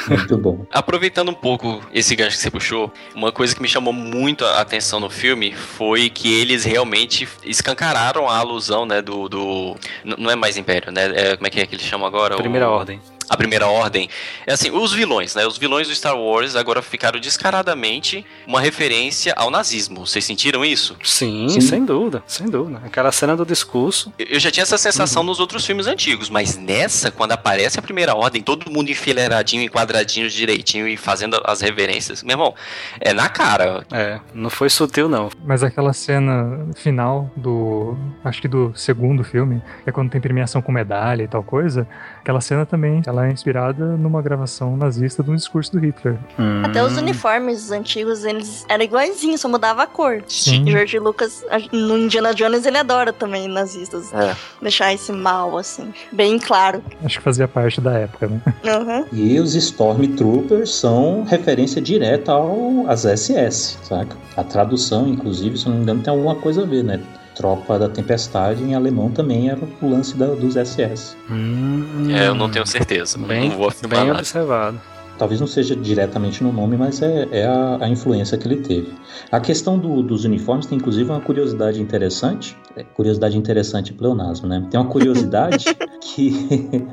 Muito 0.08 0.38
bom. 0.38 0.64
Aproveitando 0.72 1.30
um 1.30 1.34
pouco 1.34 1.80
esse 1.92 2.16
gancho 2.16 2.36
que 2.36 2.42
você 2.42 2.50
puxou, 2.50 2.92
uma 3.14 3.30
coisa 3.30 3.54
que 3.54 3.60
me 3.60 3.68
chamou 3.68 3.92
muito 3.92 4.44
a 4.44 4.60
atenção 4.60 4.98
no 4.98 5.10
filme 5.10 5.52
foi 5.52 5.89
que 6.10 6.32
eles 6.32 6.64
realmente 6.64 7.28
escancararam 7.44 8.28
a 8.28 8.36
alusão, 8.36 8.86
né, 8.86 9.02
do... 9.02 9.28
do 9.28 9.76
não 10.04 10.30
é 10.30 10.36
mais 10.36 10.56
Império, 10.56 10.92
né? 10.92 11.10
É, 11.14 11.36
como 11.36 11.46
é 11.46 11.50
que 11.50 11.60
é 11.60 11.66
que 11.66 11.74
eles 11.74 11.84
chamam 11.84 12.06
agora? 12.06 12.36
Primeira 12.36 12.68
o... 12.68 12.72
Ordem 12.72 13.00
a 13.30 13.36
primeira 13.36 13.68
ordem. 13.68 14.08
É 14.44 14.52
assim, 14.52 14.72
os 14.72 14.92
vilões, 14.92 15.36
né? 15.36 15.46
Os 15.46 15.56
vilões 15.56 15.86
do 15.86 15.94
Star 15.94 16.18
Wars 16.18 16.56
agora 16.56 16.82
ficaram 16.82 17.20
descaradamente 17.20 18.26
uma 18.44 18.60
referência 18.60 19.32
ao 19.36 19.52
nazismo. 19.52 20.04
Vocês 20.04 20.24
sentiram 20.24 20.64
isso? 20.64 20.96
Sim, 21.04 21.48
Sim. 21.48 21.60
sem 21.60 21.84
dúvida, 21.84 22.24
sem 22.26 22.48
dúvida. 22.48 22.82
Aquela 22.84 23.12
cena 23.12 23.36
do 23.36 23.46
discurso. 23.46 24.12
Eu 24.18 24.40
já 24.40 24.50
tinha 24.50 24.62
essa 24.64 24.76
sensação 24.76 25.22
uhum. 25.22 25.28
nos 25.28 25.38
outros 25.38 25.64
filmes 25.64 25.86
antigos, 25.86 26.28
mas 26.28 26.56
nessa, 26.56 27.12
quando 27.12 27.30
aparece 27.30 27.78
a 27.78 27.82
primeira 27.82 28.16
ordem, 28.16 28.42
todo 28.42 28.68
mundo 28.68 28.90
enfileiradinho, 28.90 29.62
enquadradinho 29.62 30.28
direitinho 30.28 30.88
e 30.88 30.96
fazendo 30.96 31.40
as 31.44 31.60
reverências. 31.60 32.24
Meu 32.24 32.34
irmão, 32.34 32.54
é 33.00 33.12
na 33.12 33.28
cara. 33.28 33.84
É, 33.92 34.18
não 34.34 34.50
foi 34.50 34.68
sutil, 34.68 35.08
não. 35.08 35.30
Mas 35.44 35.62
aquela 35.62 35.92
cena 35.92 36.66
final 36.74 37.30
do. 37.36 37.96
Acho 38.24 38.42
que 38.42 38.48
do 38.48 38.72
segundo 38.74 39.22
filme, 39.22 39.62
é 39.86 39.92
quando 39.92 40.10
tem 40.10 40.20
premiação 40.20 40.60
com 40.60 40.72
medalha 40.72 41.22
e 41.22 41.28
tal 41.28 41.44
coisa. 41.44 41.86
Aquela 42.20 42.40
cena 42.40 42.66
também, 42.66 43.02
ela 43.06 43.26
é 43.26 43.32
inspirada 43.32 43.96
numa 43.96 44.20
gravação 44.20 44.76
nazista 44.76 45.22
de 45.22 45.30
um 45.30 45.36
discurso 45.36 45.72
do 45.72 45.78
Hitler. 45.78 46.18
Hum. 46.38 46.62
Até 46.64 46.84
os 46.84 46.96
uniformes 46.96 47.70
antigos, 47.70 48.24
eles 48.24 48.64
eram 48.68 48.84
iguaizinhos, 48.84 49.40
só 49.40 49.48
mudava 49.48 49.82
a 49.82 49.86
cor. 49.86 50.22
Sim. 50.28 50.64
E 50.66 50.70
George 50.70 50.98
Lucas, 50.98 51.44
no 51.72 51.96
Indiana 51.96 52.34
Jones, 52.34 52.66
ele 52.66 52.76
adora 52.76 53.12
também 53.12 53.48
nazistas. 53.48 54.12
É. 54.12 54.36
Deixar 54.60 54.92
esse 54.92 55.12
mal, 55.12 55.56
assim, 55.56 55.92
bem 56.12 56.38
claro. 56.38 56.82
Acho 57.02 57.18
que 57.18 57.24
fazia 57.24 57.48
parte 57.48 57.80
da 57.80 57.92
época, 57.92 58.26
né? 58.26 58.40
Uhum. 58.64 59.06
E 59.12 59.40
os 59.40 59.54
Stormtroopers 59.54 60.74
são 60.74 61.24
referência 61.24 61.80
direta 61.80 62.32
ao, 62.32 62.84
às 62.86 63.02
SS, 63.02 63.78
saca? 63.82 64.16
A 64.36 64.44
tradução, 64.44 65.08
inclusive, 65.08 65.56
se 65.56 65.68
não 65.68 65.76
me 65.76 65.82
engano, 65.82 66.02
tem 66.02 66.12
alguma 66.12 66.34
coisa 66.34 66.62
a 66.62 66.66
ver, 66.66 66.84
né? 66.84 67.00
Tropa 67.40 67.78
da 67.78 67.88
Tempestade 67.88 68.62
em 68.62 68.74
alemão 68.74 69.10
também 69.10 69.48
era 69.48 69.58
o 69.80 69.88
lance 69.88 70.14
da, 70.14 70.26
dos 70.26 70.56
SS. 70.56 71.16
Hum, 71.30 72.08
é, 72.10 72.28
eu 72.28 72.34
não 72.34 72.50
tenho 72.50 72.66
certeza. 72.66 73.16
Bem, 73.16 73.48
não 73.48 73.56
vou 73.56 73.68
afirmar 73.68 74.00
bem 74.00 74.08
nada. 74.08 74.18
observado. 74.18 74.78
Talvez 75.16 75.40
não 75.40 75.46
seja 75.46 75.74
diretamente 75.74 76.44
no 76.44 76.52
nome, 76.52 76.76
mas 76.76 77.00
é, 77.00 77.26
é 77.30 77.46
a, 77.46 77.78
a, 77.80 77.88
influência 77.88 78.36
que 78.36 78.46
ele 78.46 78.56
teve. 78.56 78.92
A 79.32 79.40
questão 79.40 79.78
do, 79.78 80.02
dos 80.02 80.26
uniformes 80.26 80.66
tem 80.66 80.76
inclusive 80.76 81.10
uma 81.10 81.20
curiosidade 81.20 81.80
interessante. 81.80 82.54
É, 82.76 82.84
curiosidade 82.84 83.38
interessante 83.38 83.94
pleonasmo, 83.94 84.46
né? 84.46 84.66
Tem 84.70 84.78
uma 84.78 84.90
curiosidade 84.90 85.64
que 86.02 86.86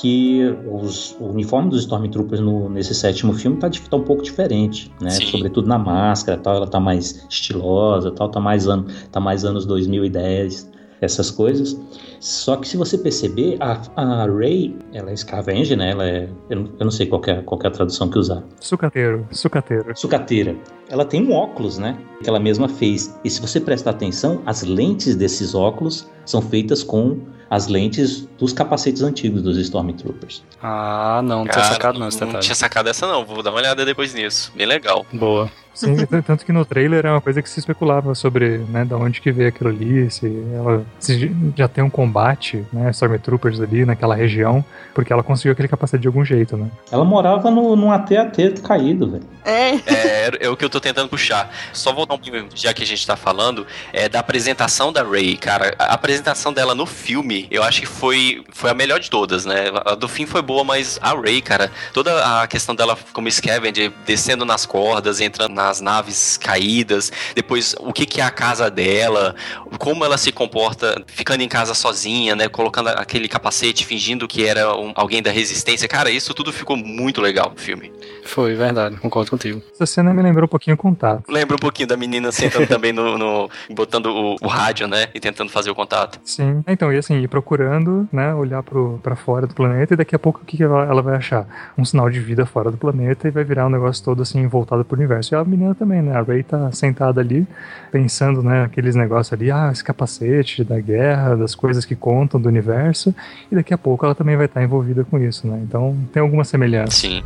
que 0.00 0.42
os, 0.66 1.14
o 1.20 1.26
uniforme 1.26 1.68
dos 1.68 1.80
Stormtroopers 1.80 2.40
no, 2.40 2.70
nesse 2.70 2.94
sétimo 2.94 3.34
filme 3.34 3.58
tá, 3.58 3.68
tá 3.68 3.96
um 3.96 4.02
pouco 4.02 4.22
diferente, 4.22 4.90
né? 5.00 5.10
Sim. 5.10 5.26
Sobretudo 5.26 5.68
na 5.68 5.78
máscara, 5.78 6.38
tal, 6.38 6.56
ela 6.56 6.66
tá 6.66 6.80
mais 6.80 7.26
estilosa, 7.28 8.10
tal, 8.10 8.30
tá 8.30 8.40
mais, 8.40 8.66
ano, 8.66 8.86
tá 9.12 9.20
mais 9.20 9.44
anos 9.44 9.66
2010, 9.66 10.70
essas 11.02 11.30
coisas. 11.30 11.78
Só 12.18 12.56
que 12.56 12.66
se 12.66 12.78
você 12.78 12.96
perceber, 12.96 13.58
a, 13.60 13.80
a 13.96 14.26
Rey, 14.26 14.74
ela 14.92 15.10
é 15.10 15.16
scavenger, 15.16 15.76
né? 15.76 15.90
Ela 15.90 16.06
é, 16.06 16.28
eu 16.48 16.56
não, 16.56 16.70
eu 16.78 16.84
não 16.84 16.90
sei 16.90 17.06
qual 17.06 17.20
é, 17.26 17.42
qual 17.42 17.60
é 17.62 17.66
a 17.66 17.70
tradução 17.70 18.08
que 18.08 18.18
usar. 18.18 18.42
Sucateiro, 18.58 19.26
sucateiro. 19.30 19.92
Sucateira. 19.94 20.56
Ela 20.88 21.04
tem 21.04 21.22
um 21.22 21.32
óculos, 21.32 21.78
né? 21.78 21.98
Que 22.22 22.28
ela 22.28 22.40
mesma 22.40 22.68
fez. 22.68 23.18
E 23.22 23.28
se 23.28 23.40
você 23.40 23.60
prestar 23.60 23.90
atenção, 23.90 24.40
as 24.46 24.62
lentes 24.62 25.14
desses 25.14 25.54
óculos 25.54 26.08
são 26.24 26.40
feitas 26.40 26.82
com 26.82 27.18
as 27.50 27.66
lentes 27.66 28.28
dos 28.38 28.52
capacetes 28.52 29.02
antigos 29.02 29.42
dos 29.42 29.58
Stormtroopers. 29.58 30.44
Ah, 30.62 31.20
não, 31.24 31.40
não 31.40 31.44
Cara, 31.46 31.60
tinha 31.60 31.72
sacado 31.72 31.98
não, 31.98 32.08
esse 32.08 32.24
Não 32.24 32.38
tinha 32.38 32.54
sacado 32.54 32.88
essa 32.88 33.08
não, 33.08 33.26
vou 33.26 33.42
dar 33.42 33.50
uma 33.50 33.58
olhada 33.58 33.84
depois 33.84 34.14
nisso. 34.14 34.52
Bem 34.54 34.66
legal. 34.66 35.04
Boa. 35.12 35.50
Sim, 35.72 35.96
tanto 36.26 36.44
que 36.44 36.52
no 36.52 36.64
trailer 36.64 37.06
é 37.06 37.10
uma 37.10 37.20
coisa 37.20 37.40
que 37.40 37.48
se 37.48 37.58
especulava 37.58 38.14
sobre, 38.14 38.58
né, 38.58 38.84
da 38.84 38.96
onde 38.96 39.20
que 39.20 39.32
veio 39.32 39.48
aquilo 39.48 39.70
ali, 39.70 40.10
se 40.10 40.26
ela 40.54 40.84
se 40.98 41.32
já 41.56 41.68
tem 41.68 41.82
um 41.82 41.88
combate, 41.88 42.64
né, 42.72 42.90
Stormtroopers 42.90 43.60
ali 43.60 43.84
naquela 43.84 44.14
região, 44.14 44.64
porque 44.94 45.12
ela 45.12 45.22
conseguiu 45.22 45.52
aquele 45.52 45.68
capacete 45.68 46.02
de 46.02 46.08
algum 46.08 46.24
jeito, 46.24 46.56
né? 46.56 46.68
Ela 46.90 47.04
morava 47.04 47.50
no, 47.50 47.76
num 47.76 47.90
AT-AT 47.90 48.60
caído, 48.62 49.10
velho. 49.10 49.24
É. 49.44 49.76
É, 49.86 50.30
é 50.40 50.48
o 50.50 50.56
que 50.56 50.64
eu 50.64 50.70
tô 50.70 50.80
tentando 50.80 51.08
puxar. 51.08 51.50
Só 51.72 51.92
voltar 51.92 52.14
um 52.14 52.18
pouquinho, 52.18 52.48
já 52.54 52.74
que 52.74 52.82
a 52.82 52.86
gente 52.86 53.06
tá 53.06 53.16
falando, 53.16 53.66
é 53.92 54.08
da 54.08 54.20
apresentação 54.20 54.92
da 54.92 55.02
Rey, 55.02 55.36
cara. 55.36 55.74
A 55.78 55.94
apresentação 55.94 56.52
dela 56.52 56.74
no 56.74 56.84
filme, 56.84 57.39
eu 57.50 57.62
acho 57.62 57.80
que 57.80 57.86
foi, 57.86 58.42
foi 58.52 58.70
a 58.70 58.74
melhor 58.74 58.98
de 59.00 59.10
todas, 59.10 59.44
né? 59.44 59.66
A 59.84 59.94
do 59.94 60.08
fim 60.08 60.26
foi 60.26 60.42
boa, 60.42 60.64
mas 60.64 60.98
a 61.02 61.14
Rey, 61.18 61.40
cara, 61.40 61.70
toda 61.92 62.42
a 62.42 62.46
questão 62.46 62.74
dela 62.74 62.98
como 63.12 63.30
Scavenger, 63.30 63.92
descendo 64.06 64.44
nas 64.44 64.66
cordas, 64.66 65.20
entrando 65.20 65.54
nas 65.54 65.80
naves 65.80 66.36
caídas, 66.36 67.12
depois 67.34 67.74
o 67.78 67.92
que, 67.92 68.06
que 68.06 68.20
é 68.20 68.24
a 68.24 68.30
casa 68.30 68.70
dela, 68.70 69.34
como 69.78 70.04
ela 70.04 70.18
se 70.18 70.32
comporta 70.32 71.02
ficando 71.06 71.42
em 71.42 71.48
casa 71.48 71.74
sozinha, 71.74 72.34
né? 72.34 72.48
Colocando 72.48 72.88
aquele 72.88 73.28
capacete, 73.28 73.84
fingindo 73.84 74.26
que 74.26 74.44
era 74.44 74.74
um- 74.76 74.92
alguém 74.94 75.22
da 75.22 75.30
resistência. 75.30 75.86
Cara, 75.88 76.10
isso 76.10 76.34
tudo 76.34 76.52
ficou 76.52 76.76
muito 76.76 77.20
legal 77.20 77.50
no 77.54 77.60
filme. 77.60 77.92
Foi, 78.30 78.54
verdade, 78.54 78.96
concordo 78.96 79.30
contigo. 79.30 79.60
Essa 79.74 79.86
cena 79.86 80.14
me 80.14 80.22
lembrou 80.22 80.44
um 80.44 80.48
pouquinho 80.48 80.76
contato. 80.76 81.24
Lembra 81.28 81.56
um 81.56 81.58
pouquinho 81.58 81.88
da 81.88 81.96
menina 81.96 82.30
sentando 82.30 82.66
também 82.68 82.92
no, 82.92 83.18
no- 83.18 83.50
botando 83.74 84.06
o, 84.06 84.36
o 84.40 84.46
rádio, 84.46 84.86
né? 84.86 85.08
E 85.12 85.18
tentando 85.18 85.50
fazer 85.50 85.70
o 85.70 85.74
contato. 85.74 86.20
Sim. 86.24 86.62
Então, 86.66 86.92
e 86.92 86.96
assim, 86.98 87.16
ir 87.20 87.28
procurando, 87.28 88.08
né, 88.12 88.32
olhar 88.34 88.62
pro, 88.62 89.00
pra 89.02 89.16
fora 89.16 89.46
do 89.46 89.54
planeta 89.54 89.94
e 89.94 89.96
daqui 89.96 90.14
a 90.14 90.18
pouco 90.18 90.40
o 90.42 90.44
que, 90.44 90.56
que 90.56 90.62
ela, 90.62 90.84
ela 90.84 91.02
vai 91.02 91.16
achar? 91.16 91.72
Um 91.76 91.84
sinal 91.84 92.08
de 92.08 92.20
vida 92.20 92.46
fora 92.46 92.70
do 92.70 92.76
planeta 92.76 93.26
e 93.26 93.30
vai 93.32 93.42
virar 93.42 93.66
um 93.66 93.70
negócio 93.70 94.04
todo 94.04 94.22
assim, 94.22 94.46
voltado 94.46 94.84
pro 94.84 94.96
universo. 94.96 95.34
E 95.34 95.36
a 95.36 95.44
menina 95.44 95.74
também, 95.74 96.00
né? 96.00 96.16
A 96.16 96.22
Ray 96.22 96.42
tá 96.44 96.70
sentada 96.72 97.20
ali, 97.20 97.46
pensando, 97.90 98.42
né, 98.42 98.62
aqueles 98.64 98.94
negócios 98.94 99.32
ali, 99.32 99.50
ah, 99.50 99.70
esse 99.72 99.82
capacete 99.82 100.62
da 100.62 100.78
guerra, 100.78 101.36
das 101.36 101.54
coisas 101.54 101.84
que 101.84 101.96
contam 101.96 102.40
do 102.40 102.48
universo, 102.48 103.14
e 103.50 103.54
daqui 103.56 103.74
a 103.74 103.78
pouco 103.78 104.04
ela 104.04 104.14
também 104.14 104.36
vai 104.36 104.46
estar 104.46 104.62
envolvida 104.62 105.04
com 105.04 105.18
isso, 105.18 105.46
né? 105.48 105.60
Então 105.66 105.96
tem 106.12 106.22
alguma 106.22 106.44
semelhança. 106.44 106.96
Sim. 106.96 107.22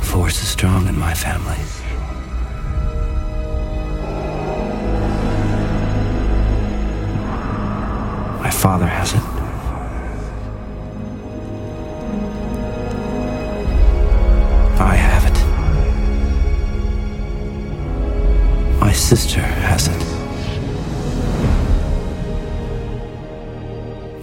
The 0.00 0.06
force 0.06 0.42
is 0.42 0.48
strong 0.48 0.88
in 0.88 0.98
my 0.98 1.12
family. 1.14 1.58
My 8.42 8.50
father 8.50 8.86
has 8.86 9.12
it. 9.12 9.20
I 14.80 14.94
have 14.94 15.26
it. 15.30 15.38
My 18.80 18.92
sister 18.92 19.40
has 19.40 19.88
it. 19.88 20.02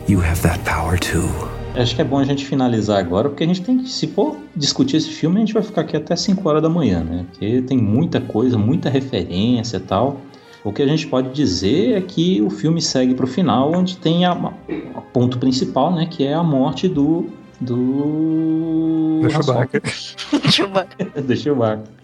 You 0.09 0.19
have 0.21 0.41
that 0.41 0.65
power 0.65 0.97
too. 0.97 1.46
Acho 1.77 1.95
que 1.95 2.01
é 2.01 2.03
bom 2.03 2.17
a 2.17 2.23
gente 2.23 2.45
finalizar 2.45 2.99
agora, 2.99 3.29
porque 3.29 3.43
a 3.43 3.47
gente 3.47 3.61
tem 3.61 3.77
que, 3.77 3.89
se 3.89 4.07
for 4.07 4.35
discutir 4.55 4.97
esse 4.97 5.09
filme, 5.09 5.37
a 5.37 5.39
gente 5.41 5.53
vai 5.53 5.61
ficar 5.61 5.81
aqui 5.81 5.95
até 5.95 6.15
5 6.15 6.47
horas 6.49 6.61
da 6.61 6.69
manhã, 6.69 7.03
né? 7.03 7.25
Porque 7.29 7.61
tem 7.61 7.77
muita 7.77 8.19
coisa, 8.19 8.57
muita 8.57 8.89
referência 8.89 9.77
e 9.77 9.81
tal. 9.81 10.19
O 10.63 10.73
que 10.73 10.81
a 10.81 10.87
gente 10.87 11.05
pode 11.07 11.29
dizer 11.29 11.97
é 11.97 12.01
que 12.01 12.41
o 12.41 12.49
filme 12.49 12.81
segue 12.81 13.13
para 13.13 13.25
o 13.25 13.27
final, 13.27 13.71
onde 13.73 13.95
tem 13.97 14.25
a, 14.25 14.31
a, 14.31 15.01
ponto 15.13 15.37
principal, 15.37 15.93
né? 15.93 16.07
Que 16.09 16.25
é 16.25 16.33
a 16.33 16.43
morte 16.43 16.87
do. 16.87 17.29
Do. 17.61 19.21
Do 19.21 19.29
Chewbacca. 19.29 19.81
Chewbacca. 20.49 21.05
do 21.21 21.35
Chewbacca. 21.35 21.97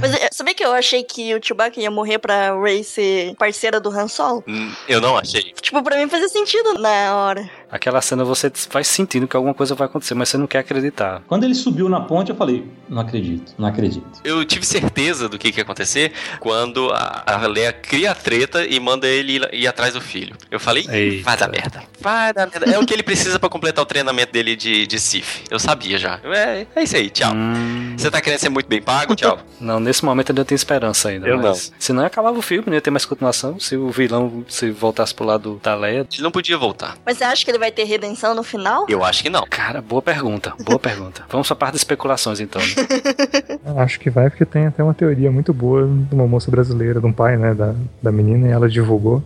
Mas 0.00 0.12
é, 0.14 0.28
sabia 0.32 0.54
que 0.54 0.64
eu 0.64 0.72
achei 0.72 1.02
que 1.02 1.34
o 1.34 1.40
Chewbacca 1.42 1.80
ia 1.80 1.90
morrer 1.90 2.18
pra 2.18 2.60
Rey 2.60 2.84
ser 2.84 3.34
parceira 3.36 3.80
do 3.80 3.88
Han 3.88 4.08
Solo? 4.08 4.44
Hum, 4.46 4.72
eu 4.88 5.00
não 5.00 5.16
achei. 5.16 5.54
Tipo, 5.60 5.82
pra 5.82 5.96
mim 5.96 6.08
fazia 6.08 6.28
sentido 6.28 6.74
na 6.74 7.16
hora. 7.16 7.50
Aquela 7.70 8.00
cena 8.00 8.24
você 8.24 8.50
vai 8.70 8.84
sentindo 8.84 9.26
que 9.26 9.36
alguma 9.36 9.54
coisa 9.54 9.74
vai 9.74 9.86
acontecer, 9.86 10.14
mas 10.14 10.28
você 10.28 10.38
não 10.38 10.46
quer 10.46 10.58
acreditar. 10.58 11.22
Quando 11.26 11.44
ele 11.44 11.54
subiu 11.54 11.88
na 11.88 12.00
ponte, 12.00 12.30
eu 12.30 12.36
falei, 12.36 12.66
não 12.88 13.02
acredito, 13.02 13.52
não 13.58 13.68
acredito. 13.68 14.06
Eu 14.24 14.44
tive 14.44 14.64
certeza 14.64 15.28
do 15.28 15.38
que, 15.38 15.50
que 15.50 15.58
ia 15.58 15.64
acontecer 15.64 16.12
quando 16.40 16.90
a, 16.92 17.22
a 17.26 17.46
Leia 17.46 17.72
cria 17.72 18.12
a 18.12 18.14
treta 18.14 18.64
e 18.64 18.78
manda 18.78 19.06
ele 19.06 19.36
ir, 19.36 19.54
ir 19.54 19.66
atrás 19.66 19.94
do 19.94 20.00
filho. 20.00 20.36
Eu 20.50 20.60
falei, 20.60 20.86
Eita. 20.88 21.24
vai 21.24 21.36
dar 21.36 21.48
merda. 21.48 21.82
Vai 22.00 22.32
dar 22.32 22.46
merda. 22.46 22.70
É 22.70 22.78
o 22.78 22.86
que 22.86 22.94
ele 22.94 23.02
precisa 23.02 23.38
pra 23.38 23.48
completar 23.48 23.82
o 23.82 23.86
treinamento 23.86 24.32
dele 24.32 24.54
de, 24.54 24.86
de 24.86 24.98
Sif. 24.98 25.42
Eu 25.50 25.58
sabia 25.58 25.98
já. 25.98 26.20
É, 26.24 26.66
é 26.74 26.82
isso 26.82 26.96
aí, 26.96 27.10
tchau. 27.10 27.32
Hum. 27.34 27.94
Você 27.96 28.10
tá 28.10 28.20
querendo 28.20 28.38
ser 28.38 28.48
muito 28.48 28.66
bem 28.66 28.80
pago? 28.80 29.14
Tchau. 29.14 29.38
Não, 29.60 29.80
nesse 29.80 30.04
momento 30.04 30.30
ainda 30.30 30.44
tem 30.44 30.54
esperança 30.54 31.08
ainda. 31.08 31.26
Eu 31.26 31.38
mas 31.38 31.70
não. 31.70 31.76
Senão 31.78 32.04
acabava 32.04 32.38
o 32.38 32.42
filme, 32.42 32.64
não 32.66 32.74
ia 32.74 32.80
ter 32.80 32.90
mais 32.90 33.06
continuação. 33.06 33.58
Se 33.58 33.74
o 33.74 33.90
vilão 33.90 34.44
se 34.48 34.70
voltasse 34.70 35.14
pro 35.14 35.24
lado 35.24 35.58
da 35.62 35.74
Leia. 35.74 36.06
Ele 36.12 36.22
não 36.22 36.30
podia 36.30 36.58
voltar. 36.58 36.98
Mas 37.06 37.22
acha 37.22 37.44
que 37.44 37.50
ele 37.50 37.55
vai 37.58 37.70
ter 37.70 37.84
redenção 37.84 38.34
no 38.34 38.42
final? 38.42 38.86
Eu 38.88 39.04
acho 39.04 39.22
que 39.22 39.30
não. 39.30 39.46
Cara, 39.48 39.80
boa 39.80 40.02
pergunta. 40.02 40.52
Boa 40.64 40.78
pergunta. 40.78 41.24
Vamos 41.30 41.46
pra 41.46 41.56
parte 41.56 41.72
das 41.72 41.80
especulações 41.80 42.40
então. 42.40 42.60
Né? 42.60 43.58
Acho 43.82 43.98
que 43.98 44.10
vai, 44.10 44.30
porque 44.30 44.44
tem 44.44 44.66
até 44.66 44.82
uma 44.82 44.94
teoria 44.94 45.30
muito 45.30 45.52
boa 45.52 45.86
de 45.86 46.14
uma 46.14 46.26
moça 46.26 46.50
brasileira, 46.50 47.00
de 47.00 47.06
um 47.06 47.12
pai, 47.12 47.36
né, 47.36 47.54
da, 47.54 47.74
da 48.02 48.12
menina, 48.12 48.48
e 48.48 48.50
ela 48.50 48.68
divulgou 48.68 49.22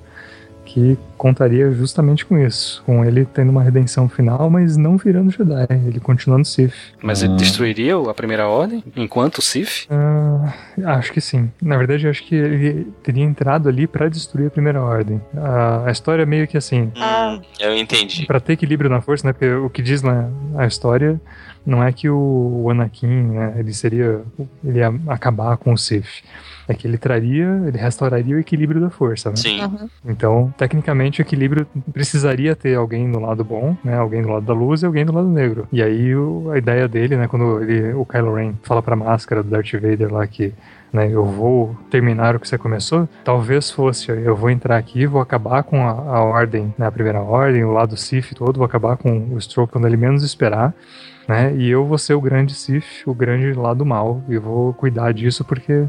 que 0.64 0.98
contaria 1.20 1.70
justamente 1.70 2.24
com 2.24 2.38
isso, 2.38 2.82
com 2.86 3.04
ele 3.04 3.26
tendo 3.26 3.50
uma 3.50 3.62
redenção 3.62 4.08
final, 4.08 4.48
mas 4.48 4.78
não 4.78 4.96
virando 4.96 5.30
Jedi, 5.30 5.66
ele 5.86 6.00
continuando 6.00 6.46
Sith. 6.46 6.72
Mas 7.02 7.22
ele 7.22 7.34
destruiria 7.34 7.94
a 7.94 8.14
primeira 8.14 8.48
ordem 8.48 8.82
enquanto 8.96 9.42
Sith? 9.42 9.86
Ah, 9.90 10.54
acho 10.96 11.12
que 11.12 11.20
sim. 11.20 11.52
Na 11.60 11.76
verdade, 11.76 12.06
eu 12.06 12.10
acho 12.10 12.24
que 12.24 12.34
ele 12.34 12.90
teria 13.02 13.22
entrado 13.22 13.68
ali 13.68 13.86
para 13.86 14.08
destruir 14.08 14.46
a 14.46 14.50
primeira 14.50 14.80
ordem. 14.80 15.20
A, 15.36 15.88
a 15.88 15.90
história 15.90 16.22
é 16.22 16.26
meio 16.26 16.48
que 16.48 16.56
assim. 16.56 16.90
Hum, 16.96 17.40
eu 17.58 17.76
entendi. 17.76 18.24
Para 18.24 18.40
ter 18.40 18.54
equilíbrio 18.54 18.88
na 18.88 19.02
força, 19.02 19.26
né? 19.26 19.34
Porque 19.34 19.52
o 19.52 19.68
que 19.68 19.82
diz 19.82 20.00
na 20.00 20.26
a 20.56 20.66
história 20.66 21.20
não 21.64 21.84
é 21.84 21.92
que 21.92 22.08
o 22.08 22.68
Anakin, 22.70 23.06
né, 23.06 23.54
ele 23.58 23.72
seria, 23.72 24.22
ele 24.64 24.78
ia 24.78 24.92
acabar 25.08 25.56
com 25.56 25.72
o 25.72 25.78
Sith. 25.78 26.22
É 26.66 26.74
que 26.74 26.86
ele 26.86 26.96
traria, 26.96 27.48
ele 27.66 27.76
restauraria 27.76 28.36
o 28.36 28.38
equilíbrio 28.38 28.80
da 28.80 28.90
força, 28.90 29.30
né? 29.30 29.36
Sim. 29.36 29.60
Uhum. 29.60 29.88
Então, 30.04 30.54
tecnicamente, 30.56 31.09
o 31.18 31.22
equilíbrio 31.22 31.66
precisaria 31.92 32.54
ter 32.54 32.76
alguém 32.76 33.06
no 33.06 33.20
lado 33.20 33.44
bom, 33.44 33.76
né? 33.82 33.96
Alguém 33.96 34.22
do 34.22 34.28
lado 34.28 34.46
da 34.46 34.54
luz 34.54 34.82
e 34.82 34.86
alguém 34.86 35.04
do 35.04 35.12
lado 35.12 35.28
negro. 35.28 35.66
E 35.72 35.82
aí 35.82 36.14
o, 36.14 36.50
a 36.50 36.58
ideia 36.58 36.86
dele, 36.86 37.16
né? 37.16 37.26
Quando 37.26 37.62
ele, 37.62 37.92
o 37.94 38.04
Kylo 38.04 38.34
Ren 38.34 38.54
fala 38.62 38.82
pra 38.82 38.94
máscara 38.94 39.42
do 39.42 39.50
Darth 39.50 39.72
Vader 39.72 40.12
lá 40.12 40.26
que 40.26 40.54
né, 40.92 41.08
eu 41.10 41.24
vou 41.24 41.76
terminar 41.90 42.34
o 42.34 42.40
que 42.40 42.48
você 42.48 42.58
começou, 42.58 43.08
talvez 43.24 43.70
fosse, 43.70 44.10
eu 44.10 44.34
vou 44.34 44.50
entrar 44.50 44.76
aqui, 44.76 45.06
vou 45.06 45.20
acabar 45.20 45.62
com 45.62 45.86
a, 45.86 45.90
a 45.90 46.22
ordem, 46.22 46.74
né, 46.76 46.86
a 46.86 46.90
primeira 46.90 47.20
ordem, 47.20 47.64
o 47.64 47.72
lado 47.72 47.96
Sith 47.96 48.34
todo, 48.34 48.56
vou 48.56 48.66
acabar 48.66 48.96
com 48.96 49.32
o 49.32 49.40
Stroke 49.40 49.72
quando 49.72 49.86
ele 49.86 49.96
menos 49.96 50.22
esperar, 50.24 50.74
né, 51.28 51.54
e 51.54 51.70
eu 51.70 51.84
vou 51.84 51.96
ser 51.96 52.14
o 52.14 52.20
grande 52.20 52.54
Sith, 52.54 53.06
o 53.06 53.14
grande 53.14 53.52
lado 53.52 53.86
mal, 53.86 54.22
e 54.28 54.36
vou 54.36 54.74
cuidar 54.74 55.12
disso 55.12 55.44
porque, 55.44 55.84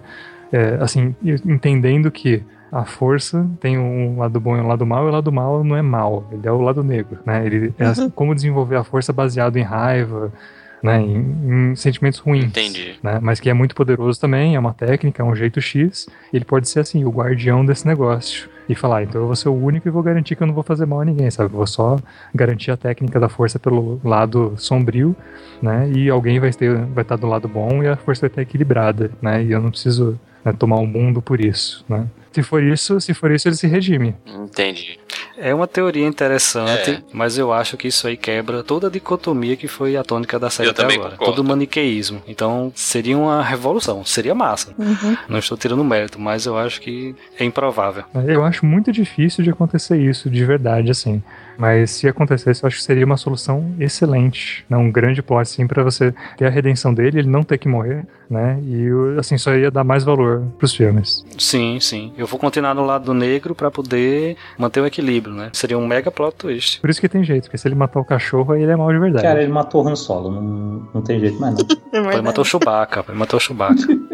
é, 0.52 0.78
assim, 0.80 1.16
entendendo 1.24 2.12
que 2.12 2.44
a 2.72 2.86
força 2.86 3.46
tem 3.60 3.78
um 3.78 4.20
lado 4.20 4.40
bom 4.40 4.56
e 4.56 4.62
um 4.62 4.68
lado 4.68 4.86
mal, 4.86 5.06
e 5.06 5.10
o 5.10 5.12
lado 5.12 5.32
mal 5.32 5.64
não 5.64 5.76
é 5.76 5.82
mal, 5.82 6.28
ele 6.32 6.48
é 6.48 6.52
o 6.52 6.62
lado 6.62 6.84
negro, 6.84 7.20
né? 7.26 7.46
Ele 7.46 7.74
é 7.78 7.90
Uhum. 7.90 8.10
como 8.10 8.34
desenvolver 8.36 8.78
a 8.78 8.84
força 8.84 9.12
baseado 9.12 9.58
em 9.58 9.64
raiva, 9.64 10.32
né? 10.82 11.00
Em, 11.02 11.72
em 11.72 11.76
sentimentos 11.76 12.20
ruins. 12.20 12.46
Entendi. 12.46 12.96
Né? 13.04 13.20
Mas 13.22 13.40
que 13.40 13.50
é 13.50 13.54
muito 13.54 13.76
poderoso 13.76 14.20
também, 14.20 14.56
é 14.56 14.60
uma 14.60 14.74
técnica, 14.74 15.22
é 15.22 15.26
um 15.26 15.36
jeito 15.36 15.60
X. 15.62 16.08
Ele 16.34 16.46
pode 16.46 16.68
ser 16.70 16.80
assim, 16.80 17.04
o 17.04 17.10
guardião 17.10 17.66
desse 17.66 17.86
negócio. 17.86 18.50
E 18.70 18.76
falar, 18.76 19.04
então 19.04 19.20
eu 19.22 19.28
vou 19.28 19.36
ser 19.36 19.50
o 19.50 19.54
único 19.54 19.88
e 19.88 19.92
vou 19.92 20.02
garantir 20.02 20.36
que 20.36 20.42
eu 20.44 20.48
não 20.48 20.54
vou 20.54 20.64
fazer 20.64 20.86
mal 20.86 21.02
a 21.02 21.06
ninguém, 21.06 21.30
sabe? 21.30 21.52
Eu 21.52 21.58
vou 21.58 21.68
só 21.68 21.98
garantir 22.34 22.72
a 22.72 22.78
técnica 22.78 23.20
da 23.20 23.28
força 23.28 23.60
pelo 23.60 24.00
lado 24.04 24.54
sombrio, 24.56 25.14
né? 25.62 25.92
E 25.94 26.10
alguém 26.10 26.40
vai, 26.40 26.52
ter, 26.52 26.74
vai 26.78 27.02
estar 27.02 27.18
do 27.18 27.28
lado 27.28 27.50
bom 27.50 27.84
e 27.84 27.88
a 27.88 27.98
força 27.98 28.22
vai 28.22 28.30
estar 28.30 28.42
equilibrada, 28.42 29.12
né? 29.22 29.44
E 29.44 29.52
eu 29.52 29.60
não 29.60 29.72
preciso 29.72 30.18
né, 30.46 30.54
tomar 30.54 30.78
o 30.78 30.88
mundo 30.88 31.22
por 31.22 31.42
isso, 31.42 31.84
né? 31.90 32.06
Se 32.32 32.42
for 32.44 32.64
isso, 32.64 33.00
se 33.02 33.14
for 33.14 33.32
isso, 33.32 33.48
ele 33.48 33.56
se 33.56 33.68
redime. 33.68 34.16
Entendi. 34.26 34.98
É 35.38 35.54
uma 35.54 35.68
teoria 35.68 36.06
interessante, 36.08 36.92
É. 36.92 37.02
mas 37.12 37.38
eu 37.38 37.52
acho 37.52 37.76
que 37.76 37.88
isso 37.88 38.08
aí 38.08 38.16
quebra 38.16 38.64
toda 38.64 38.88
a 38.88 38.90
dicotomia 38.90 39.56
que 39.58 39.68
foi 39.68 39.98
a 39.98 40.04
tônica 40.04 40.40
da 40.40 40.50
série 40.50 40.70
Eu 40.70 40.72
até 40.72 40.84
agora. 40.84 41.12
concordo. 41.12 41.26
Todo 41.26 41.40
o 41.40 41.44
maniqueísmo. 41.44 42.22
Então 42.28 42.72
seria 42.76 43.18
uma 43.18 43.44
revolução, 43.44 44.06
seria 44.06 44.34
massa. 44.34 44.74
Uhum. 44.78 45.18
Não 45.28 45.40
estou 45.40 45.58
tirando 45.58 45.84
mérito, 45.84 46.20
mas 46.20 46.46
eu 46.46 46.58
acho 46.58 46.80
que 46.80 47.14
é 47.38 47.44
improvável. 47.44 48.04
Eu 48.28 48.44
acho 48.46 48.66
muito 48.66 48.92
difícil 48.92 49.44
de 49.44 49.50
acontecer 49.50 49.98
isso 49.98 50.30
de 50.30 50.46
verdade, 50.46 50.90
assim. 50.92 51.22
Mas 51.58 51.92
se 51.92 52.08
acontecesse, 52.08 52.64
eu 52.64 52.68
acho 52.68 52.78
que 52.78 52.84
seria 52.84 53.06
uma 53.06 53.18
solução 53.18 53.74
excelente, 53.80 54.66
né? 54.70 54.78
Um 54.78 54.92
grande 54.92 55.22
plot, 55.22 55.42
assim, 55.42 55.68
pra 55.68 55.84
você 55.84 56.14
ter 56.38 56.46
a 56.46 56.50
redenção 56.50 56.94
dele, 56.94 57.20
ele 57.20 57.30
não 57.30 57.44
ter 57.44 57.58
que 57.58 57.68
morrer, 57.68 58.06
né? 58.30 58.60
E, 58.64 58.88
assim, 59.20 59.38
só 59.38 59.54
ia 59.56 59.70
dar 59.70 59.84
mais 59.84 60.04
valor 60.04 60.44
pros 60.58 60.74
filmes. 60.74 61.26
Sim, 61.38 61.80
sim. 61.80 62.14
Eu 62.18 62.26
vou 62.26 62.40
continuar 62.40 62.74
no 62.74 62.86
lado 62.86 63.14
negro 63.14 63.54
pra 63.54 63.70
poder 63.70 64.36
manter 64.58 64.82
o 64.82 64.86
equilíbrio, 64.86 65.34
né? 65.34 65.50
Seria 65.54 65.78
um 65.78 65.88
mega 65.88 66.12
plot 66.12 66.36
twist. 66.36 66.80
Por 66.80 66.90
isso 66.90 67.00
que 67.02 67.10
tem 67.10 67.24
jeito, 67.24 67.44
porque 67.44 67.58
se 67.58 67.68
ele 67.68 67.76
matar 67.76 68.00
o 68.00 68.06
cachorro, 68.06 68.54
aí 68.54 68.64
ele 68.64 68.72
é 68.72 68.76
mal 68.76 68.92
de 68.92 69.00
verdade. 69.00 69.24
Cara, 69.24 69.42
ele 69.42 69.52
matou 69.52 69.84
o 69.84 69.88
Han 69.88 69.96
Solo, 69.96 70.32
não, 70.32 70.88
não 70.94 71.02
tem 71.02 71.20
jeito 71.20 71.40
mais 71.40 71.56
não. 71.56 71.62
Ele 72.12 72.22
matou 72.22 72.42
o 72.42 72.46
Chewbacca, 72.46 73.04
ele 73.10 73.18
matou 73.18 73.38
o 73.38 73.40
Chewbacca. 73.42 73.84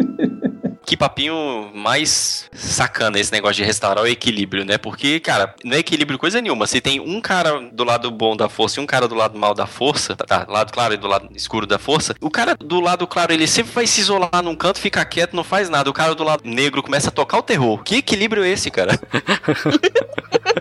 Que 0.88 0.96
papinho 0.96 1.70
mais 1.76 2.50
sacana 2.54 3.20
esse 3.20 3.30
negócio 3.30 3.58
de 3.58 3.64
restaurar 3.66 4.02
o 4.06 4.08
equilíbrio, 4.08 4.64
né? 4.64 4.78
Porque, 4.78 5.20
cara, 5.20 5.54
não 5.62 5.74
é 5.74 5.80
equilíbrio 5.80 6.18
coisa 6.18 6.40
nenhuma. 6.40 6.66
Se 6.66 6.80
tem 6.80 6.98
um 6.98 7.20
cara 7.20 7.60
do 7.74 7.84
lado 7.84 8.10
bom 8.10 8.38
da 8.38 8.48
força 8.48 8.80
e 8.80 8.84
um 8.84 8.86
cara 8.86 9.06
do 9.06 9.14
lado 9.14 9.38
mal 9.38 9.54
da 9.54 9.68
força, 9.68 10.16
tá, 10.16 10.24
tá, 10.24 10.46
lado 10.50 10.72
claro 10.72 10.94
e 10.94 10.98
do 10.98 11.06
lado 11.06 11.28
escuro 11.36 11.68
da 11.68 11.78
força, 11.78 12.16
o 12.22 12.32
cara 12.32 12.56
do 12.56 12.80
lado 12.80 13.06
claro, 13.06 13.34
ele 13.34 13.48
sempre 13.48 13.74
vai 13.74 13.86
se 13.86 14.00
isolar 14.00 14.42
num 14.42 14.56
canto, 14.56 14.80
ficar 14.80 15.04
quieto, 15.04 15.36
não 15.36 15.44
faz 15.44 15.70
nada. 15.70 15.90
O 15.90 15.94
cara 15.94 16.16
do 16.16 16.24
lado 16.24 16.44
negro 16.46 16.82
começa 16.82 17.10
a 17.10 17.12
tocar 17.12 17.40
o 17.40 17.44
terror. 17.44 17.84
Que 17.84 17.98
equilíbrio 17.98 18.46
é 18.46 18.50
esse, 18.50 18.72
cara? 18.72 18.98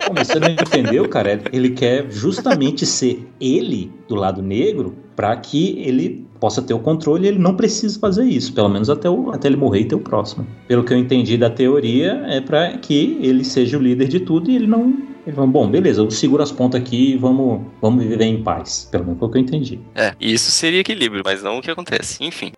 Pô, 0.07 0.13
você 0.13 0.41
não 0.41 0.49
entendeu, 0.49 1.09
cara? 1.09 1.41
Ele 1.53 1.71
quer 1.71 2.11
justamente 2.11 2.85
ser 2.85 3.25
ele 3.41 3.93
do 4.09 4.17
lado 4.17 4.43
negro 4.43 5.06
para 5.17 5.35
que 5.37 5.79
ele 5.81 6.27
possa 6.39 6.61
ter 6.61 6.75
o 6.75 6.79
controle 6.79 7.25
e 7.25 7.29
ele 7.29 7.39
não 7.39 7.57
precisa 7.57 7.99
fazer 7.99 8.25
isso, 8.25 8.53
pelo 8.53 8.69
menos 8.69 8.91
até, 8.91 9.09
o, 9.09 9.31
até 9.31 9.49
ele 9.49 9.57
morrer 9.57 9.81
e 9.81 9.85
ter 9.87 9.95
o 9.95 10.01
próximo. 10.01 10.47
Pelo 10.69 10.85
que 10.85 10.93
eu 10.93 10.99
entendi 10.99 11.39
da 11.39 11.49
teoria, 11.49 12.23
é 12.27 12.41
para 12.41 12.77
que 12.77 13.19
ele 13.23 13.43
seja 13.43 13.79
o 13.79 13.83
líder 13.83 14.09
de 14.09 14.21
tudo 14.21 14.51
e 14.51 14.57
ele 14.57 14.67
não. 14.67 15.17
Ele 15.27 15.35
fala, 15.35 15.47
bom, 15.49 15.69
beleza, 15.69 16.03
eu 16.03 16.11
seguro 16.11 16.43
as 16.43 16.53
pontas 16.53 16.81
aqui 16.81 17.15
e 17.15 17.17
vamos, 17.17 17.63
vamos 17.83 18.05
viver 18.05 18.23
em 18.23 18.43
paz. 18.45 18.89
Pelo 18.93 19.05
menos 19.05 19.19
foi 19.19 19.29
o 19.29 19.31
que 19.33 19.39
eu 19.39 19.43
entendi. 19.43 19.81
É, 19.95 20.15
isso 20.21 20.53
seria 20.53 20.81
equilíbrio, 20.81 21.23
mas 21.25 21.43
não 21.43 21.59
o 21.59 21.63
que 21.63 21.71
acontece. 21.71 22.23
Enfim. 22.23 22.53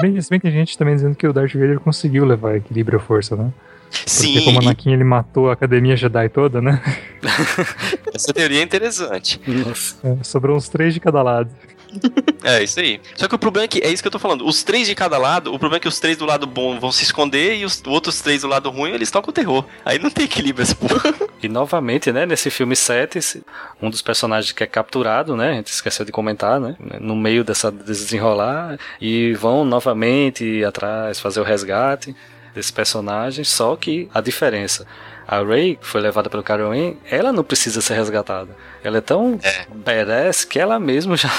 Bem, 0.00 0.18
se 0.18 0.30
bem 0.30 0.40
que 0.40 0.48
tem 0.48 0.52
gente 0.52 0.78
também 0.78 0.94
dizendo 0.94 1.14
que 1.14 1.26
o 1.26 1.32
Darth 1.34 1.52
Vader 1.52 1.80
conseguiu 1.80 2.24
levar 2.24 2.56
equilíbrio 2.56 2.98
à 2.98 3.00
força, 3.00 3.36
né? 3.36 3.52
Porque 3.92 4.10
Sim, 4.10 4.44
como 4.44 4.58
o 4.58 4.62
e- 4.62 4.66
Anakin 4.66 4.92
ele 4.92 5.04
matou 5.04 5.50
a 5.50 5.52
Academia 5.52 5.96
Jedi 5.96 6.28
toda, 6.30 6.60
né? 6.62 6.80
essa 8.14 8.32
teoria 8.32 8.60
é 8.60 8.62
interessante. 8.62 9.40
Nossa. 9.46 9.96
É, 10.02 10.24
sobrou 10.24 10.56
uns 10.56 10.68
três 10.68 10.94
de 10.94 11.00
cada 11.00 11.22
lado. 11.22 11.50
É, 12.42 12.62
isso 12.62 12.80
aí. 12.80 12.98
Só 13.14 13.28
que 13.28 13.34
o 13.34 13.38
problema 13.38 13.66
é 13.66 13.68
que, 13.68 13.78
é 13.80 13.90
isso 13.90 14.02
que 14.02 14.06
eu 14.06 14.10
tô 14.12 14.18
falando, 14.18 14.46
os 14.46 14.62
três 14.62 14.86
de 14.88 14.94
cada 14.94 15.18
lado, 15.18 15.48
o 15.52 15.58
problema 15.58 15.76
é 15.76 15.80
que 15.80 15.86
os 15.88 16.00
três 16.00 16.16
do 16.16 16.24
lado 16.24 16.46
bom 16.46 16.80
vão 16.80 16.90
se 16.90 17.02
esconder 17.04 17.56
e 17.58 17.66
os 17.66 17.82
outros 17.86 18.18
três 18.22 18.40
do 18.40 18.48
lado 18.48 18.70
ruim, 18.70 18.92
eles 18.92 19.10
tocam 19.10 19.28
o 19.28 19.32
terror. 19.32 19.62
Aí 19.84 19.98
não 19.98 20.08
tem 20.10 20.24
equilíbrio 20.24 20.62
essa 20.62 20.74
porra. 20.74 21.12
E 21.42 21.48
novamente, 21.48 22.10
né, 22.10 22.24
nesse 22.24 22.48
filme 22.48 22.74
7, 22.74 23.18
esse- 23.18 23.42
um 23.80 23.90
dos 23.90 24.00
personagens 24.00 24.52
que 24.52 24.64
é 24.64 24.66
capturado, 24.66 25.36
né, 25.36 25.50
a 25.50 25.54
gente 25.56 25.66
esqueceu 25.66 26.06
de 26.06 26.12
comentar, 26.12 26.58
né, 26.58 26.76
no 26.98 27.14
meio 27.14 27.44
dessa 27.44 27.70
desse 27.70 28.04
desenrolar, 28.04 28.78
e 28.98 29.34
vão 29.34 29.62
novamente 29.62 30.64
atrás 30.64 31.20
fazer 31.20 31.40
o 31.40 31.44
resgate 31.44 32.16
desse 32.54 32.72
personagem, 32.72 33.44
só 33.44 33.74
que 33.76 34.08
a 34.12 34.20
diferença, 34.20 34.86
a 35.26 35.42
Rey, 35.42 35.76
que 35.76 35.86
foi 35.86 36.00
levada 36.00 36.28
pelo 36.28 36.42
Kylo 36.42 36.70
Ren, 36.70 36.94
ela 37.10 37.32
não 37.32 37.44
precisa 37.44 37.80
ser 37.80 37.94
resgatada. 37.94 38.50
Ela 38.82 38.98
é 38.98 39.00
tão 39.00 39.38
badass 39.84 40.44
que 40.44 40.58
ela 40.58 40.78
mesma 40.78 41.16
já, 41.16 41.30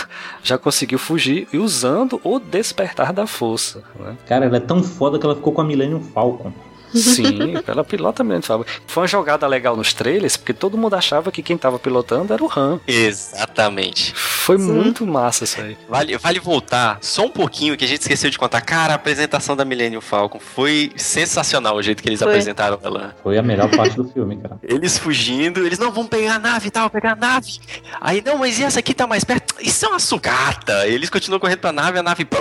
já 0.41 0.57
conseguiu 0.57 0.98
fugir 0.98 1.48
e 1.53 1.57
usando 1.57 2.19
o 2.23 2.40
despertar 2.40 3.14
da 3.14 3.27
força, 3.27 3.84
né? 3.99 4.18
Cara, 4.27 4.45
ela 4.45 4.57
é 4.57 4.61
tão 4.61 4.81
foda 4.81 5.19
que 5.19 5.26
ela 5.26 5.35
ficou 5.35 5.53
com 5.53 5.61
a 5.61 5.65
Millennium 5.65 6.02
Falcon. 6.02 6.52
Sim, 6.94 7.53
ela 7.68 7.84
pilota 7.84 8.24
Millennium 8.24 8.44
Falcon. 8.44 8.65
Foi 8.88 9.02
uma 9.03 9.07
jogada 9.07 9.48
legal 9.48 9.76
nos 9.76 9.94
trailers, 9.94 10.38
porque 10.38 10.53
todo 10.53 10.78
mundo 10.78 10.95
achava 10.95 11.32
que 11.32 11.41
quem 11.41 11.57
tava 11.57 11.80
pilotando 11.80 12.34
era 12.34 12.44
o 12.44 12.52
Han. 12.56 12.80
Exatamente. 12.88 14.14
Foi 14.15 14.57
Sim. 14.57 14.72
muito 14.72 15.06
massa 15.06 15.44
isso 15.44 15.60
aí. 15.61 15.78
Vale, 15.90 16.18
vale 16.18 16.40
voltar 16.40 16.98
só 17.02 17.26
um 17.26 17.30
pouquinho, 17.30 17.76
que 17.78 17.86
a 17.86 17.88
gente 17.88 18.02
esqueceu 18.02 18.30
de 18.30 18.38
contar. 18.38 18.61
Cara, 18.61 18.94
a 18.94 18.95
apresentação 18.95 19.56
da 19.56 19.65
Millennium 19.65 20.02
Falcon 20.02 20.40
foi 20.40 20.91
sensacional 20.95 21.76
o 21.76 21.82
jeito 21.82 22.02
que 22.03 22.10
eles 22.10 22.20
foi. 22.20 22.30
apresentaram 22.30 22.80
ela. 22.84 23.15
Foi 23.24 23.38
a 23.38 23.44
melhor 23.44 23.70
parte 23.70 23.95
do 23.95 24.03
filme, 24.06 24.38
cara. 24.38 24.57
Eles 24.64 24.98
fugindo, 24.98 25.65
eles 25.65 25.80
não 25.80 25.91
vão 25.91 26.06
pegar 26.06 26.36
a 26.36 26.40
nave 26.40 26.68
e 26.68 26.72
tal, 26.72 26.90
pegar 26.90 27.14
a 27.14 27.15
nave. 27.15 27.60
Aí, 27.99 28.22
não, 28.26 28.38
mas 28.38 28.60
e 28.60 28.64
essa 28.64 28.80
aqui 28.80 28.94
tá 28.94 29.07
mais 29.07 29.24
perto? 29.24 29.56
Isso 29.60 29.86
é 29.86 29.90
uma 29.90 29.99
sucata. 29.99 30.88
Eles 30.88 31.10
continuam 31.10 31.40
correndo 31.40 31.60
pra 31.60 31.72
nave, 31.72 31.99
a 31.99 32.03
nave, 32.03 32.26
pô. 32.26 32.38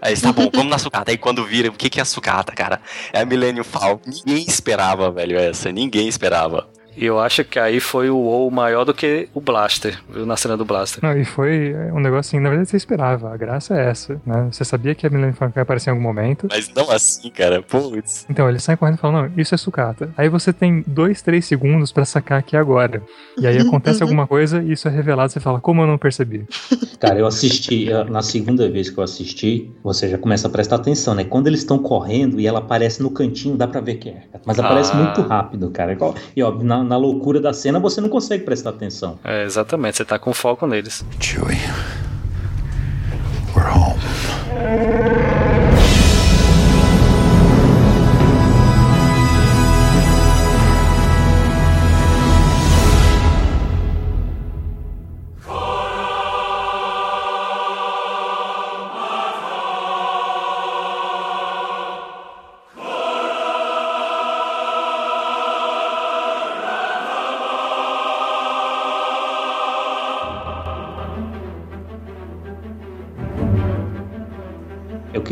Aí, 0.00 0.16
tá 0.18 0.32
bom, 0.32 0.50
vamos 0.52 0.70
na 0.70 0.78
sucata. 0.78 1.10
Aí 1.10 1.16
quando 1.16 1.44
vira, 1.44 1.68
o 1.68 1.72
que 1.72 1.88
que 1.90 1.98
é 1.98 2.02
a 2.02 2.06
sucata, 2.06 2.52
cara? 2.52 2.80
É 3.12 3.20
a 3.20 3.24
Millennium 3.24 3.64
Ninguém 4.06 4.44
esperava, 4.46 5.10
velho, 5.10 5.38
essa. 5.38 5.70
Ninguém 5.72 6.08
esperava. 6.08 6.68
E 6.96 7.04
eu 7.04 7.18
acho 7.18 7.44
que 7.44 7.58
aí 7.58 7.80
foi 7.80 8.10
o 8.10 8.16
WoW 8.16 8.50
maior 8.50 8.84
do 8.84 8.92
que 8.92 9.28
o 9.34 9.40
Blaster, 9.40 9.98
viu? 10.08 10.26
Na 10.26 10.36
cena 10.36 10.56
do 10.56 10.64
Blaster. 10.64 11.02
Não, 11.02 11.18
e 11.18 11.24
foi 11.24 11.74
um 11.92 12.00
negócio 12.00 12.30
assim, 12.30 12.40
na 12.40 12.48
verdade 12.48 12.70
você 12.70 12.76
esperava, 12.76 13.32
a 13.32 13.36
graça 13.36 13.74
é 13.74 13.88
essa, 13.88 14.20
né? 14.26 14.48
Você 14.50 14.64
sabia 14.64 14.94
que 14.94 15.06
a 15.06 15.10
Millennium 15.10 15.34
Falcon 15.34 15.58
ia 15.58 15.62
aparecer 15.62 15.90
em 15.90 15.92
algum 15.92 16.02
momento. 16.02 16.46
Mas 16.50 16.70
não 16.74 16.90
assim, 16.90 17.30
cara, 17.30 17.62
putz. 17.62 18.26
Então, 18.28 18.48
eles 18.48 18.62
saem 18.62 18.76
correndo 18.76 18.96
e 18.96 18.98
falam, 18.98 19.22
não, 19.22 19.32
isso 19.36 19.54
é 19.54 19.58
sucata. 19.58 20.10
Aí 20.16 20.28
você 20.28 20.52
tem 20.52 20.84
dois, 20.86 21.22
três 21.22 21.44
segundos 21.46 21.92
para 21.92 22.04
sacar 22.04 22.38
aqui 22.38 22.56
agora. 22.56 23.02
E 23.38 23.46
aí 23.46 23.58
acontece 23.58 24.02
alguma 24.02 24.26
coisa 24.26 24.62
e 24.62 24.72
isso 24.72 24.88
é 24.88 24.90
revelado, 24.90 25.32
você 25.32 25.40
fala, 25.40 25.60
como 25.60 25.82
eu 25.82 25.86
não 25.86 25.98
percebi? 25.98 26.46
Cara, 27.00 27.18
eu 27.18 27.26
assisti, 27.26 27.88
na 28.10 28.22
segunda 28.22 28.70
vez 28.70 28.90
que 28.90 28.98
eu 28.98 29.04
assisti, 29.04 29.72
você 29.82 30.08
já 30.08 30.18
começa 30.18 30.46
a 30.46 30.50
prestar 30.50 30.76
atenção, 30.76 31.14
né? 31.14 31.24
Quando 31.24 31.46
eles 31.46 31.60
estão 31.60 31.78
correndo 31.78 32.38
e 32.38 32.46
ela 32.46 32.58
aparece 32.58 33.02
no 33.02 33.10
cantinho, 33.10 33.56
dá 33.56 33.66
pra 33.66 33.80
ver 33.80 33.96
que 33.96 34.10
é. 34.10 34.22
Mas 34.44 34.58
aparece 34.58 34.92
ah. 34.92 34.96
muito 34.96 35.20
rápido, 35.22 35.70
cara. 35.70 35.96
E 36.36 36.42
ó, 36.42 36.52
na, 36.62 36.81
na, 36.82 36.96
loucura 36.96 37.40
da 37.40 37.52
cena 37.52 37.78
você 37.78 38.00
não 38.00 38.08
consegue 38.08 38.44
prestar 38.44 38.70
atenção. 38.70 39.18
É, 39.24 39.44
exatamente, 39.44 39.96
você 39.96 40.04
tá 40.04 40.18
com 40.18 40.32
foco 40.32 40.66
neles. 40.66 41.04
Chewie, 41.20 41.58
we're 43.54 43.68
home. 43.68 45.41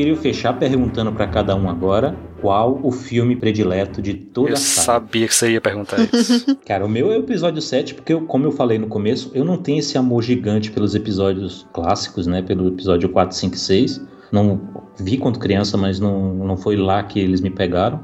Queria 0.00 0.16
fechar 0.16 0.54
perguntando 0.54 1.12
para 1.12 1.26
cada 1.26 1.54
um 1.54 1.68
agora 1.68 2.16
qual 2.40 2.80
o 2.82 2.90
filme 2.90 3.36
predileto 3.36 4.00
de 4.00 4.14
toda 4.14 4.50
eu 4.50 4.54
a 4.54 4.56
saga. 4.56 4.86
sabia 4.86 5.28
que 5.28 5.34
você 5.34 5.50
ia 5.50 5.60
perguntar 5.60 5.98
isso. 6.00 6.56
Cara, 6.64 6.86
o 6.86 6.88
meu 6.88 7.12
é 7.12 7.18
o 7.18 7.20
episódio 7.20 7.60
7, 7.60 7.94
porque, 7.94 8.14
eu, 8.14 8.22
como 8.22 8.46
eu 8.46 8.50
falei 8.50 8.78
no 8.78 8.86
começo, 8.86 9.30
eu 9.34 9.44
não 9.44 9.58
tenho 9.58 9.78
esse 9.78 9.98
amor 9.98 10.22
gigante 10.22 10.70
pelos 10.70 10.94
episódios 10.94 11.66
clássicos, 11.74 12.26
né? 12.26 12.40
Pelo 12.40 12.68
episódio 12.68 13.10
4, 13.10 13.36
5 13.36 13.54
e 13.54 13.58
6. 13.58 14.06
Não 14.32 14.58
vi 14.98 15.18
quando 15.18 15.38
criança, 15.38 15.76
mas 15.76 16.00
não, 16.00 16.34
não 16.34 16.56
foi 16.56 16.76
lá 16.76 17.02
que 17.02 17.20
eles 17.20 17.42
me 17.42 17.50
pegaram, 17.50 18.00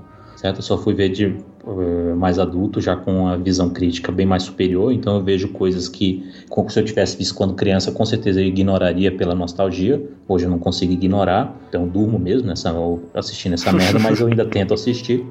certo? 0.46 0.58
Eu 0.58 0.62
só 0.62 0.78
fui 0.78 0.94
ver 0.94 1.08
de 1.08 1.24
eh, 1.24 2.14
mais 2.14 2.38
adulto, 2.38 2.80
já 2.80 2.96
com 2.96 3.26
a 3.26 3.36
visão 3.36 3.70
crítica 3.70 4.12
bem 4.12 4.26
mais 4.26 4.44
superior, 4.44 4.92
então 4.92 5.16
eu 5.16 5.22
vejo 5.22 5.48
coisas 5.48 5.88
que, 5.88 6.24
se 6.68 6.78
eu 6.80 6.84
tivesse 6.84 7.16
visto 7.16 7.34
quando 7.34 7.54
criança, 7.54 7.90
com 7.90 8.04
certeza 8.04 8.40
eu 8.40 8.46
ignoraria 8.46 9.10
pela 9.10 9.34
nostalgia. 9.34 10.02
Hoje 10.28 10.44
eu 10.44 10.50
não 10.50 10.58
consigo 10.58 10.92
ignorar, 10.92 11.56
então 11.68 11.82
eu 11.82 11.88
durmo 11.88 12.18
mesmo 12.18 12.48
nessa, 12.48 12.72
assistindo 13.14 13.54
essa 13.54 13.72
merda, 13.72 13.98
mas 13.98 14.20
eu 14.20 14.28
ainda 14.28 14.44
tento 14.46 14.74
assistir. 14.74 15.26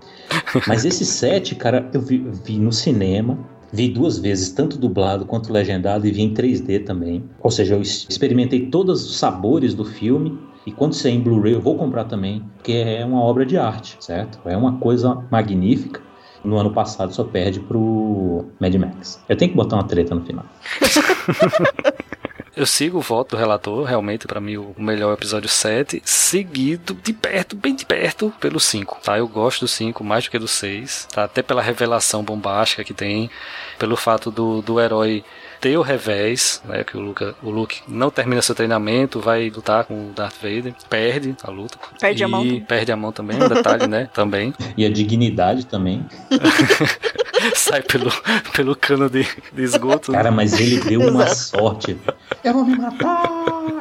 Mas 0.68 0.86
esse 0.86 1.06
set, 1.06 1.56
cara, 1.56 1.90
eu 1.94 2.02
vi, 2.02 2.26
vi 2.44 2.58
no 2.58 2.72
cinema, 2.72 3.38
Vi 3.74 3.90
duas 3.90 4.18
vezes, 4.18 4.52
tanto 4.52 4.78
dublado 4.78 5.26
quanto 5.26 5.52
legendado, 5.52 6.08
e 6.08 6.12
vi 6.12 6.22
em 6.22 6.34
3D 6.34 6.86
também. 6.86 7.24
Ou 7.42 7.52
seja, 7.52 7.76
eu 7.76 7.82
experimentei 7.82 8.68
todos 8.68 9.06
os 9.06 9.18
sabores 9.18 9.74
do 9.74 9.84
filme. 9.84 10.40
E 10.66 10.72
quando 10.72 10.94
sair 10.94 11.14
em 11.14 11.22
Blu-ray, 11.22 11.54
eu 11.54 11.62
vou 11.62 11.78
comprar 11.78 12.06
também, 12.06 12.44
porque 12.56 12.74
é 12.74 13.06
uma 13.06 13.22
obra 13.22 13.46
de 13.46 13.58
arte, 13.58 13.98
certo? 14.00 14.40
É 14.46 14.58
uma 14.58 14.78
coisa 14.78 15.24
magnífica 15.30 16.02
no 16.44 16.58
ano 16.58 16.72
passado 16.72 17.14
só 17.14 17.24
perde 17.24 17.60
pro 17.60 18.46
Mad 18.60 18.74
Max. 18.76 19.22
Eu 19.28 19.36
tenho 19.36 19.52
que 19.52 19.58
botar 19.58 19.78
uma 19.78 19.84
treta 19.84 20.16
no 20.16 20.22
final. 20.22 20.46
Eu 22.56 22.66
sigo 22.66 23.00
o 23.00 23.02
voto 23.02 23.32
do 23.32 23.38
relator, 23.38 23.84
realmente, 23.84 24.26
para 24.26 24.40
mim, 24.40 24.56
o 24.56 24.74
melhor 24.78 25.14
episódio 25.14 25.50
7, 25.50 26.02
seguido 26.06 26.94
de 27.04 27.12
perto, 27.12 27.54
bem 27.54 27.76
de 27.76 27.86
perto, 27.86 28.34
pelo 28.40 28.62
5, 28.62 29.00
tá? 29.04 29.18
Eu 29.18 29.28
gosto 29.28 29.62
do 29.62 29.68
5 29.68 30.02
mais 30.06 30.24
do 30.24 30.32
que 30.32 30.40
do 30.40 30.48
6, 30.48 31.10
tá? 31.12 31.26
Até 31.26 31.42
pela 31.42 31.62
revelação 31.62 32.24
bombástica 32.24 32.82
que 32.86 32.94
tem, 32.94 33.30
pelo 33.78 33.98
fato 33.98 34.32
do, 34.32 34.62
do 34.62 34.80
herói 34.80 35.22
ter 35.60 35.78
o 35.78 35.82
revés, 35.82 36.62
né, 36.66 36.84
que 36.84 36.98
o 36.98 37.00
Luke, 37.00 37.34
o 37.42 37.50
Luke 37.50 37.82
não 37.88 38.10
termina 38.10 38.42
seu 38.42 38.56
treinamento, 38.56 39.20
vai 39.20 39.50
lutar 39.50 39.86
com 39.86 40.10
o 40.10 40.14
Darth 40.14 40.36
Vader, 40.42 40.74
perde 40.90 41.36
a 41.44 41.52
luta. 41.52 41.78
Perde 42.00 42.24
a 42.24 42.28
mão. 42.28 42.62
Perde 42.62 42.92
a 42.92 42.96
mão 42.96 43.12
também, 43.12 43.42
um 43.42 43.48
detalhe, 43.48 43.88
né, 43.88 44.10
também. 44.14 44.54
E 44.78 44.86
a 44.86 44.90
dignidade 44.90 45.66
também. 45.66 46.06
Sai 47.54 47.82
pelo, 47.82 48.12
pelo 48.56 48.76
cano 48.76 49.10
de, 49.10 49.28
de 49.54 49.64
esgoto. 49.64 50.12
Cara, 50.12 50.32
mas 50.32 50.60
ele 50.60 50.80
deu 50.80 51.02
uma 51.02 51.28
sorte. 51.28 51.98
Eu 52.46 52.54
vou 52.54 52.64
me 52.64 52.78
matar! 52.78 53.26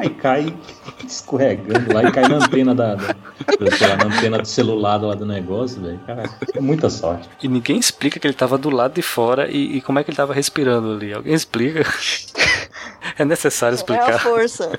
E 0.02 0.08
cai 0.08 0.56
escorregando 1.06 1.92
lá 1.92 2.04
e 2.04 2.10
cai 2.10 2.26
na 2.26 2.36
antena 2.36 2.74
da, 2.74 2.94
da, 2.94 3.04
lá, 3.04 3.96
na 3.98 4.04
antena 4.06 4.38
do 4.38 4.48
celular 4.48 4.96
lá 5.02 5.14
do 5.14 5.26
negócio, 5.26 5.82
velho. 5.82 6.00
Cara, 6.06 6.30
muita 6.58 6.88
sorte. 6.88 7.28
E 7.42 7.46
ninguém 7.46 7.78
explica 7.78 8.18
que 8.18 8.26
ele 8.26 8.32
tava 8.32 8.56
do 8.56 8.70
lado 8.70 8.94
de 8.94 9.02
fora 9.02 9.50
e, 9.50 9.76
e 9.76 9.80
como 9.82 9.98
é 9.98 10.04
que 10.04 10.08
ele 10.08 10.16
tava 10.16 10.32
respirando 10.32 10.92
ali. 10.92 11.12
Alguém 11.12 11.34
explica? 11.34 11.84
é 13.18 13.24
necessário 13.26 13.74
explicar. 13.74 14.12
É 14.12 14.14
a 14.14 14.18
força. 14.18 14.72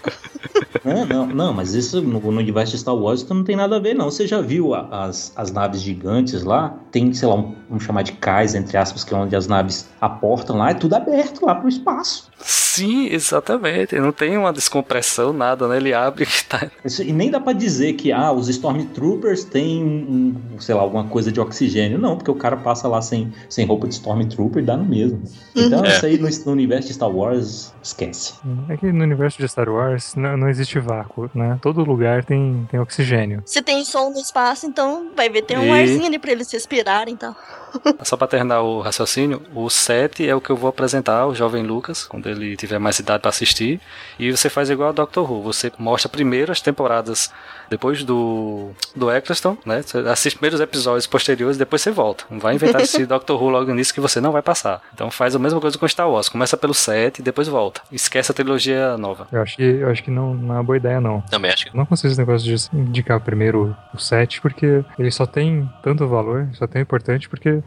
Não, 0.84 1.06
não, 1.06 1.28
não, 1.28 1.54
mas 1.54 1.76
isso 1.76 2.02
no, 2.02 2.20
no 2.20 2.40
universo 2.40 2.72
de 2.72 2.80
Star 2.80 2.96
Wars 2.96 3.24
não 3.30 3.44
tem 3.44 3.56
nada 3.56 3.76
a 3.76 3.80
ver, 3.80 3.94
não. 3.94 4.10
Você 4.10 4.26
já 4.26 4.42
viu 4.42 4.74
a, 4.74 5.06
as, 5.06 5.32
as 5.36 5.52
naves 5.52 5.84
gigantes 5.84 6.44
lá? 6.44 6.76
Tem, 6.92 7.14
sei 7.14 7.28
lá, 7.28 7.36
um, 7.36 7.54
vamos 7.70 7.84
chamar 7.84 8.02
de 8.02 8.14
cais, 8.14 8.56
entre 8.56 8.78
aspas, 8.78 9.04
que 9.04 9.14
é 9.14 9.18
onde 9.18 9.36
as 9.36 9.46
naves 9.46 9.88
aportam 10.02 10.58
lá, 10.58 10.72
é 10.72 10.74
tudo 10.74 10.96
aberto 10.96 11.46
lá 11.46 11.54
pro 11.54 11.70
espaço. 11.70 12.32
Sim, 12.76 13.08
exatamente. 13.08 13.96
Não 14.00 14.12
tem 14.12 14.38
uma 14.38 14.52
descompressão, 14.52 15.32
nada, 15.32 15.68
né? 15.68 15.78
Ele 15.78 15.94
abre 15.94 16.26
e 16.26 16.44
tá. 16.44 16.70
E 17.04 17.14
nem 17.14 17.32
dá 17.32 17.40
para 17.40 17.54
dizer 17.54 17.94
que 17.94 18.12
ah, 18.12 18.32
os 18.32 18.50
Stormtroopers 18.50 19.46
têm 19.46 19.84
um, 19.84 20.60
sei 20.60 20.76
lá, 20.76 20.82
alguma 20.82 21.06
coisa 21.06 21.32
de 21.32 21.40
oxigênio. 21.40 21.98
Não, 21.98 22.18
porque 22.18 22.32
o 22.32 22.36
cara 22.36 22.58
passa 22.58 22.88
lá 22.88 23.02
sem, 23.02 23.32
sem 23.50 23.66
roupa 23.66 23.88
de 23.88 23.94
Stormtrooper 23.94 24.62
e 24.62 24.66
dá 24.66 24.76
no 24.76 24.86
mesmo. 24.86 25.22
Então, 25.56 25.86
é. 25.86 25.90
isso 25.90 26.06
aí 26.06 26.18
no, 26.18 26.30
no, 26.30 26.52
universo 26.52 26.88
de 26.88 26.94
Star 26.94 27.10
Wars, 27.10 27.74
esquece. 27.82 28.34
É 28.70 28.78
que 28.78 28.92
no 28.92 29.04
universo 29.04 29.38
de 29.38 29.48
Star 29.48 29.70
Wars 29.70 30.16
não, 30.16 30.36
não 30.36 30.50
existe 30.50 30.80
vácuo, 30.80 31.30
né? 31.34 31.58
Todo 31.62 31.84
lugar 31.84 32.26
tem, 32.26 32.68
tem 32.70 32.80
oxigênio. 32.80 33.42
Se 33.46 33.62
tem 33.62 33.84
som 33.86 34.10
no 34.10 34.20
espaço, 34.20 34.66
então 34.66 35.12
vai 35.16 35.30
ver, 35.30 35.44
tem 35.44 35.58
um 35.58 35.76
e... 35.76 35.80
arzinho 35.80 36.06
ali 36.06 36.20
pra 36.20 36.32
eles 36.32 36.52
respirarem 36.52 37.14
então. 37.14 37.36
Só 38.04 38.18
para 38.18 38.28
terminar 38.28 38.62
o 38.62 38.82
raciocínio, 38.82 39.42
o 39.54 39.70
7 39.70 40.28
é 40.28 40.36
o 40.36 40.42
que 40.42 40.50
eu 40.50 40.56
vou 40.56 40.70
apresentar 40.70 41.20
ao 41.20 41.36
jovem 41.36 41.64
Lucas, 41.64 42.06
quando 42.06 42.30
ele 42.30 42.56
tiver 42.56 42.80
mais 42.80 43.00
idade 43.00 43.22
para 43.22 43.30
assistir. 43.30 43.80
E 44.20 44.32
você 44.32 44.50
faz 44.50 44.70
igual 44.70 44.90
a 44.90 44.92
Doctor 44.92 45.30
Who, 45.30 45.42
você 45.42 45.72
mostra 45.78 46.10
primeiro 46.10 46.52
as 46.52 46.62
temporadas 46.62 47.32
depois 47.70 48.04
do, 48.04 48.72
do 48.96 49.12
Eccleston, 49.12 49.58
né? 49.66 49.82
Você 49.82 49.98
assiste 50.00 50.36
primeiro 50.38 50.56
os 50.56 50.62
episódios 50.62 51.08
posteriores, 51.08 51.58
depois 51.58 51.82
você 51.82 51.92
volta. 51.92 52.24
Não 52.30 52.40
vai 52.40 52.56
inventar 52.56 52.82
esse 52.82 53.06
Doctor 53.08 53.42
Who 53.42 53.50
logo 53.50 53.74
nisso 53.74 53.94
que 53.94 54.00
você 54.00 54.22
não 54.22 54.32
vai 54.32 54.42
passar. 54.42 54.82
Então 54.94 55.10
faz 55.10 55.36
a 55.36 55.40
mesma 55.40 55.60
coisa 55.60 55.78
com 55.78 55.88
Star 55.88 56.10
Wars. 56.10 56.30
Começa 56.30 56.56
pelo 56.58 56.74
7 56.74 57.20
e 57.20 57.24
depois 57.24 57.48
volta. 57.48 57.82
Esquece 57.92 58.32
a 58.32 58.36
trilogia 58.36 58.98
nova. 58.98 59.28
Eu 59.32 59.42
acho 59.42 59.56
que, 59.56 59.64
eu 59.64 59.90
acho 59.90 60.04
que 60.04 60.12
não, 60.12 60.34
não 60.34 60.56
é 60.56 60.58
uma 60.58 60.64
boa 60.64 60.78
ideia, 60.78 61.02
não. 61.02 61.22
Também 61.22 61.52
acho 61.52 61.66
que 61.66 61.76
não. 61.76 61.86
consigo 61.86 62.12
esse 62.12 62.20
negócio 62.20 62.46
de 62.46 62.78
indicar 62.78 63.20
primeiro 63.20 63.76
o 63.94 63.98
7, 63.98 64.42
porque 64.42 64.84
ele 64.98 65.12
só 65.12 65.26
tem 65.26 65.70
tanto 65.84 66.08
valor, 66.08 66.48
só 66.54 66.68
tem 66.68 66.82
importante, 66.82 67.28
porque 67.28 67.64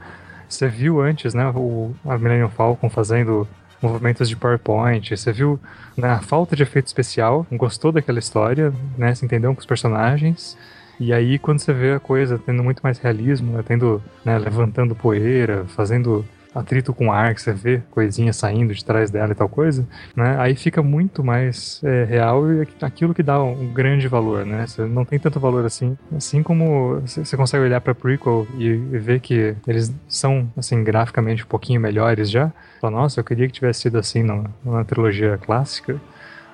você 0.48 0.68
viu 0.68 1.00
antes, 1.00 1.34
né, 1.34 1.50
o, 1.54 1.94
a 2.06 2.16
Millennium 2.16 2.48
Falcon 2.48 2.88
fazendo 2.88 3.46
movimentos 3.80 4.28
de 4.28 4.36
PowerPoint, 4.36 5.16
você 5.16 5.32
viu 5.32 5.60
né, 5.96 6.08
a 6.08 6.20
falta 6.20 6.56
de 6.56 6.62
efeito 6.62 6.86
especial, 6.86 7.46
gostou 7.52 7.92
daquela 7.92 8.18
história, 8.18 8.72
né, 8.96 9.14
se 9.14 9.24
entendeu 9.24 9.54
com 9.54 9.60
os 9.60 9.66
personagens, 9.66 10.56
e 10.98 11.12
aí 11.12 11.38
quando 11.38 11.60
você 11.60 11.72
vê 11.72 11.92
a 11.92 12.00
coisa 12.00 12.38
tendo 12.38 12.64
muito 12.64 12.80
mais 12.80 12.98
realismo, 12.98 13.52
né, 13.52 13.62
tendo, 13.64 14.02
né, 14.24 14.38
levantando 14.38 14.94
poeira, 14.94 15.64
fazendo 15.68 16.24
atrito 16.54 16.92
com 16.92 17.12
ar, 17.12 17.34
que 17.34 17.42
você 17.42 17.52
vê 17.52 17.82
coisinha 17.90 18.32
saindo 18.32 18.74
de 18.74 18.84
trás 18.84 19.10
dela 19.10 19.32
e 19.32 19.34
tal 19.34 19.48
coisa, 19.48 19.86
né? 20.16 20.36
Aí 20.38 20.56
fica 20.56 20.82
muito 20.82 21.22
mais 21.22 21.80
é, 21.84 22.04
real 22.04 22.50
e 22.50 22.66
aquilo 22.80 23.14
que 23.14 23.22
dá 23.22 23.42
um 23.42 23.72
grande 23.72 24.08
valor, 24.08 24.44
né? 24.44 24.66
Você 24.66 24.82
não 24.82 25.04
tem 25.04 25.18
tanto 25.18 25.38
valor 25.38 25.64
assim. 25.64 25.96
Assim 26.16 26.42
como 26.42 27.00
você 27.00 27.36
consegue 27.36 27.64
olhar 27.64 27.80
pra 27.80 27.94
prequel 27.94 28.46
e 28.56 28.74
ver 28.74 29.20
que 29.20 29.54
eles 29.66 29.94
são, 30.08 30.50
assim, 30.56 30.82
graficamente 30.82 31.44
um 31.44 31.46
pouquinho 31.46 31.80
melhores 31.80 32.30
já. 32.30 32.52
Fala, 32.80 32.98
nossa, 32.98 33.20
eu 33.20 33.24
queria 33.24 33.46
que 33.46 33.52
tivesse 33.52 33.82
sido 33.82 33.98
assim 33.98 34.22
na, 34.22 34.44
na 34.64 34.84
trilogia 34.84 35.38
clássica. 35.38 36.00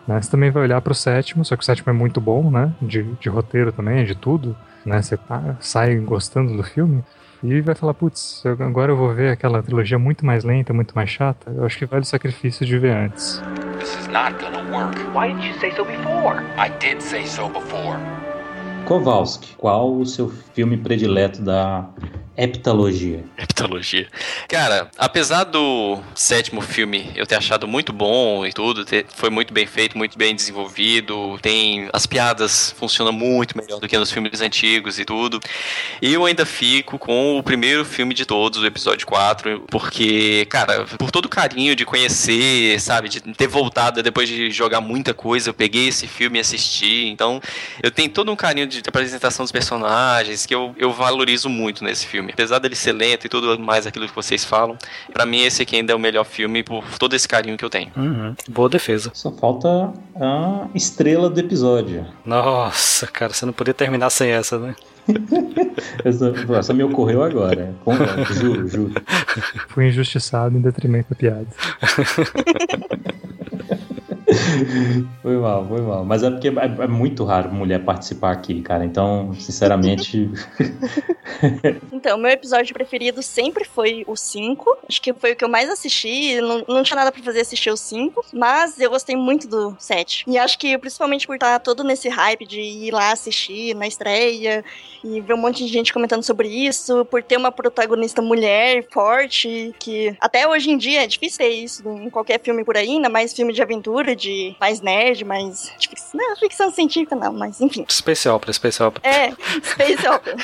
Né? 0.07 0.21
Você 0.21 0.31
também 0.31 0.51
vai 0.51 0.63
olhar 0.63 0.81
pro 0.81 0.95
sétimo, 0.95 1.45
só 1.45 1.57
que 1.57 1.63
o 1.63 1.65
sétimo 1.65 1.91
é 1.91 1.93
muito 1.93 2.21
bom, 2.21 2.51
né? 2.51 2.73
De, 2.81 3.03
de 3.03 3.29
roteiro 3.29 3.73
também, 3.73 4.05
de 4.05 4.15
tudo. 4.15 4.57
Né? 4.85 5.01
Você 5.01 5.19
ah, 5.31 5.55
sai 5.61 5.97
gostando 5.97 6.57
do 6.57 6.63
filme. 6.63 7.03
E 7.45 7.61
vai 7.61 7.75
falar, 7.75 7.93
putz, 7.93 8.43
agora 8.59 8.91
eu 8.91 8.97
vou 8.97 9.13
ver 9.13 9.31
aquela 9.31 9.63
trilogia 9.63 9.99
muito 9.99 10.25
mais 10.25 10.45
lenta, 10.45 10.73
muito 10.73 10.95
mais 10.95 11.11
chata. 11.11 11.53
Eu 11.55 11.67
acho 11.67 11.77
que 11.77 11.85
vale 11.85 12.01
o 12.01 12.07
sacrifício 12.07 12.65
de 12.65 12.79
ver 12.79 12.97
antes. 12.97 13.43
This 13.79 13.99
is 13.99 14.07
not 14.07 14.43
gonna 14.43 14.63
work. 14.75 14.99
Why 15.15 15.29
didn't 15.29 15.49
you 15.49 15.61
say 15.61 15.71
so 15.73 15.85
before? 15.85 16.43
I 16.57 16.71
did 16.81 17.03
say 17.03 17.27
so 17.27 17.51
before. 17.51 17.99
Kowalski, 18.87 19.55
qual 19.59 19.95
o 19.95 20.07
seu 20.07 20.31
filme 20.55 20.79
predileto 20.79 21.43
da 21.43 21.87
heptalogia? 22.37 23.25
Heptalogia. 23.39 24.09
Cara, 24.49 24.91
apesar 24.99 25.45
do 25.45 25.99
sétimo 26.15 26.61
filme 26.61 27.11
eu 27.15 27.27
ter 27.27 27.37
achado 27.37 27.67
muito 27.67 27.93
bom 27.93 28.45
e 28.47 28.53
tudo, 28.53 28.85
ter, 28.85 29.07
foi 29.15 29.31
muito 29.31 29.53
bem 29.53 29.67
feito, 29.67 29.97
muito 29.97 30.19
bem 30.19 30.35
desenvolvido, 30.35 31.39
tem 31.41 31.89
as 31.93 32.07
piadas 32.07 32.75
funcionam 32.77 33.13
muito 33.13 33.57
melhor 33.57 33.81
do 33.81 33.89
que 33.89 33.97
nos 33.99 34.11
filmes 34.11 34.41
antigos 34.41 34.99
e 34.99 35.05
tudo. 35.05 35.41
Eu 36.01 36.25
ainda 36.25 36.45
fico 36.45 36.99
com 36.99 37.39
o 37.39 37.43
primeiro 37.43 37.85
filme 37.85 38.15
de 38.15 38.25
todos, 38.25 38.61
o 38.61 38.67
episódio 38.67 39.07
4, 39.07 39.65
porque, 39.69 40.47
cara, 40.47 40.85
por 40.99 41.11
todo 41.11 41.27
o 41.27 41.29
carinho 41.29 41.77
de 41.77 41.85
conhecer, 41.85 42.81
sabe, 42.81 43.09
de 43.09 43.21
ter 43.21 43.47
voltado 43.47 44.03
depois 44.03 44.29
de 44.29 44.51
jogar 44.51 44.81
muita 44.81 45.13
coisa, 45.15 45.51
eu 45.51 45.55
peguei 45.55 45.89
esse 45.89 46.07
filme 46.07 46.39
e 46.39 46.41
assisti, 46.41 47.07
então 47.09 47.41
eu 47.83 47.91
tenho 47.91 48.09
todo 48.09 48.31
um 48.31 48.37
carinho 48.37 48.67
de 48.67 48.83
apresentação 48.87 49.45
dos 49.45 49.53
personagens 49.53 50.47
que 50.47 50.55
eu, 50.55 50.75
eu 50.79 50.93
valorizo 50.93 51.49
muito 51.49 51.85
nesse 51.85 52.07
filme. 52.07 52.24
Apesar 52.33 52.59
dele 52.59 52.75
ser 52.75 52.93
lento 52.93 53.27
e 53.27 53.29
tudo 53.29 53.59
mais 53.59 53.87
aquilo 53.87 54.09
que 54.09 54.15
vocês 54.15 54.45
falam, 54.45 54.77
para 55.13 55.27
mim 55.27 55.43
esse 55.43 55.63
aqui 55.63 55.77
ainda 55.77 55.93
é 55.93 55.97
o 55.97 55.99
melhor 55.99 56.25
filme 56.25 56.63
por 56.63 56.85
todo 56.99 57.15
esse 57.15 57.29
carinho 57.29 57.57
que 57.57 57.65
eu 57.65 57.71
tenho. 57.71 57.91
Uhum. 57.97 58.35
Boa 58.49 58.69
defesa. 58.69 59.11
Só 59.15 59.31
falta 59.33 59.93
a 60.17 60.69
estrela 60.75 61.29
do 61.29 61.39
episódio. 61.39 62.07
Nossa, 62.25 63.07
cara, 63.07 63.33
você 63.33 63.45
não 63.47 63.53
podia 63.53 63.75
terminar 63.75 64.11
sem 64.11 64.31
essa, 64.31 64.59
né? 64.59 64.75
essa, 66.05 66.33
essa, 66.59 66.73
me 66.73 66.83
ocorreu 66.83 67.23
agora. 67.23 67.75
Juro, 68.31 68.67
juro. 68.67 68.93
Fui 69.69 69.89
injustiçado 69.89 70.57
em 70.57 70.61
detrimento 70.61 71.11
da 71.11 71.17
piada. 71.17 71.47
foi 75.23 75.37
mal, 75.37 75.67
foi 75.67 75.81
mal. 75.81 76.05
Mas 76.05 76.23
é 76.23 76.31
porque 76.31 76.49
é, 76.49 76.85
é, 76.85 76.87
muito 76.87 77.25
raro 77.25 77.53
mulher 77.53 77.85
participar 77.85 78.33
aqui, 78.33 78.61
cara. 78.63 78.85
Então, 78.85 79.33
sinceramente. 79.35 80.31
então, 81.93 82.19
meu 82.19 82.31
episódio 82.31 82.75
preferido 82.75 83.23
sempre 83.23 83.65
foi 83.65 84.05
o 84.07 84.17
5. 84.17 84.79
Acho 84.89 85.01
que 85.01 85.13
foi 85.13 85.33
o 85.33 85.37
que 85.37 85.45
eu 85.45 85.49
mais 85.49 85.71
assisti. 85.71 86.41
Não, 86.41 86.65
não 86.69 86.83
tinha 86.83 86.97
nada 86.97 87.13
pra 87.13 87.23
fazer 87.23 87.41
assistir 87.41 87.71
o 87.71 87.77
5. 87.77 88.25
Mas 88.33 88.79
eu 88.79 88.91
gostei 88.91 89.17
muito 89.17 89.49
do 89.49 89.77
7. 89.79 90.25
E 90.27 90.39
acho 90.39 90.59
que 90.59 90.77
principalmente 90.79 91.27
por 91.27 91.35
estar 91.35 91.59
todo 91.61 91.85
nesse 91.85 92.09
hype 92.09 92.47
de 92.47 92.61
ir 92.61 92.93
lá 92.93 93.13
assistir 93.13 93.75
na 93.75 93.87
estreia 93.87 94.65
e 95.05 95.21
ver 95.21 95.35
um 95.35 95.39
monte 95.39 95.65
de 95.65 95.73
gente 95.73 95.93
comentando 95.93 96.23
sobre 96.23 96.49
isso, 96.49 97.05
por 97.05 97.23
ter 97.23 97.37
uma 97.37 97.53
protagonista 97.53 98.23
mulher 98.23 98.87
forte, 98.91 99.75
que 99.79 100.17
até 100.19 100.49
hoje 100.49 100.71
em 100.71 100.79
dia 100.79 101.05
é 101.05 101.07
difícil 101.07 101.39
ter 101.39 101.51
isso 101.51 101.87
em 101.87 102.09
qualquer 102.09 102.41
filme 102.41 102.65
por 102.65 102.77
aí, 102.77 102.89
ainda 102.89 103.11
mais 103.11 103.35
filme 103.35 103.53
de 103.53 103.61
aventura, 103.61 104.17
de 104.17 104.24
mais 104.61 104.81
nerd, 104.81 105.25
mais. 105.25 105.73
De 105.79 105.89
ficção, 105.89 106.21
não, 106.21 106.37
ficção 106.37 106.71
científica 106.71 107.15
não, 107.15 107.33
mas 107.33 107.61
enfim. 107.61 107.85
Opera, 108.29 108.53
Space 108.53 108.83
Opera. 108.83 109.09
É, 109.09 109.31
Opera. 110.09 110.37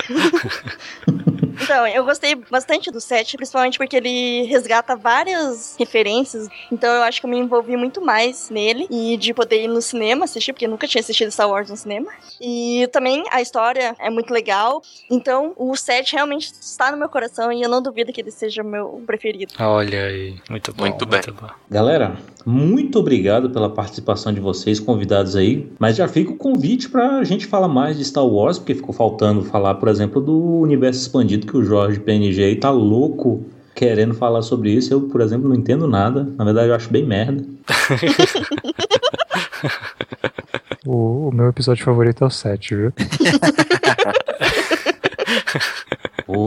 Então, 1.62 1.86
eu 1.86 2.04
gostei 2.04 2.34
bastante 2.34 2.90
do 2.90 3.00
set, 3.00 3.36
principalmente 3.36 3.78
porque 3.78 3.96
ele 3.96 4.44
resgata 4.44 4.96
várias 4.96 5.76
referências. 5.78 6.48
Então, 6.70 6.92
eu 6.94 7.02
acho 7.02 7.20
que 7.20 7.26
eu 7.26 7.30
me 7.30 7.38
envolvi 7.38 7.76
muito 7.76 8.00
mais 8.00 8.50
nele 8.50 8.86
e 8.90 9.16
de 9.16 9.34
poder 9.34 9.64
ir 9.64 9.68
no 9.68 9.82
cinema 9.82 10.24
assistir, 10.24 10.52
porque 10.52 10.66
eu 10.66 10.70
nunca 10.70 10.86
tinha 10.86 11.00
assistido 11.00 11.30
Star 11.30 11.48
Wars 11.48 11.70
no 11.70 11.76
cinema. 11.76 12.10
E 12.40 12.88
também 12.92 13.24
a 13.30 13.40
história 13.40 13.94
é 13.98 14.10
muito 14.10 14.32
legal. 14.32 14.82
Então, 15.10 15.52
o 15.56 15.76
set 15.76 16.14
realmente 16.14 16.52
está 16.60 16.90
no 16.90 16.96
meu 16.96 17.08
coração 17.08 17.52
e 17.52 17.62
eu 17.62 17.68
não 17.68 17.82
duvido 17.82 18.12
que 18.12 18.20
ele 18.20 18.30
seja 18.30 18.62
o 18.62 18.66
meu 18.66 19.02
preferido. 19.06 19.52
Olha 19.58 20.04
aí, 20.04 20.36
muito 20.48 20.72
bom. 20.72 20.84
Muito 20.84 21.06
bem. 21.06 21.20
Muito 21.26 21.40
bom. 21.40 21.48
Galera, 21.70 22.16
muito 22.44 22.98
obrigado 22.98 23.50
pela 23.50 23.68
participação 23.68 24.32
de 24.32 24.40
vocês, 24.40 24.80
convidados 24.80 25.36
aí. 25.36 25.70
Mas 25.78 25.96
já 25.96 26.08
fica 26.08 26.32
o 26.32 26.36
convite 26.36 26.88
para 26.88 27.18
a 27.18 27.24
gente 27.24 27.46
falar 27.46 27.68
mais 27.68 27.98
de 27.98 28.04
Star 28.04 28.26
Wars, 28.26 28.58
porque 28.58 28.74
ficou 28.74 28.94
faltando 28.94 29.44
falar, 29.44 29.74
por 29.74 29.88
exemplo, 29.88 30.20
do 30.20 30.60
universo 30.60 31.00
expandido 31.00 31.46
que 31.51 31.56
o 31.56 31.64
Jorge 31.64 31.98
PNG 31.98 32.56
tá 32.56 32.70
louco 32.70 33.44
querendo 33.74 34.14
falar 34.14 34.43
sobre 34.43 34.70
isso. 34.70 34.93
Eu, 34.93 35.02
por 35.02 35.20
exemplo, 35.20 35.48
não 35.48 35.56
entendo 35.56 35.89
nada. 35.89 36.28
Na 36.36 36.44
verdade, 36.44 36.68
eu 36.68 36.74
acho 36.74 36.90
bem 36.90 37.05
merda. 37.05 37.44
o, 40.86 41.28
o 41.28 41.35
meu 41.35 41.48
episódio 41.48 41.85
favorito 41.85 42.22
é 42.22 42.27
o 42.27 42.31
7, 42.31 42.74
viu? 42.74 42.93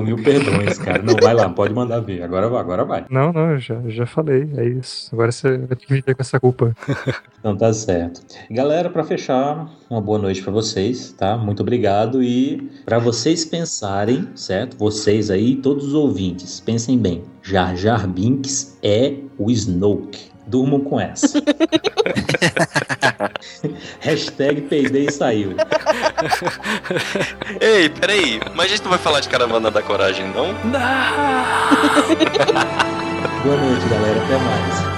Mil 0.02 0.22
perdões, 0.24 0.78
cara. 0.78 1.02
Não, 1.04 1.16
vai 1.22 1.34
lá, 1.34 1.50
pode 1.50 1.74
mandar 1.74 2.00
ver. 2.00 2.24
Agora 2.24 2.50
vai, 2.50 2.60
agora 2.60 2.86
vai. 2.86 3.06
Não, 3.10 3.32
não, 3.32 3.58
já, 3.58 3.82
já 3.88 4.06
falei, 4.06 4.50
é 4.58 4.66
isso. 4.66 5.10
Agora 5.14 5.32
você 5.32 5.58
vai 5.58 5.68
ter 5.68 5.86
que 5.86 5.94
viver 5.94 6.16
com 6.16 6.22
essa 6.22 6.40
culpa. 6.40 6.74
Então 7.44 7.58
tá 7.58 7.74
certo. 7.74 8.22
Galera, 8.50 8.90
para 8.90 9.04
fechar, 9.04 9.70
uma 9.90 10.00
boa 10.00 10.18
noite 10.18 10.42
para 10.42 10.54
vocês, 10.54 11.12
tá? 11.12 11.36
Muito 11.36 11.60
obrigado 11.60 12.24
e 12.24 12.72
para 12.86 13.00
vocês 13.00 13.44
pensarem, 13.44 14.30
certo? 14.34 14.78
Vocês 14.78 15.30
aí, 15.30 15.58
todos 15.58 15.88
os 15.88 15.94
ouvintes, 15.94 16.62
pensem 16.62 16.98
bem. 16.98 17.22
Jar 17.42 17.76
Jar 17.76 18.08
Binks 18.08 18.80
é 18.82 19.16
o 19.38 19.52
Snoke. 19.52 20.33
Durmam 20.46 20.82
com 20.82 21.00
essa. 21.00 21.42
Hashtag 24.00 24.62
peidei 24.62 25.08
e 25.08 25.12
saiu. 25.12 25.56
Ei, 27.60 27.90
peraí. 27.90 28.40
Mas 28.54 28.66
a 28.66 28.70
gente 28.70 28.84
não 28.84 28.90
vai 28.90 29.00
falar 29.00 29.20
de 29.22 29.30
Caravana 29.30 29.72
da 29.72 29.82
Coragem, 29.82 30.28
não? 30.28 30.48
Não! 30.54 30.74
Boa 33.44 33.58
noite, 33.58 33.88
galera. 33.90 34.22
Até 34.24 34.38
mais. 34.38 34.93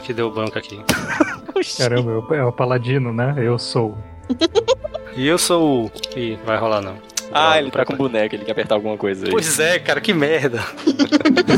Calma 0.00 0.02
que 0.02 0.12
deu 0.12 0.30
branco 0.30 0.58
aqui. 0.58 0.80
Caramba, 1.76 2.34
é 2.34 2.42
o 2.42 2.50
paladino, 2.50 3.12
né? 3.12 3.34
Eu 3.36 3.58
sou. 3.58 3.96
E 5.16 5.26
eu 5.26 5.36
sou 5.36 5.86
o. 5.86 5.92
Ih, 6.16 6.38
vai 6.46 6.56
rolar 6.56 6.80
não. 6.80 6.94
Ah, 7.32 7.58
ele 7.58 7.68
tá 7.68 7.84
com 7.84 7.96
boneco, 7.96 8.36
ele 8.36 8.44
quer 8.44 8.52
apertar 8.52 8.76
alguma 8.76 8.96
coisa 8.96 9.26
aí. 9.26 9.30
Pois 9.30 9.58
é, 9.58 9.76
cara, 9.80 10.00
que 10.00 10.14
merda. 10.14 10.64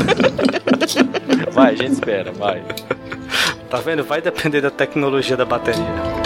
vai, 1.53 1.73
a 1.73 1.75
gente 1.75 1.91
espera, 1.91 2.31
vai. 2.31 2.63
Tá 3.69 3.77
vendo? 3.77 4.03
Vai 4.03 4.23
depender 4.23 4.59
da 4.59 4.71
tecnologia 4.71 5.37
da 5.37 5.45
bateria. 5.45 6.22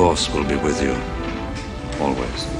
Force 0.00 0.30
will 0.32 0.44
be 0.44 0.56
with 0.56 0.82
you 0.82 0.96
always. 2.02 2.59